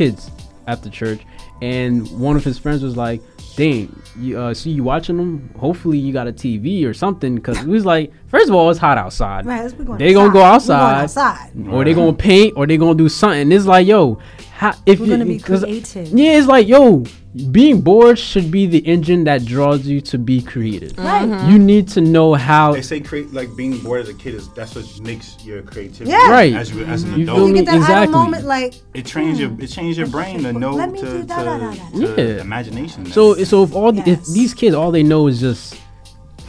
kids 0.00 0.30
at 0.66 0.82
the 0.82 0.88
church, 0.88 1.20
and 1.60 2.08
one 2.18 2.34
of 2.34 2.42
his 2.42 2.58
friends 2.58 2.82
was 2.82 2.96
like, 2.96 3.20
"Dang, 3.54 3.94
you 4.18 4.38
uh, 4.38 4.54
see 4.54 4.70
you 4.70 4.82
watching 4.82 5.18
them? 5.18 5.50
Hopefully 5.58 5.98
you 5.98 6.10
got 6.10 6.26
a 6.26 6.32
TV 6.32 6.86
or 6.86 6.94
something." 6.94 7.34
Because 7.34 7.58
he 7.58 7.66
was 7.66 7.84
like, 7.84 8.10
first 8.28 8.48
of 8.48 8.54
all, 8.54 8.70
it's 8.70 8.78
hot 8.78 8.96
outside. 8.96 9.44
Right, 9.44 9.70
going 9.84 9.98
they 9.98 10.14
gonna 10.14 10.32
go 10.32 10.42
outside. 10.42 11.02
outside, 11.02 11.52
going 11.52 11.66
outside. 11.66 11.74
or 11.74 11.84
they 11.84 11.92
gonna 11.92 12.14
paint, 12.14 12.54
or 12.56 12.66
they 12.66 12.78
gonna 12.78 12.94
do 12.94 13.10
something. 13.10 13.52
It's 13.52 13.66
like, 13.66 13.86
yo, 13.86 14.18
how, 14.60 14.74
if 14.84 15.00
We're 15.00 15.06
you, 15.06 15.12
gonna 15.12 15.24
be 15.24 15.38
'cause- 15.38 15.62
creative. 15.62 16.08
Yeah, 16.08 16.36
it's 16.36 16.46
like, 16.46 16.68
yo, 16.68 17.02
being 17.50 17.80
bored 17.80 18.18
should 18.18 18.50
be 18.50 18.66
the 18.66 18.80
engine 18.80 19.24
that 19.24 19.46
draws 19.46 19.86
you 19.86 20.02
to 20.02 20.18
be 20.18 20.42
creative. 20.42 20.98
Right. 20.98 21.26
Mm-hmm. 21.26 21.50
You 21.50 21.58
need 21.58 21.88
to 21.96 22.02
know 22.02 22.34
how. 22.34 22.74
They 22.74 22.82
say 22.82 23.00
create 23.00 23.32
like 23.32 23.56
being 23.56 23.78
bored 23.78 24.02
as 24.02 24.10
a 24.10 24.14
kid 24.14 24.34
is 24.34 24.50
that's 24.50 24.74
what 24.74 24.84
makes 25.00 25.42
your 25.42 25.62
creativity. 25.62 26.10
Yeah. 26.10 26.30
Right. 26.30 26.52
As 26.52 26.70
you 26.74 26.84
as 26.84 27.04
an 27.04 27.16
You 27.16 27.22
adult, 27.22 27.38
feel 27.38 27.48
You 27.48 27.54
get 27.54 27.64
that 27.66 27.74
idle 27.76 27.82
Exactly. 27.84 28.12
moment, 28.18 28.44
like 28.44 28.74
it 28.92 29.06
trains 29.06 29.40
your 29.40 29.48
hmm. 29.48 29.62
it 29.62 29.68
changes 29.68 29.96
your 29.96 30.08
brain 30.08 30.42
to 30.42 30.52
know 30.52 30.76
to, 30.76 31.24
to, 31.24 31.76
Yeah. 31.94 32.42
imagination. 32.42 33.06
So 33.06 33.42
so 33.44 33.62
if 33.62 33.74
all 33.74 33.92
the, 33.92 34.02
if 34.06 34.26
these 34.26 34.52
kids 34.52 34.74
all 34.76 34.90
they 34.90 35.02
know 35.02 35.26
is 35.26 35.40
just 35.40 35.74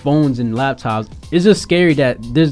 phones 0.04 0.40
and 0.40 0.54
laptops, 0.54 1.08
it's 1.32 1.46
just 1.46 1.62
scary 1.62 1.94
that 1.94 2.18
there's 2.34 2.52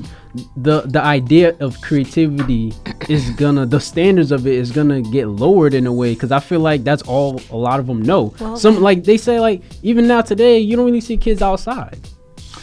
the 0.56 0.82
the 0.82 1.02
idea 1.02 1.56
of 1.60 1.80
creativity 1.82 2.72
is 3.08 3.30
gonna 3.32 3.66
the 3.66 3.80
standards 3.80 4.32
of 4.32 4.46
it 4.46 4.54
is 4.54 4.72
gonna 4.72 5.02
get 5.02 5.28
lowered 5.28 5.74
in 5.74 5.88
a 5.88 5.94
way 5.94 6.14
because 6.14 6.32
I 6.32 6.40
feel 6.40 6.60
like 6.60 6.84
that's 6.84 7.02
all 7.04 7.42
a 7.50 7.58
lot 7.58 7.80
of 7.80 7.88
them 7.88 8.02
know. 8.02 8.34
Well, 8.40 8.56
Some 8.58 8.82
like 8.82 9.04
they 9.06 9.18
say 9.18 9.40
like 9.40 9.64
even 9.82 10.08
now 10.08 10.22
today 10.22 10.60
you 10.60 10.76
don't 10.76 10.86
really 10.86 11.02
see 11.02 11.18
kids 11.18 11.42
outside. 11.42 11.98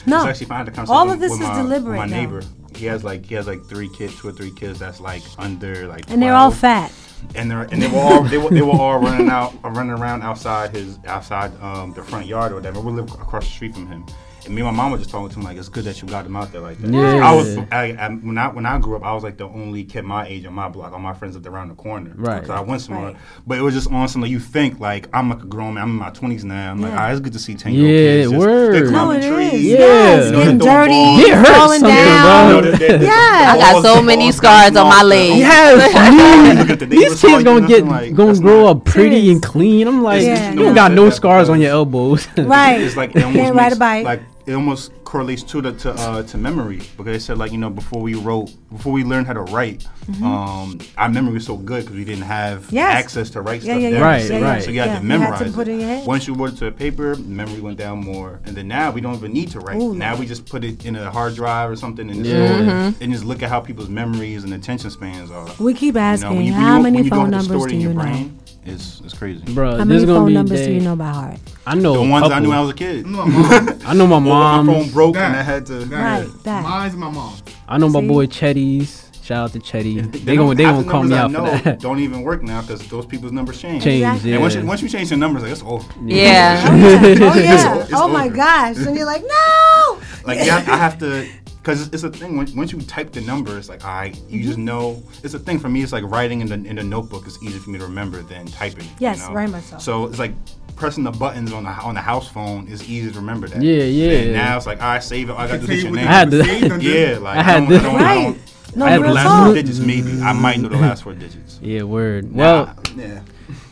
no. 0.07 0.19
It's 0.19 0.27
actually 0.27 0.47
fine 0.47 0.65
to 0.67 0.71
come 0.71 0.87
All 0.89 1.11
of 1.11 1.19
this 1.19 1.33
with 1.33 1.41
is 1.41 1.47
my, 1.49 1.57
with 1.57 1.67
deliberate, 1.69 1.97
My 1.97 2.07
though. 2.07 2.15
neighbor, 2.17 2.43
he 2.77 2.87
has 2.87 3.03
like 3.03 3.27
he 3.27 3.35
has 3.35 3.47
like 3.49 3.65
three 3.65 3.89
kids, 3.89 4.17
two 4.21 4.29
or 4.29 4.33
three 4.33 4.53
kids 4.53 4.79
that's 4.79 5.01
like 5.01 5.23
under 5.39 5.89
like. 5.89 6.09
and 6.09 6.23
they're 6.23 6.35
all 6.35 6.53
fat. 6.53 6.93
and 7.35 7.51
they're 7.51 7.63
and 7.63 7.83
they 7.83 7.89
were 7.89 7.99
all 7.99 8.23
they 8.23 8.39
were, 8.39 8.51
they 8.51 8.63
were 8.63 8.71
all 8.79 8.99
running 9.01 9.29
out 9.29 9.55
running 9.65 9.91
around 9.91 10.23
outside 10.23 10.71
his 10.77 10.99
outside 11.07 11.51
um, 11.61 11.93
the 11.95 12.03
front 12.05 12.27
yard 12.27 12.53
or 12.53 12.55
whatever. 12.55 12.79
We 12.81 12.93
live 12.93 13.11
across 13.15 13.45
the 13.45 13.51
street 13.51 13.75
from 13.75 13.89
him, 13.89 14.07
and 14.47 14.55
me 14.55 14.63
and 14.63 14.71
my 14.77 14.83
mom 14.83 14.93
were 14.93 14.99
just 14.99 15.11
talking 15.11 15.29
to 15.29 15.35
him 15.37 15.43
like, 15.45 15.57
it's 15.57 15.69
good 15.69 15.85
that 15.85 16.01
you 16.01 16.09
got 16.09 16.25
him 16.25 16.37
out 16.37 16.53
there 16.53 16.61
like 16.61 16.79
that. 16.79 16.91
Yeah. 16.91 17.29
I 17.29 17.35
was 17.35 17.57
I, 17.71 17.93
I, 17.99 18.09
when 18.11 18.39
I 18.39 18.49
when 18.49 18.65
I 18.67 18.79
grew 18.79 18.97
up, 18.97 19.05
I 19.05 19.13
was 19.13 19.23
like 19.25 19.37
the 19.37 19.45
only 19.49 19.85
kid 19.85 20.05
my 20.05 20.27
age 20.27 20.47
on 20.47 20.55
my 20.55 20.69
block. 20.69 20.93
All 20.93 20.99
my 20.99 21.13
friends 21.15 21.35
lived 21.35 21.47
around 21.47 21.69
the 21.69 21.75
corner. 21.75 22.13
Right. 22.17 22.47
So 22.47 22.53
I 22.55 22.61
went 22.61 22.81
somewhere, 22.83 23.07
Right. 23.13 23.17
but 23.47 23.59
it 23.59 23.63
was 23.63 23.75
just 23.75 23.91
on 23.91 24.09
something 24.09 24.31
you 24.31 24.41
think 24.41 24.81
like 24.81 25.09
I'm 25.13 25.29
like 25.29 25.43
a 25.43 25.47
grown 25.47 25.75
man. 25.75 25.83
I'm 25.85 25.91
in 25.91 25.97
my 25.97 26.11
twenties 26.11 26.45
now. 26.45 26.71
I'm 26.71 26.81
like, 26.81 26.93
Yeah. 26.93 27.07
ah, 27.07 27.11
it's 27.11 27.21
good 27.21 27.33
to 27.35 27.39
see 27.39 27.55
ten 27.55 27.75
year 27.75 27.85
old 27.87 27.97
kids. 27.97 28.31
just- 28.33 28.41
word. 28.47 28.75
They're 28.75 28.85
No, 28.91 29.05
climbing 29.05 29.23
it 29.25 29.33
trees. 29.35 29.53
is. 29.55 29.65
Yes, 29.65 29.79
Yeah. 29.79 30.25
You 30.27 30.33
know, 30.33 30.39
getting 30.45 30.59
dirty, 30.59 30.93
balls. 30.93 31.21
It 31.21 31.35
hurts 31.35 31.51
falling 31.51 31.83
down. 31.83 32.55
You 32.55 32.55
know, 32.63 32.71
they- 32.71 32.87
they- 32.99 33.05
Yeah. 33.07 33.53
I 33.53 33.59
got 33.59 33.83
so 33.83 34.03
many 34.03 34.33
scars 34.33 34.77
on 34.77 34.89
my 34.89 34.97
off 35.01 35.05
legs. 35.05 35.37
Yes, 35.39 36.57
Look 36.59 36.71
at 36.71 36.79
the 36.79 36.87
these 36.87 37.21
kids 37.21 37.25
like, 37.25 37.45
gonna 37.45 37.67
get 37.67 38.15
gonna 38.15 38.39
grow 38.39 38.67
up 38.69 38.85
pretty 38.85 39.31
and 39.31 39.43
clean. 39.43 39.87
I'm 39.89 40.03
like, 40.03 40.23
you 40.23 40.63
don't 40.63 40.75
got 40.75 40.93
no 40.93 41.11
scars 41.11 41.49
on 41.49 41.61
your 41.61 41.71
elbows. 41.73 42.27
Right. 42.39 42.81
It's 42.81 42.97
like 42.97 43.15
it 43.17 43.23
almost 43.25 43.39
Can't 43.43 43.57
ride 43.57 43.73
a 43.73 43.77
bike. 43.77 44.05
like 44.05 44.23
it 44.47 44.53
almost 44.55 44.93
correlates 45.05 45.43
to 45.43 45.61
the 45.61 45.73
to 45.73 45.93
uh, 45.93 46.23
to 46.23 46.39
memory 46.39 46.77
because 46.97 47.05
they 47.07 47.19
said 47.19 47.37
like 47.39 47.51
you 47.53 47.59
know 47.59 47.71
before 47.71 48.01
we 48.01 48.15
wrote 48.15 48.51
before 48.71 48.93
we 48.93 49.03
learned 49.05 49.27
how 49.27 49.33
to 49.33 49.43
write, 49.43 49.87
Mhm. 50.07 50.23
um, 50.23 50.79
our 50.99 51.09
memory 51.09 51.33
was 51.35 51.45
so 51.47 51.57
good 51.57 51.83
because 51.83 51.97
we 51.97 52.05
didn't 52.05 52.25
have 52.25 52.67
Yes. 52.71 52.95
access 52.95 53.31
to 53.31 53.41
write 53.41 53.63
Yeah, 53.63 53.73
stuff 53.75 53.83
yeah, 53.83 53.91
down. 53.91 53.99
yeah. 54.01 54.07
Right, 54.07 54.23
So, 54.27 54.41
right. 54.41 54.63
So 54.63 54.71
you 54.71 54.81
had 54.81 54.87
Yeah, 54.91 54.99
to 55.01 55.05
you 55.05 55.11
had 55.11 55.17
to 55.29 55.45
memorize 55.45 55.53
put 55.55 55.69
it 55.69 55.73
in 55.73 55.81
your 55.81 55.89
head. 55.89 56.07
Once 56.07 56.27
you 56.29 56.35
wrote 56.35 56.53
it 56.53 56.57
to 56.59 56.67
a 56.67 56.71
paper, 56.73 57.17
memory 57.17 57.61
went 57.61 57.79
down 57.79 57.99
more, 58.05 58.41
and 58.45 58.57
then 58.57 58.69
now 58.69 58.91
we 58.93 59.01
don't 59.01 59.15
even 59.15 59.33
need 59.33 59.51
to 59.53 59.61
write. 59.61 59.81
Ooh, 59.81 59.95
now 59.95 60.15
no. 60.15 60.21
we 60.21 60.27
just 60.27 60.47
put 60.47 60.63
it 60.65 60.85
in 60.87 60.95
a 60.97 61.11
hard 61.11 61.35
drive 61.35 61.71
or 61.71 61.77
something 61.77 62.09
and, 62.11 62.25
Yeah. 62.25 62.33
just, 62.49 62.65
Mhm. 62.65 62.95
and 63.01 63.13
just 63.13 63.25
look 63.25 63.43
at 63.43 63.49
how 63.51 63.61
people's 63.61 63.89
memories 63.89 64.45
and 64.45 64.53
attention 64.55 64.91
spans 64.91 65.31
are. 65.31 65.47
We 65.59 65.75
keep 65.75 65.95
You 65.95 66.01
know, 66.01 66.01
asking, 66.01 66.37
when 66.37 66.45
you- 66.47 66.53
when 66.53 66.61
how 66.63 66.77
you- 66.77 66.83
many 66.85 66.97
when 66.99 67.05
you 67.05 67.11
don't 67.11 67.21
phone 67.23 67.31
numbers 67.31 67.67
do 67.67 67.77
you 67.77 67.93
know? 67.93 68.03
brain, 68.03 68.39
It's 68.65 69.01
it's 69.05 69.15
crazy, 69.15 69.43
Bro, 69.55 69.71
How 69.73 69.77
this 69.79 69.87
many 69.87 70.07
phone 70.07 70.33
numbers 70.33 70.61
day. 70.61 70.67
do 70.67 70.73
you 70.75 70.81
know 70.81 70.97
by 70.97 71.07
heart? 71.13 71.39
I 71.67 71.75
know 71.75 71.95
The 71.95 71.99
a 72.01 72.09
ones 72.09 72.31
I 72.31 72.39
knew 72.39 72.49
when 72.51 72.59
I 72.59 72.61
was 72.61 72.71
a 72.71 72.75
kid. 72.75 73.05
I 73.07 73.11
know 73.11 73.27
my 73.27 73.27
mom. 73.29 73.81
I 73.87 73.93
know 73.95 74.07
my 74.07 74.17
Or 74.17 74.63
my 74.63 74.73
phone 74.73 74.91
broke 74.91 75.15
That- 75.15 75.27
and 75.31 75.37
I 75.37 75.43
had 75.43 75.67
to. 75.67 75.81
Right, 75.87 76.29
that. 76.45 76.63
Mine's 76.63 76.95
my 76.97 77.11
mom. 77.11 77.35
I 77.69 77.79
know 77.79 77.89
my 77.89 78.01
See? 78.01 78.07
boy 78.09 78.27
Chetty's. 78.27 79.03
Shout 79.25 79.45
out 79.47 79.53
to 79.55 79.59
Chetty. 79.59 80.13
They 80.25 80.37
don't- 80.37 80.47
gonna 80.47 80.55
they 80.55 80.63
half 80.63 80.77
gonna 80.77 80.89
call 80.89 81.03
me 81.03 81.09
numbers 81.09 81.41
I 81.43 81.45
out 81.55 81.59
for 81.59 81.65
that. 81.65 81.81
Don't 81.87 81.99
even 81.99 82.23
work 82.23 82.45
now 82.45 82.61
because 82.61 82.87
those 82.87 83.07
people's 83.07 83.33
numbers 83.33 83.61
change. 83.61 83.83
Change, 83.83 84.03
Exactly. 84.05 84.33
And 84.35 84.41
once 84.41 84.55
you, 84.55 84.65
once 84.65 84.83
you 84.83 84.89
change 84.89 85.11
your 85.11 85.19
numbers, 85.19 85.43
like 85.43 85.51
it's 85.51 85.63
over. 85.65 85.85
Yeah. 86.05 86.63
Oh 86.71 86.77
yeah. 86.77 87.31
Oh, 87.33 87.35
yeah. 87.37 87.75
o- 87.77 87.81
it's 87.81 87.91
oh 87.93 88.07
my 88.07 88.29
gosh. 88.29 88.77
And 88.77 88.95
you're 88.95 89.05
like, 89.05 89.23
no. 89.23 89.99
Like 90.25 90.47
yeah, 90.47 90.59
I 90.69 90.77
have 90.77 90.97
to, 91.01 91.27
because 91.67 91.89
it's 91.89 92.05
a 92.05 92.11
thing. 92.11 92.37
When, 92.37 92.47
once 92.55 92.71
you 92.71 92.81
type 92.83 93.11
the 93.11 93.21
number 93.23 93.59
it's 93.59 93.69
like 93.69 93.85
I, 93.85 94.13
you 94.29 94.45
just 94.45 94.57
know. 94.57 95.03
It's 95.25 95.35
a 95.35 95.39
thing 95.39 95.59
for 95.59 95.69
me. 95.69 95.83
It's 95.83 95.91
like 95.91 96.05
writing 96.05 96.41
in 96.41 96.47
the 96.47 96.55
in 96.55 96.77
the 96.77 96.85
notebook 96.85 97.27
is 97.27 97.43
easier 97.43 97.59
for 97.59 97.71
me 97.71 97.79
to 97.81 97.85
remember 97.85 98.23
than 98.23 98.47
typing. 98.47 98.87
Yes, 99.01 99.19
you 99.19 99.27
know? 99.27 99.33
very 99.35 99.49
much 99.49 99.65
so. 99.65 99.79
So 99.79 100.05
it's 100.07 100.21
like 100.21 100.33
pressing 100.77 101.03
the 101.03 101.11
buttons 101.11 101.53
on 101.53 101.65
the 101.65 101.71
on 101.71 101.95
the 101.95 102.01
house 102.01 102.29
phone 102.29 102.69
is 102.69 102.89
easy 102.89 103.11
to 103.11 103.17
remember 103.19 103.49
that. 103.49 103.61
Yeah, 103.61 103.83
yeah. 103.83 104.11
And 104.19 104.33
now 104.35 104.57
it's 104.57 104.67
like 104.67 104.81
I 104.81 105.01
save 105.01 105.29
it. 105.29 105.33
I 105.33 105.49
got 105.49 105.55
to 105.55 105.59
do 105.63 105.67
this 105.67 105.83
your 105.83 105.93
name. 105.93 106.07
I 106.07 106.13
had 106.13 106.31
to- 106.31 106.79
Yeah, 106.81 107.19
like 107.19 107.37
I 107.37 107.43
had 107.43 107.69
don't, 107.69 107.69
to- 107.69 107.77
I 107.77 107.83
don't, 107.83 108.01
I 108.01 108.15
don't, 108.15 108.77
No, 108.77 108.87
I 108.87 108.91
have 108.91 109.03
the 109.03 109.13
last 109.13 109.25
talk. 109.25 109.47
four 109.47 109.55
digits 109.55 109.79
maybe. 109.81 110.21
I 110.23 110.33
might 110.33 110.61
know 110.61 110.69
the 110.69 110.77
last 110.77 111.03
four 111.03 111.15
digits. 111.15 111.59
Yeah, 111.63 111.83
word. 111.83 112.31
Nah, 112.33 112.39
Well, 112.39 112.79
yeah. 112.97 113.23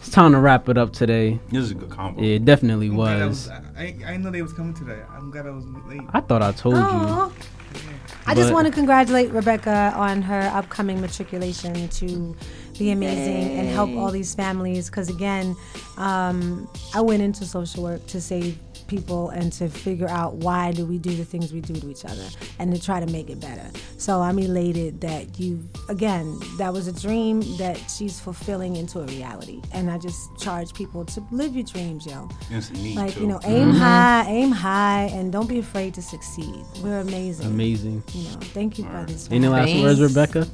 it's 0.00 0.10
time 0.10 0.32
to 0.32 0.38
wrap 0.40 0.68
it 0.68 0.76
up 0.78 0.92
today. 0.92 1.38
This 1.50 1.62
is 1.62 1.70
a 1.70 1.74
good 1.74 1.90
combo. 1.90 2.20
Yeah, 2.22 2.36
it 2.36 2.44
definitely 2.44 2.88
I'm 2.88 2.96
glad 2.96 3.22
I 3.22 3.26
was. 3.26 3.48
I, 3.48 3.62
I, 3.76 3.82
I 3.82 3.92
didn't 3.92 4.22
know 4.24 4.30
they 4.32 4.42
was 4.42 4.52
coming 4.52 4.74
today. 4.74 5.00
I'm 5.14 5.30
glad 5.30 5.46
I 5.46 5.50
was 5.50 5.64
late. 5.86 6.00
I 6.12 6.20
thought 6.20 6.42
I 6.42 6.50
told 6.50 6.74
you. 6.74 7.32
I 8.26 8.34
just 8.34 8.52
want 8.52 8.66
to 8.66 8.72
congratulate 8.72 9.30
Rebecca 9.30 9.92
on 9.94 10.22
her 10.22 10.50
upcoming 10.54 11.00
matriculation 11.00 11.88
to 11.88 12.34
be 12.78 12.90
amazing 12.90 13.58
and 13.58 13.68
help 13.68 13.90
all 13.90 14.10
these 14.10 14.34
families. 14.34 14.88
Because 14.88 15.08
again, 15.08 15.54
um, 15.96 16.68
I 16.94 17.00
went 17.00 17.22
into 17.22 17.44
social 17.44 17.82
work 17.82 18.06
to 18.08 18.20
save 18.20 18.58
people 18.86 19.30
and 19.30 19.52
to 19.54 19.68
figure 19.68 20.08
out 20.08 20.34
why 20.36 20.72
do 20.72 20.84
we 20.86 20.98
do 20.98 21.14
the 21.14 21.24
things 21.24 21.52
we 21.52 21.60
do 21.60 21.74
to 21.74 21.90
each 21.90 22.04
other 22.04 22.26
and 22.58 22.74
to 22.74 22.80
try 22.80 23.00
to 23.00 23.06
make 23.06 23.30
it 23.30 23.40
better. 23.40 23.66
So 23.98 24.20
I'm 24.20 24.38
elated 24.38 25.00
that 25.02 25.38
you, 25.40 25.62
again, 25.88 26.38
that 26.58 26.72
was 26.72 26.86
a 26.88 26.92
dream 26.92 27.40
that 27.58 27.76
she's 27.90 28.20
fulfilling 28.20 28.76
into 28.76 29.00
a 29.00 29.06
reality. 29.06 29.60
And 29.72 29.90
I 29.90 29.98
just 29.98 30.36
charge 30.38 30.72
people 30.74 31.04
to 31.06 31.26
live 31.30 31.54
your 31.54 31.64
dreams, 31.64 32.06
yo. 32.06 32.28
It's 32.50 32.70
neat 32.70 32.96
Like, 32.96 33.14
too. 33.14 33.20
you 33.22 33.26
know, 33.26 33.40
aim 33.44 33.68
Mm-hmm. 33.68 33.78
high, 33.78 34.24
aim 34.28 34.50
high, 34.50 35.10
and 35.12 35.32
don't 35.32 35.48
be 35.48 35.58
afraid 35.58 35.94
to 35.94 36.02
succeed. 36.02 36.54
We're 36.82 37.00
amazing. 37.00 37.46
Amazing. 37.46 38.02
You 38.12 38.24
know, 38.30 38.38
thank 38.52 38.78
you, 38.78 38.84
brothers. 38.84 39.28
Any 39.30 39.48
last 39.48 39.74
words, 39.74 40.00
Rebecca? 40.00 40.46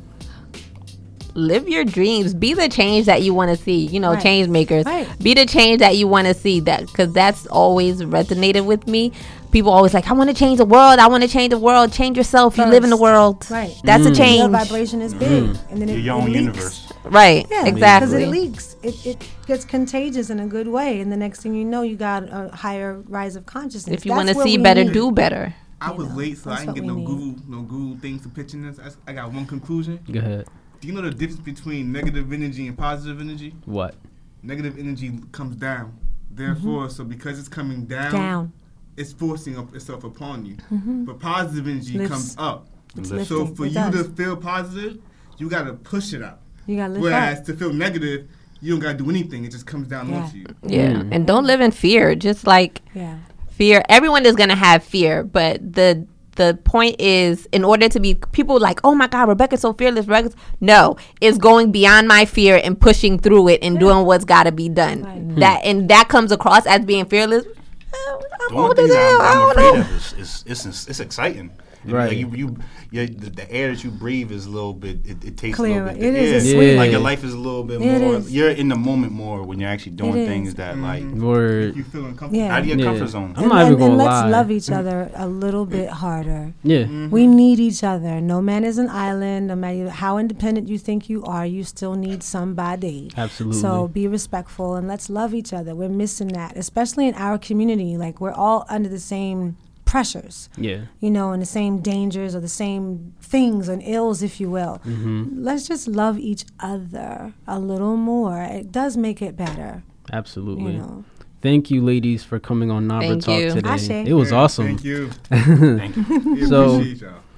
Live 1.35 1.69
your 1.69 1.85
dreams 1.85 2.35
be 2.35 2.55
the 2.55 2.69
change 2.69 3.07
that 3.07 3.23
you 3.23 3.33
want 3.35 3.51
to 3.57 3.63
see 3.63 3.87
you 3.87 4.01
know 4.01 4.13
Right. 4.13 4.23
change 4.23 4.49
makers 4.49 4.85
Right. 4.85 5.07
be 5.23 5.35
the 5.35 5.47
change 5.47 5.79
that 5.81 5.97
you 5.97 6.07
want 6.09 6.27
to 6.27 6.35
see 6.35 6.61
that 6.61 6.87
because 6.87 7.13
that's 7.13 7.47
always 7.47 8.03
resonated 8.03 8.65
with 8.67 8.87
me 8.87 9.13
people 9.53 9.71
always 9.73 9.93
like 9.95 10.09
i 10.09 10.13
want 10.13 10.29
to 10.31 10.35
change 10.35 10.59
the 10.59 10.65
world 10.65 10.99
i 10.99 11.07
want 11.09 11.23
to 11.23 11.29
change 11.29 11.51
the 11.51 11.59
world 11.59 11.93
change 11.93 12.17
yourself 12.17 12.57
you 12.57 12.65
live 12.65 12.85
in 12.85 12.91
the 12.91 12.97
world 12.97 13.47
Right. 13.51 13.75
that's 13.85 14.05
a 14.05 14.09
Your 14.09 14.15
change 14.15 14.51
vibration 14.51 15.01
is 15.01 15.15
big, 15.15 15.31
Mm-hmm. 15.45 15.73
and 15.73 15.81
then 15.83 15.89
it, 15.89 15.93
You're 15.93 16.01
your 16.03 16.19
it 16.19 16.23
own 16.23 16.33
leaks. 16.33 16.37
universe. 16.41 16.93
right 17.05 17.47
Yeah, 17.51 17.71
because 17.71 18.13
it 18.13 18.29
leaks. 18.29 18.77
It, 18.83 19.07
it 19.07 19.29
gets 19.47 19.65
contagious 19.65 20.31
in 20.31 20.41
a 20.41 20.47
good 20.47 20.67
way, 20.69 21.01
and 21.01 21.13
the 21.13 21.17
next 21.17 21.41
thing 21.43 21.55
you 21.55 21.65
know, 21.67 21.83
you 21.83 21.97
got 21.97 22.23
a 22.31 22.49
higher 22.55 23.01
rise 23.09 23.37
of 23.37 23.45
consciousness. 23.45 23.95
if 23.95 24.07
you 24.07 24.13
want 24.13 24.29
to 24.29 24.35
see 24.35 24.57
better 24.57 24.85
need. 24.85 24.93
do 24.95 25.11
better 25.13 25.55
I 25.83 25.91
was 25.93 26.09
know, 26.09 26.15
late, 26.17 26.39
so 26.39 26.51
I 26.51 26.61
didn't 26.61 26.75
get 26.75 26.85
no 26.85 26.95
need. 26.95 27.07
Google, 27.07 27.35
no 27.49 27.63
Google 27.63 27.97
things 27.99 28.23
to 28.23 28.29
pitch 28.29 28.55
in 28.55 28.63
this. 28.67 28.79
I, 28.79 29.11
I 29.11 29.15
got 29.15 29.33
one 29.33 29.47
conclusion. 29.47 29.99
Go 30.11 30.19
ahead. 30.19 30.47
Do 30.81 30.89
you 30.89 30.95
know 30.95 31.03
the 31.03 31.11
difference 31.11 31.41
between 31.41 31.93
negative 31.93 32.33
energy 32.33 32.67
and 32.67 32.77
positive 32.77 33.21
energy? 33.21 33.55
What? 33.67 33.95
Negative 34.43 34.79
energy 34.79 35.13
comes 35.33 35.57
down. 35.57 35.97
Therefore, 36.31 36.89
so 36.89 37.05
because 37.05 37.39
it's 37.39 37.49
coming 37.49 37.85
down, 37.85 38.07
Mm-hmm. 38.07 38.17
Down. 38.17 38.53
it's 38.97 39.13
forcing 39.13 39.59
up 39.59 39.75
itself 39.75 40.05
upon 40.05 40.47
you. 40.47 40.57
Mhm. 40.73 41.05
But 41.07 41.21
positive 41.21 41.67
energy 41.69 41.99
Lifts. 41.99 42.11
comes 42.13 42.37
up. 42.39 42.69
It's 42.97 43.09
So 43.11 43.17
lifting. 43.17 43.55
for 43.57 43.65
It 43.67 43.69
you 43.69 43.75
does. 43.75 43.95
to 43.95 44.05
feel 44.15 44.37
positive, 44.37 44.99
you 45.39 45.49
gotta 45.51 45.75
push 45.75 46.13
it 46.15 46.23
up. 46.23 46.43
You 46.67 46.77
gotta 46.77 46.95
lift 46.95 47.03
Whereas 47.03 47.39
up. 47.41 47.45
to 47.47 47.55
feel 47.57 47.73
negative, 47.73 48.29
you 48.63 48.73
don't 48.73 48.81
gotta 48.81 48.97
do 48.99 49.11
anything. 49.11 49.45
It 49.45 49.51
just 49.51 49.67
comes 49.67 49.87
down 49.89 50.09
Yeah. 50.09 50.17
onto 50.23 50.39
you. 50.39 50.47
yeah 50.67 50.93
Mm. 50.95 51.09
and 51.13 51.27
don't 51.27 51.45
live 51.47 51.61
in 51.61 51.71
fear 51.73 52.15
just 52.15 52.47
like 52.47 52.81
Yeah. 52.95 53.19
fear 53.51 53.83
everyone 53.89 54.25
is 54.25 54.35
going 54.37 54.49
to 54.51 54.55
have 54.57 54.83
fear 54.83 55.23
but 55.25 55.73
the 55.75 56.07
the 56.41 56.59
point 56.65 56.97
is 56.99 57.47
in 57.53 57.65
order 57.65 57.87
to 57.89 58.01
be 58.01 58.15
people 58.33 58.59
like 58.59 58.81
oh 58.83 58.95
my 58.95 59.07
god 59.07 59.29
rebecca's 59.29 59.61
so 59.61 59.75
fearless 59.75 60.07
rebecca's 60.07 60.35
no 60.61 60.97
it's 61.21 61.37
going 61.37 61.71
beyond 61.71 62.09
my 62.09 62.25
fear 62.25 62.59
and 62.65 62.81
pushing 62.81 63.19
through 63.19 63.49
it 63.49 63.63
and 63.63 63.79
doing 63.79 64.07
what's 64.07 64.25
got 64.25 64.45
to 64.45 64.53
be 64.53 64.69
done. 64.69 65.03
Hmm. 65.03 65.35
That 65.39 65.61
and 65.65 65.89
that 65.91 66.09
comes 66.09 66.33
across 66.33 66.67
as 66.67 66.85
being 66.85 67.05
fearless. 67.05 67.45
The 67.45 68.55
one 68.55 68.75
thing 68.75 68.89
that 68.89 69.19
I'm, 69.21 69.43
I'm 69.43 69.51
afraid 69.51 69.81
of 69.81 69.97
is, 69.97 70.13
is, 70.15 70.45
is, 70.47 70.67
is 70.67 70.89
it's 70.89 71.01
exciting. 71.01 71.51
And, 71.83 71.93
Right. 71.93 72.09
Like 72.09 72.19
you, 72.19 72.31
you, 72.35 72.57
yeah, 72.91 73.07
the, 73.07 73.31
the 73.31 73.51
air 73.51 73.71
that 73.75 73.83
you 73.83 73.91
breathe 73.91 74.31
is 74.33 74.47
a 74.47 74.51
little 74.51 74.75
bit. 74.75 74.99
It, 75.05 75.25
it 75.25 75.37
tastes 75.37 75.57
Clearer. 75.57 75.83
a 75.89 75.93
little 75.93 76.01
bit. 76.01 76.15
It 76.15 76.15
is, 76.15 76.31
yeah. 76.31 76.37
it's 76.37 76.51
sweet. 76.51 76.77
Like 76.77 76.91
your 76.91 77.01
life 77.01 77.25
is 77.25 77.33
a 77.33 77.39
little 77.39 77.65
bit 77.65 77.81
It 77.81 78.01
more. 78.01 78.17
is. 78.17 78.33
You're 78.33 78.51
in 78.51 78.69
the 78.69 78.77
moment 78.77 79.13
more 79.13 79.43
when 79.43 79.59
you're 79.61 79.71
actually 79.71 79.93
doing 79.93 80.17
It 80.19 80.27
things 80.27 80.49
is. 80.49 80.55
that 80.57 80.77
like 80.79 81.03
mm-hmm. 81.03 81.25
Word. 81.25 81.77
You 81.77 81.85
feel 81.85 82.05
uncomfortable. 82.05 82.37
Yeah. 82.37 82.55
out 82.55 82.61
of 82.61 82.67
your 82.67 82.79
Yeah. 82.79 82.85
comfort 82.85 83.09
zone. 83.09 83.35
I'm 83.37 83.45
and, 83.45 83.49
not 83.53 83.61
even 83.63 83.73
and- 83.73 83.79
gonna 83.79 83.91
and 83.93 83.99
let's 83.99 84.09
lie. 84.11 84.29
love 84.29 84.51
each 84.51 84.71
other 84.71 85.11
a 85.15 85.27
little 85.27 85.67
bit 85.67 85.87
mm-hmm. 85.89 85.97
harder. 85.97 86.53
Yeah. 86.63 86.79
Mm-hmm. 86.85 87.11
We 87.11 87.27
need 87.27 87.59
each 87.61 87.83
other. 87.83 88.21
No 88.21 88.41
man 88.43 88.65
is 88.65 88.79
an 88.79 88.89
island. 88.91 89.47
No 89.49 89.57
matter 89.57 89.89
how 89.91 90.19
independent 90.19 90.69
you 90.69 90.79
think 90.79 91.09
you 91.09 91.25
are, 91.25 91.47
you 91.47 91.65
still 91.65 91.95
need 91.95 92.23
somebody. 92.23 93.11
Absolutely. 93.17 93.61
So 93.61 93.89
be 93.89 94.07
respectful 94.07 94.75
and 94.75 94.87
let's 94.87 95.09
love 95.09 95.35
each 95.35 95.53
other. 95.53 95.75
We're 95.75 95.89
missing 95.89 96.29
that, 96.29 96.57
especially 96.57 97.09
in 97.09 97.15
our 97.15 97.39
community. 97.39 97.97
Like 97.97 98.21
we're 98.21 98.33
all 98.33 98.67
under 98.69 98.89
the 98.89 98.99
same 99.01 99.57
pressures, 99.91 100.49
Yeah. 100.57 100.83
you 101.01 101.11
know, 101.11 101.33
and 101.33 101.43
the 101.43 101.47
same 101.61 101.81
dangers 101.81 102.35
or 102.37 102.41
the 102.41 102.49
same 102.65 103.13
things 103.21 103.69
and 103.69 103.83
ills, 103.85 104.23
if 104.23 104.41
you 104.41 104.49
will. 104.51 104.81
Mm-hmm. 104.87 105.43
Let's 105.43 105.67
just 105.67 105.89
love 105.89 106.17
each 106.19 106.45
other 106.61 107.33
a 107.47 107.59
little 107.59 107.97
more. 107.97 108.41
It 108.43 108.71
does 108.71 108.97
make 108.97 109.21
it 109.21 109.37
better. 109.37 109.83
Absolutely. 110.13 110.73
You 110.75 110.79
know. 110.79 111.05
Thank 111.43 111.71
you, 111.73 111.83
ladies, 111.83 112.23
for 112.23 112.39
coming 112.39 112.71
on 112.71 112.87
Nabruh 112.87 113.09
Thank 113.09 113.25
Talk 113.25 113.41
you. 113.41 113.51
today. 113.51 113.69
Ashe. 113.69 113.91
It 114.09 114.13
was 114.15 114.31
awesome. 114.33 114.67
Thank 114.67 114.85
you. 114.85 115.11
Thank 115.31 115.97
you. 115.97 116.47
So- 116.47 116.83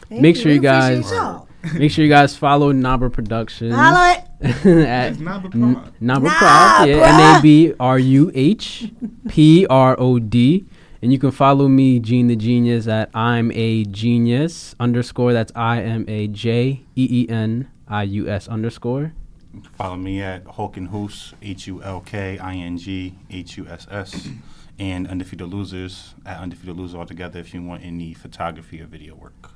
Thank 0.08 0.20
Make 0.20 0.36
you. 0.36 0.42
sure 0.42 0.52
you 0.52 0.60
guys- 0.60 1.10
Make 1.74 1.92
sure 1.92 2.04
you 2.04 2.10
guys 2.10 2.36
follow 2.36 2.72
Nabruh 2.72 3.12
Productions. 3.12 3.72
Follow 3.72 4.04
it. 4.14 4.18
at 4.42 5.12
It's 5.12 5.18
Nabruh 5.22 5.54
N- 5.54 5.74
Prod. 5.76 5.92
Nabruh 6.02 6.36
Prod, 6.36 6.88
yeah, 6.88 7.08
N 7.14 7.38
A 7.38 7.40
B 7.40 7.72
R 7.78 7.98
U 8.00 8.30
H 8.34 8.90
P 9.28 9.64
R 9.70 9.94
O 9.98 10.18
D. 10.18 10.66
And 11.02 11.12
you 11.12 11.18
can 11.18 11.32
follow 11.32 11.66
me, 11.66 11.98
Gene 11.98 12.28
the 12.28 12.36
Genius, 12.36 12.86
at 12.86 13.10
I'm 13.12 13.50
a 13.56 13.82
Genius 13.82 14.76
underscore. 14.78 15.32
That's 15.32 15.50
I 15.56 15.82
M 15.82 16.04
A 16.06 16.28
J 16.28 16.84
E 16.94 17.08
E 17.10 17.28
N 17.28 17.68
I 17.88 18.04
U 18.04 18.28
S 18.28 18.46
underscore. 18.46 19.12
Follow 19.76 19.96
me 19.96 20.22
at 20.22 20.44
Hulkin 20.44 20.86
Hoos, 20.86 21.34
H 21.42 21.66
U 21.66 21.82
L 21.82 22.02
K 22.02 22.38
I 22.38 22.54
N 22.54 22.78
G 22.78 23.18
H 23.30 23.58
U 23.58 23.66
S 23.66 23.88
S, 23.90 24.28
and 24.78 25.08
Undefeated 25.08 25.48
Losers 25.48 26.14
at 26.24 26.38
Undefeated 26.38 26.76
Losers 26.76 26.94
altogether 26.94 27.40
if 27.40 27.52
you 27.52 27.64
want 27.64 27.82
any 27.82 28.14
photography 28.14 28.80
or 28.80 28.86
video 28.86 29.16
work. 29.16 29.50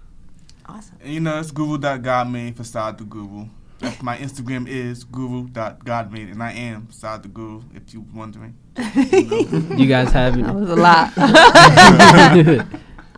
Awesome. 0.66 0.99
And 1.01 1.14
you 1.14 1.20
know, 1.20 1.38
it's 1.38 1.53
guru.godmade 1.53 2.57
for 2.57 2.64
Side 2.64 2.99
the 2.99 3.05
Guru. 3.05 3.47
That's 3.79 4.03
my 4.03 4.16
Instagram 4.16 4.66
is 4.68 5.05
guru.godmade, 5.05 6.29
and 6.31 6.43
I 6.43 6.53
am 6.53 6.91
Side 6.91 7.22
the 7.22 7.29
Guru, 7.29 7.62
if 7.74 7.93
you're 7.93 8.05
wondering. 8.14 8.57
You 8.77 9.87
guys 9.87 10.12
have 10.12 10.39
it. 10.39 10.43
that 10.45 10.55
was 10.55 10.68
a 10.70 10.77
lot 10.77 11.12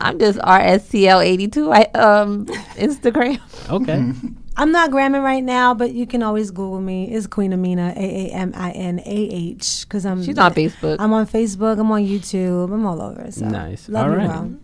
I'm 0.01 0.19
just 0.21 0.39
RSCL82 0.39 1.75
I 1.75 1.83
um 1.99 2.47
Instagram. 2.77 3.41
Okay. 3.71 4.13
I'm 4.57 4.73
not 4.73 4.91
gramming 4.91 5.23
right 5.23 5.43
now, 5.43 5.73
but 5.75 5.93
you 5.93 6.05
can 6.07 6.23
always 6.23 6.51
Google 6.51 6.81
me. 6.81 7.13
It's 7.13 7.29
Queen 7.29 7.53
Aaminah, 7.53 7.97
A 7.97 8.01
A 8.01 8.33
M 8.33 8.53
I 8.57 8.73
N 8.73 8.99
A 9.01 9.03
H, 9.05 9.83
because 9.83 10.05
I'm. 10.05 10.23
She's 10.23 10.37
on 10.39 10.53
Facebook. 10.53 10.97
I'm 10.99 11.13
on 11.13 11.27
Facebook. 11.29 11.79
I'm 11.79 11.91
on 11.93 12.03
YouTube. 12.05 12.73
I'm 12.73 12.85
all 12.85 13.01
over. 13.01 13.31
So 13.31 13.47
Nice. 13.47 13.89
Love 13.89 14.07
All 14.07 14.13
you 14.13 14.19
right. 14.19 14.29
well. 14.29 14.55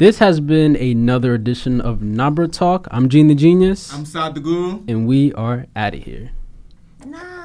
This 0.00 0.18
has 0.18 0.40
been 0.40 0.76
another 0.76 1.34
edition 1.34 1.78
of 1.78 1.98
Nabruh 1.98 2.50
Talk. 2.50 2.88
I'm 2.90 3.10
Gene 3.10 3.26
the 3.28 3.34
Genius. 3.34 3.92
I'm 3.92 4.06
Sad 4.06 4.34
the 4.34 4.40
Guru. 4.40 4.80
and 4.88 5.06
we 5.06 5.30
are 5.34 5.66
out 5.76 5.92
of 5.92 6.02
here. 6.02 6.30
Nah. 7.04 7.39